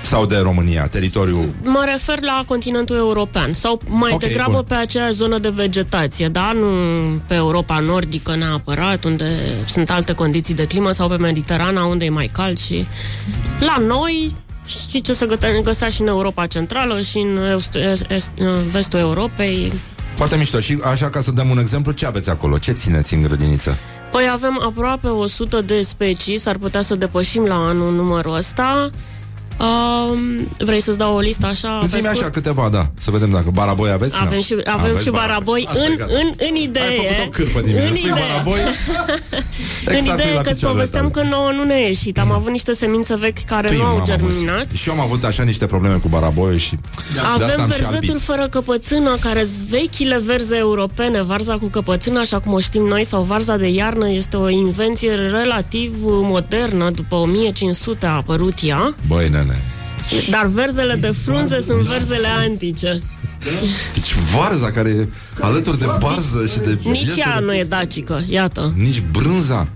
Sau 0.09 0.27
de 0.27 0.37
România, 0.39 0.87
teritoriul 0.87 1.55
Mă 1.63 1.85
refer 1.93 2.23
la 2.23 2.45
continentul 2.47 2.97
european 2.97 3.53
sau 3.53 3.81
mai 3.89 4.11
Ok, 4.11 4.17
okay, 4.17 4.29
degrabă 4.29 4.53
bun. 4.53 4.65
pe 4.69 4.75
aceeași 4.75 5.13
zonă 5.13 5.39
de 5.39 5.49
vegetație, 5.55 6.29
da? 6.29 6.53
Nu 6.55 6.67
pe 7.27 7.35
Europa 7.35 7.79
nordică 7.79 8.37
neapărat, 8.37 9.05
unde 9.05 9.25
sunt 9.67 9.91
alte 9.91 10.13
condiții 10.13 10.55
de 10.55 10.67
climă 10.67 10.93
sau 10.93 11.09
pe 11.09 11.17
Mediterana, 11.17 11.85
unde 11.85 12.05
e 12.05 12.09
mai 12.11 12.27
cald 12.33 12.59
și 12.59 12.87
la 13.61 13.77
noi 13.87 14.35
și 14.91 15.01
ce 15.01 15.13
se 15.13 15.27
găte- 15.27 15.61
găsea 15.65 15.89
și 15.89 16.01
în 16.01 16.07
Europa 16.07 16.47
Centrală 16.47 17.01
și 17.01 17.19
în 17.19 17.39
est, 17.57 17.75
est, 17.75 18.05
est, 18.11 18.31
vestul 18.71 18.99
Europei. 18.99 19.73
Foarte 20.15 20.37
mișto 20.37 20.61
Și 20.61 20.79
așa 20.85 21.11
ca 21.11 21.21
să 21.21 21.31
dăm 21.31 21.51
un 21.51 21.59
exemplu 21.59 21.93
Ce 21.93 22.07
aveți 22.07 22.31
acolo? 22.31 22.59
Ce 22.59 22.73
țineți 22.73 23.15
în 23.15 23.23
grădiniță? 23.23 23.77
Păi 24.11 24.29
avem 24.33 24.61
aproape 24.67 25.07
100 25.09 25.61
de 25.61 25.83
specii, 25.83 26.39
s-ar 26.39 26.57
putea 26.57 26.83
să 26.83 26.95
depășim 26.95 27.45
la 27.45 27.55
anul 27.55 27.95
numărul 27.95 28.35
ăsta. 28.37 28.91
Um, 29.61 30.49
vrei 30.59 30.81
să-ți 30.81 30.99
dau 30.99 31.15
o 31.15 31.19
listă 31.19 31.47
așa? 31.47 31.79
pe 31.81 31.87
Zi-mi 31.87 32.01
scurt? 32.03 32.17
așa 32.21 32.31
câteva, 32.31 32.69
da 32.73 32.91
Să 32.99 33.11
vedem 33.11 33.31
dacă 33.31 33.51
baraboi 33.53 33.91
aveți 33.91 34.15
Avem 34.21 34.37
Nu. 34.37 34.43
și, 34.43 34.53
avem 34.65 34.85
Aveți 34.91 35.03
și 35.05 35.11
baraboi 35.11 35.65
Asta 35.69 35.83
e 35.85 35.87
în, 35.87 35.97
gata. 35.97 36.13
în, 36.21 36.33
în 36.49 36.55
idee. 36.55 36.83
Ai 36.83 36.97
făcut 36.97 37.27
o 37.27 37.29
cârpă 37.29 37.61
din 37.61 37.75
mine 37.75 37.87
în 37.87 37.93
Spui 37.95 38.11
idee. 38.11 38.23
baraboi 38.29 38.59
în 39.87 39.95
Exact 39.95 40.19
idee 40.21 40.33
la 40.35 40.41
că 40.41 40.49
îți 40.49 40.55
picioarele 40.59 40.69
povesteam 40.85 41.11
tale. 41.11 41.29
că 41.29 41.35
nouă 41.35 41.51
nu 41.53 41.65
ne 41.65 41.73
a 41.75 41.77
ieșit. 41.79 42.19
Am 42.19 42.31
avut 42.33 42.51
niște 42.51 42.75
semințe 42.75 43.17
vechi 43.17 43.45
care 43.45 43.69
Tu, 43.69 43.75
nu 43.77 43.81
au 43.83 43.87
mama, 43.89 43.99
mă, 43.99 44.05
germinat. 44.05 44.67
Și 44.75 44.89
eu 44.89 44.95
am 44.95 45.01
avut 45.01 45.25
așa 45.25 45.43
niște 45.43 45.67
probleme 45.67 45.95
cu 45.97 46.09
baraboi 46.09 46.59
și 46.59 46.75
de 47.15 47.19
asta 47.19 47.45
Avem 47.45 47.61
am 47.61 47.71
și 47.71 47.77
verzetul 47.79 48.09
albit. 48.11 48.21
fără 48.23 48.49
căpățână, 48.51 49.17
care 49.21 49.45
sunt 49.45 49.67
vechile 49.69 50.19
verze 50.25 50.57
europene. 50.57 51.23
Varza 51.23 51.59
cu 51.59 51.67
căpățână, 51.67 52.19
așa 52.19 52.39
cum 52.41 52.53
o 52.53 52.59
știm 52.59 52.83
noi, 52.83 53.05
sau 53.05 53.23
varza 53.23 53.57
de 53.57 53.69
iarnă, 53.69 54.11
este 54.11 54.37
o 54.37 54.49
invenție 54.49 55.15
relativ 55.15 55.95
modernă. 56.03 56.91
După 56.91 57.15
1500 57.15 58.07
a 58.07 58.11
apărut 58.11 58.55
ea. 58.63 58.95
Băi, 59.07 59.29
nene 59.29 59.48
Dar 60.31 60.47
verzele 60.47 60.95
de 60.95 61.15
frunze 61.25 61.61
sunt 61.61 61.81
verzele 61.81 62.29
antice. 62.29 63.03
Deci 63.95 64.15
varza 64.35 64.71
care 64.73 64.89
e 64.89 65.09
alături 65.41 65.79
de 65.79 65.87
barză 65.99 66.47
și 66.47 66.59
de 66.59 66.79
Nici 66.83 67.03
viețuri- 67.05 67.19
ea 67.21 67.39
nu 67.39 67.55
e 67.55 67.65
dacică, 67.65 68.25
iată. 68.29 68.73
Nici 68.77 69.03
brânza 69.13 69.69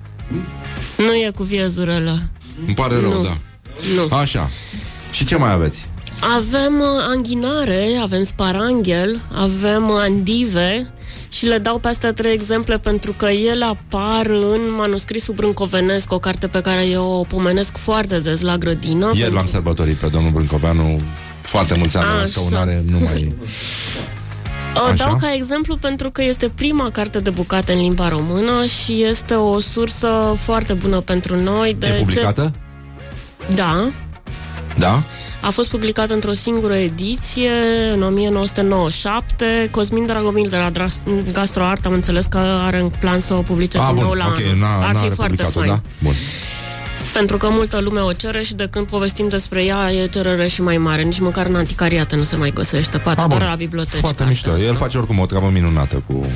Nu 0.97 1.15
e 1.15 1.31
cu 1.35 1.43
viezurele. 1.43 2.31
Îmi 2.67 2.75
pare 2.75 2.95
rău, 3.01 3.13
Nu. 3.13 3.23
da 3.23 3.37
Nu. 3.97 4.17
Așa 4.17 4.51
Și 5.13 5.25
ce 5.25 5.37
mai 5.37 5.53
aveți? 5.53 5.89
Avem 6.37 6.81
uh, 6.81 7.05
anghinare, 7.09 7.87
avem 8.03 8.23
sparanghel, 8.23 9.21
avem 9.35 9.91
andive 9.91 10.87
și 11.33 11.47
le 11.47 11.59
dau 11.59 11.79
pe 11.79 11.89
astea 11.89 12.13
trei 12.13 12.33
exemple 12.33 12.79
pentru 12.79 13.13
că 13.13 13.27
ele 13.27 13.65
apar 13.65 14.27
în 14.27 14.61
manuscrisul 14.77 15.35
brâncovenesc, 15.35 16.13
o 16.13 16.19
carte 16.19 16.47
pe 16.47 16.61
care 16.61 16.87
eu 16.87 17.05
o 17.11 17.23
pomenesc 17.23 17.77
foarte 17.77 18.19
des 18.19 18.41
la 18.41 18.57
grădină. 18.57 19.07
Ieri 19.07 19.19
pentru- 19.19 19.35
l-am 19.35 19.47
sărbătorit 19.47 19.97
pe 19.97 20.07
domnul 20.07 20.31
Brâncoveanu 20.31 21.01
Foarte 21.43 21.75
mulți 21.79 21.97
ani 21.97 22.07
la 22.07 22.13
Așa. 22.13 22.27
scaunare 22.27 22.85
Nu 22.87 22.99
mai... 22.99 23.35
O 24.75 24.85
Așa? 24.85 25.05
dau 25.05 25.17
ca 25.17 25.35
exemplu 25.35 25.77
pentru 25.77 26.11
că 26.11 26.23
este 26.23 26.49
prima 26.49 26.91
carte 26.91 27.21
de 27.21 27.31
bucate 27.31 27.73
în 27.73 27.81
limba 27.81 28.09
română 28.09 28.65
și 28.67 29.03
este 29.03 29.35
o 29.35 29.61
sursă 29.61 30.35
foarte 30.39 30.73
bună 30.73 31.01
pentru 31.01 31.37
noi. 31.43 31.77
De 31.79 31.87
E 31.87 31.99
publicată? 31.99 32.53
Ce... 33.49 33.55
Da. 33.55 33.91
Da? 34.79 35.03
A 35.45 35.51
fost 35.51 35.71
publicată 35.71 36.15
într-o 36.15 36.33
singură 36.33 36.75
ediție 36.75 37.51
în 37.95 38.03
1997. 38.03 39.69
Cosmin 39.71 40.07
Dragomil 40.07 40.49
de 40.49 40.57
la 40.57 40.71
Dra- 40.71 41.33
Gastroart 41.33 41.87
am 41.87 41.93
înțeles 41.93 42.27
că 42.27 42.39
are 42.39 42.81
în 42.81 42.89
plan 43.01 43.21
să 43.21 43.35
o 43.35 43.41
publice 43.41 43.79
A, 43.79 43.87
din 43.87 43.95
bun, 43.95 44.05
nou 44.05 44.13
la 44.13 44.27
ok, 44.27 44.37
anul. 44.47 44.59
n-a, 44.59 44.87
Ar 44.87 44.95
n-a 44.95 45.01
fi 45.01 45.11
foarte 45.11 45.37
republicat-o, 45.37 45.59
fain. 45.59 45.71
da? 45.71 45.81
Bun. 46.03 46.13
Pentru 47.13 47.37
că 47.37 47.49
multă 47.51 47.81
lume 47.81 48.01
o 48.01 48.13
cere 48.13 48.43
și 48.43 48.55
de 48.55 48.67
când 48.71 48.87
povestim 48.87 49.29
despre 49.29 49.65
ea 49.65 49.93
e 49.93 50.07
cerere 50.07 50.47
și 50.49 50.63
mai 50.63 50.77
mare. 50.79 51.03
Nici 51.03 51.19
măcar 51.21 51.47
în 51.47 51.55
anticariate 51.55 52.17
nu 52.17 52.23
se 52.23 52.37
mai 52.37 52.51
găsește. 52.51 52.99
Poate 52.99 53.21
A, 53.21 53.27
doar 53.27 53.39
bun. 53.41 53.49
la 53.49 53.55
biblioteci. 53.55 54.01
Foarte 54.01 54.07
partea 54.23 54.27
mișto 54.27 54.51
asta. 54.51 54.63
El 54.65 54.75
face 54.75 54.99
oricum 54.99 55.19
o 55.19 55.27
treabă 55.27 55.51
minunată 55.53 56.03
cu 56.07 56.27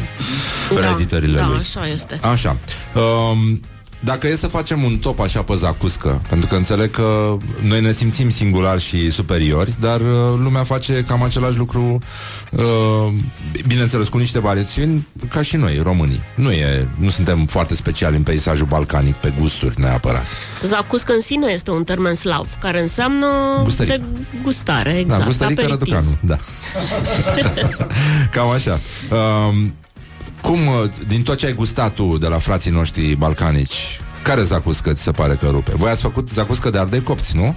Da, 0.75 0.81
reeditările 0.81 1.39
da, 1.39 1.47
lui 1.47 1.57
așa 1.59 1.87
este. 1.89 2.19
Așa 2.23 2.57
um, 2.95 3.61
dacă 4.01 4.27
e 4.27 4.37
să 4.37 4.47
facem 4.47 4.83
un 4.83 4.99
top 4.99 5.21
așa 5.21 5.43
pe 5.43 5.55
zacuscă, 5.55 6.23
pentru 6.29 6.49
că 6.49 6.55
înțeleg 6.55 6.91
că 6.91 7.37
noi 7.61 7.81
ne 7.81 7.93
simțim 7.93 8.31
singulari 8.31 8.83
și 8.83 9.11
superiori, 9.11 9.75
dar 9.81 10.01
uh, 10.01 10.07
lumea 10.43 10.65
face 10.65 11.05
cam 11.09 11.23
același 11.23 11.57
lucru, 11.57 11.99
uh, 12.51 12.63
bineînțeles, 13.67 14.09
cu 14.09 14.19
niște 14.19 14.41
variațiuni, 14.41 15.07
ca 15.31 15.43
și 15.43 15.57
noi, 15.57 15.81
românii. 15.83 16.21
Nu, 16.35 16.51
e, 16.51 16.89
nu 16.95 17.11
suntem 17.11 17.47
foarte 17.47 17.75
speciali 17.75 18.17
în 18.17 18.23
peisajul 18.23 18.67
balcanic, 18.67 19.15
pe 19.15 19.35
gusturi 19.41 19.81
neapărat. 19.81 20.27
Zacuscă 20.63 21.13
în 21.13 21.21
sine 21.21 21.53
este 21.53 21.71
un 21.71 21.85
termen 21.85 22.15
slav, 22.15 22.49
care 22.61 22.81
înseamnă 22.81 23.27
Gustărică. 23.63 23.97
de 23.97 24.39
gustare, 24.43 24.99
exact. 24.99 25.21
da, 25.21 25.27
gustărică 25.27 25.63
aperitiv. 25.63 25.95
răducanu, 25.95 26.19
da. 26.21 26.37
Cam 28.31 28.49
așa. 28.49 28.81
Um, 29.11 29.75
cum, 30.47 30.67
uh, 30.67 30.91
din 31.07 31.23
tot 31.23 31.37
ce 31.37 31.47
ai 31.47 31.53
gustat 31.55 31.95
tu 31.95 32.19
de 32.19 32.27
la 32.27 32.39
frații 32.39 32.71
noștri 32.71 33.15
balcanici, 33.15 34.01
care 34.23 34.43
zacuscă 34.43 34.93
ți 34.93 35.03
se 35.03 35.11
pare 35.11 35.35
că 35.35 35.49
rupe? 35.49 35.73
Voi 35.77 35.91
ați 35.91 36.01
făcut 36.01 36.29
zacuscă 36.29 36.71
de 36.71 36.79
ardei 36.79 37.03
copți, 37.03 37.37
nu? 37.37 37.55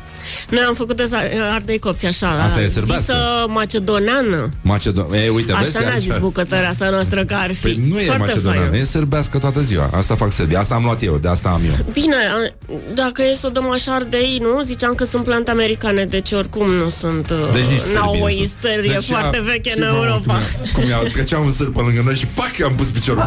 Noi 0.50 0.62
am 0.68 0.74
făcut 0.74 0.96
de 0.98 1.04
za- 1.04 1.52
ardei 1.54 1.80
copți, 1.80 2.06
așa. 2.06 2.30
Asta 2.30 2.62
e 2.62 2.68
sârbească. 2.68 3.02
Zisă 3.02 3.46
macedoneană. 3.48 4.50
Macedon... 4.62 5.14
Ei, 5.14 5.30
uite, 5.30 5.54
vezi? 5.60 5.78
Așa 5.78 5.88
ne-a 5.88 5.98
zis 6.00 6.18
bucătărea 6.18 6.70
asta 6.70 6.90
noastră 6.90 7.26
că 7.26 7.34
ar 7.38 7.54
fi. 7.54 7.62
Păi 7.62 7.82
nu 7.90 8.00
e 8.00 8.06
Foarte 8.06 8.26
macedoneană, 8.26 8.68
faină. 8.70 8.78
e 8.78 8.86
sârbească 8.86 9.38
toată 9.38 9.62
ziua. 9.62 9.90
Asta 9.96 10.16
fac 10.16 10.32
sârbii. 10.32 10.56
Asta 10.56 10.76
am 10.76 10.84
luat 10.84 11.04
eu, 11.04 11.18
de 11.18 11.28
asta 11.28 11.50
am 11.50 11.62
eu. 11.66 11.86
Bine, 11.92 12.16
a- 12.16 12.74
dacă 12.94 13.22
e 13.32 13.34
să 13.34 13.48
o 13.48 13.50
dăm 13.50 13.72
așa 13.72 13.92
ardei, 13.96 14.40
nu? 14.42 14.62
Ziceam 14.62 14.96
că 14.96 15.04
sunt 15.06 15.24
plante 15.24 15.52
americane, 15.52 16.06
deci 16.06 16.32
oricum 16.32 16.72
nu 16.72 16.90
sunt... 16.90 17.30
uh, 17.30 17.38
Deci 17.52 17.66
nici 17.66 17.94
N-au 17.94 18.04
sârbii 18.14 18.22
o 18.22 18.28
nu 18.28 18.34
sunt. 18.34 18.46
istorie 18.46 18.92
Deci 18.94 19.06
foarte 19.06 19.38
ea- 19.38 19.44
veche 19.52 19.70
și 19.70 19.78
în 19.80 19.88
mamă, 19.92 20.04
Europa. 20.06 20.34
Cum 20.74 20.84
ia, 20.88 20.96
cum 20.98 21.06
ia 21.06 21.12
trecea 21.12 21.38
un 21.40 21.52
sârb 21.52 21.74
pe 21.74 21.82
lângă 21.82 22.02
noi 22.06 22.16
și 22.16 22.26
pac, 22.28 22.52
am 22.66 22.76
pus 22.76 22.88
piciorul. 22.88 23.24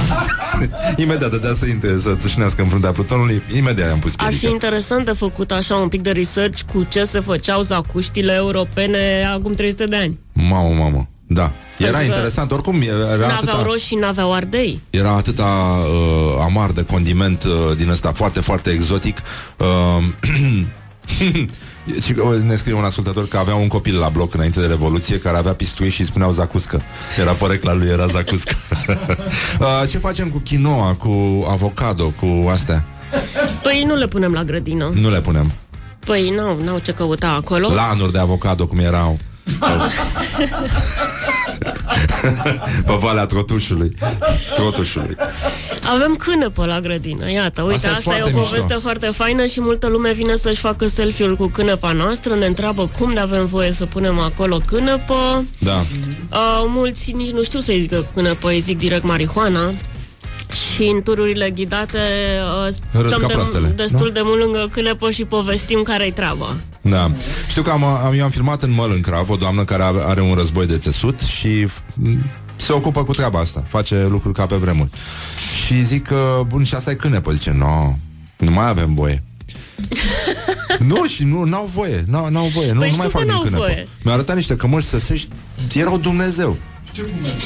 Imediat 0.97 1.31
dădea 1.31 1.53
să 1.59 1.67
intre, 1.67 1.99
să 1.99 2.15
țâșnească 2.15 2.63
în 2.63 2.69
fruntea 2.69 2.93
plutonului. 2.93 3.43
Imediat 3.57 3.89
i-am 3.89 3.99
pus 3.99 4.13
Ar 4.17 4.25
fi 4.25 4.29
piedică. 4.39 4.51
interesant 4.53 5.05
de 5.05 5.13
făcut 5.13 5.51
așa 5.51 5.75
un 5.75 5.89
pic 5.89 6.03
de 6.03 6.11
research 6.11 6.61
cu 6.73 6.82
ce 6.89 7.05
se 7.05 7.21
făceau 7.21 7.63
zacuștile 7.63 8.33
europene 8.33 9.29
acum 9.35 9.53
300 9.53 9.85
de 9.87 9.97
ani. 9.97 10.19
Mamă, 10.33 10.75
mamă. 10.75 11.09
Da. 11.27 11.53
Era 11.79 11.91
Pentru 11.91 11.99
că 11.99 12.17
interesant. 12.17 12.51
Oricum, 12.51 12.81
era 12.83 12.97
N-aveau 12.97 13.31
atâta... 13.31 13.63
roșii, 13.63 13.97
n-aveau 13.97 14.33
ardei. 14.33 14.81
Era 14.91 15.11
atâta 15.11 15.45
uh, 15.45 16.43
amar 16.43 16.71
de 16.71 16.85
condiment 16.85 17.43
uh, 17.43 17.77
din 17.77 17.89
ăsta 17.89 18.13
foarte, 18.13 18.41
foarte 18.41 18.71
exotic. 18.71 19.19
Uh, 19.57 20.05
și 22.05 22.15
uh, 22.19 22.41
ne 22.47 22.57
scrie 22.57 22.75
un 22.75 22.85
ascultător 22.85 23.29
că 23.29 23.37
avea 23.37 23.55
un 23.55 23.69
copil 23.69 23.99
la 23.99 24.09
bloc 24.09 24.35
înainte 24.35 24.61
de 24.61 24.67
Revoluție 24.67 25.19
care 25.19 25.37
avea 25.37 25.53
pistui 25.53 25.89
și 25.91 26.01
îi 26.01 26.07
spuneau 26.07 26.31
zacuscă. 26.31 26.83
Era 27.21 27.33
porecla 27.33 27.73
lui, 27.73 27.89
era 27.89 28.07
zacuscă. 28.07 28.55
uh, 29.61 29.89
ce 29.91 29.99
facem 29.99 30.29
cu 30.29 30.43
quinoa, 30.49 30.95
cu 30.95 31.47
avocado, 31.51 32.05
cu 32.05 32.49
astea? 32.51 32.85
Păi 33.63 33.85
nu 33.87 33.95
le 33.95 34.07
punem 34.07 34.33
la 34.33 34.45
grădină. 34.45 34.91
Nu 34.95 35.11
le 35.11 35.21
punem. 35.21 35.53
Păi 36.05 36.31
nu, 36.31 36.59
n-au 36.65 36.79
ce 36.79 36.93
căuta 36.93 37.29
acolo. 37.29 37.75
Lanuri 37.75 38.13
de 38.13 38.19
avocado, 38.19 38.67
cum 38.67 38.79
erau. 38.79 39.19
Pe 42.87 42.93
Valea 43.01 43.27
Trotușului. 43.27 43.97
Trotușului. 44.55 45.17
Avem 45.95 46.15
cânepă 46.15 46.65
la 46.67 46.81
grădină, 46.81 47.31
iată, 47.31 47.63
uite, 47.63 47.75
Asta 47.75 47.89
e 47.89 47.93
asta, 47.93 48.11
e 48.11 48.15
o 48.15 48.19
foarte 48.19 48.33
poveste 48.33 48.67
mișto. 48.67 48.81
foarte 48.81 49.07
faină 49.07 49.47
și 49.47 49.61
multă 49.61 49.87
lume 49.89 50.13
vine 50.13 50.37
să-și 50.37 50.61
facă 50.61 50.87
selfie-ul 50.89 51.37
cu 51.37 51.47
cânepa 51.47 51.93
noastră, 51.93 52.35
ne 52.35 52.47
întreabă 52.47 52.91
cum 52.99 53.15
de 53.15 53.21
avem 53.21 53.47
voie 53.47 53.73
să 53.73 53.87
punem 53.87 54.19
acolo 54.19 54.59
cânepă. 54.67 55.45
Da. 55.59 55.77
Uh, 56.33 56.65
mulți 56.67 57.13
nici 57.13 57.31
nu 57.31 57.43
știu 57.43 57.61
să-i 57.61 57.81
zică 57.81 58.07
cânepă, 58.15 58.49
îi 58.49 58.61
zic 58.61 58.79
direct 58.79 59.05
marihuana. 59.05 59.73
Și 60.75 60.83
în 60.83 61.03
tururile 61.03 61.51
ghidate 61.51 61.99
uh, 62.67 62.75
Râd 62.93 63.07
stăm 63.07 63.21
ca 63.21 63.27
de, 63.27 63.33
proastele, 63.33 63.69
destul 63.69 64.07
nu? 64.07 64.13
de 64.13 64.21
mult 64.23 64.41
lângă 64.41 64.69
cânepă 64.73 65.11
și 65.11 65.25
povestim 65.25 65.83
care-i 65.83 66.13
treaba. 66.13 66.57
Da. 66.81 67.11
Știu 67.49 67.63
că 67.63 67.71
am, 67.71 67.85
am, 67.85 68.13
eu 68.17 68.25
am 68.25 68.31
filmat 68.31 68.63
în 68.63 68.71
Măl 68.73 68.91
în 68.91 69.01
Crav 69.01 69.31
o 69.31 69.37
doamnă 69.37 69.65
care 69.65 69.83
are, 69.83 69.99
are 70.05 70.21
un 70.21 70.35
război 70.35 70.67
de 70.67 70.79
țesut 70.79 71.21
și 71.21 71.65
f- 71.67 71.83
se 72.57 72.73
ocupă 72.73 73.05
cu 73.05 73.13
treaba 73.13 73.39
asta. 73.39 73.65
Face 73.69 74.07
lucruri 74.11 74.35
ca 74.35 74.47
pe 74.47 74.55
vremuri. 74.57 74.91
Și 75.67 75.83
zic 75.85 76.07
că, 76.07 76.43
bun, 76.47 76.65
și 76.65 76.75
asta 76.75 76.91
e 76.91 76.95
cânepă. 76.95 77.33
Zice, 77.33 77.51
no, 77.59 77.95
nu 78.37 78.51
mai 78.51 78.69
avem 78.69 78.95
voie. 78.95 79.23
nu, 80.91 81.07
și 81.07 81.25
nu, 81.25 81.43
n-au 81.45 81.65
voie, 81.75 82.05
n-au, 82.07 82.29
n-au 82.31 82.47
voie, 82.47 82.73
nu, 82.73 82.79
Păi 82.79 82.89
nu 82.89 82.95
știu 82.95 83.03
mai 83.03 83.07
că 83.07 83.13
fac 83.13 83.23
din 83.23 83.31
n-au 83.33 83.43
cânepă. 83.43 83.63
voie. 83.65 83.89
Mi-a 84.03 84.15
arătat 84.15 84.37
niște 84.37 84.57
cămăși 84.57 84.87
săsești, 84.87 85.29
erau 85.75 85.99
Dumnezeu. 85.99 86.57
Ce 86.93 87.03
fumează? 87.03 87.43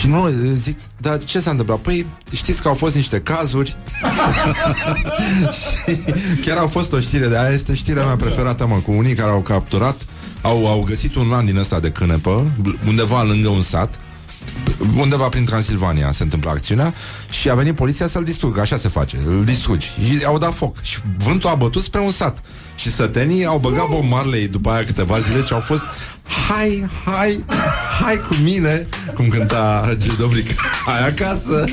Și 0.00 0.06
nu, 0.06 0.30
zic, 0.54 0.78
dar 0.96 1.24
ce 1.24 1.40
s-a 1.40 1.50
întâmplat? 1.50 1.78
Păi, 1.78 2.06
știți 2.32 2.62
că 2.62 2.68
au 2.68 2.74
fost 2.74 2.94
niște 2.94 3.20
cazuri 3.20 3.76
și 5.60 5.96
chiar 6.40 6.56
au 6.56 6.66
fost 6.66 6.92
o 6.92 7.00
știre 7.00 7.26
de 7.26 7.38
aia, 7.38 7.52
este 7.52 7.74
știrea 7.74 8.04
mea 8.04 8.16
preferată, 8.16 8.66
mă, 8.66 8.76
cu 8.76 8.92
unii 8.92 9.14
care 9.14 9.30
au 9.30 9.40
capturat, 9.40 9.96
au, 10.40 10.66
au 10.66 10.84
găsit 10.88 11.14
un 11.14 11.28
lan 11.28 11.44
din 11.44 11.56
ăsta 11.56 11.80
de 11.80 11.90
cânepă, 11.90 12.50
undeva 12.86 13.22
lângă 13.22 13.48
un 13.48 13.62
sat, 13.62 14.00
undeva 14.96 15.28
prin 15.28 15.44
Transilvania 15.44 16.12
se 16.12 16.22
întâmplă 16.22 16.50
acțiunea 16.50 16.94
și 17.28 17.50
a 17.50 17.54
venit 17.54 17.74
poliția 17.74 18.06
să-l 18.06 18.24
distrugă, 18.24 18.60
așa 18.60 18.76
se 18.76 18.88
face, 18.88 19.18
îl 19.26 19.44
distrugi. 19.44 19.86
Și 19.86 20.24
au 20.24 20.38
dat 20.38 20.54
foc 20.54 20.82
și 20.82 20.98
vântul 21.16 21.50
a 21.50 21.54
bătut 21.54 21.82
spre 21.82 22.00
un 22.00 22.10
sat. 22.10 22.40
Și 22.74 22.92
sătenii 22.92 23.44
au 23.44 23.58
băgat 23.58 23.88
Bob 23.88 24.04
Marley 24.04 24.48
după 24.48 24.70
aia 24.70 24.84
câteva 24.84 25.20
zile 25.20 25.44
și 25.44 25.52
au 25.52 25.60
fost 25.60 25.82
Hai, 26.48 26.90
hai, 27.04 27.44
hai 28.02 28.20
cu 28.28 28.34
mine 28.42 28.86
Cum 29.14 29.28
cânta 29.28 29.90
Gil 29.98 30.14
Dobric 30.18 30.60
Hai 30.86 31.06
acasă 31.06 31.64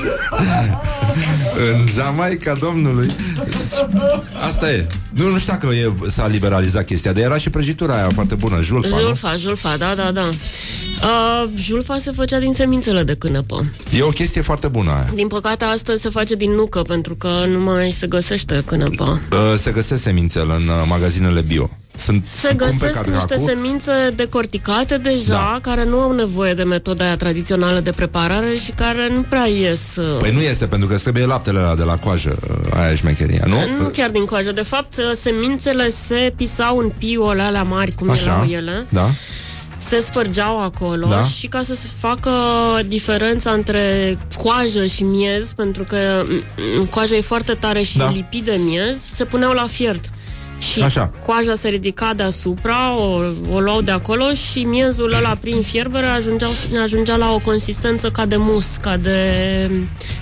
În 1.72 1.86
Jamaica 1.94 2.54
Domnului 2.54 3.08
Asta 4.46 4.70
e 4.70 4.86
Nu, 5.10 5.28
nu 5.28 5.38
știu 5.38 5.52
dacă 5.52 5.66
e, 5.74 5.92
s-a 6.10 6.26
liberalizat 6.26 6.84
chestia 6.84 7.12
Dar 7.12 7.22
era 7.22 7.36
și 7.36 7.50
prăjitura 7.50 7.94
aia 7.94 8.08
foarte 8.14 8.34
bună 8.34 8.60
Julfa, 8.62 8.96
nu? 8.96 9.00
Julfa, 9.00 9.36
julfa, 9.36 9.76
da, 9.76 9.94
da, 9.94 10.10
da. 10.12 10.22
Uh, 11.02 11.48
julfa 11.56 11.96
se 11.98 12.10
făcea 12.10 12.38
din 12.38 12.52
semințele 12.52 13.02
de 13.02 13.14
cânepă. 13.14 13.64
E 13.98 14.02
o 14.02 14.08
chestie 14.08 14.40
foarte 14.40 14.68
bună 14.68 14.90
aia 14.90 15.10
Din 15.14 15.26
păcate, 15.26 15.64
astăzi 15.64 16.02
se 16.02 16.08
face 16.08 16.34
din 16.34 16.50
nucă, 16.50 16.82
pentru 16.82 17.14
că 17.14 17.28
nu 17.52 17.60
mai 17.60 17.90
se 17.90 18.06
găsește 18.06 18.62
cânepă. 18.66 19.20
Uh, 19.32 19.58
Se 19.58 19.70
găsesc 19.70 20.02
semințele 20.02 20.54
în 20.54 20.68
uh, 20.68 20.84
magazinele 20.88 21.40
bio 21.40 21.70
Sunt 21.98 22.26
Se 22.26 22.46
scumpe 22.46 22.64
găsesc 22.64 23.02
ca 23.02 23.10
niște 23.10 23.34
dracu. 23.34 23.44
semințe 23.44 23.92
decorticate 24.14 24.96
deja, 24.98 25.32
da. 25.32 25.58
care 25.62 25.84
nu 25.84 26.00
au 26.00 26.12
nevoie 26.12 26.54
de 26.54 26.62
metoda 26.62 27.04
aia 27.04 27.16
tradițională 27.16 27.80
de 27.80 27.90
preparare 27.90 28.56
și 28.56 28.70
care 28.70 29.08
nu 29.14 29.20
prea 29.28 29.46
ies... 29.46 29.96
uh, 29.96 30.16
Păi 30.18 30.30
nu 30.32 30.40
este, 30.40 30.66
pentru 30.66 30.88
că 30.88 30.94
îți 30.94 31.02
trebuie 31.02 31.24
laptele 31.26 31.58
ăla 31.58 31.74
de 31.74 31.82
la 31.82 31.96
coajă 31.96 32.36
uh, 32.50 32.78
Aia 32.78 32.90
e 32.90 32.94
șmecheria, 32.96 33.44
nu? 33.46 33.56
Nu 33.78 33.84
chiar 33.88 34.10
din 34.10 34.24
coajă. 34.24 34.52
De 34.52 34.62
fapt, 34.62 34.96
uh, 34.96 35.04
semințele 35.14 35.88
se 35.90 36.32
pisau 36.36 36.76
în 36.78 36.92
piuole 36.98 37.42
alea 37.42 37.62
mari, 37.62 37.92
cum 37.94 38.10
Așa, 38.10 38.22
erau 38.30 38.44
ele. 38.50 38.86
da 38.88 39.06
Se 39.76 40.00
spărgeau 40.00 40.62
acolo 40.62 41.06
Da. 41.06 41.24
și 41.24 41.46
ca 41.46 41.62
să 41.62 41.74
se 41.74 41.88
facă 42.00 42.30
diferența 42.86 43.50
între 43.50 44.18
coajă 44.42 44.86
și 44.86 45.02
miez, 45.02 45.52
pentru 45.52 45.84
că 45.84 46.24
mm, 46.76 46.84
coaja 46.84 47.14
e 47.16 47.20
foarte 47.20 47.52
tare 47.52 47.82
și 47.82 47.96
Da. 47.98 48.04
da. 48.04 48.10
lipid 48.10 48.44
de 48.44 48.60
miez, 48.64 49.08
se 49.12 49.24
puneau 49.24 49.52
la 49.52 49.66
fiert. 49.66 50.04
Și 50.72 50.82
Așa. 50.82 51.12
coaja 51.26 51.54
se 51.54 51.68
ridica 51.68 52.14
deasupra, 52.14 52.96
o, 52.96 53.20
o 53.52 53.60
luau 53.60 53.80
de 53.80 53.90
acolo 53.90 54.24
și 54.34 54.62
miezul 54.62 55.12
ăla 55.12 55.36
prin 55.40 55.62
fierbere 55.62 56.06
ajungea, 56.06 56.48
ajungea 56.82 57.16
la 57.16 57.32
o 57.32 57.38
consistență 57.38 58.10
ca 58.10 58.26
de 58.26 58.36
mus, 58.36 58.76
ca 58.80 58.96
de 58.96 59.70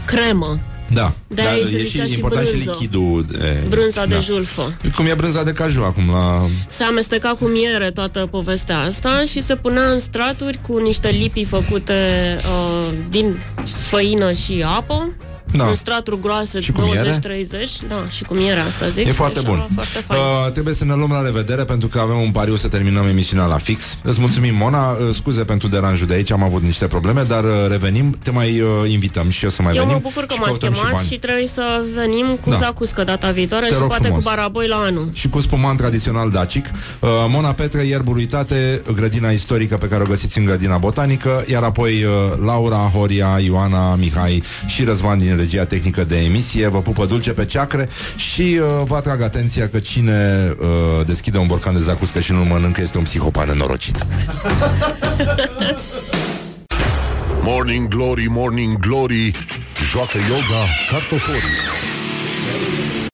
cremă. 0.04 0.60
Da, 0.92 1.14
De-aia 1.26 1.50
Dar 1.50 1.58
îi 1.58 1.70
se 1.70 1.76
e 1.76 1.84
zicea 1.84 2.04
și 2.04 2.08
și 2.08 2.14
important 2.14 2.46
și 2.46 2.52
brânză. 2.52 2.70
lichidul 2.70 3.26
de... 3.30 3.56
Brânza 3.68 4.06
da. 4.06 4.14
de 4.14 4.20
julfă. 4.22 4.72
Cum 4.94 5.06
e 5.06 5.14
brânza 5.14 5.42
de 5.42 5.52
caju 5.52 5.82
acum 5.82 6.10
la... 6.10 6.46
Se 6.68 6.84
amesteca 6.84 7.36
cu 7.40 7.44
miere 7.44 7.90
toată 7.90 8.28
povestea 8.30 8.80
asta 8.80 9.24
și 9.30 9.42
se 9.42 9.54
punea 9.54 9.90
în 9.90 9.98
straturi 9.98 10.58
cu 10.68 10.76
niște 10.78 11.08
lipii 11.08 11.44
făcute 11.44 11.94
uh, 12.36 12.94
din 13.10 13.36
făină 13.64 14.32
și 14.32 14.64
apă. 14.66 15.08
Da. 15.52 15.66
În 15.68 15.74
straturi 15.74 16.20
groase, 16.20 16.60
Și 16.60 16.72
cu 16.72 16.80
miere? 16.80 17.18
20-30. 17.18 17.88
Da, 17.88 18.06
și 18.10 18.24
cu 18.24 18.34
miere 18.34 18.60
asta 18.60 18.88
zic. 18.88 19.06
E 19.06 19.12
foarte 19.12 19.38
Așa, 19.38 19.48
bun. 19.48 19.68
Foarte 19.74 19.98
fain. 19.98 20.20
Uh, 20.20 20.52
trebuie 20.52 20.74
să 20.74 20.84
ne 20.84 20.94
luăm 20.94 21.10
la 21.10 21.22
revedere 21.22 21.64
pentru 21.64 21.88
că 21.88 21.98
avem 21.98 22.20
un 22.20 22.30
pariu 22.30 22.56
să 22.56 22.68
terminăm 22.68 23.06
emisiunea 23.06 23.46
la 23.46 23.56
fix. 23.56 23.98
Îți 24.02 24.20
mulțumim, 24.20 24.54
Mona. 24.54 24.90
Uh, 24.90 25.14
scuze 25.14 25.44
pentru 25.44 25.68
deranjul 25.68 26.06
de 26.06 26.14
aici, 26.14 26.30
am 26.32 26.42
avut 26.42 26.62
niște 26.62 26.86
probleme, 26.86 27.22
dar 27.22 27.44
uh, 27.44 27.50
revenim. 27.68 28.18
Te 28.22 28.30
mai 28.30 28.60
uh, 28.60 28.68
invităm 28.90 29.28
și 29.30 29.44
eu 29.44 29.50
să 29.50 29.62
mai 29.62 29.74
Eu 29.74 29.78
venim. 29.82 29.94
mă 29.94 30.00
bucur 30.02 30.24
că 30.24 30.32
și 30.34 30.38
m-ați 30.40 30.50
căutăm 30.50 30.72
și 30.72 30.78
chemat 30.78 30.94
bani. 30.94 31.06
și, 31.08 31.18
trebuie 31.18 31.46
să 31.46 31.82
venim 31.94 32.26
cu 32.40 32.50
Da. 32.50 32.56
da. 32.56 32.64
zacuscă 32.64 33.04
data 33.04 33.30
viitoare 33.30 33.66
Te 33.66 33.72
și 33.72 33.78
rog 33.78 33.88
poate 33.88 34.02
frumos. 34.04 34.24
cu 34.24 34.30
baraboi 34.30 34.66
la 34.68 34.76
anul. 34.76 35.08
și 35.12 35.28
cu 35.28 35.40
spumant 35.40 35.78
tradițional 35.78 36.30
dacic. 36.30 36.66
Uh, 37.00 37.08
Mona 37.28 37.52
Petre, 37.52 37.82
ierbul 37.82 38.16
uitate, 38.16 38.82
grădina 38.94 39.30
istorică 39.30 39.76
pe 39.76 39.86
care 39.88 40.02
o 40.02 40.06
găsiți 40.06 40.38
în 40.38 40.44
grădina 40.44 40.78
botanică, 40.78 41.44
iar 41.48 41.62
apoi 41.62 42.04
uh, 42.04 42.10
Laura, 42.44 42.76
Horia, 42.94 43.38
Ioana, 43.44 43.94
Mihai 43.94 44.42
și 44.66 44.84
Răzvan 44.84 45.20
din 45.36 45.44
regia 45.44 45.64
tehnică 45.64 46.04
de 46.04 46.16
emisie. 46.16 46.68
Vă 46.68 46.82
pupă 46.82 47.06
dulce 47.06 47.32
pe 47.32 47.44
ceacre 47.44 47.88
și 48.16 48.40
uh, 48.60 48.86
vă 48.86 48.96
atrag 48.96 49.22
atenția 49.22 49.68
că 49.68 49.78
cine 49.78 50.50
uh, 50.58 51.06
deschide 51.06 51.38
un 51.38 51.46
borcan 51.46 51.74
de 51.74 51.80
zacuscă 51.80 52.20
și 52.20 52.32
nu 52.32 52.44
mănâncă 52.44 52.80
este 52.80 52.98
un 52.98 53.04
psihopan 53.04 53.48
nenorocit. 53.48 54.06
Morning 57.40 57.88
Glory, 57.88 58.26
Morning 58.28 58.78
Glory 58.78 59.30
Joacă 59.90 60.18
yoga 60.28 60.64
cartoforii 60.90 61.95